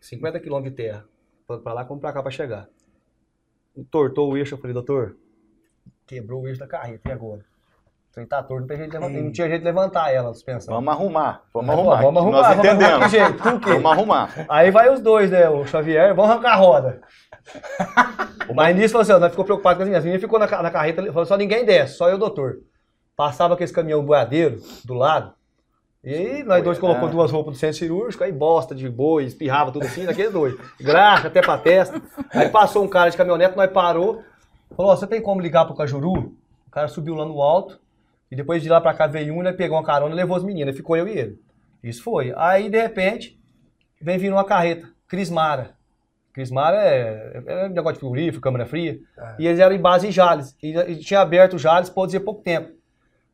50 0.00 0.40
km 0.40 0.62
de 0.62 0.70
terra. 0.72 1.04
Tanto 1.46 1.62
pra 1.62 1.72
lá 1.72 1.84
como 1.84 2.00
pra 2.00 2.12
cá 2.12 2.22
pra 2.22 2.30
chegar. 2.30 2.68
Entortou 3.76 4.30
o 4.32 4.36
eixo, 4.36 4.54
eu 4.54 4.58
falei, 4.58 4.74
doutor, 4.74 5.16
quebrou 6.06 6.42
o 6.42 6.48
eixo 6.48 6.60
da 6.60 6.66
carreta, 6.66 7.08
e 7.08 7.12
agora? 7.12 7.44
Trem 8.12 8.26
tá 8.26 8.42
torto, 8.42 8.60
não, 8.60 8.66
tem 8.66 8.76
jeito 8.76 8.90
de 8.90 8.98
levantar, 8.98 9.22
não 9.22 9.32
tinha 9.32 9.48
jeito 9.48 9.60
de 9.60 9.64
levantar 9.64 10.12
ela, 10.12 10.30
a 10.30 10.34
suspensão. 10.34 10.74
Vamos 10.74 10.92
arrumar. 10.92 11.44
Vamos 11.54 11.70
arrumar. 11.70 12.02
vamos 12.02 12.20
arrumar, 12.20 12.38
Nós 12.42 12.56
vamos 12.56 12.64
arrumar 12.66 12.74
entendemos. 12.76 13.04
que 13.04 13.18
jeito, 13.18 13.42
com 13.42 13.48
o 13.48 13.60
quê? 13.60 13.70
Vamos 13.70 13.92
arrumar. 13.92 14.46
Aí 14.50 14.70
vai 14.70 14.92
os 14.92 15.00
dois, 15.00 15.30
né? 15.30 15.48
O 15.48 15.64
Xavier, 15.64 16.14
vamos 16.14 16.30
arrancar 16.30 16.52
a 16.52 16.56
roda. 16.56 17.00
Mas 18.54 18.76
nisso, 18.76 18.92
falou 18.92 19.02
assim, 19.02 19.12
ó, 19.12 19.18
nós 19.18 19.30
ficou 19.30 19.46
preocupado 19.46 19.78
com 19.78 19.82
as 19.84 19.88
minhas. 19.88 20.00
As 20.00 20.04
meninas 20.04 20.20
ficou 20.20 20.38
na, 20.38 20.46
na 20.46 20.70
carreta, 20.70 21.02
falou 21.06 21.24
só 21.24 21.38
ninguém 21.38 21.64
desce, 21.64 21.96
só 21.96 22.10
eu 22.10 22.18
doutor. 22.18 22.58
Passava 23.16 23.54
aquele 23.54 23.72
caminhão 23.72 24.04
boiadeiro 24.04 24.60
do 24.84 24.94
lado. 24.94 25.34
E 26.04 26.12
aí 26.12 26.42
nós 26.42 26.64
dois 26.64 26.78
colocou 26.78 27.08
duas 27.08 27.30
roupas 27.30 27.54
do 27.54 27.58
centro 27.60 27.76
cirúrgico, 27.76 28.24
aí 28.24 28.32
bosta 28.32 28.74
de 28.74 28.88
boi, 28.88 29.24
espirrava 29.24 29.70
tudo 29.70 29.86
assim, 29.86 30.04
daqueles 30.04 30.32
dois. 30.32 30.56
Graxa 30.80 31.28
até 31.28 31.40
pra 31.40 31.56
testa. 31.58 32.02
Aí 32.30 32.48
passou 32.48 32.82
um 32.84 32.88
cara 32.88 33.10
de 33.10 33.16
caminhonete, 33.16 33.56
nós 33.56 33.70
parou. 33.70 34.22
Falou, 34.76 34.90
ó, 34.90 34.96
você 34.96 35.06
tem 35.06 35.22
como 35.22 35.40
ligar 35.40 35.64
pro 35.64 35.76
Cajuru? 35.76 36.34
O 36.66 36.70
cara 36.70 36.88
subiu 36.88 37.14
lá 37.14 37.24
no 37.24 37.40
alto. 37.40 37.80
E 38.30 38.34
depois 38.34 38.62
de 38.62 38.68
lá 38.68 38.80
pra 38.80 38.94
cá 38.94 39.06
veio 39.06 39.34
um, 39.34 39.42
ele 39.42 39.52
pegou 39.52 39.76
uma 39.76 39.84
carona 39.84 40.12
e 40.12 40.16
levou 40.16 40.36
as 40.36 40.42
meninas. 40.42 40.74
Ficou 40.74 40.96
eu 40.96 41.06
e 41.06 41.16
ele. 41.16 41.38
Isso 41.84 42.02
foi. 42.02 42.32
Aí, 42.36 42.68
de 42.68 42.80
repente, 42.80 43.38
vem 44.00 44.18
vindo 44.18 44.32
uma 44.32 44.44
carreta, 44.44 44.88
Crismara. 45.06 45.76
Crismara 46.32 46.78
é, 46.78 47.42
é 47.46 47.68
negócio 47.68 47.94
de 47.94 48.00
frigorífico, 48.00 48.42
câmara 48.42 48.64
fria. 48.64 48.98
E 49.38 49.46
eles 49.46 49.60
eram 49.60 49.76
em 49.76 49.80
base 49.80 50.08
em 50.08 50.10
Jales. 50.12 50.56
E, 50.62 50.74
e 50.74 50.96
tinha 50.96 51.20
aberto 51.20 51.54
o 51.54 51.58
Jales, 51.58 51.90
pode 51.90 52.12
dizer, 52.12 52.20
pouco 52.20 52.42
tempo. 52.42 52.72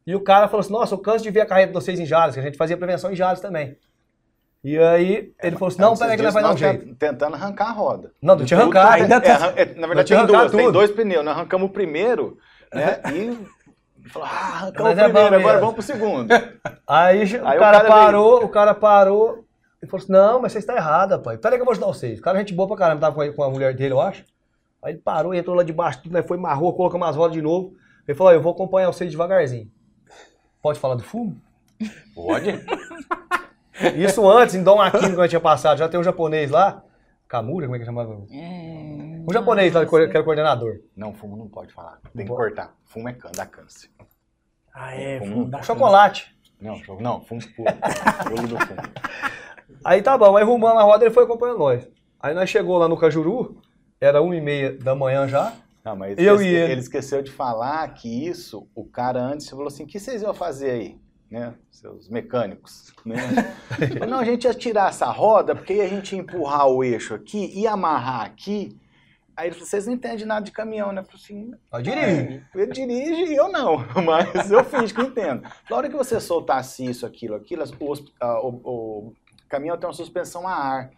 E 0.08 0.14
o 0.14 0.20
cara 0.20 0.48
falou 0.48 0.60
assim, 0.60 0.72
nossa, 0.72 0.94
eu 0.94 0.98
canso 0.98 1.22
de 1.22 1.30
ver 1.30 1.42
a 1.42 1.46
carreta 1.46 1.66
de 1.68 1.74
vocês 1.74 2.00
em 2.00 2.06
Jales, 2.06 2.32
que 2.34 2.40
a 2.40 2.42
gente 2.42 2.56
fazia 2.56 2.78
prevenção 2.78 3.12
em 3.12 3.14
Jales 3.14 3.40
também. 3.42 3.76
E 4.64 4.78
aí 4.78 5.34
ele 5.42 5.52
falou 5.56 5.68
assim, 5.68 5.82
não, 5.82 5.94
peraí 5.94 6.16
que 6.16 6.22
nós 6.22 6.32
vai 6.32 6.42
dar 6.42 6.54
um 6.54 6.56
jeito. 6.56 6.86
tent- 6.86 6.96
Tentando 6.98 7.34
arrancar 7.34 7.66
a 7.68 7.72
roda. 7.72 8.10
Não, 8.22 8.34
não 8.34 8.42
tinha 8.46 8.58
é, 8.58 8.62
ainda 8.88 9.16
arran- 9.16 9.52
é, 9.54 9.64
na 9.74 9.86
verdade 9.86 10.08
tem 10.14 10.26
duas, 10.26 10.50
tem 10.50 10.72
dois 10.72 10.90
pneus. 10.90 11.22
Nós 11.22 11.36
arrancamos 11.36 11.68
o 11.68 11.72
primeiro, 11.72 12.38
né? 12.72 13.00
E 14.00 14.08
falou, 14.10 14.26
ah, 14.26 14.30
arrancamos 14.54 14.94
Mas 14.94 14.98
o 14.98 15.00
é 15.00 15.04
primeiro, 15.04 15.30
bom 15.30 15.36
agora 15.40 15.60
vamos 15.60 15.74
pro 15.74 15.82
segundo. 15.82 16.28
Aí, 16.88 17.18
o, 17.36 17.46
Aí 17.46 17.58
o 17.58 17.60
cara 17.60 17.60
cara 17.60 17.78
veio. 17.80 17.88
parou, 17.92 18.44
o 18.44 18.48
cara 18.48 18.74
parou 18.74 19.44
e 19.82 19.86
falou 19.86 20.02
assim, 20.02 20.12
não, 20.12 20.40
mas 20.40 20.52
você 20.52 20.58
está 20.60 20.74
errado, 20.74 21.20
pai. 21.20 21.36
Peraí 21.36 21.58
que 21.58 21.60
eu 21.60 21.66
vou 21.66 21.72
ajudar 21.72 21.88
vocês. 21.88 22.18
O 22.18 22.22
cara 22.22 22.38
é 22.38 22.40
gente 22.40 22.54
boa 22.54 22.66
pra 22.66 22.76
caramba, 22.78 23.02
tava 23.02 23.14
com 23.14 23.20
a, 23.20 23.30
com 23.30 23.42
a 23.42 23.50
mulher 23.50 23.74
dele, 23.74 23.92
eu 23.92 24.00
acho. 24.00 24.24
Aí 24.82 24.94
ele 24.94 25.02
parou, 25.04 25.34
entrou 25.34 25.54
lá 25.54 25.62
debaixo, 25.62 26.00
tudo, 26.02 26.12
né, 26.14 26.22
foi, 26.22 26.38
marrou, 26.38 26.72
colocou 26.72 26.96
umas 26.98 27.14
rodas 27.14 27.34
de 27.34 27.42
novo. 27.42 27.74
Ele 28.06 28.16
falou, 28.16 28.32
eu 28.32 28.40
vou 28.40 28.52
acompanhar 28.52 28.86
vocês 28.90 29.10
devagarzinho. 29.10 29.68
Pode 30.62 30.78
falar 30.78 30.94
do 30.94 31.02
fumo? 31.02 31.40
Pode? 32.14 32.50
Isso 33.96 34.28
antes, 34.28 34.54
em 34.54 34.62
Dom 34.62 34.80
Aquino, 34.80 35.14
que 35.14 35.20
eu 35.20 35.28
tinha 35.28 35.40
passado, 35.40 35.78
já 35.78 35.88
tem 35.88 36.00
um 36.00 36.04
japonês 36.04 36.50
lá, 36.50 36.82
Kamura, 37.28 37.66
como 37.66 37.76
é 37.76 37.78
que 37.78 37.84
chamava? 37.84 38.14
É, 38.30 39.20
Um 39.28 39.32
japonês 39.32 39.74
lá 39.74 39.84
que 39.84 39.94
era 39.94 40.22
coordenador. 40.24 40.80
Não, 40.96 41.12
fumo 41.12 41.36
não 41.36 41.46
pode 41.46 41.72
falar. 41.72 41.98
Tem 42.16 42.24
que 42.24 42.32
cortar. 42.32 42.74
Fumo 42.86 43.08
é 43.08 43.12
can, 43.12 43.30
dá 43.36 43.44
câncer. 43.44 43.90
Ah, 44.74 44.94
é, 44.94 45.18
Fumo. 45.18 45.32
fumo 45.32 45.50
da 45.50 45.58
Um 45.58 45.62
chocolate. 45.62 46.34
Não, 46.60 46.80
não, 46.98 47.20
fumo 47.20 47.40
puro. 47.54 47.70
Puro 48.28 48.48
do 48.48 48.58
fumo. 48.58 48.80
Aí 49.84 50.02
tá 50.02 50.16
bom, 50.18 50.36
aí 50.36 50.42
rumamos 50.44 50.80
a 50.80 50.82
roda 50.82 51.04
ele 51.04 51.14
foi 51.14 51.22
acompanhando 51.24 51.58
nós. 51.58 51.86
Aí 52.18 52.34
nós 52.34 52.48
chegou 52.50 52.78
lá 52.78 52.88
no 52.88 52.96
Cajuru, 52.96 53.60
era 54.00 54.20
uma 54.20 54.34
e 54.34 54.40
meia 54.40 54.72
da 54.76 54.94
manhã 54.94 55.28
já. 55.28 55.52
Não, 55.84 55.96
mas 55.96 56.18
Eu 56.18 56.36
ele, 56.40 56.44
e 56.44 56.54
ele. 56.54 56.72
ele 56.72 56.80
esqueceu 56.80 57.22
de 57.22 57.30
falar 57.30 57.86
que 57.94 58.26
isso, 58.28 58.66
o 58.74 58.84
cara 58.84 59.20
antes 59.20 59.48
falou 59.48 59.68
assim, 59.68 59.84
o 59.84 59.86
que 59.86 59.98
vocês 59.98 60.22
iam 60.22 60.34
fazer 60.34 60.70
aí? 60.70 61.00
Né? 61.30 61.54
Seus 61.70 62.08
mecânicos. 62.08 62.92
Né? 63.04 63.16
Falou, 63.98 64.08
não, 64.08 64.18
a 64.18 64.24
gente 64.24 64.44
ia 64.44 64.54
tirar 64.54 64.88
essa 64.88 65.06
roda, 65.06 65.54
porque 65.54 65.74
aí 65.74 65.80
a 65.82 65.88
gente 65.88 66.14
ia 66.14 66.20
empurrar 66.20 66.66
o 66.68 66.82
eixo 66.82 67.14
aqui 67.14 67.52
e 67.54 67.66
amarrar 67.66 68.22
aqui. 68.22 68.74
Aí 69.36 69.46
ele 69.48 69.54
falou, 69.54 69.68
vocês 69.68 69.86
não 69.86 69.92
entendem 69.94 70.24
nada 70.26 70.44
de 70.44 70.50
caminhão, 70.50 70.90
né? 70.90 71.00
Eu 71.02 71.04
falei 71.04 71.20
assim, 71.22 71.54
dirige. 71.82 72.44
ele 72.54 72.72
dirige 72.72 73.32
e 73.32 73.36
eu 73.36 73.52
não, 73.52 73.76
mas 74.04 74.50
eu 74.50 74.64
finge 74.64 74.92
que 74.92 75.02
entendo. 75.02 75.42
Na 75.70 75.76
hora 75.76 75.88
que 75.88 75.94
você 75.96 76.18
soltasse 76.18 76.84
isso, 76.84 77.04
aquilo, 77.06 77.36
aquilo, 77.36 77.62
o, 77.78 77.92
o- 77.92 78.48
o 79.08 79.12
caminhão 79.48 79.76
tem 79.78 79.86
uma 79.86 79.92
suspensão 79.94 80.48
a 80.48 80.52
ar. 80.54 80.90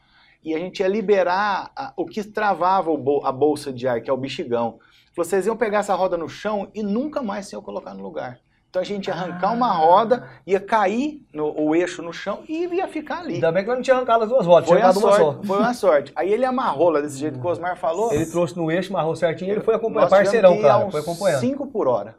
E 0.42 0.54
a 0.54 0.58
gente 0.58 0.80
ia 0.80 0.88
liberar 0.88 1.70
a- 1.76 1.92
o 1.96 2.06
que 2.06 2.22
travava 2.24 2.90
o 2.90 2.96
bol- 2.96 3.26
a 3.26 3.32
bolsa 3.32 3.72
de 3.72 3.86
ar, 3.86 4.00
que 4.00 4.08
é 4.08 4.12
o 4.12 4.16
bexigão. 4.16 4.78
Vocês 5.16 5.46
iam 5.46 5.56
pegar 5.56 5.78
essa 5.80 5.94
roda 5.94 6.16
no 6.16 6.28
chão 6.28 6.68
e 6.74 6.82
nunca 6.82 7.22
mais 7.22 7.46
se 7.46 7.54
iam 7.54 7.62
colocar 7.62 7.92
no 7.94 8.02
lugar. 8.02 8.38
Então 8.70 8.80
a 8.80 8.84
gente 8.84 9.08
ia 9.08 9.14
arrancar 9.14 9.52
uma 9.52 9.72
roda, 9.72 10.28
ia 10.46 10.60
cair 10.60 11.26
no, 11.34 11.52
o 11.60 11.74
eixo 11.74 12.02
no 12.02 12.12
chão 12.12 12.44
e 12.48 12.66
ia 12.66 12.86
ficar 12.86 13.18
ali. 13.18 13.34
Ainda 13.34 13.50
bem 13.50 13.64
que 13.64 13.70
eu 13.70 13.74
não 13.74 13.82
tinha 13.82 13.96
arrancado 13.96 14.22
as 14.22 14.30
duas 14.30 14.46
rodas, 14.46 14.68
Foi 14.68 14.78
tinha 14.78 14.86
uma, 14.86 14.92
sorte, 14.94 15.18
só. 15.18 15.42
foi 15.42 15.58
uma 15.58 15.74
sorte. 15.74 16.12
Aí 16.14 16.32
ele 16.32 16.44
amarrou 16.44 16.88
lá 16.90 17.00
desse 17.00 17.18
jeito 17.18 17.40
que 17.40 17.44
o 17.46 17.50
Osmar 17.50 17.76
falou. 17.76 18.12
Ele 18.12 18.24
trouxe 18.26 18.56
no 18.56 18.70
eixo, 18.70 18.90
amarrou 18.94 19.16
certinho 19.16 19.48
e 19.48 19.52
ele 19.54 19.60
foi 19.60 19.74
acompanhando. 19.74 20.08
Parceirão, 20.08 20.60
cara, 20.62 20.86
uns 20.86 20.92
foi 20.92 21.00
acompanhando. 21.00 21.40
5 21.40 21.66
por 21.66 21.88
hora. 21.88 22.14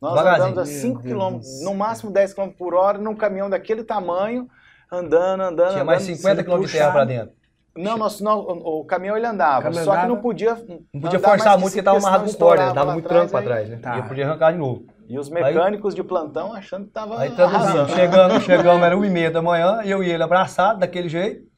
Nós 0.00 0.14
andamos 0.38 0.58
a 0.58 0.64
5 0.64 1.02
km, 1.02 1.40
no 1.64 1.74
máximo 1.74 2.10
10 2.12 2.32
km 2.34 2.50
por 2.56 2.72
hora, 2.72 2.96
num 2.96 3.14
caminhão 3.16 3.50
daquele 3.50 3.82
tamanho, 3.82 4.48
andando, 4.90 5.40
andando. 5.42 5.72
Tinha 5.72 5.84
mais 5.84 6.02
andando, 6.04 6.16
50 6.16 6.36
sendo 6.42 6.44
km 6.56 6.64
de 6.66 6.72
terra 6.72 6.92
pra 6.92 7.04
dentro. 7.04 7.34
Não, 7.76 7.96
nós, 7.96 8.20
não, 8.20 8.40
o 8.40 8.80
o 8.80 8.84
caminhão 8.84 9.16
ele 9.16 9.26
andava, 9.26 9.62
Caminhão 9.62 9.84
só 9.84 9.90
que 9.92 9.96
andava? 9.98 10.14
não 10.14 10.20
podia. 10.20 10.54
Não 10.92 11.00
podia 11.00 11.18
forçar 11.20 11.56
muito 11.58 11.72
porque 11.72 11.82
tava 11.82 11.98
amarrado 11.98 12.24
com 12.24 12.32
corda, 12.38 12.66
né? 12.66 12.72
dava 12.72 12.92
muito 12.92 13.08
tranco 13.08 13.36
aí- 13.36 13.44
trás, 13.44 13.68
né? 13.68 13.78
Tá. 13.80 13.96
E 13.96 13.98
eu 14.00 14.04
podia 14.04 14.26
arrancar 14.28 14.52
de 14.52 14.58
novo. 14.58 14.84
E 15.08 15.18
os 15.18 15.28
mecânicos 15.28 15.94
de 15.94 16.02
plantão 16.04 16.52
achando 16.52 16.86
que 16.86 16.92
tava. 16.92 17.20
Aí 17.20 17.30
traduzindo, 17.30 17.88
chegando, 17.90 18.40
chegamos, 18.40 18.82
era 18.82 18.96
1 18.96 19.04
e 19.04 19.10
meia 19.10 19.30
da 19.30 19.40
manhã, 19.42 19.80
eu 19.84 20.02
e 20.04 20.10
ele 20.10 20.22
abraçado 20.22 20.78
daquele 20.80 21.08
jeito. 21.08 21.48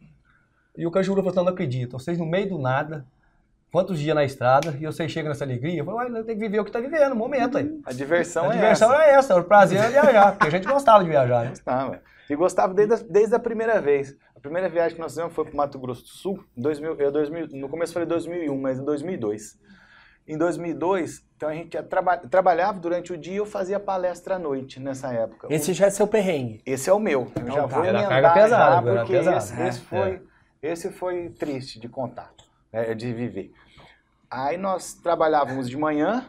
E 0.77 0.87
o 0.87 0.91
Cajuru 0.91 1.21
falou 1.21 1.31
assim, 1.33 1.45
não 1.45 1.53
acredito, 1.53 1.99
vocês 1.99 2.17
no 2.17 2.25
meio 2.25 2.49
do 2.49 2.59
nada, 2.59 3.05
quantos 3.71 3.99
dias 3.99 4.15
na 4.15 4.25
estrada, 4.25 4.75
e 4.81 4.87
vocês 4.87 5.11
chegam 5.13 5.29
nessa 5.29 5.45
alegria. 5.45 5.81
Eu 5.81 5.85
falei, 5.85 6.23
tem 6.25 6.35
que 6.35 6.41
viver 6.41 6.61
o 6.61 6.65
que 6.65 6.71
tá 6.71 6.81
vivendo, 6.81 7.11
no 7.11 7.17
momento 7.17 7.59
aí. 7.59 7.79
A 7.85 7.93
diversão 7.93 8.45
a 8.45 8.53
é 8.53 8.53
diversão 8.57 8.91
essa. 8.93 9.03
é 9.03 9.11
essa, 9.15 9.37
o 9.37 9.45
prazer 9.45 9.79
é 9.81 9.89
viajar, 9.89 10.33
porque 10.33 10.47
a 10.47 10.51
gente 10.51 10.67
gostava 10.67 11.05
de 11.05 11.11
viajar, 11.11 11.43
né? 11.45 11.49
Gostava. 11.51 12.01
E 12.31 12.37
gostava 12.37 12.73
desde 12.73 12.95
a, 12.95 12.99
desde 13.07 13.35
a 13.35 13.39
primeira 13.39 13.83
vez. 13.83 14.17
A 14.43 14.49
primeira 14.51 14.69
viagem 14.69 14.97
que 14.97 15.01
nós 15.01 15.13
fizemos 15.13 15.33
foi 15.33 15.45
para 15.45 15.55
Mato 15.55 15.79
Grosso 15.79 16.03
do 16.03 16.09
Sul, 16.09 16.45
em 16.57 16.61
2000, 16.63 16.97
eu, 16.99 17.13
2000, 17.13 17.47
no 17.53 17.69
começo 17.69 17.91
eu 17.91 17.95
falei 17.95 18.09
2001, 18.09 18.61
mas 18.61 18.77
em 18.81 18.85
2002. 18.85 19.57
Em 20.27 20.37
2002, 20.37 21.25
então 21.37 21.49
a 21.49 21.55
gente 21.55 21.81
traba- 21.85 22.17
trabalhava 22.19 22.81
durante 22.81 23.13
o 23.13 23.17
dia 23.17 23.35
e 23.35 23.37
eu 23.37 23.47
fazia 23.47 23.79
palestra 23.79 24.35
à 24.35 24.39
noite 24.41 24.81
nessa 24.81 25.13
época. 25.13 25.47
Esse 25.49 25.73
já 25.73 25.87
é 25.87 25.91
seu 25.91 26.09
perrengue. 26.09 26.61
Esse 26.67 26.91
é 26.91 26.93
o 26.93 26.99
meu. 26.99 27.31
Eu 27.37 27.43
Então 27.43 27.55
já 27.55 27.61
tá. 27.63 27.67
vou 27.69 27.85
Era 27.85 27.99
emendar 28.01 28.21
carga 28.23 28.43
pesada, 28.43 28.75
já, 28.93 28.99
porque 28.99 29.13
pesada. 29.13 29.37
esse, 29.37 29.61
É, 29.63 29.69
esse 29.69 29.81
foi, 29.81 30.23
esse 30.61 30.91
foi 30.91 31.29
triste 31.31 31.79
de 31.79 31.89
contar, 31.89 32.33
né, 32.73 32.95
de 32.97 33.13
viver. 33.13 33.53
Aí 34.29 34.57
nós 34.57 34.93
trabalhávamos 34.95 35.71
de 35.71 35.77
manhã, 35.77 36.27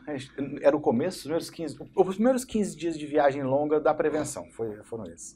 era 0.62 0.78
o 0.78 0.80
começo, 0.80 1.18
os 1.18 1.24
primeiros 1.24 1.50
15, 1.50 1.78
os 1.96 2.16
primeiros 2.16 2.46
15 2.46 2.76
dias 2.78 2.96
de 2.96 3.08
viagem 3.08 3.42
longa 3.42 3.80
da 3.80 3.92
prevenção, 3.94 4.46
foi, 4.52 4.76
foram 4.84 5.06
esses. 5.06 5.36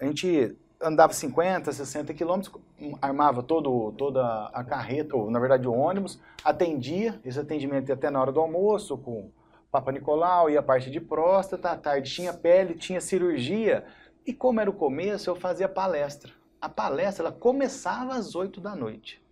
A 0.00 0.06
gente 0.06 0.56
andava 0.84 1.12
50, 1.12 1.72
60 1.72 2.12
quilômetros, 2.14 2.54
armava 3.00 3.42
todo, 3.42 3.92
toda 3.92 4.46
a 4.52 4.62
carreta, 4.62 5.16
ou 5.16 5.30
na 5.30 5.40
verdade 5.40 5.66
o 5.66 5.72
ônibus, 5.72 6.20
atendia, 6.44 7.20
esse 7.24 7.38
atendimento 7.38 7.88
ia 7.88 7.94
até 7.94 8.10
na 8.10 8.20
hora 8.20 8.30
do 8.30 8.40
almoço, 8.40 8.96
com 8.98 9.30
Papa 9.70 9.90
Nicolau, 9.90 10.50
ia 10.50 10.60
a 10.60 10.62
parte 10.62 10.90
de 10.90 11.00
próstata, 11.00 11.70
à 11.70 11.76
tarde 11.76 12.12
tinha 12.12 12.32
pele, 12.32 12.74
tinha 12.74 13.00
cirurgia, 13.00 13.84
e 14.26 14.32
como 14.32 14.60
era 14.60 14.70
o 14.70 14.74
começo, 14.74 15.28
eu 15.28 15.34
fazia 15.36 15.68
palestra. 15.68 16.32
A 16.60 16.68
palestra, 16.68 17.26
ela 17.26 17.32
começava 17.32 18.14
às 18.14 18.34
8 18.34 18.60
da 18.60 18.76
noite. 18.76 19.22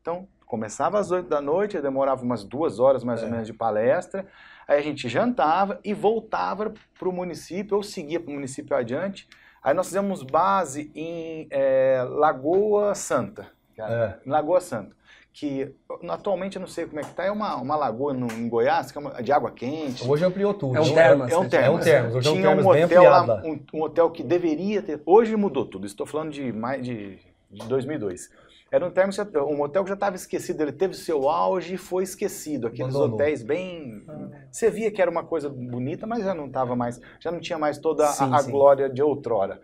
Então, 0.00 0.28
começava 0.44 0.98
às 0.98 1.10
8 1.10 1.28
da 1.28 1.40
noite, 1.40 1.80
demorava 1.80 2.22
umas 2.22 2.44
duas 2.44 2.78
horas 2.78 3.02
mais 3.02 3.22
ou 3.22 3.30
menos 3.30 3.46
de 3.46 3.52
palestra, 3.52 4.26
aí 4.68 4.78
a 4.78 4.82
gente 4.82 5.08
jantava 5.08 5.80
e 5.84 5.94
voltava 5.94 6.74
para 6.98 7.08
o 7.08 7.12
município, 7.12 7.76
ou 7.76 7.82
seguia 7.82 8.20
para 8.20 8.30
o 8.30 8.34
município 8.34 8.76
adiante. 8.76 9.28
Aí 9.64 9.72
nós 9.74 9.86
fizemos 9.86 10.22
base 10.22 10.90
em 10.94 11.46
eh, 11.50 12.04
Lagoa 12.10 12.94
Santa, 12.94 13.46
É. 13.78 14.14
Lagoa 14.26 14.60
Santa, 14.60 14.94
que 15.32 15.74
atualmente 16.08 16.56
eu 16.56 16.60
não 16.60 16.66
sei 16.68 16.84
como 16.86 17.00
é 17.00 17.02
que 17.02 17.14
tá, 17.14 17.24
é 17.24 17.30
uma, 17.30 17.56
uma 17.56 17.74
lagoa 17.74 18.12
no, 18.12 18.30
em 18.30 18.46
Goiás, 18.48 18.92
que 18.92 18.98
é 18.98 19.00
uma- 19.00 19.22
de 19.22 19.32
água 19.32 19.50
quente. 19.50 20.06
Hoje 20.08 20.22
ampliou 20.24 20.52
tudo. 20.54 20.76
É 20.76 20.80
um 20.80 20.82
Hoje- 20.82 20.94
termas, 20.94 21.32
É 21.32 21.36
um 21.38 21.42
né? 21.44 21.48
termas. 21.48 21.68
É 21.68 21.70
um 21.72 21.80
termas, 21.82 22.14
hoje 22.14 22.28
é 22.28 22.30
um 22.30 22.34
Tinha 22.34 22.46
termas 22.46 22.64
um 22.64 22.68
hotel 22.68 22.84
ampliado 22.84 23.26
lá. 23.28 23.42
um, 23.44 23.60
um 23.72 23.82
hotel 23.82 24.10
que 24.10 24.22
deveria 24.22 24.82
ter. 24.82 25.00
Hoje 25.06 25.34
mudou 25.34 25.64
tudo. 25.64 25.86
Estou 25.86 26.06
falando 26.06 26.30
de 26.30 26.52
mais 26.52 26.84
de, 26.84 27.18
de 27.50 27.66
2002. 27.66 28.30
Era 28.74 28.86
um 28.86 29.12
já- 29.12 29.24
um 29.44 29.60
hotel 29.62 29.82
que 29.84 29.88
já 29.88 29.94
estava 29.94 30.16
esquecido. 30.16 30.60
Ele 30.62 30.72
teve 30.72 30.94
seu 30.94 31.28
auge 31.28 31.74
e 31.74 31.76
foi 31.76 32.02
esquecido. 32.02 32.66
Aqueles 32.66 32.94
Abandonou. 32.94 33.14
hotéis 33.14 33.42
bem. 33.42 34.04
Você 34.50 34.70
via 34.70 34.90
que 34.90 35.00
era 35.00 35.10
uma 35.10 35.24
coisa 35.24 35.48
bonita, 35.48 36.06
mas 36.06 36.24
já 36.24 36.34
não 36.34 36.46
estava 36.46 36.74
mais. 36.74 37.00
Já 37.20 37.30
não 37.30 37.40
tinha 37.40 37.58
mais 37.58 37.78
toda 37.78 38.04
a- 38.04 38.12
Sim, 38.12 38.32
a, 38.34 38.38
sim. 38.38 38.50
glória 38.50 38.88
de 38.90 39.02
outrora. 39.02 39.60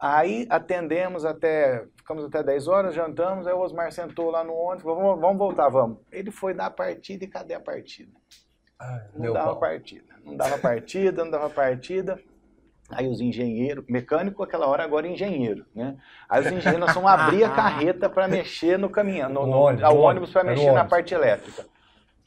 Aí 0.00 0.46
atendemos 0.50 1.24
até. 1.24 1.84
Ficamos 1.96 2.24
até 2.26 2.42
10 2.42 2.68
horas, 2.68 2.94
jantamos. 2.94 3.46
Aí 3.46 3.52
o 3.54 3.58
Osmar 3.60 3.90
sentou 3.90 4.30
lá 4.30 4.44
no 4.44 4.52
ônibus 4.52 4.82
falou: 4.82 4.98
vamos, 4.98 5.20
vamos 5.20 5.38
voltar, 5.38 5.68
vamos. 5.68 5.98
Ele 6.12 6.30
foi 6.30 6.52
dar 6.54 6.66
a 6.66 6.70
partida 6.70 7.24
e 7.24 7.28
cadê 7.28 7.54
a 7.54 7.60
partida? 7.60 8.12
Não 9.14 9.22
Deu 9.22 9.32
dava 9.32 9.46
pau. 9.52 9.60
partida. 9.60 10.14
Não 10.24 10.36
dava 10.36 10.58
partida, 10.58 11.24
não 11.24 11.30
dava 11.30 11.48
partida. 11.50 12.20
Aí 12.94 13.08
os 13.08 13.20
engenheiros, 13.20 13.84
mecânico 13.88 14.42
aquela 14.42 14.66
hora 14.66 14.84
agora 14.84 15.06
é 15.06 15.12
engenheiro, 15.12 15.66
né? 15.74 15.96
Aí 16.28 16.40
os 16.42 16.50
engenheiros 16.52 16.92
vamos 16.94 17.10
abrir 17.10 17.44
a 17.44 17.50
carreta 17.54 18.08
para 18.08 18.28
mexer 18.28 18.78
no 18.78 18.88
caminhão, 18.88 19.28
no, 19.28 19.46
No 19.46 19.46
no, 19.46 19.58
ônibus, 19.58 19.82
ônibus 19.92 20.30
para 20.30 20.42
ônibus, 20.42 20.44
mexer 20.44 20.66
no 20.68 20.72
na 20.72 20.82
ônibus. 20.82 20.90
parte 20.90 21.14
elétrica. 21.14 21.66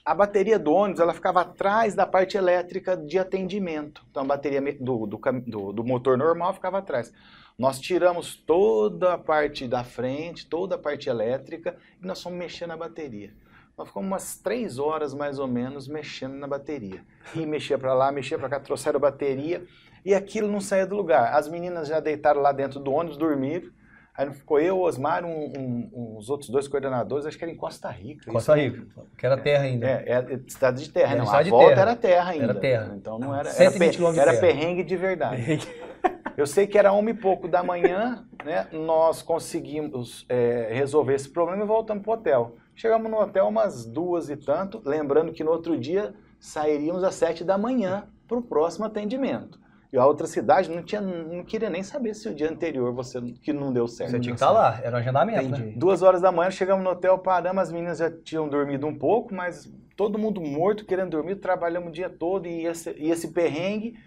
A 0.06 0.16
bateria 0.16 0.58
do 0.58 0.72
ônibus 0.72 1.02
ela 1.02 1.14
ficava 1.14 1.42
atrás 1.42 1.94
da 1.94 2.06
parte 2.06 2.38
elétrica 2.38 2.96
de 2.96 3.20
atendimento. 3.20 4.06
Então 4.10 4.24
a 4.24 4.26
bateria 4.26 4.62
do, 4.80 5.06
do, 5.06 5.20
do, 5.46 5.74
do 5.74 5.84
motor 5.84 6.18
normal 6.18 6.54
ficava 6.54 6.78
atrás. 6.78 7.14
Nós 7.58 7.80
tiramos 7.80 8.36
toda 8.36 9.14
a 9.14 9.18
parte 9.18 9.68
da 9.68 9.84
frente, 9.84 10.46
toda 10.46 10.76
a 10.76 10.78
parte 10.78 11.10
elétrica 11.10 11.76
e 12.02 12.06
nós 12.06 12.22
fomos 12.22 12.38
mexer 12.38 12.68
na 12.68 12.78
bateria. 12.78 13.34
Nós 13.78 13.90
ficamos 13.90 14.08
umas 14.08 14.38
três 14.38 14.80
horas 14.80 15.14
mais 15.14 15.40
ou 15.40 15.48
menos 15.48 15.88
mexendo 15.88 16.36
na 16.36 16.48
bateria. 16.48 17.04
E 17.36 17.46
mexia 17.46 17.78
para 17.78 17.94
lá, 17.94 18.12
mexia 18.12 18.38
para 18.38 18.50
cá, 18.50 18.60
trouxeram 18.60 18.98
a 18.98 19.02
bateria 19.02 19.66
e 20.08 20.16
aquilo 20.16 20.48
não 20.48 20.62
saía 20.62 20.88
do 20.88 20.96
lugar. 20.96 21.34
As 21.34 21.50
meninas 21.50 21.86
já 21.86 22.00
deitaram 22.00 22.40
lá 22.40 22.54
dentro 22.54 22.80
do 22.80 22.94
ônibus, 22.94 23.18
dormiram. 23.18 23.70
Aí 24.16 24.34
ficou 24.34 24.58
eu, 24.58 24.80
Osmar, 24.80 25.26
um, 25.26 25.30
um, 25.30 26.16
uns 26.18 26.30
outros 26.30 26.50
dois 26.50 26.66
coordenadores, 26.66 27.26
acho 27.26 27.38
que 27.38 27.44
era 27.44 27.52
em 27.52 27.58
Costa 27.58 27.90
Rica. 27.90 28.32
Costa 28.32 28.56
Rica, 28.56 28.88
que 29.18 29.26
era 29.26 29.36
terra 29.36 29.66
ainda. 29.66 29.86
É, 29.86 30.04
é 30.08 30.40
estado 30.48 30.80
de 30.80 30.90
terra, 30.90 31.12
Era 31.14 31.26
não. 31.26 31.30
a 31.32 31.44
de 31.44 31.50
volta 31.50 31.68
terra. 31.68 31.82
era 31.82 31.96
terra 31.98 32.30
ainda. 32.32 32.44
Era 32.46 32.56
terra. 32.56 32.94
Então 32.96 33.20
não 33.20 33.36
era. 33.36 33.50
Era, 33.50 33.58
120 33.58 33.90
pe- 33.90 33.96
quilômetros 33.98 34.24
de 34.24 34.32
era 34.32 34.40
perrengue 34.40 34.84
de 34.86 34.96
verdade. 34.96 35.60
Eu 36.38 36.48
sei 36.48 36.68
que 36.68 36.78
era 36.78 36.94
uma 36.94 37.10
e 37.10 37.14
pouco 37.14 37.50
da 37.50 37.62
manhã, 37.62 38.26
né? 38.46 38.68
Nós 38.72 39.22
conseguimos 39.22 40.26
é, 40.30 40.70
resolver 40.72 41.16
esse 41.16 41.30
problema 41.30 41.64
e 41.64 41.68
voltamos 41.68 42.02
pro 42.02 42.14
hotel. 42.14 42.56
Chegamos 42.74 43.12
no 43.12 43.20
hotel 43.20 43.50
umas 43.50 43.86
duas 43.86 44.30
e 44.30 44.38
tanto, 44.38 44.82
lembrando 44.86 45.34
que 45.34 45.44
no 45.44 45.52
outro 45.52 45.78
dia 45.78 46.14
sairíamos 46.40 47.04
às 47.04 47.16
sete 47.16 47.44
da 47.44 47.58
manhã 47.58 48.06
para 48.26 48.38
o 48.38 48.42
próximo 48.42 48.86
atendimento. 48.86 49.60
E 49.92 49.98
a 49.98 50.06
outra 50.06 50.28
cidade 50.28 50.70
não, 50.70 50.84
tinha, 50.84 51.00
não 51.00 51.44
queria 51.46 51.70
nem 51.70 51.82
saber 51.82 52.14
se 52.14 52.28
o 52.28 52.36
dia 52.36 52.50
anterior 52.52 52.94
você 52.94 53.22
que 53.42 53.54
não 53.54 53.72
deu 53.72 53.88
certo. 53.88 54.12
Você 54.12 54.20
tinha 54.20 54.36
que 54.36 54.42
estar 54.42 54.52
lá, 54.52 54.80
era 54.84 54.96
um 54.98 55.00
agendamento, 55.00 55.50
né? 55.50 55.74
Duas 55.78 56.02
horas 56.02 56.22
da 56.22 56.32
manhã, 56.32 56.52
chegamos 56.52 56.84
no 56.84 56.90
hotel, 56.90 57.18
paramos, 57.20 57.64
as 57.64 57.72
meninas 57.72 57.98
já 58.00 58.12
tinham 58.12 58.50
dormido 58.50 58.86
um 58.86 58.98
pouco, 58.98 59.34
mas 59.34 59.72
todo 59.96 60.20
mundo 60.20 60.42
morto, 60.42 60.86
querendo 60.86 61.12
dormir, 61.12 61.38
trabalhamos 61.38 61.90
o 61.90 61.92
dia 61.92 62.10
todo 62.10 62.48
e 62.48 62.66
esse, 62.66 62.92
e 62.98 63.10
esse 63.10 63.30
perrengue, 63.32 63.98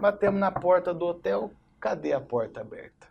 batemos 0.00 0.40
na 0.40 0.50
porta 0.50 0.92
do 0.92 1.06
hotel, 1.06 1.52
cadê 1.80 2.12
a 2.12 2.20
porta 2.20 2.60
aberta? 2.60 3.06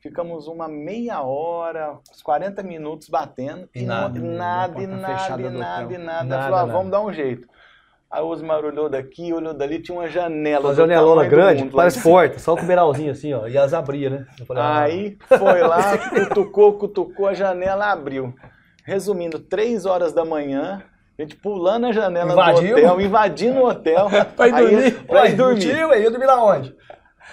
Ficamos 0.00 0.46
uma 0.46 0.68
meia 0.68 1.22
hora, 1.22 1.98
uns 2.10 2.22
40 2.22 2.62
minutos 2.62 3.08
batendo 3.08 3.68
E 3.74 3.80
e 3.82 3.86
nada. 3.86 4.18
não, 4.18 4.28
nada, 4.36 4.82
e 4.82 4.86
nada, 4.86 5.42
e 5.42 5.50
nada, 5.50 5.94
e 5.94 5.98
nada. 5.98 6.24
Nada, 6.24 6.42
Falou, 6.44 6.58
ah, 6.58 6.66
nada. 6.66 6.72
vamos 6.72 6.90
dar 6.92 7.00
um 7.00 7.12
jeito. 7.12 7.48
Aí 8.10 8.22
o 8.22 8.26
Osmar 8.28 8.64
olhou 8.64 8.88
daqui, 8.88 9.32
olhou 9.34 9.52
dali, 9.52 9.80
tinha 9.82 9.98
uma 9.98 10.08
janela. 10.08 10.68
Uma 10.68 10.74
janelona 10.74 11.24
grande, 11.26 11.62
mundo 11.64 11.76
parece 11.76 12.02
porta, 12.02 12.38
só 12.38 12.56
com 12.56 12.62
o 12.62 12.66
beiralzinho 12.66 13.12
assim, 13.12 13.34
ó, 13.34 13.46
e 13.46 13.58
as 13.58 13.74
abria, 13.74 14.08
né? 14.08 14.26
Falei, 14.46 14.62
ah, 14.62 14.80
Aí 14.80 15.18
foi 15.28 15.60
lá, 15.60 15.98
cutucou, 16.08 16.72
cutucou, 16.78 17.26
a 17.28 17.34
janela 17.34 17.92
abriu. 17.92 18.34
Resumindo, 18.82 19.38
três 19.38 19.84
horas 19.84 20.14
da 20.14 20.24
manhã, 20.24 20.82
a 21.18 21.22
gente 21.22 21.36
pulando 21.36 21.86
a 21.88 21.92
janela 21.92 22.32
Invadiu? 22.32 22.76
do 22.76 22.80
hotel, 22.82 23.00
invadindo 23.02 23.60
o 23.60 23.68
hotel. 23.68 24.06
Pra 24.34 24.48
ir 24.48 24.54
aí- 24.54 24.70
dormir? 24.70 24.92
Pra 25.06 25.28
ir 25.28 25.36
dormir. 25.36 25.60
Tio, 25.60 25.90
aí 25.90 26.02
eu 26.02 26.10
dormi 26.10 26.24
lá 26.26 26.42
onde? 26.42 26.74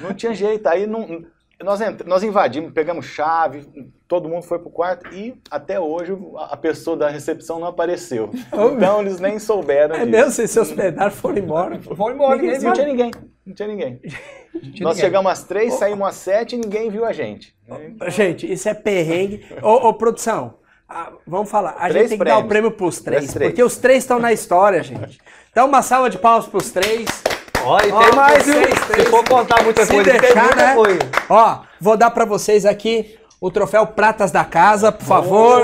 Não 0.02 0.14
tinha 0.14 0.34
jeito. 0.34 0.68
Aí 0.68 0.86
não, 0.86 1.24
nós, 1.64 1.80
nós 2.06 2.22
invadimos, 2.22 2.74
pegamos 2.74 3.06
chave, 3.06 3.66
todo 4.08 4.30
mundo 4.30 4.44
foi 4.44 4.60
pro 4.60 4.70
quarto 4.70 5.14
e 5.14 5.36
até 5.50 5.80
hoje 5.80 6.16
a 6.50 6.56
pessoa 6.58 6.96
da 6.96 7.10
recepção 7.10 7.60
não 7.60 7.68
apareceu. 7.68 8.30
Então 8.76 9.02
eles 9.02 9.20
nem 9.20 9.40
souberam 9.40 9.96
É 9.96 10.00
disso. 10.00 10.12
mesmo? 10.12 10.32
Vocês 10.32 10.52
se 10.52 10.60
hospedaram, 10.60 11.12
foram 11.12 11.38
embora. 11.38 11.80
Vou 11.92 12.12
embora, 12.12 12.36
ninguém 12.38 12.54
Não 12.54 12.60
viu. 12.62 12.74
tinha 12.74 12.86
ninguém. 12.88 13.12
Não 13.46 13.54
tinha 13.54 13.68
ninguém. 13.68 13.96
Tinha 13.98 14.14
Nós 14.62 14.96
ninguém. 14.96 14.96
chegamos 14.96 15.32
às 15.32 15.44
três, 15.44 15.74
saímos 15.76 16.08
às 16.08 16.16
sete 16.16 16.56
e 16.56 16.60
ninguém 16.60 16.90
viu 16.90 17.06
a 17.06 17.12
gente. 17.14 17.56
Gente, 18.08 18.52
isso 18.52 18.68
é 18.70 18.74
perrengue. 18.74 19.46
Ô, 19.62 19.88
ô, 19.90 19.94
produção, 19.94 20.56
ah, 20.88 21.12
vamos 21.28 21.50
falar. 21.50 21.72
A 21.72 21.90
Três 21.90 21.94
gente 21.94 22.10
tem 22.10 22.18
que 22.20 22.24
dar 22.26 22.38
o 22.38 22.44
prêmios. 22.48 22.50
prêmio 22.50 22.72
pros 22.72 23.00
três, 23.02 23.20
Três, 23.24 23.34
três. 23.34 23.52
porque 23.52 23.64
os 23.64 23.78
três 23.78 24.04
estão 24.04 24.20
na 24.20 24.32
história, 24.32 24.82
gente. 24.84 25.20
Então, 25.52 25.68
uma 25.68 25.82
salva 25.82 26.10
de 26.10 26.18
palmas 26.18 26.48
pros 26.48 26.72
três. 26.72 27.06
Ó, 27.64 27.80
e 27.82 27.92
Ó, 27.92 28.00
tem 28.04 28.16
mais 28.16 28.46
viu? 28.46 28.62
três, 28.62 28.80
três. 28.88 29.04
Se 29.06 29.10
for 29.10 29.28
contar 29.28 29.64
muita 29.64 29.86
Se 29.86 29.92
coisa, 29.94 30.12
tem 30.12 30.20
deixar, 30.22 30.44
muita 30.44 30.56
né? 30.56 30.76
coisa. 30.76 31.00
Ó, 31.30 31.60
vou 31.82 31.98
dar 31.98 32.12
pra 32.12 32.24
vocês 32.26 32.66
aqui 32.66 33.18
o 33.40 33.52
troféu 33.52 33.86
Pratas 33.88 34.32
da 34.32 34.44
Casa, 34.44 34.92
por 34.92 35.06
favor. 35.06 35.62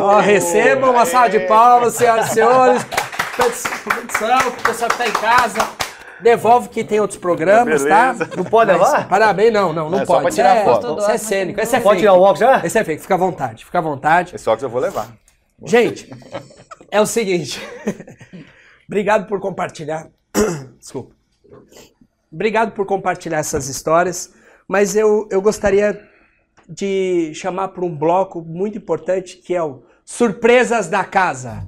Ó, 0.00 0.20
recebam 0.20 0.90
uma 0.90 1.06
salva 1.06 1.30
de 1.30 1.40
palmas, 1.40 1.94
senhoras 1.94 2.30
e 2.30 2.34
senhores. 2.34 2.86
Produção, 3.34 4.48
o 4.48 4.62
pessoal 4.62 4.90
que 4.90 4.98
tá 4.98 5.08
em 5.08 5.12
casa. 5.12 5.68
Devolve 6.20 6.68
que 6.68 6.84
tem 6.84 7.00
outros 7.00 7.18
programas, 7.18 7.84
tá? 7.84 8.14
Não 8.36 8.44
pode 8.44 8.70
Mas, 8.72 8.80
levar? 8.80 9.08
Parabéns, 9.08 9.52
não, 9.52 9.72
não, 9.72 9.90
não 9.90 10.00
É 10.00 10.06
só 10.06 10.12
pode. 10.14 10.20
pra 10.20 10.28
Isso 10.28 10.36
tirar 10.36 10.56
é, 10.56 10.64
foto. 10.64 10.98
Isso 10.98 11.10
é 11.10 11.18
cênico, 11.18 11.60
esse 11.60 11.76
é 11.76 11.80
Pode 11.80 11.96
fake. 11.96 12.00
tirar 12.02 12.12
o 12.14 12.20
óculos 12.22 12.38
já? 12.40 12.64
Esse 12.64 12.78
é 12.78 12.84
fake, 12.84 13.02
fica 13.02 13.14
à 13.14 13.18
vontade, 13.18 13.64
fica 13.64 13.78
à 13.78 13.82
vontade. 13.82 14.34
Esse 14.34 14.48
óculos 14.48 14.62
eu 14.62 14.70
vou 14.70 14.80
levar. 14.80 15.08
Gente, 15.64 16.08
é 16.90 17.00
o 17.00 17.06
seguinte. 17.06 17.60
Obrigado 18.88 19.26
por 19.26 19.40
compartilhar. 19.40 20.06
Desculpa. 20.78 21.14
Obrigado 22.32 22.72
por 22.72 22.86
compartilhar 22.86 23.38
essas 23.38 23.68
histórias. 23.68 24.32
Mas 24.66 24.96
eu, 24.96 25.28
eu 25.30 25.42
gostaria 25.42 26.00
de 26.68 27.32
chamar 27.34 27.68
para 27.68 27.84
um 27.84 27.96
bloco 27.96 28.42
muito 28.42 28.78
importante 28.78 29.36
que 29.36 29.54
é 29.54 29.62
o 29.62 29.82
Surpresas 30.04 30.88
da 30.88 31.04
Casa. 31.04 31.66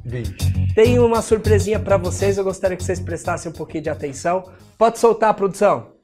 Tem 0.74 0.98
uma 0.98 1.22
surpresinha 1.22 1.80
para 1.80 1.96
vocês, 1.96 2.36
eu 2.36 2.44
gostaria 2.44 2.76
que 2.76 2.84
vocês 2.84 3.00
prestassem 3.00 3.50
um 3.50 3.54
pouquinho 3.54 3.84
de 3.84 3.90
atenção. 3.90 4.52
Pode 4.76 4.98
soltar 4.98 5.30
a 5.30 5.34
produção. 5.34 5.96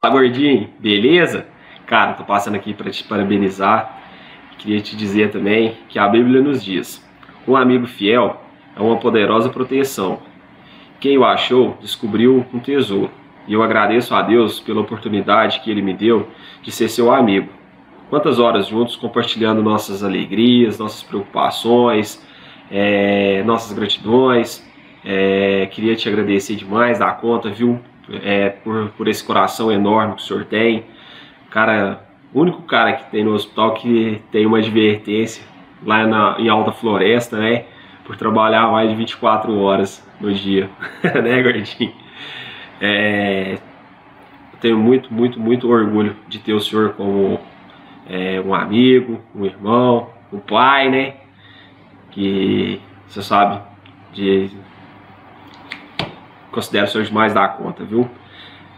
Fala 0.00 0.14
gordinho, 0.14 0.72
beleza? 0.78 1.46
Cara, 1.86 2.14
tô 2.14 2.24
passando 2.24 2.54
aqui 2.54 2.72
para 2.72 2.90
te 2.90 3.04
parabenizar. 3.04 4.00
Queria 4.58 4.80
te 4.80 4.96
dizer 4.96 5.30
também 5.30 5.76
que 5.88 5.98
a 5.98 6.08
Bíblia 6.08 6.40
nos 6.40 6.64
diz: 6.64 7.04
um 7.46 7.56
amigo 7.56 7.86
fiel 7.86 8.40
é 8.80 8.82
uma 8.82 8.96
poderosa 8.96 9.50
proteção. 9.50 10.20
Quem 10.98 11.18
o 11.18 11.24
achou 11.24 11.76
descobriu 11.80 12.44
um 12.52 12.58
tesouro. 12.58 13.10
E 13.46 13.52
eu 13.52 13.62
agradeço 13.62 14.14
a 14.14 14.22
Deus 14.22 14.58
pela 14.58 14.80
oportunidade 14.80 15.60
que 15.60 15.70
Ele 15.70 15.82
me 15.82 15.92
deu 15.92 16.28
de 16.62 16.72
ser 16.72 16.88
seu 16.88 17.12
amigo. 17.12 17.48
Quantas 18.08 18.38
horas 18.38 18.68
juntos 18.68 18.96
compartilhando 18.96 19.62
nossas 19.62 20.02
alegrias, 20.02 20.78
nossas 20.78 21.02
preocupações, 21.02 22.24
é, 22.70 23.42
nossas 23.44 23.76
gratidões. 23.76 24.66
É, 25.04 25.66
queria 25.70 25.94
te 25.94 26.08
agradecer 26.08 26.56
demais 26.56 26.98
da 26.98 27.12
conta, 27.12 27.50
viu? 27.50 27.80
É, 28.22 28.48
por, 28.48 28.88
por 28.96 29.08
esse 29.08 29.22
coração 29.22 29.70
enorme 29.70 30.14
que 30.14 30.22
o 30.22 30.24
senhor 30.24 30.44
tem. 30.44 30.84
Cara, 31.50 32.04
o 32.32 32.40
único 32.40 32.62
cara 32.62 32.94
que 32.94 33.10
tem 33.10 33.24
no 33.24 33.32
hospital 33.32 33.74
que 33.74 34.20
tem 34.32 34.46
uma 34.46 34.58
advertência 34.58 35.44
lá 35.84 36.06
na, 36.06 36.36
em 36.38 36.48
Alta 36.48 36.72
Floresta, 36.72 37.36
né? 37.36 37.64
Por 38.04 38.16
trabalhar 38.16 38.70
mais 38.70 38.90
de 38.90 38.96
24 38.96 39.56
horas 39.58 40.04
no 40.20 40.32
dia, 40.32 40.68
né, 41.22 41.42
gordinho? 41.42 41.92
É, 42.80 43.58
eu 44.52 44.58
tenho 44.60 44.78
muito, 44.78 45.12
muito, 45.12 45.38
muito 45.38 45.70
orgulho 45.70 46.16
de 46.28 46.38
ter 46.38 46.52
o 46.52 46.60
senhor 46.60 46.94
como 46.94 47.38
é, 48.08 48.40
um 48.40 48.54
amigo, 48.54 49.20
um 49.34 49.44
irmão, 49.44 50.10
um 50.32 50.38
pai, 50.38 50.90
né? 50.90 51.14
Que 52.10 52.80
você 53.06 53.22
sabe, 53.22 53.60
de 54.12 54.50
considero 56.50 56.86
o 56.86 56.88
senhor 56.88 57.04
demais 57.04 57.32
da 57.32 57.46
conta, 57.48 57.84
viu? 57.84 58.10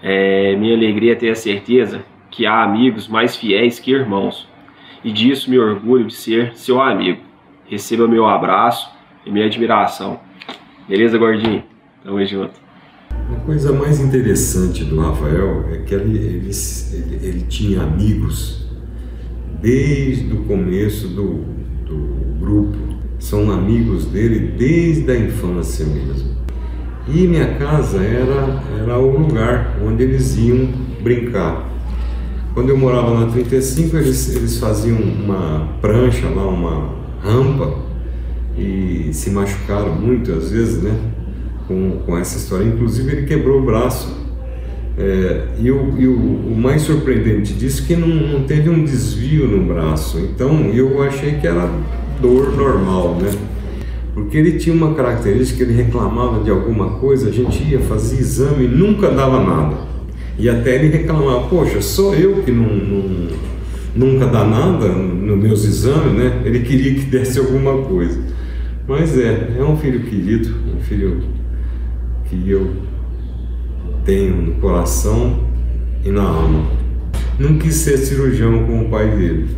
É, 0.03 0.55
minha 0.57 0.75
alegria 0.75 1.13
é 1.13 1.15
ter 1.15 1.31
a 1.31 1.35
certeza 1.35 2.05
que 2.31 2.45
há 2.45 2.63
amigos 2.63 3.09
mais 3.09 3.37
fiéis 3.37 3.79
que 3.79 3.93
irmãos, 3.93 4.49
e 5.05 5.11
disso 5.11 5.51
me 5.51 5.59
orgulho 5.59 6.07
de 6.07 6.15
ser 6.15 6.57
seu 6.57 6.81
amigo. 6.81 7.23
Receba 7.69 8.07
meu 8.07 8.27
abraço 8.27 8.92
e 9.25 9.31
minha 9.31 9.47
admiração. 9.47 10.21
Beleza, 10.89 11.17
gordinho? 11.19 11.63
Tamo 12.05 12.25
junto. 12.25 12.61
A 13.11 13.41
coisa 13.47 13.73
mais 13.73 14.01
interessante 14.01 14.85
do 14.85 15.01
Rafael 15.01 15.65
é 15.73 15.79
que 15.79 15.95
ele, 15.95 16.19
ele, 16.19 16.51
ele, 16.93 17.27
ele 17.27 17.41
tinha 17.43 17.83
amigos 17.83 18.67
desde 19.61 20.33
o 20.33 20.45
começo 20.45 21.09
do, 21.09 21.45
do 21.85 22.39
grupo. 22.41 22.77
São 23.19 23.51
amigos 23.53 24.07
dele 24.07 24.53
desde 24.59 25.11
a 25.11 25.17
infância 25.17 25.87
mesmo. 25.87 26.33
E 27.07 27.27
minha 27.27 27.55
casa 27.55 28.03
era, 28.03 28.63
era 28.81 28.99
o 28.99 29.19
lugar 29.19 29.77
onde 29.85 30.03
eles 30.03 30.37
iam 30.37 30.69
brincar. 31.01 31.69
Quando 32.55 32.69
eu 32.69 32.77
morava 32.77 33.19
na 33.19 33.31
35, 33.31 33.97
eles, 33.97 34.37
eles 34.37 34.59
faziam 34.59 34.99
uma 34.99 35.69
prancha 35.81 36.29
lá, 36.29 36.47
uma 36.47 36.95
rampa, 37.23 37.77
e 38.57 39.11
se 39.13 39.31
machucaram 39.31 39.95
muito 39.95 40.33
às 40.33 40.51
vezes, 40.51 40.83
né? 40.83 40.95
Com, 41.67 41.99
com 42.05 42.19
essa 42.19 42.37
história. 42.37 42.65
Inclusive, 42.65 43.13
ele 43.13 43.27
quebrou 43.27 43.61
o 43.61 43.65
braço. 43.65 44.21
É, 44.99 45.47
e 45.59 45.71
o, 45.71 45.99
e 45.99 46.07
o, 46.07 46.15
o, 46.15 46.55
mais 46.55 46.83
surpreendente 46.83 47.55
disso 47.55 47.83
é 47.83 47.87
que 47.87 47.97
não, 47.97 48.09
não 48.09 48.43
teve 48.45 48.69
um 48.69 48.85
desvio 48.85 49.47
no 49.47 49.65
braço. 49.73 50.19
Então, 50.19 50.67
eu 50.67 51.03
achei 51.03 51.35
que 51.35 51.47
era 51.47 51.71
dor 52.21 52.55
normal, 52.55 53.17
né? 53.21 53.31
Porque 54.15 54.37
ele 54.37 54.59
tinha 54.59 54.75
uma 54.75 54.95
característica, 54.95 55.63
ele 55.63 55.73
reclamava 55.73 56.45
de 56.45 56.51
alguma 56.51 56.99
coisa, 56.99 57.31
a 57.31 57.33
gente 57.33 57.63
ia 57.65 57.81
fazer 57.81 58.19
exame 58.19 58.67
e 58.67 58.69
nunca 58.69 59.11
dava 59.11 59.43
nada. 59.43 59.77
E 60.39 60.49
até 60.49 60.75
ele 60.75 60.89
reclamava, 60.89 61.49
poxa, 61.49 61.81
sou 61.81 62.15
eu 62.15 62.43
que 62.43 62.51
não, 62.51 62.67
não, 62.67 63.29
nunca 63.95 64.27
dá 64.27 64.45
nada 64.45 64.89
nos 64.89 65.39
meus 65.39 65.65
exames, 65.65 66.13
né? 66.13 66.43
Ele 66.45 66.61
queria 66.61 66.95
que 66.95 67.07
desse 67.07 67.39
alguma 67.39 67.79
coisa. 67.83 68.21
Mas 68.87 69.17
é, 69.17 69.59
é 69.59 69.65
um 69.65 69.77
filho 69.77 70.05
querido, 70.05 70.55
um 70.77 70.81
filho 70.81 71.23
que 72.29 72.51
eu 72.51 72.83
tenho 74.05 74.37
no 74.37 74.61
coração 74.61 75.49
e 76.05 76.11
na 76.11 76.23
alma. 76.23 76.69
Não 77.39 77.59
quis 77.59 77.77
ser 77.77 77.97
cirurgião 77.99 78.67
como 78.67 78.87
o 78.87 78.91
pai 78.91 79.09
dele. 79.17 79.57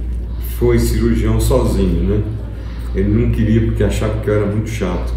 Foi 0.58 0.78
cirurgião 0.78 1.40
sozinho, 1.40 2.04
né? 2.04 2.24
Ele 2.94 3.08
não 3.08 3.32
queria 3.32 3.66
porque 3.66 3.82
achava 3.82 4.20
que 4.20 4.28
eu 4.28 4.34
era 4.34 4.46
muito 4.46 4.68
chato. 4.68 5.12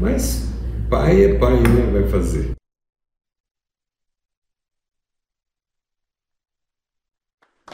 Mas 0.00 0.52
pai 0.90 1.24
é 1.24 1.34
pai, 1.34 1.56
né? 1.56 1.90
Vai 1.92 2.08
fazer. 2.08 2.58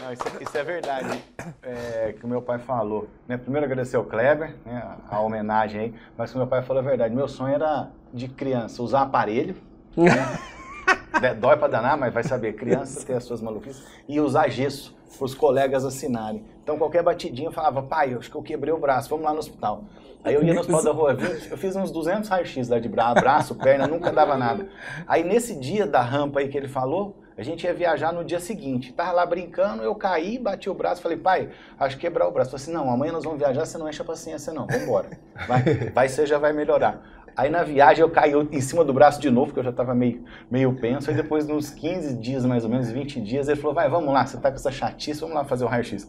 Não, 0.01 0.04
isso, 0.15 0.43
isso, 0.43 0.57
é 0.57 0.62
verdade, 0.62 1.25
é, 1.62 2.15
que 2.19 2.25
o 2.25 2.29
meu 2.29 2.41
pai 2.41 2.59
falou. 2.59 3.09
Né? 3.29 3.37
Primeiro 3.37 3.67
agradecer 3.67 3.97
ao 3.97 4.05
Kleber, 4.05 4.57
né, 4.65 4.97
a, 5.11 5.17
a, 5.17 5.21
homenagem 5.21 5.81
aí, 5.81 5.95
mas 6.17 6.35
o 6.35 6.39
meu 6.39 6.47
pai 6.47 6.62
falou 6.62 6.83
a 6.83 6.85
verdade. 6.85 7.15
Meu 7.15 7.29
sonho 7.29 7.55
era 7.55 7.91
de 8.12 8.29
criança 8.29 8.83
usar 8.83 9.03
aparelho, 9.03 9.57
né? 9.97 10.12
dói 11.41 11.57
pra 11.57 11.69
danar, 11.69 11.97
mas 11.97 12.12
vai 12.12 12.23
saber, 12.23 12.55
criança 12.55 13.05
tem 13.07 13.17
as 13.17 13.25
suas 13.25 13.41
maluquices, 13.41 13.85
e 14.09 14.21
usar 14.21 14.49
gesso 14.49 14.95
para 15.17 15.25
os 15.25 15.35
colegas 15.35 15.85
assinarem. 15.85 16.45
Então 16.62 16.77
qualquer 16.77 17.03
batidinha 17.03 17.49
eu 17.49 17.53
falava, 17.53 17.83
pai, 17.83 18.15
eu 18.15 18.19
acho 18.19 18.31
que 18.31 18.37
eu 18.37 18.43
quebrei 18.43 18.73
o 18.73 18.79
braço, 18.79 19.09
vamos 19.09 19.25
lá 19.25 19.33
no 19.33 19.39
hospital. 19.39 19.85
Aí 20.25 20.35
eu 20.35 20.43
ia 20.43 20.55
no 20.55 20.61
hospital 20.61 20.83
da 20.83 20.91
rua, 20.91 21.17
eu 21.51 21.57
fiz 21.59 21.77
uns 21.77 21.91
200 21.91 22.29
raio-x 22.29 22.69
lá 22.69 22.79
de 22.79 22.89
braço, 22.89 23.55
perna, 23.55 23.87
nunca 23.87 24.11
dava 24.11 24.37
nada. 24.37 24.67
Aí 25.07 25.23
nesse 25.23 25.55
dia 25.55 25.87
da 25.87 26.01
rampa 26.01 26.41
aí 26.41 26.49
que 26.49 26.57
ele 26.57 26.69
falou, 26.69 27.15
a 27.37 27.43
gente 27.43 27.64
ia 27.64 27.74
viajar 27.74 28.12
no 28.12 28.24
dia 28.24 28.39
seguinte. 28.39 28.93
Tava 28.93 29.12
lá 29.12 29.26
brincando, 29.26 29.82
eu 29.82 29.95
caí, 29.95 30.39
bati 30.39 30.70
o 30.70 30.74
braço, 30.74 31.03
falei, 31.03 31.18
pai, 31.18 31.51
acho 31.78 31.97
que 31.97 32.03
quebrar 32.03 32.28
o 32.28 32.30
braço. 32.30 32.51
Falei 32.51 32.62
assim, 32.62 32.72
não, 32.72 32.91
amanhã 32.91 33.12
nós 33.12 33.24
vamos 33.24 33.39
viajar, 33.39 33.64
você 33.64 33.76
não 33.76 33.89
enche 33.89 34.01
a 34.01 34.05
paciência 34.05 34.53
não, 34.53 34.66
vambora. 34.66 35.11
Vai, 35.49 35.62
vai 35.93 36.09
ser, 36.09 36.26
já 36.26 36.39
vai 36.39 36.53
melhorar. 36.53 37.03
Aí 37.37 37.51
na 37.51 37.64
viagem 37.64 38.03
eu 38.03 38.09
caí 38.09 38.32
em 38.53 38.61
cima 38.61 38.85
do 38.85 38.93
braço 38.93 39.20
de 39.20 39.28
novo, 39.28 39.47
porque 39.47 39.59
eu 39.59 39.64
já 39.64 39.70
estava 39.70 39.93
meio, 39.95 40.24
meio 40.49 40.72
penso. 40.74 41.11
Aí 41.11 41.16
depois, 41.16 41.49
uns 41.49 41.70
15 41.70 42.14
dias, 42.14 42.45
mais 42.45 42.62
ou 42.62 42.70
menos, 42.70 42.91
20 42.91 43.20
dias, 43.20 43.49
ele 43.49 43.61
falou, 43.61 43.74
vai, 43.74 43.89
vamos 43.89 44.14
lá, 44.14 44.24
você 44.24 44.37
tá 44.37 44.51
com 44.51 44.57
essa 44.57 44.70
chatice, 44.70 45.20
vamos 45.20 45.35
lá 45.35 45.45
fazer 45.45 45.64
o 45.64 45.66
raio-x. 45.66 46.09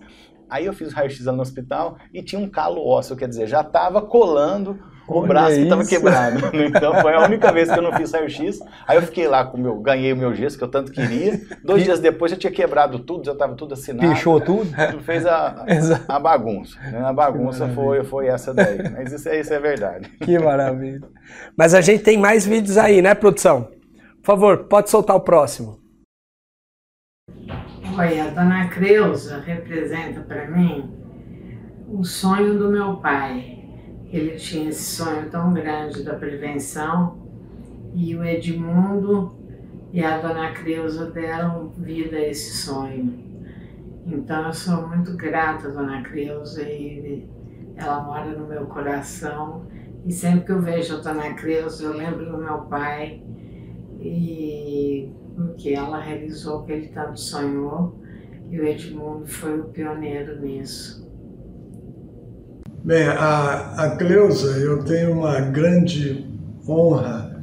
Aí 0.50 0.66
eu 0.66 0.74
fiz 0.74 0.92
o 0.92 0.96
raio-x 0.96 1.26
lá 1.26 1.32
no 1.34 1.42
hospital 1.42 1.98
e 2.14 2.22
tinha 2.22 2.40
um 2.40 2.50
calo 2.50 2.86
ósseo, 2.86 3.16
quer 3.16 3.28
dizer, 3.28 3.48
já 3.48 3.62
estava 3.62 4.02
colando 4.02 4.78
o 5.08 5.20
Olha 5.20 5.28
braço 5.28 5.56
que 5.56 5.62
estava 5.62 5.86
quebrado. 5.86 6.40
Então 6.66 6.96
foi 7.02 7.14
a 7.14 7.22
única 7.24 7.52
vez 7.52 7.72
que 7.72 7.78
eu 7.78 7.84
não 7.84 7.94
fiz 7.94 8.12
raio-x. 8.12 8.60
Aí 8.88 8.98
eu 8.98 9.02
fiquei 9.04 9.28
lá 9.28 9.46
com 9.46 9.58
o 9.58 9.60
meu, 9.60 9.76
ganhei 9.80 10.12
o 10.14 10.18
meu 10.18 10.34
gesso 10.34 10.58
que 10.58 10.64
eu 10.64 10.68
tanto 10.68 10.92
queria. 10.92 11.40
Dois 11.64 11.84
dias 11.84 12.00
depois 12.00 12.32
já 12.32 12.38
tinha 12.38 12.52
quebrado 12.52 12.98
tudo, 13.00 13.24
já 13.24 13.34
estava 13.34 13.54
tudo 13.56 13.74
assinado. 13.76 14.10
Pichou 14.10 14.42
tudo? 14.42 14.66
Tudo 14.92 15.04
fez 15.04 15.26
a, 15.26 15.64
a 16.10 16.20
bagunça. 16.20 16.80
né? 16.80 17.04
A 17.06 17.14
bagunça 17.14 17.68
foi, 17.70 18.04
foi 18.04 18.28
essa 18.28 18.52
daí. 18.54 18.78
Mas 18.92 19.12
isso, 19.12 19.30
é- 19.30 19.40
isso 19.40 19.54
é 19.54 19.60
verdade. 19.60 20.10
Que 20.22 20.40
maravilha. 20.40 21.02
Mas 21.56 21.74
a 21.76 21.82
gente 21.82 22.04
tem 22.04 22.18
mais 22.18 22.46
vídeos 22.46 22.78
aí, 22.78 23.00
né, 23.02 23.14
produção? 23.14 23.70
Por 24.24 24.26
favor, 24.26 24.64
pode 24.64 24.90
soltar 24.90 25.16
o 25.16 25.20
próximo. 25.22 25.80
Olha, 27.98 28.26
a 28.26 28.30
dona 28.30 28.68
Creuza 28.68 29.40
representa 29.40 30.20
para 30.20 30.52
mim 30.52 30.94
o 31.88 32.04
sonho 32.04 32.60
do 32.60 32.70
meu 32.70 32.98
pai. 32.98 33.64
Ele 34.12 34.36
tinha 34.36 34.68
esse 34.70 34.84
sonho 34.84 35.30
tão 35.30 35.54
grande 35.54 36.04
da 36.04 36.14
prevenção 36.16 37.18
e 37.94 38.14
o 38.14 38.22
Edmundo 38.22 39.34
e 39.94 40.04
a 40.04 40.18
dona 40.18 40.52
Creuza 40.52 41.10
deram 41.10 41.70
vida 41.70 42.18
a 42.18 42.28
esse 42.28 42.58
sonho. 42.66 43.18
Então 44.06 44.48
eu 44.48 44.54
sou 44.54 44.86
muito 44.90 45.16
grata 45.16 45.70
à 45.70 45.72
dona 45.72 46.02
Creuza 46.02 46.64
e 46.64 47.26
ela 47.78 48.02
mora 48.02 48.38
no 48.38 48.46
meu 48.46 48.66
coração. 48.66 49.68
E 50.06 50.12
sempre 50.12 50.48
que 50.48 50.52
eu 50.52 50.62
vejo 50.62 50.98
a 50.98 51.00
dona 51.00 51.34
Creuza, 51.34 51.86
eu 51.86 51.94
lembro 51.94 52.26
do 52.30 52.38
meu 52.40 52.58
pai 52.64 53.24
e 54.02 55.14
o 55.38 55.54
que 55.56 55.74
ela 55.74 56.00
realizou, 56.00 56.60
o 56.60 56.64
que 56.64 56.72
ele 56.72 56.88
tanto 56.88 57.20
sonhou. 57.20 58.00
E 58.50 58.60
o 58.60 58.66
Edmundo 58.66 59.28
foi 59.28 59.60
o 59.60 59.66
pioneiro 59.66 60.40
nisso. 60.40 61.06
Bem, 62.84 63.08
a, 63.08 63.74
a 63.78 63.96
Cleusa, 63.98 64.60
eu 64.60 64.84
tenho 64.84 65.14
uma 65.14 65.40
grande 65.40 66.26
honra 66.68 67.42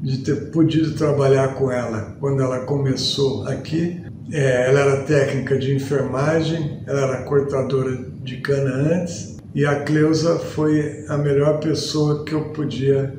de 0.00 0.18
ter 0.18 0.50
podido 0.50 0.94
trabalhar 0.94 1.54
com 1.54 1.70
ela 1.70 2.16
quando 2.18 2.42
ela 2.42 2.60
começou 2.60 3.46
aqui. 3.46 4.02
É, 4.32 4.68
ela 4.68 4.80
era 4.80 5.02
técnica 5.04 5.58
de 5.58 5.74
enfermagem, 5.74 6.82
ela 6.86 7.00
era 7.02 7.22
cortadora 7.24 7.94
de 8.22 8.38
cana 8.38 8.70
antes, 8.70 9.36
e 9.54 9.66
a 9.66 9.82
Cleusa 9.82 10.38
foi 10.38 11.04
a 11.08 11.18
melhor 11.18 11.58
pessoa 11.58 12.24
que 12.24 12.32
eu 12.32 12.50
podia 12.50 13.12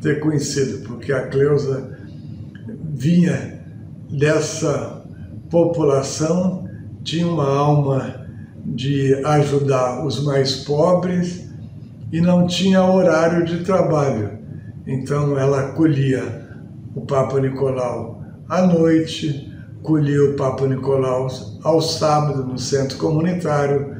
ter 0.00 0.20
conhecido, 0.20 0.86
porque 0.86 1.12
a 1.12 1.26
Cleusa 1.26 1.98
vinha 2.94 3.57
dessa 4.10 5.02
população, 5.50 6.68
tinha 7.02 7.26
uma 7.26 7.48
alma 7.48 8.26
de 8.64 9.14
ajudar 9.24 10.04
os 10.04 10.22
mais 10.22 10.56
pobres 10.56 11.48
e 12.12 12.20
não 12.20 12.46
tinha 12.46 12.84
horário 12.84 13.44
de 13.44 13.64
trabalho. 13.64 14.38
Então 14.86 15.38
ela 15.38 15.72
colhia 15.72 16.48
o 16.94 17.02
Papa 17.02 17.40
Nicolau 17.40 18.22
à 18.48 18.66
noite, 18.66 19.52
colhia 19.82 20.24
o 20.24 20.34
Papa 20.34 20.66
Nicolau 20.66 21.28
ao 21.62 21.80
sábado 21.80 22.44
no 22.44 22.58
centro 22.58 22.96
comunitário, 22.98 23.96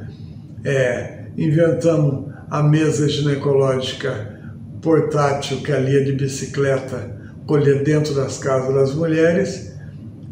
é, 0.63 1.25
inventamos 1.37 2.33
a 2.49 2.63
mesa 2.63 3.07
ginecológica 3.07 4.39
portátil 4.81 5.61
que 5.61 5.71
ali 5.71 5.97
é 5.97 6.03
de 6.03 6.13
bicicleta 6.13 7.17
colher 7.45 7.83
dentro 7.83 8.13
das 8.13 8.37
casas 8.37 8.73
das 8.73 8.93
mulheres, 8.93 9.68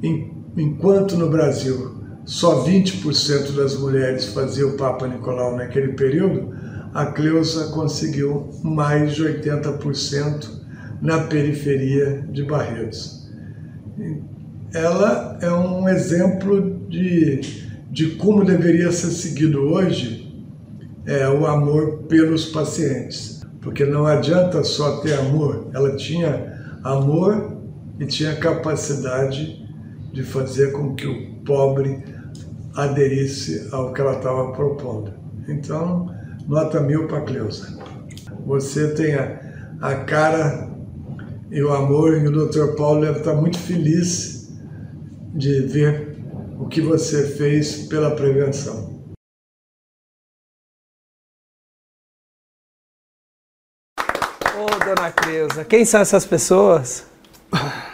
enquanto 0.01 1.15
no 1.17 1.29
Brasil 1.29 1.97
só 2.25 2.65
20% 2.65 3.55
das 3.55 3.77
mulheres 3.77 4.25
faziam 4.25 4.71
o 4.71 4.77
Papa 4.77 5.07
Nicolau 5.07 5.55
naquele 5.55 5.93
período, 5.93 6.53
a 6.93 7.05
Cleusa 7.05 7.71
conseguiu 7.71 8.49
mais 8.63 9.15
de 9.15 9.23
80% 9.23 10.49
na 11.01 11.19
periferia 11.19 12.27
de 12.29 12.43
Barretos. 12.43 13.29
Ela 14.73 15.37
é 15.41 15.51
um 15.51 15.87
exemplo 15.87 16.81
de, 16.89 17.39
de 17.89 18.11
como 18.15 18.43
deveria 18.43 18.91
ser 18.91 19.11
seguido 19.11 19.61
hoje 19.61 20.27
é, 21.05 21.29
o 21.29 21.45
amor 21.45 22.03
pelos 22.09 22.47
pacientes. 22.47 23.41
Porque 23.61 23.85
não 23.85 24.05
adianta 24.05 24.63
só 24.63 24.97
ter 24.97 25.13
amor, 25.13 25.69
ela 25.73 25.95
tinha 25.95 26.79
amor 26.83 27.57
e 27.99 28.05
tinha 28.05 28.35
capacidade 28.35 29.66
de 30.17 30.23
fazer 30.23 30.71
com 30.71 30.95
que 30.95 31.05
o 31.05 31.43
pobre 31.43 32.03
aderisse 32.73 33.69
ao 33.71 33.93
que 33.93 34.01
ela 34.01 34.17
estava 34.17 34.51
propondo. 34.51 35.13
Então, 35.47 36.11
nota 36.47 36.81
mil 36.81 37.07
para 37.07 37.21
Cleusa. 37.21 37.77
Você 38.43 38.95
tem 38.95 39.13
a, 39.13 39.39
a 39.79 39.95
cara 40.05 40.71
e 41.51 41.61
o 41.61 41.71
amor, 41.71 42.17
e 42.17 42.27
o 42.27 42.31
Dr. 42.31 42.75
Paulo 42.75 43.01
deve 43.01 43.19
estar 43.19 43.35
muito 43.35 43.59
feliz 43.59 44.51
de 45.35 45.61
ver 45.61 46.17
o 46.59 46.67
que 46.67 46.81
você 46.81 47.27
fez 47.37 47.87
pela 47.87 48.15
prevenção. 48.15 48.97
Ô, 54.55 54.83
dona 54.83 55.11
Cleusa, 55.11 55.63
quem 55.63 55.85
são 55.85 56.01
essas 56.01 56.25
pessoas? 56.25 57.05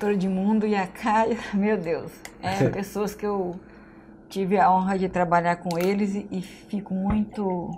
Doutor 0.00 0.14
Edmundo 0.14 0.66
e 0.66 0.74
a 0.74 0.86
Caia, 0.86 1.36
meu 1.52 1.76
Deus, 1.76 2.10
é 2.40 2.66
pessoas 2.72 3.14
que 3.14 3.26
eu 3.26 3.60
tive 4.30 4.56
a 4.56 4.72
honra 4.72 4.98
de 4.98 5.10
trabalhar 5.10 5.56
com 5.56 5.78
eles 5.78 6.14
e, 6.14 6.26
e 6.30 6.40
fico 6.40 6.94
muito, 6.94 7.70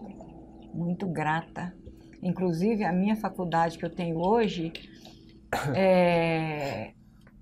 muito 0.72 1.04
grata. 1.08 1.74
Inclusive, 2.22 2.84
a 2.84 2.92
minha 2.92 3.16
faculdade 3.16 3.76
que 3.76 3.84
eu 3.84 3.90
tenho 3.90 4.18
hoje 4.18 4.72
é, 5.74 6.92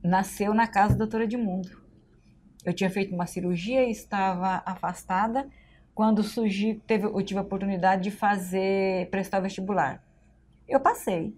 nasceu 0.02 0.54
na 0.54 0.66
casa 0.66 0.94
da 0.94 1.00
doutora 1.00 1.24
Edmundo. 1.24 1.68
Eu 2.64 2.72
tinha 2.72 2.88
feito 2.88 3.14
uma 3.14 3.26
cirurgia 3.26 3.84
e 3.84 3.90
estava 3.90 4.62
afastada 4.64 5.46
quando 5.94 6.22
surgiu, 6.22 6.80
teve, 6.86 7.04
eu 7.04 7.22
tive 7.22 7.38
a 7.38 7.42
oportunidade 7.42 8.04
de 8.04 8.10
fazer, 8.10 9.10
prestar 9.10 9.40
vestibular. 9.40 10.02
Eu 10.66 10.80
passei, 10.80 11.36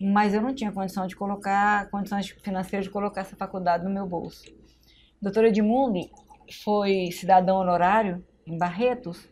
mas 0.00 0.34
eu 0.34 0.42
não 0.42 0.54
tinha 0.54 0.70
condição 0.70 1.06
de 1.06 1.16
colocar, 1.16 1.88
condições 1.90 2.28
financeiras 2.28 2.86
de 2.86 2.92
colocar 2.92 3.22
essa 3.22 3.36
faculdade 3.36 3.84
no 3.84 3.90
meu 3.90 4.06
bolso. 4.06 4.44
Doutor 5.20 5.44
Edmundo 5.44 5.98
foi 6.62 7.10
cidadão 7.12 7.56
honorário 7.56 8.24
em 8.46 8.58
Barretos 8.58 9.28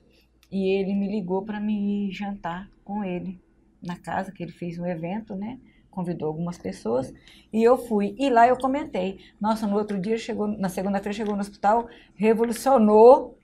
e 0.51 0.69
ele 0.69 0.95
me 0.95 1.09
ligou 1.09 1.45
para 1.45 1.61
me 1.61 2.11
jantar 2.11 2.71
com 2.85 3.05
ele 3.05 3.41
na 3.83 3.97
casa, 3.97 4.33
que 4.33 4.43
ele 4.43 4.53
fez 4.53 4.79
um 4.79 4.87
evento, 4.87 5.35
né? 5.35 5.59
Convidou 5.91 6.29
algumas 6.29 6.57
pessoas 6.57 7.13
e 7.53 7.63
eu 7.63 7.77
fui. 7.77 8.17
E 8.19 8.31
lá 8.31 8.49
eu 8.49 8.57
comentei. 8.57 9.19
Nossa, 9.41 9.67
no 9.67 9.77
outro 9.77 10.01
dia 10.01 10.17
chegou, 10.17 10.49
na 10.49 10.69
segunda-feira 10.69 11.13
chegou 11.13 11.35
no 11.35 11.41
hospital, 11.41 11.87
revolucionou 12.15 13.39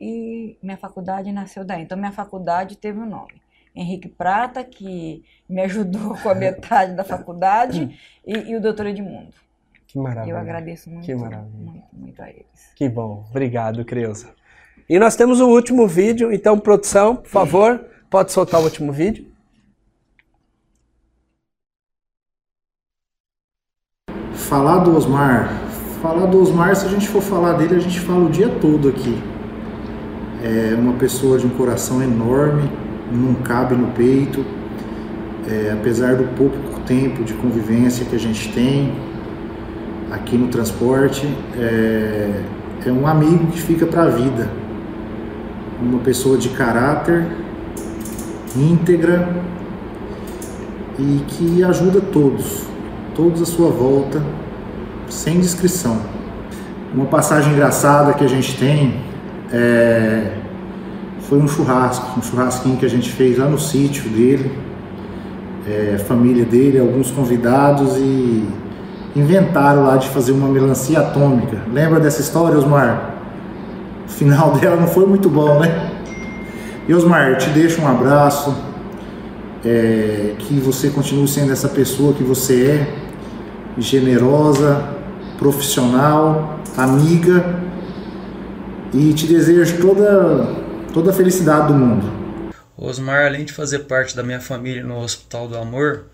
e 0.00 0.56
minha 0.62 0.76
faculdade 0.76 1.30
nasceu 1.30 1.64
daí. 1.64 1.82
Então 1.82 1.98
minha 1.98 2.10
faculdade 2.12 2.76
teve 2.76 2.98
um 2.98 3.06
nome. 3.06 3.41
Henrique 3.74 4.08
Prata, 4.08 4.62
que 4.62 5.24
me 5.48 5.62
ajudou 5.62 6.16
com 6.16 6.28
a 6.28 6.34
metade 6.34 6.94
da 6.94 7.04
faculdade, 7.04 7.98
e, 8.26 8.50
e 8.50 8.56
o 8.56 8.60
doutor 8.60 8.86
Edmundo. 8.86 9.34
Que 9.86 9.98
maravilha. 9.98 10.32
Eu 10.32 10.38
agradeço 10.38 10.90
muito, 10.90 11.04
Que 11.04 11.14
maravilha. 11.14 11.50
muito, 11.52 11.84
muito 11.92 12.22
a 12.22 12.30
eles. 12.30 12.72
Que 12.74 12.88
bom. 12.88 13.26
Obrigado, 13.30 13.84
Creuza. 13.84 14.30
E 14.88 14.98
nós 14.98 15.16
temos 15.16 15.40
o 15.40 15.48
último 15.48 15.86
vídeo, 15.86 16.32
então, 16.32 16.58
produção, 16.58 17.16
por 17.16 17.28
favor, 17.28 17.84
pode 18.10 18.32
soltar 18.32 18.60
o 18.60 18.64
último 18.64 18.92
vídeo. 18.92 19.30
Falar 24.34 24.78
do 24.78 24.96
Osmar. 24.96 25.48
Falar 26.02 26.26
do 26.26 26.40
Osmar, 26.40 26.74
se 26.74 26.84
a 26.84 26.88
gente 26.88 27.08
for 27.08 27.22
falar 27.22 27.52
dele, 27.54 27.76
a 27.76 27.78
gente 27.78 28.00
fala 28.00 28.24
o 28.24 28.30
dia 28.30 28.48
todo 28.60 28.88
aqui. 28.88 29.16
É 30.42 30.74
uma 30.74 30.94
pessoa 30.98 31.38
de 31.38 31.46
um 31.46 31.50
coração 31.50 32.02
enorme, 32.02 32.68
não 33.12 33.34
cabe 33.34 33.74
no 33.74 33.88
peito. 33.88 34.44
É, 35.48 35.72
apesar 35.72 36.14
do 36.16 36.24
pouco 36.36 36.80
tempo 36.86 37.24
de 37.24 37.34
convivência 37.34 38.06
que 38.06 38.14
a 38.14 38.18
gente 38.18 38.52
tem 38.52 38.92
aqui 40.10 40.36
no 40.36 40.48
transporte, 40.48 41.26
é, 41.56 42.42
é 42.86 42.92
um 42.92 43.06
amigo 43.06 43.46
que 43.46 43.60
fica 43.60 43.86
para 43.86 44.04
a 44.04 44.08
vida. 44.08 44.48
Uma 45.80 45.98
pessoa 45.98 46.38
de 46.38 46.48
caráter, 46.50 47.26
íntegra 48.56 49.28
e 50.98 51.24
que 51.26 51.64
ajuda 51.64 52.00
todos, 52.00 52.64
todos 53.14 53.42
à 53.42 53.46
sua 53.46 53.68
volta, 53.68 54.22
sem 55.08 55.40
descrição. 55.40 56.00
Uma 56.94 57.06
passagem 57.06 57.52
engraçada 57.52 58.12
que 58.12 58.24
a 58.24 58.28
gente 58.28 58.56
tem 58.58 59.00
é, 59.52 60.41
foi 61.32 61.40
um 61.40 61.48
churrasco, 61.48 62.18
um 62.18 62.22
churrasquinho 62.22 62.76
que 62.76 62.84
a 62.84 62.90
gente 62.90 63.08
fez 63.10 63.38
lá 63.38 63.46
no 63.46 63.58
sítio 63.58 64.02
dele, 64.10 64.52
é, 65.66 65.96
família 65.96 66.44
dele, 66.44 66.78
alguns 66.78 67.10
convidados 67.10 67.96
e 67.96 68.46
inventaram 69.16 69.84
lá 69.84 69.96
de 69.96 70.10
fazer 70.10 70.32
uma 70.32 70.46
melancia 70.46 70.98
atômica. 70.98 71.56
Lembra 71.72 71.98
dessa 72.00 72.20
história, 72.20 72.58
Osmar? 72.58 73.14
O 74.06 74.10
final 74.10 74.52
dela 74.60 74.76
não 74.76 74.86
foi 74.86 75.06
muito 75.06 75.30
bom, 75.30 75.58
né? 75.58 75.90
E 76.86 76.92
Osmar, 76.92 77.30
eu 77.30 77.38
te 77.38 77.48
deixo 77.48 77.80
um 77.80 77.88
abraço, 77.88 78.54
é, 79.64 80.34
que 80.38 80.60
você 80.60 80.90
continue 80.90 81.26
sendo 81.26 81.50
essa 81.50 81.70
pessoa 81.70 82.12
que 82.12 82.22
você 82.22 82.66
é, 82.66 83.80
generosa, 83.80 84.84
profissional, 85.38 86.58
amiga, 86.76 87.42
e 88.92 89.14
te 89.14 89.26
desejo 89.26 89.80
toda, 89.80 90.61
toda 90.92 91.10
a 91.10 91.14
felicidade 91.14 91.68
do 91.68 91.74
mundo. 91.74 92.52
Osmar, 92.76 93.24
além 93.26 93.46
de 93.46 93.52
fazer 93.52 93.80
parte 93.80 94.14
da 94.14 94.22
minha 94.22 94.40
família 94.40 94.84
no 94.84 94.98
Hospital 94.98 95.48
do 95.48 95.56
Amor, 95.56 96.04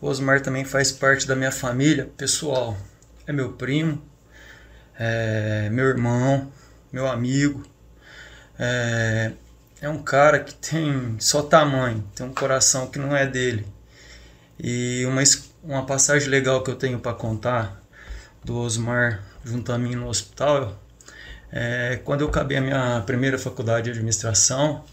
Osmar 0.00 0.40
também 0.40 0.64
faz 0.64 0.90
parte 0.90 1.28
da 1.28 1.36
minha 1.36 1.52
família 1.52 2.10
pessoal. 2.16 2.76
É 3.26 3.32
meu 3.32 3.52
primo, 3.52 4.02
é 4.98 5.68
meu 5.70 5.84
irmão, 5.86 6.50
meu 6.92 7.06
amigo. 7.06 7.62
É, 8.58 9.32
é 9.80 9.88
um 9.88 10.02
cara 10.02 10.40
que 10.40 10.54
tem 10.54 11.16
só 11.20 11.42
tamanho, 11.42 12.04
tem 12.14 12.26
um 12.26 12.34
coração 12.34 12.88
que 12.88 12.98
não 12.98 13.14
é 13.16 13.26
dele. 13.26 13.64
E 14.58 15.04
uma, 15.06 15.22
uma 15.62 15.86
passagem 15.86 16.28
legal 16.28 16.64
que 16.64 16.70
eu 16.70 16.76
tenho 16.76 16.98
para 16.98 17.14
contar 17.14 17.80
do 18.44 18.56
Osmar 18.56 19.22
junto 19.44 19.72
a 19.72 19.78
mim 19.78 19.94
no 19.94 20.08
hospital 20.08 20.76
é 21.52 22.00
quando 22.04 22.22
eu 22.22 22.28
acabei 22.28 22.56
a 22.56 22.60
minha 22.60 23.02
primeira 23.06 23.38
faculdade 23.38 23.84
de 23.84 23.90
administração. 23.90 24.84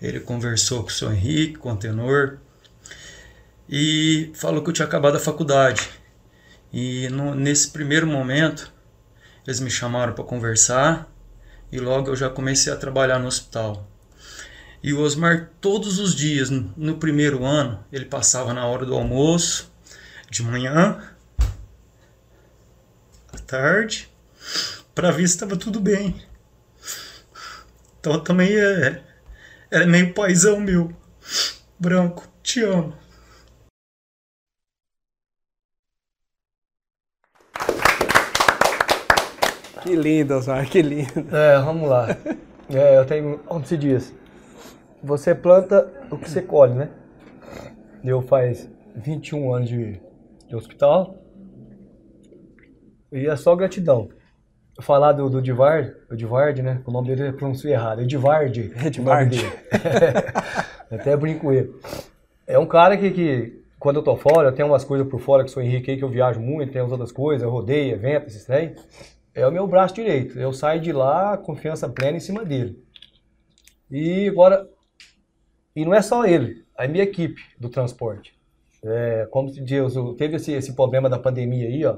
Ele 0.00 0.20
conversou 0.20 0.82
com 0.82 0.88
o 0.88 0.92
seu 0.92 1.12
Henrique, 1.12 1.54
com 1.58 1.72
o 1.72 1.76
Tenor, 1.76 2.38
e 3.68 4.30
falou 4.34 4.62
que 4.62 4.68
eu 4.68 4.74
tinha 4.74 4.86
acabado 4.86 5.16
a 5.16 5.20
faculdade. 5.20 5.88
E 6.72 7.08
no- 7.08 7.34
nesse 7.34 7.70
primeiro 7.70 8.06
momento, 8.06 8.72
eles 9.46 9.60
me 9.60 9.70
chamaram 9.70 10.12
para 10.12 10.24
conversar 10.24 11.10
e 11.72 11.78
logo 11.78 12.10
eu 12.10 12.16
já 12.16 12.28
comecei 12.28 12.72
a 12.72 12.76
trabalhar 12.76 13.18
no 13.18 13.26
hospital. 13.26 13.88
E 14.82 14.92
o 14.92 15.00
Osmar, 15.00 15.50
todos 15.60 15.98
os 15.98 16.14
dias, 16.14 16.50
no 16.50 16.98
primeiro 16.98 17.44
ano, 17.44 17.82
ele 17.90 18.04
passava 18.04 18.52
na 18.52 18.66
hora 18.66 18.84
do 18.84 18.94
almoço, 18.94 19.72
de 20.30 20.42
manhã, 20.42 21.02
à 23.32 23.38
tarde, 23.38 24.08
para 24.96 25.10
ver 25.10 25.28
se 25.28 25.34
estava 25.34 25.58
tudo 25.58 25.78
bem. 25.78 26.16
Então 28.00 28.18
também 28.18 28.56
é, 28.56 29.04
é 29.70 29.84
meio 29.84 30.14
paizão 30.14 30.58
meu. 30.58 30.90
Branco, 31.78 32.26
te 32.42 32.62
amo. 32.62 32.94
Que 39.82 39.94
lindo, 39.94 40.34
Osmar, 40.34 40.66
que 40.68 40.80
lindo. 40.80 41.28
É, 41.30 41.58
vamos 41.58 41.90
lá. 41.90 42.08
É, 42.70 42.96
eu 42.96 43.04
tenho. 43.04 43.38
Como 43.40 43.64
se 43.66 43.76
diz? 43.76 44.14
Você 45.02 45.34
planta 45.34 45.92
o 46.10 46.16
que 46.16 46.28
você 46.28 46.40
colhe, 46.40 46.72
né? 46.72 46.90
Eu 48.02 48.22
faz 48.22 48.68
21 48.96 49.52
anos 49.52 49.68
de, 49.68 50.00
de 50.48 50.56
hospital. 50.56 51.22
E 53.12 53.26
é 53.26 53.36
só 53.36 53.54
gratidão. 53.54 54.15
Eu 54.76 54.82
falar 54.82 55.12
do, 55.12 55.30
do 55.30 55.40
Divard, 55.40 55.94
o 56.10 56.16
Divard, 56.16 56.62
né? 56.62 56.82
O 56.84 56.90
nome 56.90 57.08
dele 57.08 57.28
é 57.28 57.32
pronunciado 57.32 57.72
errado. 57.74 58.02
Edivard. 58.02 58.72
Edivard. 58.84 59.38
Até 60.90 61.16
brinco 61.16 61.50
ele. 61.52 61.72
É 62.46 62.58
um 62.58 62.66
cara 62.66 62.96
que, 62.96 63.10
que, 63.10 63.62
quando 63.78 63.96
eu 63.96 64.02
tô 64.02 64.16
fora, 64.16 64.48
eu 64.48 64.52
tenho 64.52 64.68
umas 64.68 64.84
coisas 64.84 65.08
por 65.08 65.18
fora 65.20 65.44
que 65.44 65.50
sou 65.50 65.62
Henrique 65.62 65.90
aí, 65.90 65.96
que 65.96 66.04
eu 66.04 66.08
viajo 66.10 66.40
muito, 66.40 66.72
tem 66.72 66.82
as 66.82 66.92
outras 66.92 67.10
coisas, 67.10 67.42
eu 67.42 67.50
rodeio, 67.50 67.94
evento, 67.94 68.26
esses 68.26 68.44
trem. 68.44 68.74
É 69.34 69.46
o 69.46 69.52
meu 69.52 69.66
braço 69.66 69.94
direito. 69.94 70.38
Eu 70.38 70.52
saio 70.52 70.80
de 70.80 70.92
lá, 70.92 71.36
confiança 71.36 71.88
plena 71.88 72.16
em 72.16 72.20
cima 72.20 72.44
dele. 72.44 72.78
E 73.90 74.28
agora, 74.28 74.68
e 75.74 75.84
não 75.84 75.94
é 75.94 76.02
só 76.02 76.24
ele, 76.24 76.64
a 76.76 76.86
minha 76.86 77.04
equipe 77.04 77.40
do 77.58 77.68
transporte. 77.68 78.34
É, 78.84 79.26
como 79.30 79.48
se 79.48 79.60
diz, 79.62 79.96
eu- 79.96 80.14
teve 80.14 80.36
esse, 80.36 80.52
esse 80.52 80.74
problema 80.74 81.08
da 81.08 81.18
pandemia 81.18 81.66
aí, 81.68 81.84
ó. 81.84 81.96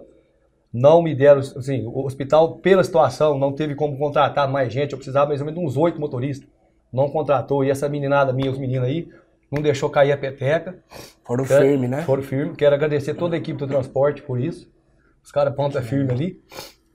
Não 0.72 1.02
me 1.02 1.14
deram, 1.14 1.40
assim, 1.40 1.84
o 1.86 2.04
hospital, 2.04 2.56
pela 2.58 2.84
situação, 2.84 3.38
não 3.38 3.52
teve 3.54 3.74
como 3.74 3.96
contratar 3.98 4.48
mais 4.50 4.72
gente. 4.72 4.92
Eu 4.92 4.98
precisava 4.98 5.28
mais 5.28 5.40
ou 5.40 5.46
menos 5.46 5.60
de 5.60 5.66
uns 5.66 5.76
oito 5.76 6.00
motoristas. 6.00 6.48
Não 6.92 7.08
contratou. 7.08 7.64
E 7.64 7.70
essa 7.70 7.88
meninada 7.88 8.32
minha, 8.32 8.50
os 8.50 8.58
meninos 8.58 8.86
aí, 8.86 9.08
não 9.50 9.62
deixou 9.62 9.88
cair 9.88 10.12
a 10.12 10.16
peteca. 10.18 10.78
Foram 11.24 11.44
Quero- 11.44 11.64
firme, 11.64 11.88
né? 11.88 12.02
Foram 12.02 12.22
firme. 12.22 12.54
Quero 12.54 12.74
agradecer 12.74 13.14
toda 13.14 13.34
a 13.34 13.38
equipe 13.38 13.58
do 13.58 13.66
transporte 13.66 14.22
por 14.22 14.38
isso. 14.40 14.70
Os 15.22 15.32
caras 15.32 15.54
ponta 15.54 15.80
firme 15.82 16.12
ali. 16.12 16.42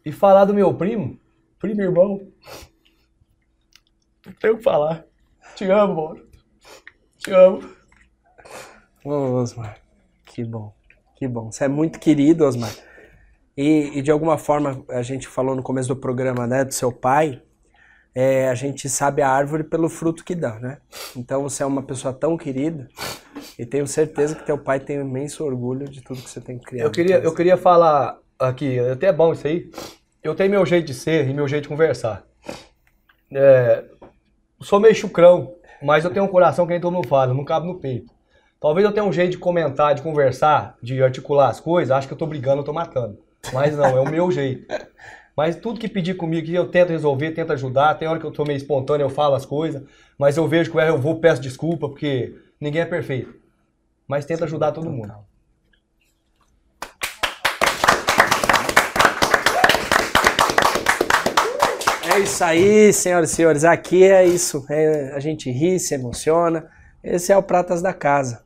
E 0.05 0.11
falar 0.11 0.45
do 0.45 0.53
meu 0.53 0.73
primo, 0.73 1.19
primo 1.59 1.81
irmão. 1.81 2.21
Não 4.25 4.33
tenho 4.33 4.53
o 4.53 4.57
que 4.57 4.63
falar. 4.63 5.05
Te 5.55 5.65
amo, 5.65 5.95
mano. 6.09 6.21
Te 7.17 7.31
amo. 7.31 7.61
Ô, 9.05 9.11
Osmar, 9.41 9.77
que 10.25 10.43
bom, 10.43 10.73
que 11.15 11.27
bom. 11.27 11.51
Você 11.51 11.65
é 11.65 11.67
muito 11.67 11.99
querido, 11.99 12.45
Osmar. 12.45 12.71
E, 13.55 13.97
e 13.97 14.01
de 14.01 14.11
alguma 14.11 14.38
forma, 14.38 14.84
a 14.89 15.01
gente 15.01 15.27
falou 15.27 15.55
no 15.55 15.61
começo 15.61 15.88
do 15.88 15.95
programa, 15.95 16.47
né, 16.47 16.65
do 16.65 16.73
seu 16.73 16.91
pai, 16.91 17.41
é, 18.15 18.47
a 18.49 18.55
gente 18.55 18.88
sabe 18.89 19.21
a 19.21 19.30
árvore 19.30 19.63
pelo 19.63 19.89
fruto 19.89 20.23
que 20.23 20.35
dá, 20.35 20.59
né? 20.59 20.77
Então 21.15 21.41
você 21.41 21.63
é 21.63 21.65
uma 21.65 21.81
pessoa 21.81 22.13
tão 22.13 22.38
querida 22.38 22.88
e 23.57 23.65
tenho 23.65 23.88
certeza 23.88 24.35
que 24.35 24.45
teu 24.45 24.57
pai 24.57 24.80
tem 24.80 24.99
um 24.99 25.07
imenso 25.07 25.43
orgulho 25.43 25.89
de 25.89 26.01
tudo 26.01 26.21
que 26.21 26.30
você 26.30 26.39
tem 26.39 26.59
criado. 26.59 26.85
Eu 26.85 26.91
queria, 26.91 27.17
eu 27.17 27.34
queria 27.34 27.57
falar 27.57 28.19
aqui, 28.38 28.77
é 28.77 28.91
até 28.91 29.11
bom 29.11 29.34
isso 29.34 29.47
aí. 29.47 29.69
Eu 30.21 30.35
tenho 30.35 30.51
meu 30.51 30.65
jeito 30.65 30.85
de 30.85 30.93
ser 30.93 31.27
e 31.27 31.34
meu 31.34 31.47
jeito 31.47 31.63
de 31.63 31.69
conversar. 31.69 32.23
É, 33.34 33.84
sou 34.61 34.80
meio 34.80 34.93
chucrão, 34.93 35.55
mas 35.81 36.05
eu 36.05 36.11
tenho 36.11 36.25
um 36.25 36.30
coração 36.30 36.65
que 36.65 36.71
nem 36.71 36.81
todo 36.81 36.93
mundo 36.93 37.07
fala, 37.07 37.34
não 37.34 37.43
cabe 37.43 37.65
no 37.65 37.80
peito. 37.80 38.13
Talvez 38.61 38.85
eu 38.85 38.93
tenha 38.93 39.05
um 39.05 39.11
jeito 39.11 39.31
de 39.31 39.38
comentar, 39.38 39.95
de 39.95 40.03
conversar, 40.03 40.77
de 40.81 41.01
articular 41.03 41.49
as 41.49 41.59
coisas, 41.59 41.91
acho 41.91 42.07
que 42.07 42.13
eu 42.13 42.17
tô 42.17 42.27
brigando, 42.27 42.61
eu 42.61 42.63
tô 42.63 42.71
matando. 42.71 43.17
Mas 43.52 43.76
não, 43.76 43.98
é 43.98 43.99
o 43.99 44.10
meu 44.10 44.32
jeito. 44.32 44.65
Mas 45.36 45.56
tudo 45.56 45.80
que 45.80 45.88
pedir 45.88 46.15
comigo, 46.15 46.45
que 46.45 46.53
eu 46.53 46.70
tento 46.70 46.90
resolver, 46.90 47.32
tento 47.32 47.52
ajudar. 47.53 47.95
Tem 47.95 48.07
hora 48.07 48.20
que 48.20 48.26
eu 48.26 48.32
tô 48.32 48.44
meio 48.45 48.57
espontâneo, 48.57 49.06
eu 49.06 49.10
falo 49.10 49.36
as 49.36 49.45
coisas. 49.45 49.84
Mas 50.18 50.38
eu 50.38 50.48
vejo 50.48 50.72
que 50.72 50.78
eu 50.78 50.82
eu 50.82 51.02
vou, 51.02 51.20
peço 51.20 51.41
desculpa, 51.41 51.90
porque 51.90 52.36
ninguém 52.61 52.82
é 52.82 52.86
perfeito. 52.86 53.34
Mas 54.07 54.26
tento 54.26 54.44
ajudar 54.44 54.72
todo 54.72 54.90
mundo. 54.90 55.14
É 62.14 62.20
isso 62.20 62.44
aí, 62.44 62.94
senhoras 62.94 63.32
e 63.32 63.36
senhores. 63.36 63.64
Aqui 63.64 64.03
é 64.03 64.24
isso. 64.24 64.64
É, 64.70 65.14
a 65.15 65.20
gente 65.20 65.49
ri, 65.49 65.80
se 65.80 65.95
emociona. 65.95 66.70
Esse 67.03 67.32
é 67.32 67.38
o 67.38 67.41
Pratas 67.41 67.82
da 67.82 67.91
Casa. 67.91 68.44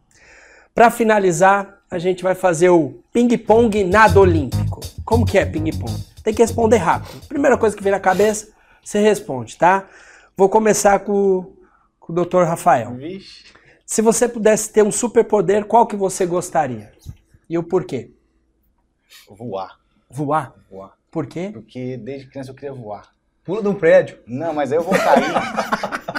Para 0.74 0.90
finalizar, 0.90 1.77
a 1.90 1.98
gente 1.98 2.24
vai 2.24 2.36
fazer 2.36 2.70
o 2.70 3.02
ping-pong 3.14 3.84
nado 3.84 4.20
olímpico. 4.20 4.82
Como 5.06 5.26
que 5.26 5.38
é 5.38 5.46
ping-pong? 5.46 6.04
Tem 6.24 6.34
que 6.34 6.42
responder 6.42 6.78
rápido. 6.78 7.26
Primeira 7.28 7.58
coisa 7.58 7.76
que 7.76 7.84
vem 7.84 7.92
na 7.92 8.00
cabeça, 8.00 8.50
você 8.84 9.00
responde, 9.00 9.58
tá? 9.58 9.88
Vou 10.36 10.50
começar 10.50 11.00
com, 11.00 11.54
com 12.00 12.14
o 12.14 12.26
Dr. 12.26 12.44
Rafael. 12.44 12.94
Vixe. 12.96 13.46
Se 13.86 14.02
você 14.02 14.28
pudesse 14.28 14.70
ter 14.72 14.84
um 14.84 14.92
superpoder, 14.92 15.66
qual 15.66 15.88
que 15.88 15.96
você 15.96 16.26
gostaria? 16.26 16.92
E 17.50 17.58
o 17.58 17.64
porquê? 17.64 18.12
Voar. 19.30 19.80
Voar? 20.10 20.54
Voar. 20.70 20.98
Por 21.10 21.26
quê? 21.26 21.52
Porque 21.54 21.96
desde 21.96 22.28
criança 22.28 22.52
eu 22.52 22.56
queria 22.56 22.74
voar. 22.74 23.10
Pula 23.46 23.62
de 23.62 23.70
um 23.70 23.74
prédio. 23.74 24.20
Não, 24.28 24.54
mas 24.54 24.74
aí 24.74 24.78
eu 24.78 24.84
vou 24.84 24.94
cair. 24.94 25.24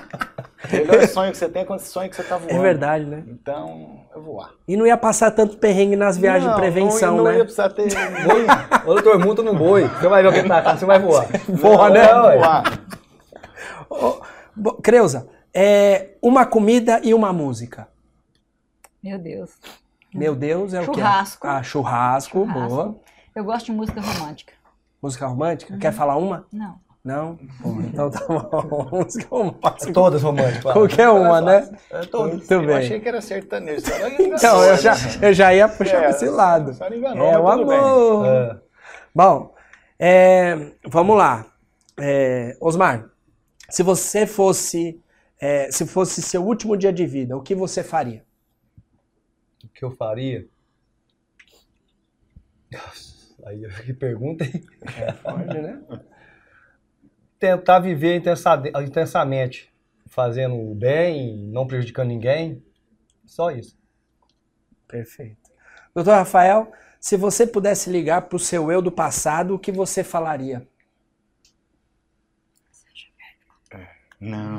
o 0.73 0.87
melhor 0.87 1.09
sonho 1.09 1.33
que 1.33 1.39
você 1.39 1.49
tem 1.49 1.63
é 1.63 1.65
quando 1.65 1.81
você 1.81 1.87
sonha 1.91 2.09
que 2.09 2.17
você 2.17 2.23
tá 2.23 2.37
voando. 2.37 2.53
É 2.53 2.59
verdade, 2.59 3.05
né? 3.05 3.25
Então, 3.27 4.01
eu 4.15 4.23
voar. 4.23 4.51
E 4.67 4.77
não 4.77 4.87
ia 4.87 4.97
passar 4.97 5.31
tanto 5.31 5.57
perrengue 5.57 5.97
nas 5.97 6.17
viagens 6.19 6.45
Não, 6.45 6.55
de 6.55 6.61
prevenção, 6.61 7.17
não, 7.17 7.25
não 7.25 7.31
né? 7.31 7.39
ia 7.39 7.45
precisar 7.45 7.71
ter... 7.71 7.89
Ô, 8.87 8.95
doutor, 8.95 9.19
monta 9.19 9.43
num 9.43 9.57
boi. 9.57 9.89
Você 9.89 10.09
vai 10.09 10.23
ver 10.23 10.29
o 10.29 10.33
que 10.33 10.43
tá 10.49 10.77
você 10.77 10.85
vai 10.85 10.99
voar. 10.99 11.27
Voa, 11.49 11.89
Não, 11.89 11.95
né? 11.95 12.09
vou 13.89 14.03
voar. 14.63 14.83
Creuza, 14.83 15.29
é 15.55 16.11
uma 16.21 16.45
comida 16.45 17.01
e 17.03 17.15
uma 17.15 17.33
música. 17.33 17.89
Meu 19.03 19.19
Deus. 19.19 19.51
Meu 20.15 20.35
Deus, 20.35 20.75
é 20.75 20.81
o 20.81 20.87
quê? 20.87 20.95
Churrasco. 21.01 21.47
Ah, 21.47 21.63
churrasco, 21.63 22.39
Churrasco. 22.41 22.69
boa. 22.69 22.97
Eu 23.35 23.45
gosto 23.45 23.67
de 23.67 23.73
música 23.73 24.01
romântica. 24.01 24.53
Música 25.01 25.27
romântica? 25.27 25.77
Quer 25.79 25.93
falar 25.93 26.17
uma? 26.17 26.47
Não. 26.53 26.81
Não? 27.05 27.39
Bom, 27.61 27.81
então 27.81 28.11
tá 28.11 28.21
bom. 28.27 28.89
Música 28.93 29.27
romântica. 29.31 29.93
Todas 29.93 30.23
românticas. 30.23 30.73
Qualquer 30.73 31.09
uma, 31.09 31.41
né? 31.41 31.71
É 31.91 32.01
todas. 32.01 32.35
Muito 32.35 32.53
Eu 32.53 32.67
bem. 32.67 32.77
achei 32.77 33.01
que 33.01 33.09
era 33.09 33.21
sertanejo. 33.21 33.83
Então, 34.19 34.63
eu 34.65 34.77
já, 34.77 34.95
eu 35.23 35.33
já 35.33 35.55
ia 35.55 35.69
puxar 35.69 35.97
É, 35.97 36.01
pra 36.01 36.11
esse 36.11 36.27
lado. 36.29 36.75
só 36.75 36.89
enganou, 36.89 37.27
É 37.27 37.39
o 37.39 37.49
amor. 37.49 38.27
É. 38.27 38.61
Bom, 39.15 39.55
é, 39.99 40.73
vamos 40.87 41.17
lá. 41.17 41.47
É, 41.99 42.57
Osmar, 42.61 43.09
se 43.71 43.83
você 43.83 44.27
fosse, 44.27 45.01
é, 45.41 45.71
se 45.73 45.87
fosse 45.87 46.21
seu 46.21 46.45
último 46.45 46.77
dia 46.77 46.93
de 46.93 47.07
vida, 47.07 47.37
o 47.37 47.43
que 47.43 47.55
você 47.55 47.83
faria? 47.83 48.23
O 49.65 49.69
que 49.69 49.85
eu 49.85 49.91
faria? 49.91 50.47
Aí, 53.47 53.67
que 53.85 53.95
pergunta, 53.95 54.45
hein? 54.45 54.63
Pode, 55.23 55.59
né? 55.61 55.81
Tentar 57.39 57.79
viver 57.79 58.17
intensa- 58.17 58.63
intensamente, 58.83 59.73
fazendo 60.07 60.55
o 60.55 60.75
bem, 60.75 61.37
não 61.49 61.67
prejudicando 61.67 62.09
ninguém. 62.09 62.63
Só 63.25 63.51
isso. 63.51 63.79
Perfeito. 64.87 65.37
Doutor 65.95 66.13
Rafael, 66.13 66.73
se 67.01 67.17
você 67.17 67.47
pudesse 67.47 67.91
ligar 67.91 68.23
para 68.23 68.37
o 68.37 68.41
seu 68.41 68.73
eu 68.73 68.83
do 68.83 68.91
passado, 68.91 69.55
o 69.55 69.59
que 69.59 69.71
você 69.71 70.03
falaria? 70.03 70.67
Não. 74.21 74.59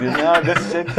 não, 0.00 0.42
desse 0.44 0.70
jeito. 0.70 0.92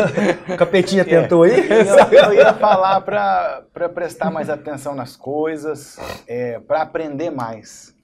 O 0.53 0.57
capetinha 0.57 1.05
tentou 1.05 1.43
aí? 1.43 1.69
Eu, 1.69 1.85
eu 2.11 2.33
ia 2.33 2.53
falar 2.53 2.99
para 2.99 3.63
prestar 3.93 4.29
mais 4.29 4.49
atenção 4.49 4.93
nas 4.93 5.15
coisas, 5.15 5.97
é, 6.27 6.59
para 6.59 6.81
aprender 6.81 7.29
mais. 7.29 7.95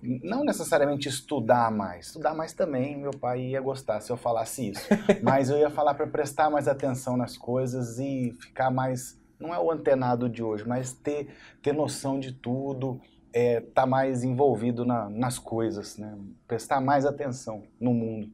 Não 0.00 0.44
necessariamente 0.44 1.08
estudar 1.08 1.70
mais. 1.72 2.06
Estudar 2.06 2.34
mais 2.34 2.52
também, 2.52 2.96
meu 2.96 3.10
pai 3.10 3.40
ia 3.40 3.60
gostar 3.60 4.00
se 4.00 4.10
eu 4.12 4.16
falasse 4.16 4.70
isso. 4.70 4.86
Mas 5.22 5.50
eu 5.50 5.58
ia 5.58 5.70
falar 5.70 5.94
para 5.94 6.06
prestar 6.06 6.50
mais 6.50 6.68
atenção 6.68 7.16
nas 7.16 7.36
coisas 7.36 7.98
e 7.98 8.32
ficar 8.40 8.70
mais. 8.70 9.20
Não 9.40 9.52
é 9.54 9.58
o 9.58 9.70
antenado 9.70 10.28
de 10.28 10.42
hoje, 10.42 10.66
mas 10.66 10.92
ter, 10.92 11.32
ter 11.62 11.72
noção 11.72 12.18
de 12.18 12.32
tudo, 12.32 13.00
é, 13.32 13.60
tá 13.60 13.86
mais 13.86 14.24
envolvido 14.24 14.84
na- 14.84 15.08
nas 15.08 15.38
coisas, 15.38 15.96
né? 15.96 16.18
Prestar 16.48 16.80
mais 16.80 17.06
atenção 17.06 17.62
no 17.80 17.94
mundo. 17.94 18.32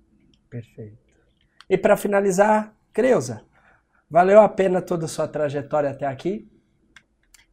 Perfeito. 0.49 0.97
E 1.69 1.77
para 1.77 1.95
finalizar, 1.95 2.75
Creuza, 2.91 3.45
valeu 4.09 4.41
a 4.41 4.49
pena 4.49 4.81
toda 4.81 5.05
a 5.05 5.09
sua 5.09 5.29
trajetória 5.29 5.91
até 5.91 6.07
aqui? 6.07 6.51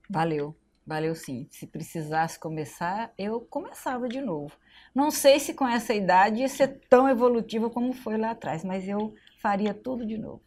Valeu. 0.10 0.56
Valeu 0.92 1.16
sim. 1.16 1.48
Se 1.50 1.66
precisasse 1.66 2.38
começar, 2.38 3.14
eu 3.18 3.40
começava 3.40 4.10
de 4.10 4.20
novo. 4.20 4.52
Não 4.94 5.10
sei 5.10 5.40
se 5.40 5.54
com 5.54 5.66
essa 5.66 5.94
idade 5.94 6.42
ia 6.42 6.50
ser 6.50 6.82
tão 6.90 7.08
evolutiva 7.08 7.70
como 7.70 7.94
foi 7.94 8.18
lá 8.18 8.32
atrás, 8.32 8.62
mas 8.62 8.86
eu 8.86 9.14
faria 9.42 9.74
tudo 9.74 10.06
de 10.06 10.18
novo. 10.18 10.42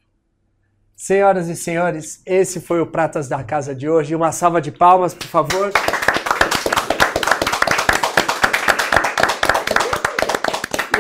Senhoras 0.95 1.49
e 1.49 1.57
senhores, 1.57 2.21
esse 2.27 2.61
foi 2.61 2.83
o 2.83 2.87
Pratas 2.87 3.27
da 3.27 3.43
Casa 3.43 3.75
de 3.75 3.89
hoje. 3.89 4.15
Uma 4.15 4.33
salva 4.33 4.61
de 4.61 4.71
palmas, 4.71 5.15
por 5.15 5.29
favor. 5.29 5.73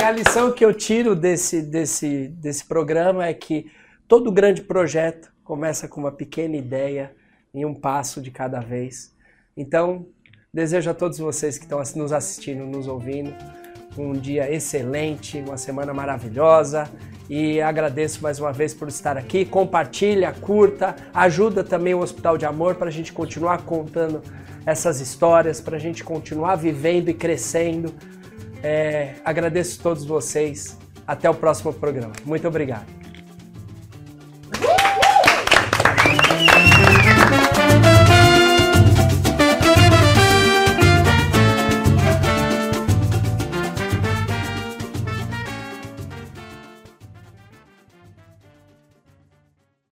E 0.01 0.03
a 0.03 0.11
lição 0.11 0.53
que 0.53 0.65
eu 0.65 0.73
tiro 0.73 1.15
desse, 1.15 1.61
desse, 1.61 2.29
desse 2.29 2.65
programa 2.65 3.27
é 3.27 3.35
que 3.35 3.71
todo 4.09 4.33
grande 4.33 4.63
projeto 4.63 5.31
começa 5.45 5.87
com 5.87 6.01
uma 6.01 6.13
pequena 6.13 6.57
ideia 6.57 7.15
e 7.53 7.67
um 7.67 7.75
passo 7.75 8.23
de 8.23 8.31
cada 8.31 8.61
vez. 8.61 9.14
Então, 9.57 10.07
desejo 10.53 10.91
a 10.91 10.95
todos 10.95 11.19
vocês 11.19 11.59
que 11.59 11.65
estão 11.65 11.81
nos 11.97 12.13
assistindo, 12.13 12.65
nos 12.65 12.87
ouvindo, 12.87 13.35
um 13.97 14.13
dia 14.13 14.53
excelente, 14.53 15.39
uma 15.39 15.57
semana 15.57 15.95
maravilhosa 15.95 16.91
e 17.29 17.61
agradeço 17.61 18.23
mais 18.23 18.39
uma 18.39 18.53
vez 18.53 18.75
por 18.75 18.89
estar 18.89 19.17
aqui. 19.17 19.45
Compartilha, 19.45 20.33
curta, 20.33 20.97
ajuda 21.13 21.63
também 21.63 21.95
o 21.95 22.01
Hospital 22.01 22.37
de 22.37 22.45
Amor 22.45 22.75
para 22.75 22.89
a 22.89 22.93
gente 22.93 23.13
continuar 23.13 23.63
contando 23.63 24.23
essas 24.67 25.01
histórias, 25.01 25.61
para 25.61 25.77
a 25.77 25.81
gente 25.81 26.03
continuar 26.03 26.57
vivendo 26.57 27.09
e 27.09 27.15
crescendo. 27.15 27.95
É, 28.63 29.15
agradeço 29.25 29.81
a 29.81 29.83
todos 29.83 30.05
vocês. 30.05 30.79
Até 31.07 31.29
o 31.29 31.35
próximo 31.35 31.71
programa. 31.71 32.15
Muito 32.25 32.49
obrigado. 32.49 33.04